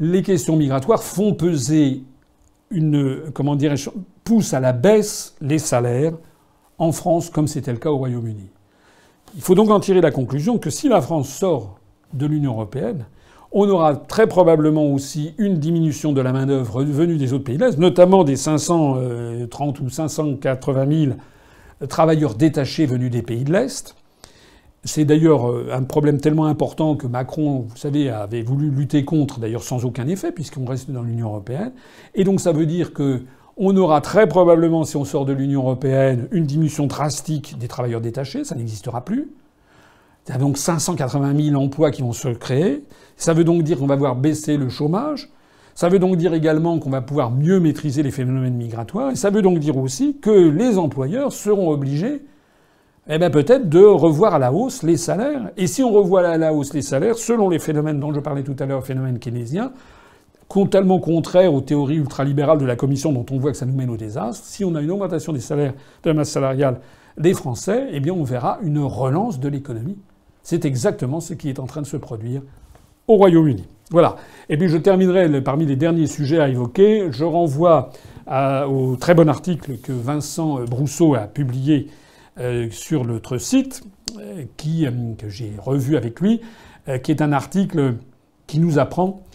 les 0.00 0.22
questions 0.22 0.56
migratoires 0.56 1.02
font 1.02 1.32
peser 1.32 2.02
une 2.70 3.30
comment 3.32 3.54
dirais-je 3.54 3.90
poussent 4.24 4.52
à 4.52 4.58
la 4.58 4.72
baisse 4.72 5.36
les 5.40 5.60
salaires 5.60 6.14
en 6.78 6.90
France 6.90 7.30
comme 7.30 7.46
c'était 7.46 7.72
le 7.72 7.78
cas 7.78 7.90
au 7.90 7.98
Royaume-Uni. 7.98 8.50
Il 9.34 9.42
faut 9.42 9.54
donc 9.54 9.70
en 9.70 9.80
tirer 9.80 10.00
la 10.00 10.10
conclusion 10.10 10.58
que 10.58 10.70
si 10.70 10.88
la 10.88 11.00
France 11.00 11.28
sort 11.28 11.78
de 12.12 12.26
l'Union 12.26 12.52
européenne, 12.52 13.06
on 13.52 13.68
aura 13.68 13.96
très 13.96 14.26
probablement 14.26 14.86
aussi 14.86 15.34
une 15.38 15.58
diminution 15.58 16.12
de 16.12 16.20
la 16.20 16.32
main-d'œuvre 16.32 16.84
venue 16.84 17.16
des 17.16 17.32
autres 17.32 17.44
pays 17.44 17.56
de 17.56 17.64
l'Est, 17.64 17.78
notamment 17.78 18.24
des 18.24 18.36
530 18.36 19.80
ou 19.80 19.88
580 19.88 20.86
000 21.04 21.16
travailleurs 21.88 22.34
détachés 22.34 22.86
venus 22.86 23.10
des 23.10 23.22
pays 23.22 23.44
de 23.44 23.52
l'Est. 23.52 23.94
C'est 24.84 25.04
d'ailleurs 25.04 25.50
euh, 25.50 25.70
un 25.72 25.82
problème 25.82 26.20
tellement 26.20 26.46
important 26.46 26.94
que 26.94 27.06
Macron, 27.06 27.66
vous 27.68 27.76
savez, 27.76 28.08
avait 28.08 28.42
voulu 28.42 28.70
lutter 28.70 29.04
contre, 29.04 29.40
d'ailleurs 29.40 29.64
sans 29.64 29.84
aucun 29.84 30.06
effet, 30.06 30.30
puisqu'on 30.30 30.64
reste 30.64 30.90
dans 30.90 31.02
l'Union 31.02 31.28
européenne. 31.28 31.72
Et 32.14 32.22
donc 32.22 32.40
ça 32.40 32.52
veut 32.52 32.66
dire 32.66 32.92
que 32.92 33.22
on 33.56 33.76
aura 33.76 34.00
très 34.00 34.26
probablement, 34.26 34.84
si 34.84 34.96
on 34.96 35.04
sort 35.04 35.24
de 35.24 35.32
l'Union 35.32 35.62
européenne, 35.62 36.28
une 36.30 36.44
diminution 36.44 36.86
drastique 36.86 37.58
des 37.58 37.68
travailleurs 37.68 38.00
détachés. 38.00 38.44
Ça 38.44 38.54
n'existera 38.54 39.04
plus. 39.04 39.30
Il 40.26 40.32
y 40.32 40.34
a 40.34 40.38
donc 40.38 40.58
580 40.58 41.34
000 41.50 41.62
emplois 41.62 41.90
qui 41.90 42.02
vont 42.02 42.12
se 42.12 42.28
créer. 42.28 42.84
Ça 43.16 43.32
veut 43.32 43.44
donc 43.44 43.62
dire 43.62 43.78
qu'on 43.78 43.86
va 43.86 43.96
voir 43.96 44.16
baisser 44.16 44.56
le 44.56 44.68
chômage. 44.68 45.30
Ça 45.74 45.88
veut 45.88 45.98
donc 45.98 46.16
dire 46.16 46.34
également 46.34 46.78
qu'on 46.78 46.90
va 46.90 47.00
pouvoir 47.00 47.30
mieux 47.30 47.60
maîtriser 47.60 48.02
les 48.02 48.10
phénomènes 48.10 48.56
migratoires. 48.56 49.10
Et 49.10 49.16
ça 49.16 49.30
veut 49.30 49.42
donc 49.42 49.58
dire 49.58 49.76
aussi 49.76 50.18
que 50.18 50.30
les 50.30 50.78
employeurs 50.78 51.32
seront 51.32 51.70
obligés, 51.70 52.22
eh 53.08 53.18
ben 53.18 53.30
peut-être, 53.30 53.68
de 53.68 53.82
revoir 53.82 54.34
à 54.34 54.38
la 54.38 54.52
hausse 54.52 54.82
les 54.82 54.96
salaires. 54.96 55.50
Et 55.56 55.66
si 55.66 55.82
on 55.84 55.92
revoit 55.92 56.26
à 56.26 56.38
la 56.38 56.52
hausse 56.52 56.74
les 56.74 56.82
salaires, 56.82 57.16
selon 57.16 57.48
les 57.48 57.58
phénomènes 57.58 58.00
dont 58.00 58.12
je 58.12 58.20
parlais 58.20 58.42
tout 58.42 58.56
à 58.58 58.66
l'heure, 58.66 58.84
phénomènes 58.84 59.18
keynésiens, 59.18 59.72
totalement 60.48 60.98
contraire 60.98 61.52
aux 61.52 61.60
théories 61.60 61.96
ultralibérales 61.96 62.58
de 62.58 62.64
la 62.64 62.76
Commission 62.76 63.12
dont 63.12 63.26
on 63.30 63.38
voit 63.38 63.50
que 63.50 63.56
ça 63.56 63.66
nous 63.66 63.74
mène 63.74 63.90
au 63.90 63.96
désastre. 63.96 64.44
Si 64.44 64.64
on 64.64 64.74
a 64.74 64.80
une 64.80 64.90
augmentation 64.90 65.32
des 65.32 65.40
salaires, 65.40 65.74
de 66.02 66.10
la 66.10 66.14
masse 66.14 66.30
salariale 66.30 66.80
des 67.18 67.34
Français, 67.34 67.88
eh 67.92 68.00
bien 68.00 68.12
on 68.12 68.24
verra 68.24 68.58
une 68.62 68.78
relance 68.78 69.40
de 69.40 69.48
l'économie. 69.48 69.98
C'est 70.42 70.64
exactement 70.64 71.20
ce 71.20 71.34
qui 71.34 71.48
est 71.48 71.58
en 71.58 71.66
train 71.66 71.82
de 71.82 71.86
se 71.86 71.96
produire 71.96 72.42
au 73.08 73.16
Royaume-Uni. 73.16 73.64
Voilà. 73.90 74.16
Et 74.48 74.56
puis 74.56 74.68
je 74.68 74.76
terminerai 74.76 75.40
parmi 75.42 75.66
les 75.66 75.76
derniers 75.76 76.06
sujets 76.06 76.40
à 76.40 76.48
évoquer. 76.48 77.08
Je 77.10 77.24
renvoie 77.24 77.90
au 78.28 78.96
très 78.96 79.14
bon 79.14 79.28
article 79.28 79.78
que 79.78 79.92
Vincent 79.92 80.64
Brousseau 80.64 81.14
a 81.14 81.26
publié 81.26 81.88
euh, 82.38 82.68
sur 82.70 83.06
notre 83.06 83.38
site, 83.38 83.82
euh, 84.18 84.44
euh, 84.66 85.14
que 85.16 85.28
j'ai 85.30 85.52
revu 85.58 85.96
avec 85.96 86.20
lui, 86.20 86.42
qui 87.02 87.10
est 87.10 87.20
un 87.20 87.32
article 87.32 87.94
qui 88.46 88.60
nous 88.60 88.78
apprend 88.78 89.25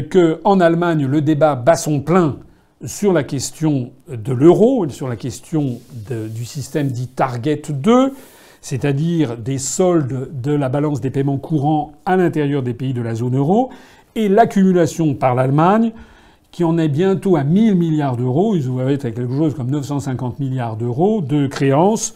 qu'en 0.00 0.60
Allemagne, 0.60 1.06
le 1.06 1.20
débat 1.20 1.54
bat 1.54 1.76
son 1.76 2.00
plein 2.00 2.38
sur 2.84 3.12
la 3.12 3.22
question 3.22 3.90
de 4.08 4.32
l'euro, 4.32 4.88
sur 4.88 5.08
la 5.08 5.16
question 5.16 5.78
du 6.08 6.44
système 6.44 6.88
dit 6.88 7.08
Target 7.08 7.62
2, 7.70 8.12
c'est-à-dire 8.60 9.36
des 9.36 9.58
soldes 9.58 10.40
de 10.40 10.52
la 10.52 10.68
balance 10.68 11.00
des 11.00 11.10
paiements 11.10 11.38
courants 11.38 11.92
à 12.06 12.16
l'intérieur 12.16 12.62
des 12.62 12.74
pays 12.74 12.94
de 12.94 13.02
la 13.02 13.14
zone 13.14 13.36
euro, 13.36 13.70
et 14.14 14.28
l'accumulation 14.28 15.14
par 15.14 15.34
l'Allemagne, 15.34 15.92
qui 16.50 16.64
en 16.64 16.76
est 16.78 16.88
bientôt 16.88 17.36
à 17.36 17.44
1000 17.44 17.76
milliards 17.76 18.16
d'euros, 18.16 18.54
ils 18.56 18.66
doivent 18.66 18.90
être 18.90 19.08
quelque 19.10 19.36
chose 19.36 19.54
comme 19.54 19.70
950 19.70 20.38
milliards 20.38 20.76
d'euros 20.76 21.20
de 21.20 21.46
créances 21.46 22.14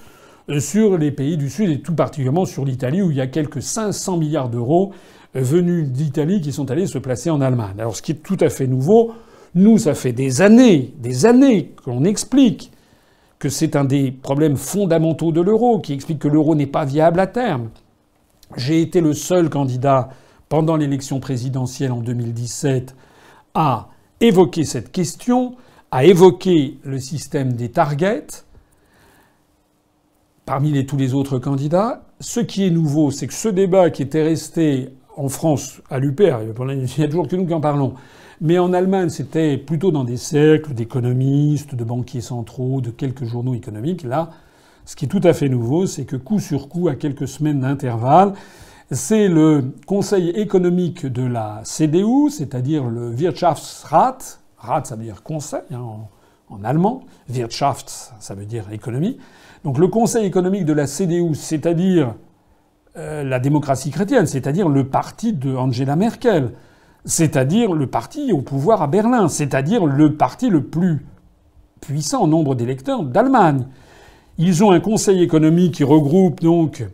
sur 0.59 0.99
les 0.99 1.11
pays 1.11 1.37
du 1.37 1.51
Sud, 1.51 1.71
et 1.71 1.81
tout 1.81 1.95
particulièrement 1.95 2.45
sur 2.45 2.65
l'Italie, 2.65 3.03
où 3.03 3.11
il 3.11 3.17
y 3.17 3.21
a 3.21 3.27
quelques 3.27 3.63
500 3.63 4.17
milliards 4.17 4.49
d'euros 4.49 4.93
venus 5.43 5.89
d'Italie 5.89 6.41
qui 6.41 6.53
sont 6.53 6.71
allés 6.71 6.87
se 6.87 6.99
placer 6.99 7.31
en 7.31 7.41
Allemagne. 7.41 7.77
Alors 7.79 7.97
ce 7.97 8.03
qui 8.03 8.13
est 8.13 8.23
tout 8.23 8.39
à 8.41 8.49
fait 8.49 8.67
nouveau, 8.67 9.15
nous, 9.55 9.79
ça 9.79 9.95
fait 9.95 10.13
des 10.13 10.43
années, 10.43 10.95
des 10.99 11.25
années 11.27 11.73
qu'on 11.83 12.05
explique 12.05 12.73
que 13.39 13.49
c'est 13.49 13.77
un 13.77 13.85
des 13.85 14.11
problèmes 14.11 14.57
fondamentaux 14.57 15.33
de 15.33 15.41
l'euro, 15.41 15.81
qui 15.81 15.93
explique 15.93 16.19
que 16.19 16.29
l'euro 16.29 16.55
n'est 16.55 16.67
pas 16.67 16.85
viable 16.85 17.21
à 17.21 17.27
terme. 17.27 17.71
J'ai 18.57 18.81
été 18.81 19.01
le 19.01 19.13
seul 19.13 19.51
candidat 19.51 20.11
pendant 20.49 20.77
l'élection 20.77 21.21
présidentielle 21.21 21.93
en 21.93 22.01
2017 22.01 22.95
à 23.55 23.89
évoquer 24.21 24.65
cette 24.65 24.93
question, 24.93 25.57
à 25.91 26.05
évoquer 26.05 26.79
le 26.85 26.99
système 26.99 27.55
des 27.55 27.71
targets 27.71 28.45
parmi 30.45 30.71
les, 30.71 30.87
tous 30.87 30.97
les 30.97 31.15
autres 31.15 31.39
candidats. 31.39 32.05
Ce 32.21 32.41
qui 32.41 32.67
est 32.67 32.71
nouveau, 32.71 33.11
c'est 33.11 33.27
que 33.27 33.35
ce 33.35 33.49
débat 33.49 33.91
qui 33.91 34.03
était 34.03 34.23
resté 34.23 34.91
en 35.17 35.29
France, 35.29 35.81
à 35.91 35.99
l'UPR, 35.99 36.39
il 36.43 36.89
n'y 36.99 37.05
a 37.05 37.09
toujours 37.09 37.27
que 37.27 37.37
nous 37.37 37.47
qui 37.47 37.55
en 37.55 37.61
parlons. 37.61 37.95
Mais 38.41 38.59
en 38.59 38.73
Allemagne, 38.75 39.09
c'était 39.09 39.57
plutôt 39.57 39.91
dans 39.91 40.05
des 40.05 40.19
cercles 40.19 40.75
d'économistes, 40.75 41.75
de 41.75 41.85
banquiers 41.85 42.21
centraux, 42.21 42.83
de 42.83 42.91
quelques 42.91 43.25
journaux 43.25 43.55
économiques. 43.55 44.03
Là, 44.03 44.31
ce 44.85 44.95
qui 44.95 45.07
est 45.07 45.09
tout 45.09 45.23
à 45.25 45.33
fait 45.33 45.49
nouveau, 45.49 45.87
c'est 45.87 46.05
que 46.05 46.17
coup 46.17 46.39
sur 46.39 46.69
coup, 46.69 46.89
à 46.89 46.95
quelques 46.95 47.27
semaines 47.27 47.61
d'intervalle, 47.61 48.35
c'est 48.91 49.29
le 49.29 49.73
Conseil 49.87 50.31
économique 50.31 51.07
de 51.07 51.23
la 51.23 51.63
CDU, 51.65 52.31
c'est-à-dire 52.31 52.85
le 52.85 53.11
Wirtschaftsrat. 53.11 54.19
Rat, 54.59 54.85
ça 54.85 54.97
veut 54.97 55.05
dire 55.05 55.23
conseil 55.23 55.61
hein, 55.73 55.83
en, 56.49 56.65
allemand. 56.65 57.05
Wirtschaft, 57.29 58.13
ça 58.21 58.35
veut 58.35 58.47
dire 58.47 58.71
économie. 58.71 59.19
Donc 59.65 59.79
le 59.79 59.89
Conseil 59.89 60.27
économique 60.27 60.65
de 60.65 60.73
la 60.73 60.87
CDU, 60.87 61.35
c'est-à-dire 61.35 62.15
la 62.97 63.39
démocratie 63.39 63.91
chrétienne, 63.91 64.27
c'est-à-dire 64.27 64.69
le 64.69 64.89
parti 64.89 65.33
de 65.35 65.55
Angela 65.55 65.97
Merkel, 65.97 66.53
c'est-à-dire 67.05 67.73
le 67.73 67.87
parti 67.87 68.33
au 68.33 68.41
pouvoir 68.43 68.83
à 68.83 68.87
Berlin, 68.87 69.29
c'est-à-dire 69.29 69.87
le 69.87 70.15
parti 70.15 70.49
le 70.49 70.65
plus 70.65 71.05
puissant 71.81 72.27
nombre 72.27 72.55
d'électeurs 72.55 73.03
d'Allemagne. 73.03 73.67
Ils 74.39 74.65
ont 74.65 74.71
un 74.73 74.81
conseil 74.81 75.23
économique 75.23 75.75
qui 75.75 75.85
regroupe 75.85 76.41
donc 76.41 76.85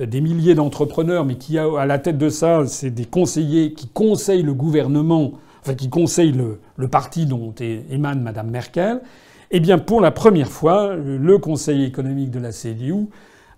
des 0.00 0.20
milliers 0.20 0.54
d'entrepreneurs, 0.54 1.24
mais 1.24 1.36
qui 1.36 1.58
a 1.58 1.66
à 1.78 1.86
la 1.86 1.98
tête 1.98 2.18
de 2.18 2.28
ça, 2.28 2.64
c'est 2.66 2.90
des 2.90 3.04
conseillers 3.04 3.74
qui 3.74 3.88
conseillent 3.88 4.42
le 4.42 4.54
gouvernement, 4.54 5.32
enfin 5.62 5.74
qui 5.74 5.90
conseillent 5.90 6.32
le, 6.76 6.88
parti 6.88 7.26
dont 7.26 7.54
émane 7.58 8.22
Madame 8.22 8.50
Merkel. 8.50 9.02
Eh 9.50 9.60
bien, 9.60 9.78
pour 9.78 10.00
la 10.00 10.10
première 10.10 10.50
fois, 10.50 10.94
le 10.94 11.38
Conseil 11.38 11.84
économique 11.84 12.30
de 12.30 12.38
la 12.38 12.52
CDU 12.52 13.08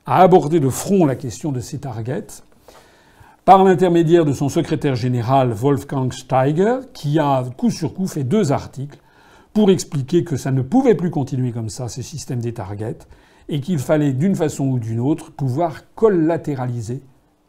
a 0.07 0.23
abordé 0.23 0.61
de 0.61 0.69
front 0.69 1.07
la 1.07 1.15
question 1.15 1.53
de 1.53 1.61
ces 1.61 1.79
targets 1.79 2.43
par 3.45 3.65
l'intermédiaire 3.65 4.25
de 4.25 4.33
son 4.33 4.49
secrétaire 4.49 4.95
général 4.95 5.51
Wolfgang 5.51 6.13
Steiger, 6.13 6.79
qui 6.93 7.19
a 7.19 7.45
coup 7.57 7.71
sur 7.71 7.93
coup 7.93 8.07
fait 8.07 8.25
deux 8.25 8.53
articles 8.53 8.99
pour 9.53 9.71
expliquer 9.71 10.25
que 10.25 10.37
ça 10.37 10.51
ne 10.51 10.63
pouvait 10.63 10.95
plus 10.95 11.11
continuer 11.11 11.53
comme 11.53 11.69
ça, 11.69 11.89
ce 11.89 12.03
système 12.03 12.41
des 12.41 12.55
targets, 12.55 12.99
et 13.49 13.61
qu'il 13.61 13.79
fallait 13.79 14.13
d'une 14.13 14.37
façon 14.37 14.69
ou 14.69 14.79
d'une 14.79 15.01
autre 15.01 15.33
pouvoir 15.33 15.83
collatéraliser 15.95 17.03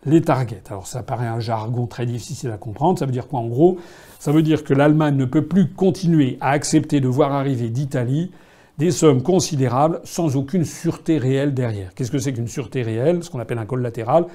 les 0.06 0.22
targets. 0.22 0.64
Alors 0.70 0.88
ça 0.88 1.04
paraît 1.04 1.28
un 1.28 1.40
jargon 1.40 1.86
très 1.86 2.06
difficile 2.06 2.52
à 2.52 2.58
comprendre. 2.58 3.00
Ça 3.00 3.06
veut 3.06 3.12
dire 3.12 3.28
quoi 3.28 3.40
en 3.40 3.48
gros? 3.48 3.78
Ça 4.20 4.32
veut 4.32 4.42
dire 4.42 4.64
que 4.64 4.74
l'Allemagne 4.74 5.16
ne 5.16 5.26
peut 5.26 5.46
plus 5.46 5.70
continuer 5.70 6.38
à 6.42 6.50
accepter 6.50 7.00
de 7.00 7.08
voir 7.08 7.32
arriver 7.32 7.70
d'Italie 7.70 8.32
des 8.78 8.92
sommes 8.92 9.22
considérables 9.22 10.00
sans 10.04 10.36
aucune 10.36 10.66
sûreté 10.66 11.18
réelle 11.18 11.54
derrière. 11.54 11.94
Qu'est-ce 11.94 12.12
que 12.12 12.20
c'est 12.20 12.34
qu'une 12.34 12.48
sûreté 12.48 12.82
réelle? 12.82 13.24
Ce 13.24 13.30
qu'on 13.30 13.40
appelle 13.40 13.60
un 13.60 13.66
collatéral. 13.66 14.26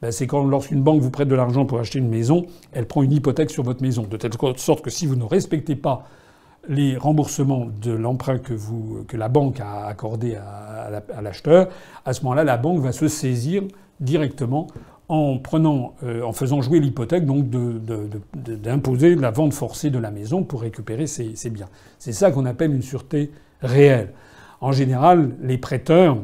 Ben, 0.00 0.12
c'est 0.12 0.28
quand 0.28 0.44
lorsqu'une 0.44 0.82
banque 0.82 1.00
vous 1.00 1.10
prête 1.10 1.28
de 1.28 1.34
l'argent 1.34 1.66
pour 1.66 1.80
acheter 1.80 1.98
une 1.98 2.08
maison, 2.08 2.46
elle 2.72 2.86
prend 2.86 3.02
une 3.02 3.12
hypothèque 3.12 3.50
sur 3.50 3.64
votre 3.64 3.82
maison, 3.82 4.02
de 4.02 4.16
telle 4.16 4.30
sorte 4.56 4.82
que 4.82 4.90
si 4.90 5.06
vous 5.06 5.16
ne 5.16 5.24
respectez 5.24 5.74
pas 5.74 6.04
les 6.68 6.96
remboursements 6.96 7.66
de 7.82 7.92
l'emprunt 7.92 8.38
que, 8.38 9.16
la 9.16 9.28
banque 9.28 9.58
a 9.60 9.86
accordé 9.86 10.36
à, 10.36 11.20
l'acheteur, 11.20 11.68
à 12.04 12.12
ce 12.12 12.22
moment-là, 12.22 12.44
la 12.44 12.58
banque 12.58 12.80
va 12.80 12.92
se 12.92 13.08
saisir 13.08 13.64
directement 14.00 14.68
en 15.08 15.38
prenant, 15.38 15.94
euh, 16.04 16.22
en 16.22 16.32
faisant 16.32 16.60
jouer 16.60 16.80
l'hypothèque, 16.80 17.24
donc 17.24 17.46
d'imposer 17.48 19.14
la 19.14 19.30
vente 19.30 19.54
forcée 19.54 19.88
de 19.88 19.98
la 19.98 20.10
maison 20.10 20.44
pour 20.44 20.60
récupérer 20.60 21.06
ses, 21.06 21.34
ses 21.34 21.48
biens. 21.48 21.68
C'est 21.98 22.12
ça 22.12 22.30
qu'on 22.30 22.44
appelle 22.44 22.72
une 22.72 22.82
sûreté 22.82 23.32
réelle. 23.62 24.12
En 24.60 24.72
général, 24.72 25.36
les 25.40 25.58
prêteurs, 25.58 26.18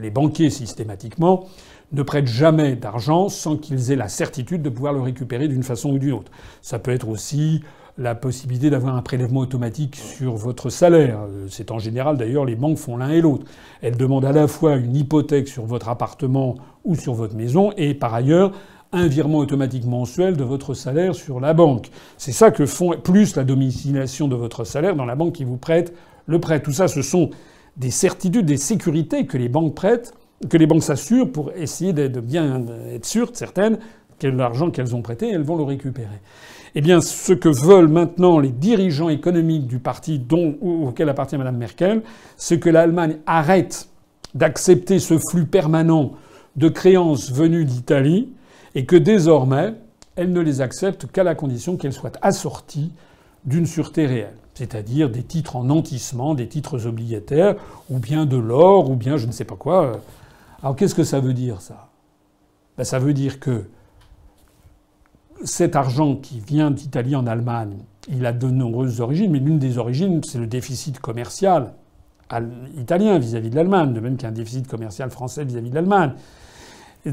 les 0.00 0.10
banquiers 0.10 0.50
systématiquement, 0.50 1.46
ne 1.92 2.02
prêtent 2.02 2.26
jamais 2.26 2.74
d'argent 2.74 3.28
sans 3.28 3.56
qu'ils 3.56 3.92
aient 3.92 3.96
la 3.96 4.08
certitude 4.08 4.62
de 4.62 4.68
pouvoir 4.68 4.92
le 4.92 5.00
récupérer 5.00 5.48
d'une 5.48 5.62
façon 5.62 5.90
ou 5.90 5.98
d'une 5.98 6.12
autre. 6.12 6.32
Ça 6.60 6.78
peut 6.78 6.90
être 6.90 7.08
aussi 7.08 7.62
la 7.98 8.14
possibilité 8.14 8.68
d'avoir 8.68 8.94
un 8.94 9.02
prélèvement 9.02 9.40
automatique 9.40 9.96
sur 9.96 10.34
votre 10.34 10.68
salaire. 10.68 11.20
C'est 11.48 11.70
en 11.70 11.78
général 11.78 12.16
d'ailleurs 12.16 12.44
les 12.44 12.56
banques 12.56 12.76
font 12.76 12.96
l'un 12.96 13.10
et 13.10 13.20
l'autre. 13.20 13.46
Elles 13.80 13.96
demandent 13.96 14.24
à 14.24 14.32
la 14.32 14.48
fois 14.48 14.76
une 14.76 14.94
hypothèque 14.94 15.48
sur 15.48 15.64
votre 15.64 15.88
appartement 15.88 16.56
ou 16.84 16.94
sur 16.94 17.14
votre 17.14 17.34
maison 17.34 17.72
et 17.76 17.94
par 17.94 18.12
ailleurs 18.12 18.52
un 18.92 19.06
virement 19.06 19.38
automatique 19.38 19.84
mensuel 19.84 20.36
de 20.36 20.44
votre 20.44 20.74
salaire 20.74 21.14
sur 21.14 21.40
la 21.40 21.54
banque. 21.54 21.90
C'est 22.18 22.32
ça 22.32 22.50
que 22.50 22.66
font 22.66 22.96
plus 23.02 23.34
la 23.36 23.44
domiciliation 23.44 24.28
de 24.28 24.36
votre 24.36 24.64
salaire 24.64 24.94
dans 24.94 25.06
la 25.06 25.16
banque 25.16 25.34
qui 25.34 25.44
vous 25.44 25.56
prête 25.56 25.94
le 26.26 26.40
prêt. 26.40 26.60
Tout 26.60 26.72
ça, 26.72 26.88
ce 26.88 27.02
sont 27.02 27.30
des 27.76 27.90
certitudes, 27.90 28.46
des 28.46 28.56
sécurités 28.56 29.26
que 29.26 29.38
les 29.38 29.48
banques 29.48 29.74
prêtent, 29.74 30.14
que 30.48 30.56
les 30.56 30.66
banques 30.66 30.82
s'assurent 30.82 31.30
pour 31.30 31.52
essayer 31.52 31.92
de 31.92 32.20
bien 32.20 32.64
être 32.92 33.06
sûres, 33.06 33.30
certaines, 33.34 33.78
que 34.18 34.26
l'argent 34.26 34.70
qu'elles 34.70 34.94
ont 34.94 35.02
prêté, 35.02 35.30
elles 35.30 35.42
vont 35.42 35.56
le 35.56 35.64
récupérer. 35.64 36.20
Eh 36.74 36.80
bien, 36.80 37.00
ce 37.00 37.32
que 37.32 37.48
veulent 37.48 37.88
maintenant 37.88 38.38
les 38.38 38.50
dirigeants 38.50 39.08
économiques 39.08 39.66
du 39.66 39.78
parti 39.78 40.18
dont, 40.18 40.56
auquel 40.60 41.08
appartient 41.08 41.36
Mme 41.36 41.56
Merkel, 41.56 42.02
c'est 42.36 42.58
que 42.58 42.68
l'Allemagne 42.68 43.16
arrête 43.26 43.88
d'accepter 44.34 44.98
ce 44.98 45.18
flux 45.18 45.46
permanent 45.46 46.12
de 46.56 46.68
créances 46.68 47.32
venues 47.32 47.64
d'Italie 47.64 48.28
et 48.74 48.84
que 48.84 48.96
désormais, 48.96 49.74
elle 50.16 50.32
ne 50.32 50.40
les 50.40 50.60
accepte 50.60 51.06
qu'à 51.06 51.24
la 51.24 51.34
condition 51.34 51.76
qu'elles 51.76 51.92
soient 51.92 52.12
assorties 52.22 52.92
d'une 53.44 53.66
sûreté 53.66 54.06
réelle, 54.06 54.36
c'est-à-dire 54.56 55.10
des 55.10 55.22
titres 55.22 55.54
en 55.56 55.64
nantissement, 55.64 56.34
des 56.34 56.48
titres 56.48 56.86
obligataires, 56.86 57.56
ou 57.90 57.98
bien 57.98 58.24
de 58.24 58.38
l'or, 58.38 58.90
ou 58.90 58.96
bien 58.96 59.18
je 59.18 59.26
ne 59.26 59.32
sais 59.32 59.44
pas 59.44 59.54
quoi. 59.54 60.00
Alors 60.62 60.74
qu'est-ce 60.74 60.94
que 60.94 61.04
ça 61.04 61.20
veut 61.20 61.34
dire 61.34 61.60
ça? 61.60 61.90
Ben, 62.78 62.84
Ça 62.84 62.98
veut 62.98 63.12
dire 63.12 63.38
que 63.38 63.68
cet 65.44 65.76
argent 65.76 66.16
qui 66.16 66.40
vient 66.40 66.70
d'Italie 66.70 67.14
en 67.14 67.26
Allemagne, 67.26 67.76
il 68.08 68.24
a 68.24 68.32
de 68.32 68.48
nombreuses 68.48 69.02
origines, 69.02 69.30
mais 69.30 69.40
l'une 69.40 69.58
des 69.58 69.76
origines, 69.76 70.22
c'est 70.24 70.38
le 70.38 70.46
déficit 70.46 71.00
commercial 71.00 71.74
italien 72.78 73.18
vis-à-vis 73.18 73.50
de 73.50 73.56
l'Allemagne, 73.56 73.92
de 73.92 74.00
même 74.00 74.16
qu'un 74.16 74.32
déficit 74.32 74.66
commercial 74.66 75.10
français 75.10 75.44
vis-à-vis 75.44 75.68
de 75.68 75.74
l'Allemagne. 75.74 76.12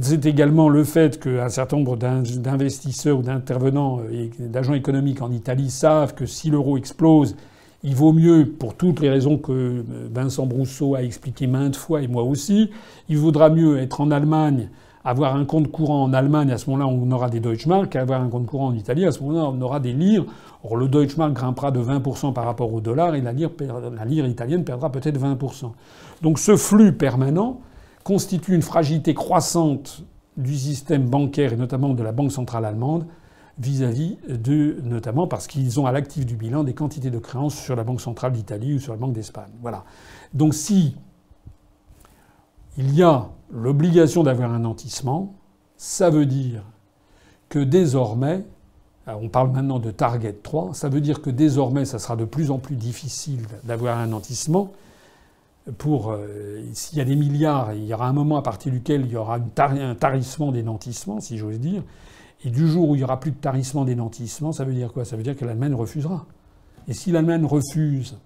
C'est 0.01 0.25
également 0.25 0.69
le 0.69 0.83
fait 0.83 1.19
qu'un 1.19 1.49
certain 1.49 1.77
nombre 1.77 1.95
d'investisseurs 1.97 3.19
ou 3.19 3.21
d'intervenants 3.21 3.99
et 4.11 4.31
d'agents 4.39 4.73
économiques 4.73 5.21
en 5.21 5.31
Italie 5.31 5.69
savent 5.69 6.15
que 6.15 6.25
si 6.25 6.49
l'euro 6.49 6.77
explose, 6.77 7.35
il 7.83 7.93
vaut 7.93 8.11
mieux, 8.11 8.45
pour 8.47 8.75
toutes 8.75 9.01
les 9.01 9.09
raisons 9.09 9.37
que 9.37 9.83
Vincent 10.11 10.47
Brousseau 10.47 10.95
a 10.95 11.03
expliquées 11.03 11.45
maintes 11.45 11.75
fois 11.75 12.01
et 12.01 12.07
moi 12.07 12.23
aussi, 12.23 12.71
il 13.07 13.17
vaudra 13.17 13.49
mieux 13.49 13.77
être 13.77 14.01
en 14.01 14.09
Allemagne 14.09 14.69
avoir 15.05 15.35
un 15.35 15.45
compte 15.45 15.69
courant 15.69 16.03
en 16.03 16.13
Allemagne, 16.13 16.51
à 16.51 16.57
ce 16.57 16.69
moment-là, 16.69 16.87
on 16.87 17.11
aura 17.11 17.29
des 17.29 17.39
Deutschmark, 17.39 17.95
avoir 17.95 18.21
un 18.21 18.29
compte 18.29 18.45
courant 18.45 18.67
en 18.67 18.73
Italie, 18.73 19.05
à 19.05 19.11
ce 19.11 19.21
moment-là, 19.21 19.51
on 19.53 19.61
aura 19.61 19.79
des 19.79 19.91
lires. 19.91 20.23
Or, 20.63 20.77
le 20.77 20.87
Deutschmark 20.87 21.33
grimpera 21.33 21.71
de 21.71 21.81
20% 21.81 22.33
par 22.33 22.45
rapport 22.45 22.73
au 22.73 22.79
dollar 22.79 23.13
et 23.15 23.21
la 23.21 23.33
lire, 23.33 23.49
la 23.95 24.05
lire 24.05 24.25
italienne 24.25 24.63
perdra 24.63 24.91
peut-être 24.91 25.19
20%. 25.19 25.71
Donc 26.21 26.39
ce 26.39 26.55
flux 26.55 26.93
permanent 26.93 27.59
constitue 28.03 28.53
une 28.53 28.61
fragilité 28.61 29.13
croissante 29.13 30.03
du 30.37 30.55
système 30.55 31.07
bancaire 31.07 31.53
et 31.53 31.57
notamment 31.57 31.93
de 31.93 32.03
la 32.03 32.11
Banque 32.11 32.31
centrale 32.31 32.65
allemande 32.65 33.05
vis-à-vis 33.59 34.17
de, 34.27 34.77
notamment 34.83 35.27
parce 35.27 35.47
qu'ils 35.47 35.79
ont 35.79 35.85
à 35.85 35.91
l'actif 35.91 36.25
du 36.25 36.35
bilan 36.35 36.63
des 36.63 36.73
quantités 36.73 37.11
de 37.11 37.19
créances 37.19 37.55
sur 37.55 37.75
la 37.75 37.83
Banque 37.83 38.01
centrale 38.01 38.31
d'Italie 38.31 38.75
ou 38.75 38.79
sur 38.79 38.93
la 38.93 38.97
Banque 38.97 39.13
d'Espagne. 39.13 39.51
Voilà. 39.61 39.83
Donc 40.33 40.53
si 40.53 40.95
il 42.77 42.95
y 42.95 43.03
a 43.03 43.29
l'obligation 43.51 44.23
d'avoir 44.23 44.51
un 44.51 44.59
nantissement, 44.59 45.35
ça 45.77 46.09
veut 46.09 46.25
dire 46.25 46.63
que 47.49 47.59
désormais, 47.59 48.45
on 49.05 49.29
parle 49.29 49.51
maintenant 49.51 49.77
de 49.77 49.91
Target 49.91 50.37
3, 50.41 50.73
ça 50.73 50.89
veut 50.89 51.01
dire 51.01 51.21
que 51.21 51.29
désormais, 51.29 51.85
ça 51.85 51.99
sera 51.99 52.15
de 52.15 52.25
plus 52.25 52.49
en 52.49 52.57
plus 52.57 52.75
difficile 52.75 53.45
d'avoir 53.63 53.99
un 53.99 54.07
nantissement. 54.07 54.71
Euh, 55.67 56.63
s'il 56.73 56.97
y 56.97 57.01
a 57.01 57.05
des 57.05 57.15
milliards, 57.15 57.73
il 57.73 57.85
y 57.85 57.93
aura 57.93 58.07
un 58.07 58.13
moment 58.13 58.37
à 58.37 58.41
partir 58.41 58.71
duquel 58.71 59.05
il 59.05 59.11
y 59.11 59.15
aura 59.15 59.39
un 59.57 59.95
tarissement 59.95 60.51
des 60.51 60.63
nantissements, 60.63 61.19
si 61.19 61.37
j'ose 61.37 61.59
dire. 61.59 61.83
Et 62.45 62.49
du 62.49 62.67
jour 62.67 62.89
où 62.89 62.95
il 62.95 62.97
n'y 62.99 63.03
aura 63.03 63.19
plus 63.19 63.31
de 63.31 63.37
tarissement 63.37 63.85
des 63.85 63.95
nantissements, 63.95 64.51
ça 64.51 64.65
veut 64.65 64.73
dire 64.73 64.91
quoi? 64.91 65.05
Ça 65.05 65.15
veut 65.15 65.23
dire 65.23 65.37
que 65.37 65.45
l'Allemagne 65.45 65.73
refusera. 65.73 66.25
Et 66.87 66.93
si 66.93 67.11
l'Allemagne 67.11 67.45
refuse 67.45 68.17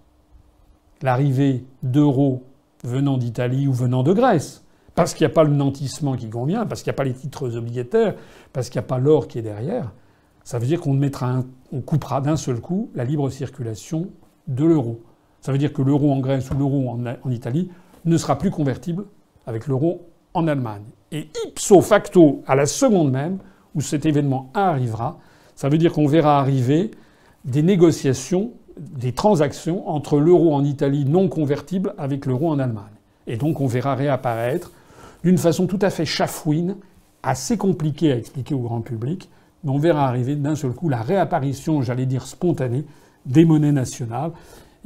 l'arrivée 1.03 1.65
d'euros 1.83 2.43
venant 2.83 3.17
d'Italie 3.17 3.67
ou 3.67 3.73
venant 3.73 4.01
de 4.01 4.13
Grèce, 4.13 4.63
parce 4.95 5.13
qu'il 5.13 5.27
n'y 5.27 5.31
a 5.31 5.35
pas 5.35 5.43
le 5.43 5.53
nantissement 5.53 6.15
qui 6.15 6.29
convient, 6.29 6.65
parce 6.65 6.81
qu'il 6.81 6.89
n'y 6.89 6.95
a 6.95 6.97
pas 6.97 7.03
les 7.03 7.13
titres 7.13 7.55
obligataires, 7.55 8.15
parce 8.51 8.69
qu'il 8.69 8.79
n'y 8.79 8.85
a 8.85 8.87
pas 8.87 8.97
l'or 8.97 9.27
qui 9.27 9.37
est 9.37 9.43
derrière, 9.43 9.93
ça 10.43 10.57
veut 10.57 10.65
dire 10.65 10.81
qu'on 10.81 10.99
coupera 11.85 12.21
d'un 12.21 12.37
seul 12.37 12.59
coup 12.61 12.89
la 12.95 13.03
libre 13.03 13.29
circulation 13.29 14.09
de 14.47 14.65
l'euro. 14.65 15.01
Ça 15.41 15.51
veut 15.51 15.57
dire 15.57 15.73
que 15.73 15.81
l'euro 15.81 16.11
en 16.11 16.19
Grèce 16.19 16.49
ou 16.51 16.55
l'euro 16.55 16.89
en, 16.89 17.29
Italie 17.29 17.69
ne 18.05 18.17
sera 18.17 18.37
plus 18.37 18.51
convertible 18.51 19.05
avec 19.45 19.67
l'euro 19.67 20.07
en 20.33 20.47
Allemagne. 20.47 20.83
Et 21.11 21.29
ipso 21.45 21.81
facto, 21.81 22.43
à 22.47 22.55
la 22.55 22.65
seconde 22.65 23.11
même 23.11 23.37
où 23.75 23.81
cet 23.81 24.05
événement 24.05 24.49
arrivera, 24.53 25.19
ça 25.55 25.69
veut 25.69 25.77
dire 25.77 25.93
qu'on 25.93 26.07
verra 26.07 26.39
arriver 26.39 26.91
des 27.45 27.63
négociations, 27.63 28.51
des 28.77 29.13
transactions 29.13 29.87
entre 29.89 30.19
l'euro 30.19 30.53
en 30.53 30.63
Italie 30.63 31.05
non 31.05 31.29
convertible 31.29 31.93
avec 31.97 32.25
l'euro 32.25 32.49
en 32.49 32.59
Allemagne. 32.59 32.83
Et 33.25 33.37
donc 33.37 33.61
on 33.61 33.67
verra 33.67 33.95
réapparaître 33.95 34.71
d'une 35.23 35.37
façon 35.37 35.67
tout 35.67 35.79
à 35.81 35.89
fait 35.89 36.05
chafouine, 36.05 36.77
assez 37.23 37.57
compliquée 37.57 38.11
à 38.11 38.17
expliquer 38.17 38.53
au 38.53 38.59
grand 38.59 38.81
public, 38.81 39.29
mais 39.63 39.71
on 39.71 39.79
verra 39.79 40.07
arriver 40.07 40.35
d'un 40.35 40.55
seul 40.55 40.71
coup 40.71 40.89
la 40.89 41.01
réapparition, 41.01 41.81
j'allais 41.81 42.05
dire 42.05 42.25
spontanée, 42.27 42.85
des 43.25 43.45
monnaies 43.45 43.71
nationales. 43.71 44.31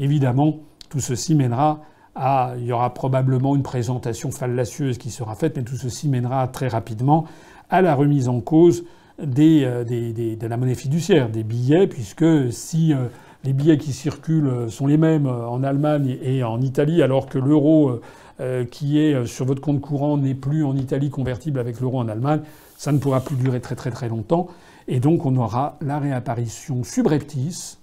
Évidemment, 0.02 0.60
tout 0.90 1.00
ceci 1.00 1.34
mènera 1.34 1.80
à. 2.16 2.56
Il 2.58 2.66
y 2.66 2.74
aura 2.74 2.94
probablement 2.94 3.56
une 3.56 3.64
présentation 3.64 4.32
fallacieuse 4.32 4.98
qui 4.98 5.12
sera 5.12 5.36
faite, 5.36 5.56
mais 5.56 5.64
tout 5.64 5.78
ceci 5.78 6.10
mènera 6.10 6.48
très 6.50 6.68
rapidement 6.68 7.26
à 7.70 7.82
la 7.82 7.96
remise 7.96 8.28
en 8.28 8.42
cause 8.42 8.84
euh, 9.22 9.84
de 9.86 10.48
la 10.48 10.58
monnaie 10.58 10.76
fiduciaire, 10.76 11.30
des 11.30 11.44
billets, 11.44 11.88
puisque 11.88 12.52
si 12.52 12.94
euh, 12.94 13.06
les 13.46 13.54
billets 13.54 13.78
qui 13.78 13.94
circulent 13.94 14.70
sont 14.70 14.88
les 14.88 14.98
mêmes 14.98 15.28
en 15.28 15.64
Allemagne 15.64 16.18
et 16.22 16.44
en 16.44 16.60
Italie, 16.60 17.02
alors 17.02 17.28
que 17.28 17.40
l'euro 17.40 18.02
euh, 18.42 18.66
qui 18.66 18.98
est 18.98 19.14
euh, 19.14 19.26
sur 19.28 19.46
votre 19.46 19.62
compte 19.62 19.82
courant 19.82 20.18
n'est 20.18 20.34
plus 20.34 20.64
en 20.64 20.76
Italie 20.76 21.12
convertible 21.12 21.60
avec 21.60 21.80
l'euro 21.80 22.00
en 22.00 22.08
Allemagne, 22.08 22.40
ça 22.76 22.92
ne 22.92 22.98
pourra 22.98 23.20
plus 23.20 23.36
durer 23.36 23.60
très 23.60 23.76
très 23.76 23.92
très 23.92 24.10
longtemps. 24.10 24.48
Et 24.88 25.00
donc 25.00 25.28
on 25.28 25.36
aura 25.36 25.78
la 25.80 26.00
réapparition 26.00 26.84
subreptice 26.84 27.78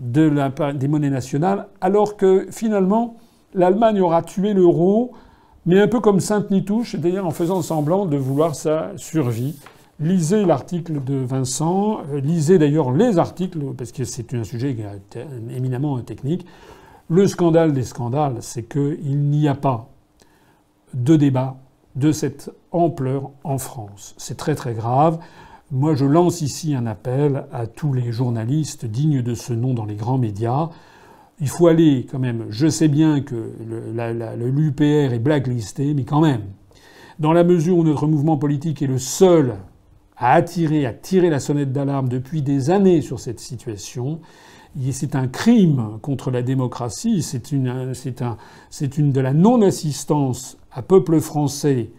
de 0.00 0.22
la, 0.22 0.50
des 0.72 0.88
monnaies 0.88 1.10
nationales, 1.10 1.68
alors 1.80 2.16
que 2.16 2.46
finalement, 2.50 3.16
l'Allemagne 3.54 4.00
aura 4.00 4.22
tué 4.22 4.54
l'euro, 4.54 5.12
mais 5.66 5.80
un 5.80 5.88
peu 5.88 6.00
comme 6.00 6.20
Sainte-Nitouche, 6.20 6.92
c'est-à-dire 6.92 7.26
en 7.26 7.30
faisant 7.30 7.62
semblant 7.62 8.06
de 8.06 8.16
vouloir 8.16 8.54
sa 8.54 8.92
survie. 8.96 9.56
Lisez 10.00 10.46
l'article 10.46 11.04
de 11.04 11.16
Vincent, 11.16 12.00
euh, 12.10 12.20
lisez 12.20 12.58
d'ailleurs 12.58 12.90
les 12.90 13.18
articles, 13.18 13.60
parce 13.76 13.92
que 13.92 14.04
c'est 14.04 14.32
un 14.32 14.44
sujet 14.44 14.74
éminemment 15.54 16.00
technique. 16.00 16.46
Le 17.10 17.26
scandale 17.26 17.74
des 17.74 17.82
scandales, 17.82 18.36
c'est 18.40 18.62
qu'il 18.62 19.18
n'y 19.18 19.46
a 19.48 19.54
pas 19.54 19.88
de 20.94 21.16
débat 21.16 21.56
de 21.96 22.12
cette 22.12 22.50
ampleur 22.72 23.30
en 23.44 23.58
France. 23.58 24.14
C'est 24.16 24.36
très 24.36 24.54
très 24.54 24.72
grave. 24.74 25.18
Moi, 25.72 25.94
je 25.94 26.04
lance 26.04 26.40
ici 26.40 26.74
un 26.74 26.84
appel 26.86 27.44
à 27.52 27.68
tous 27.68 27.92
les 27.92 28.10
journalistes 28.10 28.86
dignes 28.86 29.22
de 29.22 29.34
ce 29.34 29.52
nom 29.52 29.72
dans 29.72 29.84
les 29.84 29.94
grands 29.94 30.18
médias. 30.18 30.70
Il 31.40 31.48
faut 31.48 31.68
aller 31.68 32.08
quand 32.10 32.18
même. 32.18 32.46
Je 32.48 32.66
sais 32.66 32.88
bien 32.88 33.20
que 33.20 33.52
l'UPR 34.34 35.14
est 35.14 35.20
blacklisté, 35.20 35.94
mais 35.94 36.02
quand 36.02 36.20
même, 36.20 36.42
dans 37.20 37.32
la 37.32 37.44
mesure 37.44 37.78
où 37.78 37.84
notre 37.84 38.08
mouvement 38.08 38.36
politique 38.36 38.82
est 38.82 38.88
le 38.88 38.98
seul 38.98 39.54
à 40.16 40.32
attirer, 40.32 40.86
à 40.86 40.92
tirer 40.92 41.30
la 41.30 41.38
sonnette 41.38 41.72
d'alarme 41.72 42.08
depuis 42.08 42.42
des 42.42 42.70
années 42.70 43.00
sur 43.00 43.20
cette 43.20 43.38
situation, 43.38 44.18
c'est 44.90 45.14
un 45.14 45.28
crime 45.28 46.00
contre 46.02 46.32
la 46.32 46.42
démocratie, 46.42 47.22
c'est 47.22 47.52
une, 47.52 47.92
de 49.12 49.20
la 49.20 49.32
non-assistance 49.32 50.58
à 50.72 50.82
peuple 50.82 51.20
français 51.20 51.92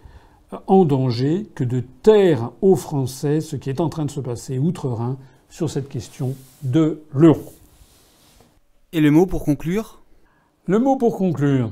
en 0.67 0.85
danger 0.85 1.49
que 1.55 1.63
de 1.63 1.83
taire 2.03 2.51
aux 2.61 2.75
Français 2.75 3.41
ce 3.41 3.55
qui 3.55 3.69
est 3.69 3.79
en 3.79 3.89
train 3.89 4.05
de 4.05 4.11
se 4.11 4.19
passer 4.19 4.57
outre-Rhin 4.57 5.17
sur 5.49 5.69
cette 5.69 5.89
question 5.89 6.35
de 6.63 7.01
l'euro. 7.13 7.53
Et 8.93 9.01
le 9.01 9.11
mot 9.11 9.25
pour 9.25 9.43
conclure? 9.43 10.01
Le 10.65 10.79
mot 10.79 10.97
pour 10.97 11.17
conclure. 11.17 11.71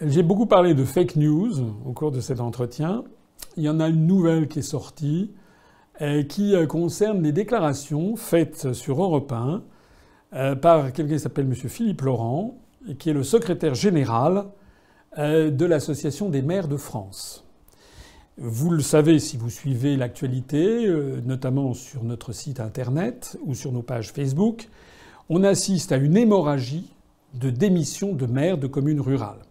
J'ai 0.00 0.22
beaucoup 0.22 0.46
parlé 0.46 0.74
de 0.74 0.84
fake 0.84 1.16
news 1.16 1.52
au 1.84 1.92
cours 1.92 2.12
de 2.12 2.20
cet 2.20 2.40
entretien. 2.40 3.04
Il 3.56 3.64
y 3.64 3.68
en 3.68 3.80
a 3.80 3.88
une 3.88 4.06
nouvelle 4.06 4.48
qui 4.48 4.60
est 4.60 4.62
sortie 4.62 5.32
euh, 6.00 6.22
qui 6.22 6.54
euh, 6.54 6.66
concerne 6.66 7.22
les 7.22 7.32
déclarations 7.32 8.14
faites 8.14 8.72
sur 8.72 9.02
Europe 9.02 9.32
1 9.32 9.62
euh, 10.34 10.54
par 10.54 10.92
quelqu'un 10.92 11.14
qui 11.14 11.20
s'appelle 11.20 11.46
M. 11.46 11.54
Philippe 11.54 12.02
Laurent, 12.02 12.58
qui 13.00 13.10
est 13.10 13.14
le 13.14 13.24
secrétaire 13.24 13.74
général 13.74 14.44
de 15.18 15.64
l'Association 15.64 16.28
des 16.28 16.42
maires 16.42 16.68
de 16.68 16.76
France. 16.76 17.44
Vous 18.36 18.70
le 18.70 18.82
savez 18.82 19.18
si 19.18 19.36
vous 19.36 19.50
suivez 19.50 19.96
l'actualité, 19.96 20.88
notamment 21.26 21.74
sur 21.74 22.04
notre 22.04 22.32
site 22.32 22.60
internet 22.60 23.36
ou 23.44 23.54
sur 23.54 23.72
nos 23.72 23.82
pages 23.82 24.12
Facebook, 24.12 24.68
on 25.28 25.42
assiste 25.42 25.90
à 25.90 25.96
une 25.96 26.16
hémorragie 26.16 26.92
de 27.34 27.50
démissions 27.50 28.12
de 28.12 28.26
maires 28.26 28.58
de 28.58 28.68
communes 28.68 29.00
rurales. 29.00 29.42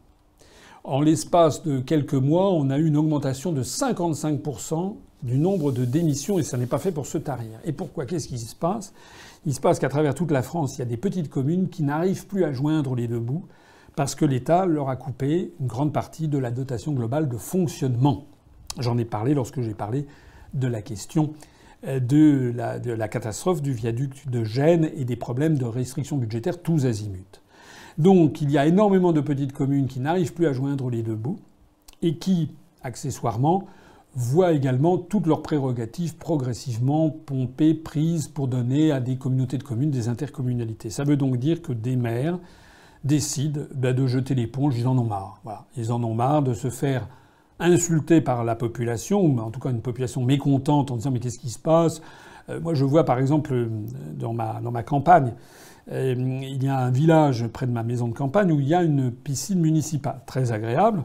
En 0.85 1.01
l'espace 1.01 1.63
de 1.63 1.81
quelques 1.81 2.13
mois, 2.13 2.53
on 2.53 2.69
a 2.69 2.77
eu 2.77 2.85
une 2.85 2.95
augmentation 2.95 3.51
de 3.51 3.61
55% 3.61 4.95
du 5.23 5.37
nombre 5.37 5.73
de 5.73 5.83
démissions 5.83 6.39
et 6.39 6.43
ça 6.43 6.57
n'est 6.57 6.65
pas 6.65 6.79
fait 6.79 6.93
pour 6.93 7.07
se 7.07 7.17
tarir. 7.17 7.59
Et 7.65 7.73
pourquoi? 7.73 8.05
Qu'est-ce 8.05 8.29
qui 8.29 8.39
se 8.39 8.55
passe? 8.55 8.93
Il 9.45 9.53
se 9.53 9.59
passe 9.59 9.79
qu'à 9.79 9.89
travers 9.89 10.15
toute 10.15 10.31
la 10.31 10.43
France, 10.43 10.77
il 10.77 10.79
y 10.79 10.83
a 10.83 10.85
des 10.85 10.95
petites 10.95 11.29
communes 11.29 11.67
qui 11.67 11.83
n'arrivent 11.83 12.25
plus 12.25 12.45
à 12.45 12.53
joindre 12.53 12.95
les 12.95 13.09
deux 13.09 13.19
bouts 13.19 13.45
parce 13.97 14.13
que 14.13 14.25
l'État 14.25 14.67
leur 14.67 14.89
a 14.89 14.95
coupé 14.95 15.53
une 15.59 15.65
grande 15.65 15.91
partie 15.91 16.27
de 16.27 16.37
la 16.37 16.51
dotation 16.51 16.91
globale 16.93 17.27
de 17.27 17.35
fonctionnement. 17.35 18.25
J'en 18.77 18.95
ai 18.99 19.05
parlé 19.05 19.33
lorsque 19.33 19.59
j'ai 19.61 19.73
parlé 19.73 20.05
de 20.53 20.67
la 20.67 20.83
question 20.83 21.33
euh, 21.87 21.99
de 21.99 22.53
la, 22.55 23.07
catastrophe 23.07 23.63
du 23.63 23.73
viaduc 23.73 24.29
de 24.29 24.43
Gênes 24.43 24.91
et 24.95 25.03
des 25.03 25.15
problèmes 25.15 25.57
de 25.57 25.65
restrictions 25.65 26.17
budgétaires 26.17 26.61
tous 26.61 26.85
azimuts. 26.85 27.41
Donc 27.97 28.39
il 28.39 28.51
y 28.51 28.59
a 28.59 28.67
énormément 28.67 29.13
de 29.13 29.21
petites 29.21 29.51
communes 29.51 29.87
qui 29.87 29.99
n'arrivent 29.99 30.35
plus 30.35 30.45
à 30.45 30.53
joindre 30.53 30.91
les 30.91 31.01
deux 31.01 31.15
bouts 31.15 31.39
et 32.03 32.17
qui, 32.17 32.51
accessoirement, 32.83 33.65
voient 34.13 34.51
également 34.51 34.99
toutes 34.99 35.25
leurs 35.25 35.41
prérogatives 35.41 36.17
progressivement 36.17 37.09
pompées, 37.09 37.73
prises 37.73 38.27
pour 38.27 38.47
donner 38.47 38.91
à 38.91 38.99
des 38.99 39.17
communautés 39.17 39.57
de 39.57 39.63
communes 39.63 39.89
des 39.89 40.07
intercommunalités. 40.07 40.91
Ça 40.91 41.03
veut 41.03 41.17
donc 41.17 41.37
dire 41.37 41.63
que 41.63 41.73
des 41.73 41.95
maires 41.95 42.37
décident 43.07 43.61
bah, 43.73 43.93
de 43.93 44.05
jeter 44.05 44.35
l'éponge, 44.35 44.77
ils 44.77 44.87
en 44.87 44.97
ont 44.97 45.03
marre. 45.03 45.41
Ils 45.75 45.91
en 45.91 46.03
ont 46.03 46.13
marre 46.13 46.43
de 46.43 46.53
se 46.53 46.69
faire 46.69 47.07
insulter 47.59 48.21
par 48.21 48.43
la 48.43 48.55
population, 48.55 49.21
ou 49.21 49.39
en 49.39 49.49
tout 49.49 49.59
cas 49.59 49.71
une 49.71 49.81
population 49.81 50.23
mécontente 50.23 50.91
en 50.91 50.97
disant 50.97 51.11
mais 51.11 51.19
qu'est-ce 51.19 51.39
qui 51.39 51.49
se 51.49 51.59
passe? 51.59 52.01
Euh, 52.49 52.59
Moi 52.59 52.73
je 52.75 52.85
vois 52.85 53.03
par 53.03 53.17
exemple 53.17 53.53
euh, 53.53 53.69
dans 54.13 54.33
ma, 54.33 54.61
dans 54.61 54.71
ma 54.71 54.83
campagne, 54.83 55.33
euh, 55.91 56.13
il 56.15 56.63
y 56.63 56.67
a 56.67 56.77
un 56.77 56.91
village 56.91 57.47
près 57.47 57.65
de 57.65 57.71
ma 57.71 57.83
maison 57.83 58.07
de 58.07 58.13
campagne 58.13 58.51
où 58.51 58.59
il 58.59 58.67
y 58.67 58.75
a 58.75 58.83
une 58.83 59.11
piscine 59.11 59.59
municipale 59.59 60.19
très 60.25 60.51
agréable. 60.51 61.03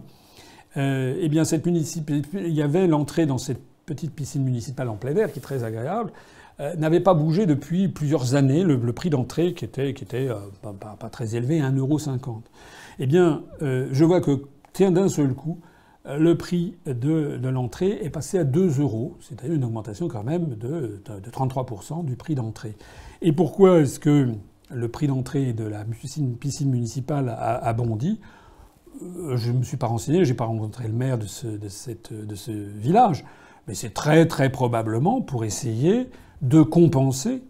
Eh 0.75 1.29
bien, 1.29 1.45
cette 1.45 1.67
municipalité, 1.67 2.47
il 2.47 2.55
y 2.55 2.63
avait 2.63 2.87
l'entrée 2.87 3.27
dans 3.27 3.37
cette 3.37 3.61
petite 3.85 4.15
piscine 4.15 4.43
municipale 4.43 4.89
en 4.89 4.97
plein 4.97 5.15
air 5.17 5.31
qui 5.31 5.39
est 5.39 5.43
très 5.43 5.65
agréable, 5.65 6.13
n'avait 6.59 7.01
pas 7.01 7.15
bougé 7.15 7.47
depuis 7.47 7.89
plusieurs 7.89 8.35
années. 8.35 8.63
Le, 8.63 8.93
prix 8.93 9.11
d'entrée 9.11 9.55
qui 9.55 9.65
était, 9.65 9.95
qui 9.95 10.05
était 10.05 10.29
euh, 10.29 10.37
pas, 10.63 11.09
très 11.09 11.35
élevé, 11.35 11.61
1,50€. 11.61 12.41
Eh 12.99 13.07
bien, 13.07 13.43
je 13.61 14.05
vois 14.05 14.21
que, 14.21 14.43
tiens, 14.73 14.91
d'un 14.91 15.09
seul 15.09 15.35
coup, 15.35 15.61
le 16.05 16.37
prix 16.37 16.77
de, 16.87 17.37
de 17.37 17.49
l'entrée 17.49 17.99
est 18.03 18.11
passé 18.11 18.39
à 18.39 18.45
2 18.45 18.81
euros, 18.81 19.17
c'est-à-dire 19.21 19.55
une 19.55 19.65
augmentation 19.65 20.09
quand 20.09 20.25
même 20.25 20.57
de, 20.57 21.03
de, 21.05 21.31
33% 21.31 22.05
du 22.05 22.17
prix 22.17 22.35
d'entrée. 22.35 22.77
Et 23.23 23.33
pourquoi 23.33 23.81
est-ce 23.81 23.99
que 23.99 24.33
le 24.71 24.89
prix 24.89 25.07
d'entrée 25.07 25.53
de 25.53 25.65
la 25.65 25.85
piscine, 25.85 26.37
municipale 26.71 27.29
a, 27.29 27.57
a 27.57 27.73
bondi? 27.73 28.21
Euh, 29.03 29.37
je 29.37 29.53
ne 29.53 29.59
me 29.59 29.63
suis 29.63 29.77
pas 29.77 29.87
renseigné, 29.87 30.25
j'ai 30.25 30.35
pas 30.35 30.45
rencontré 30.45 30.87
le 30.87 30.95
maire 30.95 31.19
de 31.19 31.27
ce, 31.27 31.47
cette, 31.69 32.13
de 32.13 32.35
ce 32.35 32.51
village, 32.51 33.25
mais 33.67 33.75
c'est 33.75 33.95
très 33.95 34.27
très 34.27 34.51
probablement 34.51 35.21
pour 35.21 35.45
essayer 35.45 36.09
de 36.43 36.63
compenser 36.63 37.43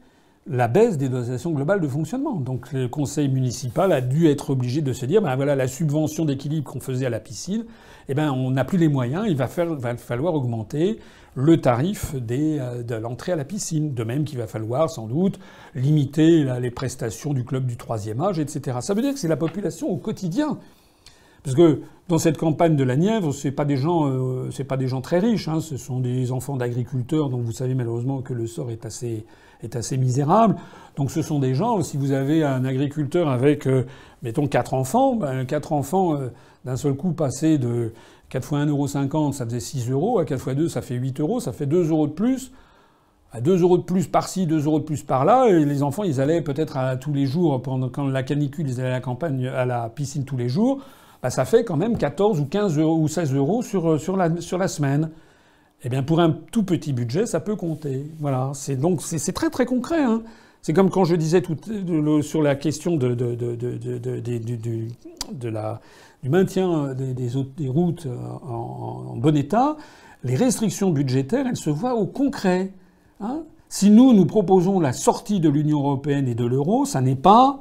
la 0.47 0.67
baisse 0.67 0.99
des 0.99 1.09
dotations 1.09 1.53
globales 1.53 1.81
de 1.81 1.89
fonctionnement. 1.89 2.35
Donc 2.35 2.73
le 2.73 2.89
conseil 2.89 3.29
municipal 3.29 3.93
a 3.93 4.01
dû 4.01 4.29
être 4.29 4.51
obligé 4.51 4.81
de 4.81 4.93
se 4.93 5.07
dire, 5.07 5.23
ben 5.23 5.35
voilà, 5.37 5.55
la 5.55 5.69
subvention 5.69 6.25
d'équilibre 6.25 6.71
qu'on 6.71 6.81
faisait 6.81 7.07
à 7.07 7.11
la 7.11 7.21
piscine, 7.21 7.65
eh 8.09 8.15
ben 8.15 8.33
on 8.33 8.51
n'a 8.51 8.65
plus 8.65 8.79
les 8.79 8.89
moyens, 8.89 9.25
il 9.29 9.37
va, 9.37 9.47
falloir 9.47 10.35
augmenter 10.35 10.99
le 11.35 11.61
tarif 11.61 12.15
des, 12.17 12.59
euh, 12.59 12.83
de 12.83 12.97
l'entrée 12.97 13.33
à 13.33 13.37
la 13.37 13.45
piscine. 13.45 13.95
De 13.95 14.05
même 14.05 14.25
qu'il 14.25 14.39
va 14.39 14.49
falloir 14.49 14.91
sans 14.91 15.07
doute 15.07 15.39
limiter 15.75 16.45
les 16.61 16.71
prestations 16.71 17.33
du 17.33 17.45
club 17.45 17.67
du 17.67 17.77
troisième 17.77 18.21
âge, 18.21 18.39
etc. 18.39 18.79
Ça 18.81 18.95
veut 18.95 19.03
dire 19.03 19.15
que 19.15 19.19
c'est 19.19 19.29
la 19.29 19.37
population 19.37 19.89
au 19.89 19.97
quotidien 19.97 20.59
parce 21.43 21.57
que 21.57 21.81
dans 22.09 22.19
cette 22.19 22.37
campagne 22.37 22.77
de 22.77 22.85
la 22.85 22.97
Nièvre, 22.97 23.33
c'est 23.33 23.53
pas 23.53 23.65
des 23.65 23.87
euh, 23.87 24.51
pas 24.69 24.77
des 24.77 24.89
gens 24.89 25.01
très 25.01 25.19
riches. 25.19 25.49
Hein. 25.49 25.61
Ce 25.61 25.77
sont 25.77 26.01
des 26.01 26.31
enfants 26.31 26.57
d'agriculteurs 26.57 27.31
dont 27.31 27.39
vous 27.39 27.53
savez 27.53 27.75
malheureusement 27.75 28.23
que 28.23 28.35
le 28.35 28.47
sort 28.47 28.71
est 28.71 28.85
assez, 28.85 29.25
est 29.63 29.77
assez 29.77 29.97
misérable. 29.97 30.57
Donc 30.97 31.11
ce 31.11 31.23
sont 31.23 31.39
des 31.39 31.55
gens. 31.55 31.83
Si 31.83 31.97
vous 31.97 32.13
avez 32.13 32.45
un 32.45 32.65
agriculteur 32.65 33.29
avec, 33.29 33.67
euh, 33.67 33.87
mettons, 34.23 34.47
quatre 34.47 34.75
enfants, 34.75 35.17
ben, 35.17 35.47
quatre 35.47 35.73
enfants 35.73 36.15
euh, 36.15 36.29
d'un 36.65 36.77
seul 36.77 36.95
coup 36.95 37.13
passé 37.13 37.59
de 37.59 37.93
4 38.29 38.45
fois 38.45 38.65
1,50€, 38.65 39.33
ça 39.33 39.45
faisait 39.45 39.61
6 39.61 39.91
euros. 39.91 40.19
À 40.19 40.25
4 40.25 40.41
fois 40.41 40.55
2, 40.55 40.69
ça 40.69 40.83
fait 40.83 40.95
8 40.97 41.21
euros. 41.21 41.41
Ça 41.41 41.53
fait 41.53 41.67
2 41.67 41.91
euros 41.91 42.07
de 42.07 42.13
plus. 42.13 42.53
À 43.33 43.41
2 43.41 43.63
euros 43.63 43.79
de 43.79 43.83
plus 43.83 44.07
par-ci, 44.07 44.47
2 44.47 44.67
euros 44.67 44.81
de 44.81 44.85
plus 44.85 45.03
par-là, 45.03 45.49
et 45.49 45.65
les 45.65 45.83
enfants, 45.83 46.03
ils 46.03 46.21
allaient 46.21 46.43
peut-être 46.43 46.99
tous 47.01 47.15
les 47.15 47.25
jours, 47.25 47.63
pendant 47.63 47.89
quand 47.89 48.07
la 48.07 48.23
canicule, 48.23 48.69
ils 48.69 48.79
allaient 48.79 48.91
à 48.91 48.93
la 48.93 49.01
campagne, 49.01 49.47
à 49.47 49.65
la 49.65 49.89
piscine 49.89 50.27
tous 50.27 50.37
les 50.37 50.51
jours. 50.51 50.83
Bah, 51.23 51.31
ça 51.31 51.45
fait 51.45 51.63
quand 51.63 51.77
même 51.77 51.97
14 51.97 52.41
ou 52.41 52.47
15 52.47 52.79
euros 52.79 52.99
ou 52.99 53.07
16 53.07 53.33
euros 53.35 53.63
sur, 53.63 53.93
euh, 53.93 53.99
sur, 53.99 54.17
la, 54.17 54.69
semaine. 54.69 55.11
Eh 55.85 55.89
bien, 55.89 56.03
pour 56.03 56.19
un 56.19 56.31
tout 56.31 56.65
petit 56.65 56.93
budget, 56.93 57.27
ça 57.27 57.39
peut 57.39 57.55
compter. 57.55 58.11
Voilà. 58.19 58.51
C'est 58.55 58.75
donc 58.75 59.01
très 59.33 59.49
très 59.49 59.65
concret. 59.65 60.03
Hein. 60.03 60.23
C'est 60.63 60.73
comme 60.73 60.91
quand 60.91 61.05
je 61.05 61.15
disais 61.15 61.41
tout, 61.41 61.57
sur 62.23 62.43
la 62.43 62.57
question 62.57 62.97
du 62.97 63.17
maintien 66.29 66.95
des, 66.95 67.15
des, 67.15 67.69
routes 67.69 68.07
euh, 68.07 68.17
en, 68.49 69.15
bon 69.17 69.37
état. 69.37 69.77
Les 70.25 70.35
restrictions 70.35 70.91
budgétaires, 70.91 71.47
elles 71.49 71.57
se 71.57 71.71
voient 71.71 71.95
au 71.95 72.07
concret. 72.07 72.73
Hein. 73.21 73.43
Si 73.69 73.91
nous, 73.91 74.13
nous 74.13 74.27
proposons 74.27 74.81
la 74.81 74.93
sortie 74.93 75.39
de 75.39 75.49
l'Union 75.49 75.79
européenne 75.79 76.27
et 76.27 76.35
de 76.35 76.45
l'euro, 76.45 76.85
ça 76.85 77.01
n'est 77.01 77.17
pas 77.17 77.61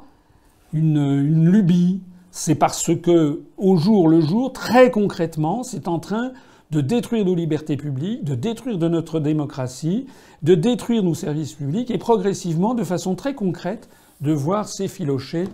une 0.72 1.20
lubie 1.50 2.00
c'est 2.32 2.54
parce 2.54 2.90
que, 2.96 3.42
au 3.58 3.76
jour 3.76 4.08
le 4.08 4.20
jour, 4.20 4.52
très 4.52 4.90
concrètement, 4.90 5.62
c'est 5.62 5.86
en 5.86 5.98
train 5.98 6.32
de 6.70 6.80
détruire 6.80 7.26
nos 7.26 7.34
libertés 7.34 7.76
publiques, 7.76 8.24
de 8.24 8.34
détruire 8.34 8.78
notre 8.78 9.20
démocratie, 9.20 10.06
de 10.42 10.54
détruire 10.54 11.02
nos 11.02 11.14
services 11.14 11.52
publics 11.52 11.90
et 11.90 11.98
progressivement, 11.98 12.74
de 12.74 12.84
façon 12.84 13.14
très 13.14 13.34
concrète, 13.34 13.90
de 14.22 14.32
voir 14.32 14.66
s'effilocher 14.66 15.44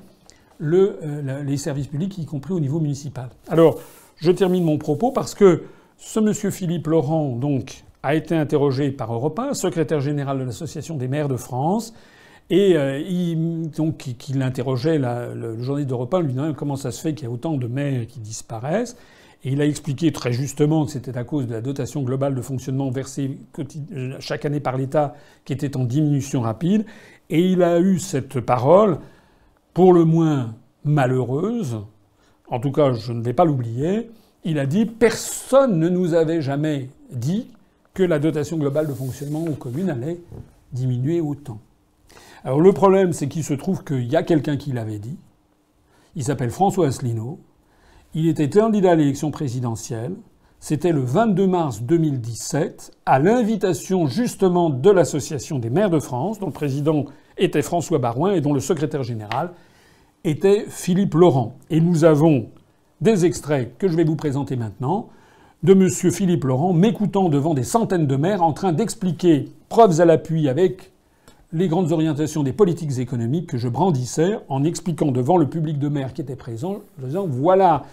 euh, 0.63 1.43
les 1.43 1.57
services 1.57 1.89
publics, 1.89 2.17
y 2.17 2.25
compris 2.25 2.55
au 2.55 2.61
niveau 2.61 2.79
municipal. 2.79 3.29
Alors, 3.49 3.81
je 4.17 4.31
termine 4.31 4.63
mon 4.63 4.79
propos 4.79 5.11
parce 5.11 5.35
que 5.35 5.65
ce 5.97 6.21
monsieur 6.21 6.53
Philippe 6.53 6.87
Laurent, 6.87 7.37
a 8.05 8.15
été 8.15 8.37
interrogé 8.37 8.93
par 8.93 9.13
Europe 9.13 9.37
1, 9.41 9.55
secrétaire 9.55 10.01
général 10.01 10.39
de 10.39 10.45
l'Association 10.45 10.97
des 10.97 11.09
maires 11.09 11.29
de 11.29 11.37
France, 11.37 11.93
Et 12.51 12.73
il, 13.09 13.71
donc, 13.71 13.99
qu'il 13.99 14.43
interrogeait 14.43 14.99
le, 14.99 15.61
journaliste 15.61 15.91
d'Europe 15.91 16.15
1, 16.15 16.21
lui 16.21 16.33
demandant 16.33 16.55
comment 16.55 16.77
ça 16.77 16.91
se 16.91 17.01
fait 17.01 17.15
qu'il 17.15 17.25
y 17.25 17.31
a 17.31 17.33
autant 17.33 17.57
de 17.57 17.67
maires 17.67 18.07
qui 18.07 18.21
disparaissent? 18.21 18.97
Et 19.45 19.53
il 19.53 19.61
a 19.61 19.67
expliqué 19.67 20.11
très 20.11 20.33
justement 20.33 20.85
que 20.85 20.91
c'était 20.91 21.17
à 21.17 21.25
cause 21.25 21.47
de 21.47 21.53
la 21.53 21.61
dotation 21.61 22.03
globale 22.03 22.35
de 22.35 22.43
fonctionnement 22.43 22.91
versée 22.91 23.39
chaque 24.19 24.45
année 24.45 24.61
par 24.61 24.77
l'État 24.77 25.15
qui 25.45 25.53
était 25.53 25.77
en 25.77 25.85
diminution 25.85 26.41
rapide. 26.41 26.85
Et 27.31 27.41
il 27.41 27.63
a 27.63 27.79
eu 27.79 27.99
cette 27.99 28.41
parole, 28.41 28.99
pour 29.75 29.93
le 29.93 30.05
moins 30.05 30.55
malheureuse, 30.85 31.79
en 32.49 32.59
tout 32.59 32.73
cas 32.73 32.95
je 32.95 33.13
ne 33.13 33.23
vais 33.23 33.35
pas 33.35 33.45
l'oublier, 33.45 34.11
il 34.45 34.59
a 34.59 34.67
dit 34.67 34.87
personne 34.87 35.79
ne 35.79 35.89
nous 35.89 36.15
avait 36.15 36.41
jamais 36.41 36.89
dit 37.13 37.47
que 37.95 38.03
la 38.03 38.19
dotation 38.19 38.57
globale 38.57 38.89
de 38.89 38.95
fonctionnement 38.95 39.45
aux 39.45 39.55
communes 39.55 39.91
allait 39.91 40.19
diminuer 40.73 41.21
autant. 41.21 41.61
Alors 42.45 42.61
le 42.61 42.73
problème, 42.73 43.13
c'est 43.13 43.29
qu'il 43.29 43.45
se 43.45 43.55
trouve 43.55 43.85
qu'il 43.85 44.05
y 44.05 44.17
a 44.17 44.23
quelqu'un 44.23 44.57
qui 44.57 44.73
l'avait 44.73 44.99
dit. 44.99 45.19
Il 46.17 46.25
s'appelle 46.25 46.51
François 46.51 46.89
Asselineau. 46.89 47.41
Il 48.15 48.29
était 48.29 48.49
candidat 48.49 48.93
à 48.93 48.95
l'élection 48.95 49.31
présidentielle. 49.31 50.15
C'était 50.61 50.93
le 50.93 51.01
22 51.01 51.47
mars 51.47 51.83
2017, 51.83 52.91
à 53.07 53.21
l'invitation 53.21 54.09
justement 54.09 54.71
de 54.71 54.91
l'Association 54.91 55.61
des 55.61 55.71
maires 55.71 55.91
de 55.91 56.01
France, 56.01 56.41
dont 56.41 56.47
le 56.47 56.53
président 56.53 57.05
était 57.37 57.63
François 57.63 57.99
Barouin 57.99 58.33
et 58.33 58.41
dont 58.41 58.53
le 58.53 58.61
secrétaire 58.61 59.05
général 59.05 59.53
était 60.25 60.65
Philippe 60.69 61.15
Laurent. 61.15 61.57
Et 61.71 61.81
nous 61.81 62.03
avons 62.03 62.49
des 63.01 63.25
extraits 63.25 63.79
que 63.79 63.87
je 63.87 63.97
vais 63.97 64.03
vous 64.03 64.17
présenter 64.17 64.57
maintenant 64.57 65.11
de 65.63 65.73
M. 65.73 65.89
Philippe 66.13 66.45
Laurent 66.45 66.73
m'écoutant 66.73 67.29
devant 67.29 67.55
des 67.55 67.63
centaines 67.63 68.07
de 68.07 68.17
maires 68.17 68.43
en 68.43 68.53
train 68.53 68.73
d'expliquer, 68.73 69.47
preuves 69.69 70.01
à 70.01 70.05
l'appui 70.05 70.49
avec 70.49 70.93
les 71.53 71.69
grandes 71.69 71.93
orientations 71.93 72.43
des 72.43 72.53
politiques 72.53 72.99
économiques 72.99 73.47
que 73.47 73.57
je 73.57 73.69
brandissais 73.69 74.39
en 74.49 74.65
expliquant 74.65 75.11
devant 75.11 75.37
le 75.37 75.49
public 75.49 75.79
de 75.79 75.89
maires 75.89 76.13
qui 76.13 76.21
était 76.21 76.37
présent, 76.37 76.83
en 77.03 77.07
disant 77.07 77.27
voilà, 77.27 77.85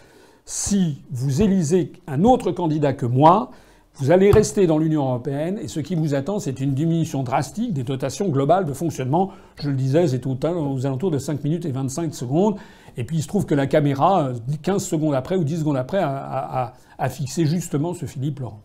si 0.46 1.02
vous 1.12 1.42
élisez 1.42 1.94
un 2.08 2.24
autre 2.24 2.52
candidat 2.52 2.94
que 2.94 3.06
moi, 3.06 3.52
vous 3.98 4.12
allez 4.12 4.30
rester 4.30 4.68
dans 4.68 4.78
l'Union 4.78 5.04
européenne 5.04 5.58
et 5.62 5.70
ce 5.70 5.80
qui 5.80 5.96
vous 5.96 6.16
attend, 6.16 6.40
c'est 6.40 6.60
une 6.60 6.74
diminution 6.74 7.24
drastique 7.24 7.72
des 7.72 7.84
dotations 7.84 8.28
globales 8.28 8.66
de 8.66 8.74
fonctionnement. 8.74 9.32
Je 9.56 9.70
le 9.70 9.76
disais, 9.76 10.06
c'est 10.10 10.28
aux 10.28 10.86
alentours 10.86 11.12
de 11.12 11.18
5 11.18 11.42
minutes 11.46 11.66
et 11.66 11.72
25 11.72 12.14
secondes. 12.14 12.58
Et 12.98 13.06
puis 13.06 13.18
il 13.18 13.22
se 13.22 13.28
trouve 13.30 13.46
que 13.46 13.56
la 13.56 13.68
caméra, 13.68 14.34
15 14.64 14.84
secondes 14.84 15.16
après 15.16 15.38
ou 15.38 15.46
10 15.46 15.60
secondes 15.60 15.78
après, 15.78 16.00
a, 16.02 16.74
a 16.98 17.10
fixé 17.10 17.46
justement 17.46 17.94
ce 17.94 18.06
Philippe 18.06 18.40
Laurent. 18.40 18.60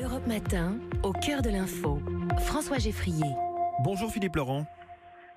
Europe 0.00 0.26
Matin, 0.28 0.74
au 1.02 1.12
cœur 1.12 1.42
de 1.42 1.50
l'info. 1.50 1.98
François 2.38 2.78
Geffrier. 2.78 3.24
Bonjour 3.80 4.10
Philippe 4.10 4.34
Laurent. 4.34 4.66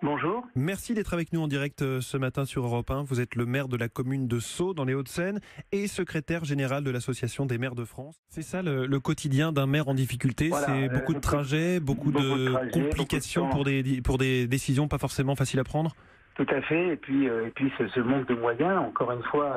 Bonjour. 0.02 0.44
Merci 0.56 0.96
d'être 0.96 1.14
avec 1.14 1.32
nous 1.32 1.42
en 1.42 1.48
direct 1.48 1.84
euh, 1.84 2.02
ce 2.02 2.18
matin 2.18 2.44
sur 2.44 2.66
Europe 2.66 2.90
1. 2.90 3.04
Vous 3.04 3.22
êtes 3.22 3.36
le 3.36 3.46
maire 3.46 3.68
de 3.68 3.78
la 3.78 3.88
commune 3.88 4.28
de 4.28 4.40
Sceaux 4.40 4.74
dans 4.74 4.84
les 4.84 4.96
Hauts-de-Seine 4.96 5.40
et 5.72 5.86
secrétaire 5.86 6.44
général 6.44 6.84
de 6.84 6.90
l'Association 6.90 7.46
des 7.46 7.60
maires 7.60 7.76
de 7.76 7.86
France. 7.86 8.20
C'est 8.30 8.42
ça 8.42 8.64
le, 8.64 8.88
quotidien 9.00 9.52
d'un 9.52 9.68
maire 9.68 9.90
en 9.90 9.94
difficulté 9.94 10.50
C'est 10.50 10.86
euh, 10.86 10.90
beaucoup 10.90 11.14
de 11.14 11.20
trajets, 11.20 11.80
beaucoup, 11.80 12.12
de 12.12 12.72
complications 12.72 13.48
pour, 13.50 13.64
des, 13.64 14.02
pour 14.02 14.18
des 14.18 14.48
décisions 14.48 14.88
pas 14.88 14.98
forcément 14.98 15.36
faciles 15.36 15.60
à 15.60 15.64
prendre 15.64 15.96
Tout 16.34 16.48
à 16.50 16.62
fait. 16.64 16.94
Et 16.94 16.98
puis, 16.98 17.30
euh, 17.30 17.46
et 17.46 17.52
puis 17.52 17.72
ce, 17.78 18.00
manque 18.00 18.28
de 18.28 18.34
moyens, 18.34 18.80
encore 18.80 19.12
une 19.12 19.24
fois, 19.24 19.56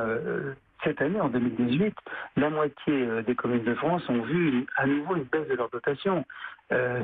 cette 0.84 1.00
année, 1.00 1.20
en 1.22 1.30
2018, 1.30 1.94
la 2.36 2.50
moitié 2.50 3.22
des 3.26 3.34
communes 3.34 3.64
de 3.64 3.74
France 3.76 4.06
ont 4.10 4.20
vu 4.20 4.66
à 4.76 4.86
nouveau 4.86 5.16
une 5.16 5.24
baisse 5.24 5.48
de 5.48 5.54
leur 5.54 5.70
dotation. 5.70 6.26
Euh, 6.72 7.02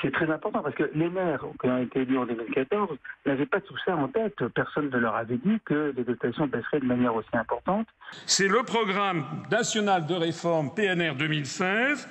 c'est 0.00 0.12
très 0.12 0.30
important 0.30 0.62
parce 0.62 0.74
que 0.76 0.88
les 0.94 1.10
maires 1.10 1.44
qui 1.60 1.66
ont 1.66 1.82
été 1.82 2.02
élus 2.02 2.16
en 2.16 2.26
2014 2.26 2.96
n'avaient 3.26 3.46
pas 3.46 3.60
tout 3.60 3.74
ça 3.84 3.96
en 3.96 4.06
tête. 4.06 4.36
Personne 4.54 4.88
ne 4.88 4.98
leur 4.98 5.16
avait 5.16 5.36
dit 5.36 5.58
que 5.64 5.92
les 5.96 6.04
dotations 6.04 6.46
baisseraient 6.46 6.78
de 6.78 6.86
manière 6.86 7.14
aussi 7.14 7.28
importante. 7.32 7.88
C'est 8.26 8.46
le 8.46 8.62
programme 8.62 9.24
national 9.50 10.06
de 10.06 10.14
réforme 10.14 10.72
PNR 10.74 11.16
2016 11.16 12.08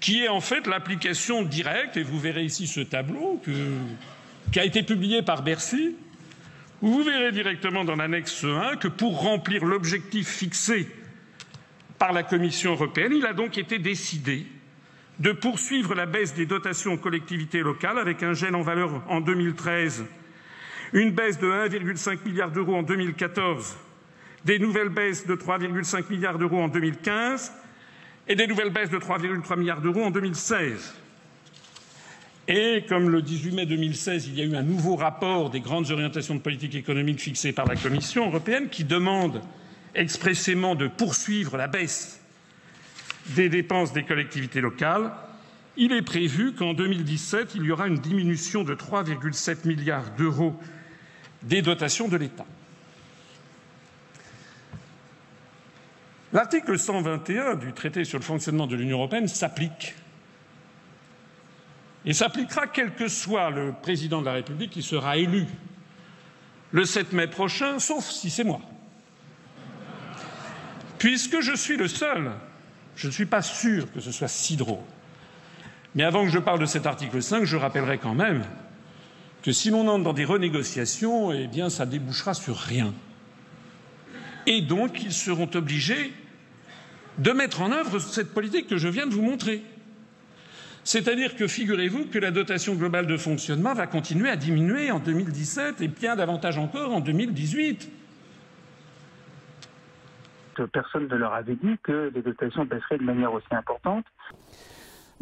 qui 0.00 0.24
est 0.24 0.28
en 0.28 0.40
fait 0.40 0.66
l'application 0.66 1.42
directe, 1.42 1.96
et 1.96 2.02
vous 2.02 2.18
verrez 2.18 2.42
ici 2.42 2.66
ce 2.66 2.80
tableau 2.80 3.40
qui 4.50 4.58
a 4.58 4.64
été 4.64 4.82
publié 4.82 5.22
par 5.22 5.42
Bercy, 5.42 5.94
où 6.80 6.88
vous 6.88 7.04
verrez 7.04 7.30
directement 7.30 7.84
dans 7.84 7.94
l'annexe 7.94 8.44
1 8.44 8.76
que 8.76 8.88
pour 8.88 9.22
remplir 9.22 9.64
l'objectif 9.64 10.26
fixé 10.26 10.88
par 12.00 12.12
la 12.12 12.24
Commission 12.24 12.72
européenne, 12.72 13.12
il 13.14 13.24
a 13.26 13.32
donc 13.32 13.58
été 13.58 13.78
décidé 13.78 14.44
de 15.22 15.30
poursuivre 15.30 15.94
la 15.94 16.04
baisse 16.04 16.34
des 16.34 16.46
dotations 16.46 16.94
aux 16.94 16.98
collectivités 16.98 17.60
locales 17.60 17.96
avec 17.98 18.24
un 18.24 18.34
gel 18.34 18.56
en 18.56 18.62
valeur 18.62 19.04
en 19.08 19.20
2013, 19.20 20.04
une 20.94 21.12
baisse 21.12 21.38
de 21.38 21.46
1,5 21.46 22.18
milliard 22.26 22.50
d'euros 22.50 22.74
en 22.74 22.82
2014, 22.82 23.76
des 24.44 24.58
nouvelles 24.58 24.88
baisses 24.88 25.24
de 25.24 25.36
3,5 25.36 26.10
milliards 26.10 26.38
d'euros 26.38 26.60
en 26.60 26.66
2015 26.66 27.52
et 28.26 28.34
des 28.34 28.48
nouvelles 28.48 28.70
baisses 28.70 28.90
de 28.90 28.98
3,3 28.98 29.56
milliards 29.60 29.80
d'euros 29.80 30.02
en 30.02 30.10
2016. 30.10 30.92
Et 32.48 32.84
comme 32.88 33.08
le 33.08 33.22
18 33.22 33.52
mai 33.54 33.66
2016, 33.66 34.26
il 34.26 34.34
y 34.36 34.42
a 34.42 34.44
eu 34.44 34.56
un 34.56 34.64
nouveau 34.64 34.96
rapport 34.96 35.50
des 35.50 35.60
grandes 35.60 35.92
orientations 35.92 36.34
de 36.34 36.40
politique 36.40 36.74
économique 36.74 37.20
fixées 37.20 37.52
par 37.52 37.66
la 37.66 37.76
Commission 37.76 38.26
européenne 38.26 38.68
qui 38.68 38.82
demande 38.82 39.40
expressément 39.94 40.74
de 40.74 40.88
poursuivre 40.88 41.56
la 41.56 41.68
baisse 41.68 42.21
des 43.28 43.48
dépenses 43.48 43.92
des 43.92 44.04
collectivités 44.04 44.60
locales, 44.60 45.12
il 45.76 45.92
est 45.92 46.02
prévu 46.02 46.54
qu'en 46.54 46.74
2017, 46.74 47.54
il 47.54 47.64
y 47.64 47.72
aura 47.72 47.86
une 47.86 47.98
diminution 47.98 48.62
de 48.62 48.74
3,7 48.74 49.66
milliards 49.66 50.10
d'euros 50.16 50.54
des 51.42 51.62
dotations 51.62 52.08
de 52.08 52.16
l'État. 52.16 52.46
L'article 56.32 56.78
121 56.78 57.56
du 57.56 57.72
traité 57.72 58.04
sur 58.04 58.18
le 58.18 58.24
fonctionnement 58.24 58.66
de 58.66 58.76
l'Union 58.76 58.98
européenne 58.98 59.28
s'applique. 59.28 59.94
Et 62.04 62.14
s'appliquera 62.14 62.66
quel 62.66 62.94
que 62.94 63.06
soit 63.06 63.50
le 63.50 63.74
président 63.80 64.20
de 64.20 64.26
la 64.26 64.32
République 64.32 64.70
qui 64.70 64.82
sera 64.82 65.16
élu 65.18 65.46
le 66.72 66.84
7 66.84 67.12
mai 67.12 67.26
prochain, 67.28 67.78
sauf 67.78 68.04
si 68.04 68.30
c'est 68.30 68.44
moi. 68.44 68.60
Puisque 70.98 71.40
je 71.40 71.54
suis 71.54 71.76
le 71.76 71.86
seul 71.86 72.32
je 72.96 73.06
ne 73.06 73.12
suis 73.12 73.26
pas 73.26 73.42
sûr 73.42 73.90
que 73.92 74.00
ce 74.00 74.12
soit 74.12 74.28
si 74.28 74.56
drôle. 74.56 74.78
Mais 75.94 76.04
avant 76.04 76.24
que 76.24 76.30
je 76.30 76.38
parle 76.38 76.60
de 76.60 76.66
cet 76.66 76.86
article 76.86 77.22
5, 77.22 77.44
je 77.44 77.56
rappellerai 77.56 77.98
quand 77.98 78.14
même 78.14 78.44
que 79.42 79.52
si 79.52 79.70
l'on 79.70 79.88
entre 79.88 80.04
dans 80.04 80.12
des 80.12 80.24
renégociations, 80.24 81.32
eh 81.32 81.46
bien, 81.46 81.68
ça 81.68 81.84
débouchera 81.84 82.32
sur 82.32 82.56
rien. 82.56 82.94
Et 84.46 84.62
donc, 84.62 85.02
ils 85.02 85.12
seront 85.12 85.50
obligés 85.54 86.12
de 87.18 87.30
mettre 87.32 87.60
en 87.60 87.72
œuvre 87.72 87.98
cette 87.98 88.32
politique 88.32 88.68
que 88.68 88.78
je 88.78 88.88
viens 88.88 89.06
de 89.06 89.14
vous 89.14 89.22
montrer. 89.22 89.62
C'est-à-dire 90.84 91.36
que 91.36 91.46
figurez-vous 91.46 92.06
que 92.06 92.18
la 92.18 92.30
dotation 92.30 92.74
globale 92.74 93.06
de 93.06 93.16
fonctionnement 93.16 93.74
va 93.74 93.86
continuer 93.86 94.30
à 94.30 94.36
diminuer 94.36 94.90
en 94.90 94.98
2017 94.98 95.80
et 95.80 95.88
bien 95.88 96.16
davantage 96.16 96.58
encore 96.58 96.92
en 96.92 97.00
2018 97.00 97.88
personne 100.72 101.08
ne 101.08 101.16
leur 101.16 101.32
avait 101.34 101.56
dit 101.56 101.76
que 101.82 102.10
les 102.14 102.22
dotations 102.22 102.64
baisseraient 102.64 102.98
de 102.98 103.04
manière 103.04 103.32
aussi 103.32 103.52
importante. 103.52 104.04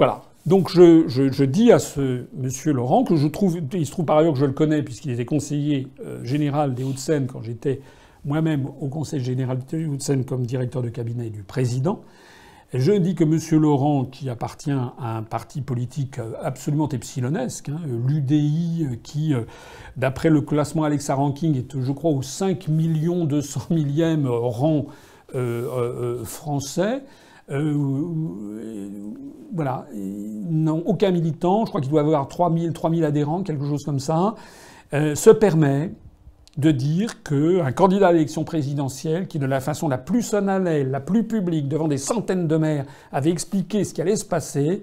Voilà. 0.01 0.23
Donc 0.47 0.71
je, 0.71 1.45
dis 1.45 1.71
à 1.71 1.79
ce 1.79 2.25
monsieur 2.35 2.73
Laurent, 2.73 3.05
que 3.05 3.17
je 3.17 3.29
trouve, 3.29 3.61
il 3.75 3.85
se 3.85 3.91
trouve 3.91 4.07
par 4.07 4.17
ailleurs 4.17 4.33
que 4.33 4.39
je 4.39 4.47
le 4.47 4.53
connais 4.53 4.83
puisqu'il 4.83 5.11
était 5.11 5.27
conseiller 5.27 5.89
euh, 6.01 6.25
général 6.25 6.75
des 6.75 6.83
Hauts-de-Seine 6.83 7.27
quand 7.27 7.43
j'étais 7.43 7.83
moi-même 8.25 8.67
au 8.81 8.89
Conseil 8.89 9.21
général 9.21 9.59
des 9.59 9.85
Hauts-de-Seine 9.85 10.25
comme 10.25 10.47
directeur 10.47 10.81
de 10.81 10.89
cabinet 10.89 11.29
du 11.29 11.43
président. 11.43 12.01
je 12.73 12.93
dis 12.93 13.15
que 13.15 13.25
monsieur 13.25 13.59
Laurent, 13.59 14.07
qui 14.07 14.31
appartient 14.31 14.71
à 14.71 15.19
un 15.19 15.23
parti 15.23 15.61
politique 15.61 16.19
euh, 16.19 16.33
absolument 16.43 16.89
epsilonesque, 16.89 17.69
hein, 17.69 17.81
l'UDI, 18.07 18.87
euh, 18.91 18.97
qui, 19.03 19.35
d'après 19.99 20.31
le 20.31 20.41
classement 20.41 20.85
Alexa 20.85 21.15
Ranking, 21.15 21.59
est, 21.59 21.79
je 21.79 21.93
crois, 21.93 22.13
au 22.13 22.23
5 22.23 22.71
200 22.71 23.61
millième 23.69 24.27
rang 24.27 24.87
français. 26.25 27.03
Euh, 27.51 28.89
voilà, 29.53 29.87
n'ont 29.93 30.83
aucun 30.87 31.11
militant, 31.11 31.65
je 31.65 31.71
crois 31.71 31.81
qu'il 31.81 31.91
doit 31.91 32.03
avoir 32.03 32.29
3000, 32.29 32.73
3000 32.73 33.05
adhérents, 33.05 33.43
quelque 33.43 33.65
chose 33.65 33.85
comme 33.85 33.99
ça, 33.99 34.35
se 34.93 35.31
permet 35.31 35.91
de 36.57 36.71
dire 36.71 37.23
qu'un 37.23 37.73
candidat 37.73 38.09
à 38.09 38.13
l'élection 38.13 38.45
présidentielle, 38.45 39.27
qui 39.29 39.39
de 39.39 39.47
la 39.47 39.61
façon 39.61 39.89
la 39.89 39.99
plus 39.99 40.23
solennelle, 40.23 40.91
la 40.91 41.01
plus 41.01 41.25
publique, 41.25 41.69
devant 41.69 41.89
des 41.89 41.99
centaines 41.99 42.49
de 42.49 42.57
maires, 42.57 42.87
avait 43.13 43.31
expliqué 43.31 43.85
ce 43.85 43.95
qui 43.95 44.03
allait 44.03 44.17
se 44.17 44.25
passer, 44.25 44.83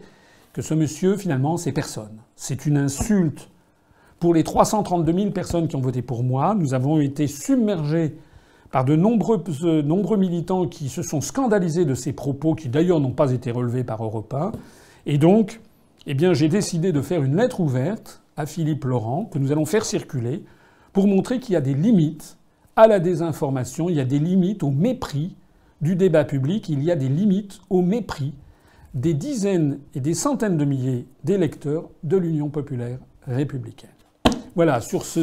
que 0.54 0.62
ce 0.62 0.74
monsieur, 0.74 1.18
finalement, 1.18 1.58
c'est 1.58 1.72
personne. 1.72 2.18
C'est 2.36 2.66
une 2.66 2.78
insulte. 2.78 3.50
Pour 4.20 4.34
les 4.34 4.44
332 4.44 5.14
000 5.14 5.32
personnes 5.32 5.68
qui 5.68 5.76
ont 5.76 5.82
voté 5.82 6.02
pour 6.02 6.24
moi, 6.24 6.56
nous 6.56 6.74
avons 6.74 7.00
été 7.00 7.28
submergés 7.28 8.18
par 8.72 8.86
de 8.86 8.96
nombreux, 8.96 9.44
euh, 9.64 9.82
nombreux 9.82 10.18
militants 10.18 10.68
qui 10.68 10.90
se 10.90 11.02
sont 11.02 11.22
scandalisés 11.22 11.86
de 11.86 11.94
ces 11.94 12.14
propos, 12.14 12.56
qui 12.56 12.70
d'ailleurs 12.70 13.00
n'ont 13.00 13.12
pas 13.12 13.32
été 13.32 13.52
relevés 13.52 13.84
par 13.84 14.04
Europa. 14.04 14.52
Et 15.06 15.18
donc, 15.18 15.62
eh 16.06 16.14
bien, 16.14 16.34
j'ai 16.34 16.50
décidé 16.50 16.92
de 16.92 17.02
faire 17.02 17.24
une 17.24 17.36
lettre 17.36 17.60
ouverte 17.60 18.22
à 18.36 18.46
Philippe 18.46 18.86
Laurent 18.86 19.26
que 19.26 19.40
nous 19.40 19.52
allons 19.52 19.66
faire 19.66 19.86
circuler 19.86 20.44
pour 20.94 21.08
montrer 21.08 21.40
qu'il 21.40 21.54
y 21.54 21.56
a 21.56 21.62
des 21.62 21.74
limites 21.74 22.38
à 22.76 22.88
la 22.88 23.00
désinformation, 23.00 23.90
il 23.90 23.96
y 23.96 24.00
a 24.00 24.06
des 24.06 24.20
limites 24.20 24.64
au 24.64 24.70
mépris 24.70 25.36
du 25.82 25.96
débat 25.96 26.24
public, 26.24 26.70
il 26.70 26.84
y 26.84 26.92
a 26.92 26.96
des 26.96 27.10
limites 27.10 27.60
au 27.70 27.82
mépris 27.82 28.34
des 28.94 29.14
dizaines 29.14 29.80
et 29.96 30.00
des 30.00 30.14
centaines 30.14 30.58
de 30.58 30.66
milliers 30.66 31.06
d'électeurs 31.24 31.90
de 32.04 32.18
l'Union 32.18 32.50
populaire 32.50 33.00
républicaine. 33.28 33.90
Voilà, 34.56 34.82
sur 34.82 35.06
ce, 35.06 35.22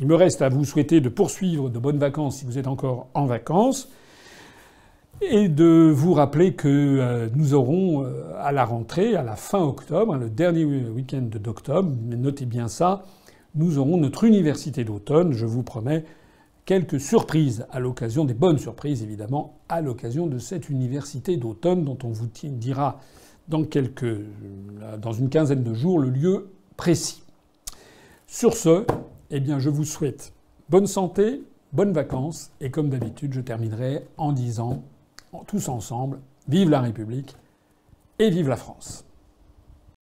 il 0.00 0.06
me 0.06 0.14
reste 0.14 0.42
à 0.42 0.48
vous 0.48 0.64
souhaiter 0.64 1.00
de 1.00 1.10
poursuivre 1.10 1.68
de 1.68 1.78
bonnes 1.78 1.98
vacances 1.98 2.38
si 2.38 2.46
vous 2.46 2.58
êtes 2.58 2.66
encore 2.66 3.08
en 3.14 3.26
vacances 3.26 3.90
et 5.20 5.48
de 5.48 5.92
vous 5.94 6.14
rappeler 6.14 6.54
que 6.54 6.68
euh, 6.68 7.28
nous 7.34 7.52
aurons 7.52 8.04
euh, 8.04 8.32
à 8.38 8.52
la 8.52 8.64
rentrée, 8.64 9.14
à 9.14 9.22
la 9.22 9.36
fin 9.36 9.60
octobre, 9.60 10.16
le 10.16 10.30
dernier 10.30 10.64
week-end 10.64 11.20
d'octobre, 11.20 11.92
notez 12.06 12.46
bien 12.46 12.68
ça, 12.68 13.04
nous 13.54 13.78
aurons 13.78 13.98
notre 13.98 14.24
université 14.24 14.82
d'automne, 14.84 15.32
je 15.32 15.44
vous 15.44 15.62
promets, 15.62 16.04
quelques 16.64 17.00
surprises 17.00 17.66
à 17.70 17.80
l'occasion, 17.80 18.24
des 18.24 18.32
bonnes 18.32 18.58
surprises 18.58 19.02
évidemment, 19.02 19.58
à 19.68 19.82
l'occasion 19.82 20.26
de 20.26 20.38
cette 20.38 20.70
université 20.70 21.36
d'automne 21.36 21.84
dont 21.84 21.98
on 22.04 22.08
vous 22.08 22.28
dira 22.44 23.00
dans, 23.48 23.64
quelques, 23.64 24.16
dans 25.02 25.12
une 25.12 25.28
quinzaine 25.28 25.62
de 25.62 25.74
jours 25.74 25.98
le 25.98 26.08
lieu 26.08 26.50
précis. 26.78 27.22
Sur 28.26 28.54
ce, 28.54 28.86
eh 29.30 29.40
bien, 29.40 29.58
je 29.58 29.70
vous 29.70 29.84
souhaite 29.84 30.32
bonne 30.68 30.86
santé, 30.86 31.42
bonnes 31.72 31.92
vacances, 31.92 32.50
et 32.60 32.70
comme 32.70 32.90
d'habitude, 32.90 33.32
je 33.32 33.40
terminerai 33.40 34.04
en 34.16 34.32
disant, 34.32 34.82
tous 35.46 35.68
ensemble, 35.68 36.18
vive 36.48 36.70
la 36.70 36.80
République 36.80 37.36
et 38.18 38.30
vive 38.30 38.48
la 38.48 38.56
France. 38.56 39.04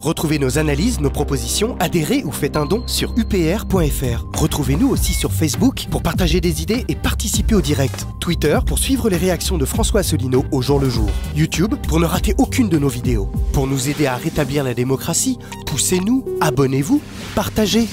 Retrouvez 0.01 0.39
nos 0.39 0.59
analyses, 0.59 1.01
nos 1.01 1.11
propositions, 1.11 1.77
adhérez 1.81 2.23
ou 2.23 2.31
faites 2.31 2.57
un 2.57 2.67
don 2.67 2.87
sur 2.87 3.13
upr.fr. 3.19 4.27
Retrouvez-nous 4.33 4.89
aussi 4.89 5.13
sur 5.13 5.33
Facebook 5.33 5.89
pour 5.91 6.05
partager 6.05 6.41
des 6.41 6.63
idées 6.63 6.85
et 6.87 6.95
participer 6.95 7.57
au 7.57 7.61
direct. 7.61 8.07
Twitter 8.21 8.61
pour 8.65 8.79
suivre 8.79 9.11
les 9.11 9.17
réactions 9.17 9.59
de 9.59 9.65
François 9.65 10.01
Asselineau 10.01 10.45
au 10.53 10.63
jour 10.63 10.79
le 10.79 10.89
jour. 10.89 11.11
YouTube 11.35 11.75
pour 11.89 11.99
ne 11.99 12.07
rater 12.07 12.37
aucune 12.39 12.69
de 12.69 12.79
nos 12.79 12.89
vidéos. 12.89 13.29
Pour 13.53 13.67
nous 13.67 13.89
aider 13.89 14.07
à 14.07 14.15
rétablir 14.15 14.63
la 14.63 14.73
démocratie, 14.73 15.37
poussez-nous, 15.67 16.25
abonnez-vous, 16.41 17.03
partagez. 17.35 17.89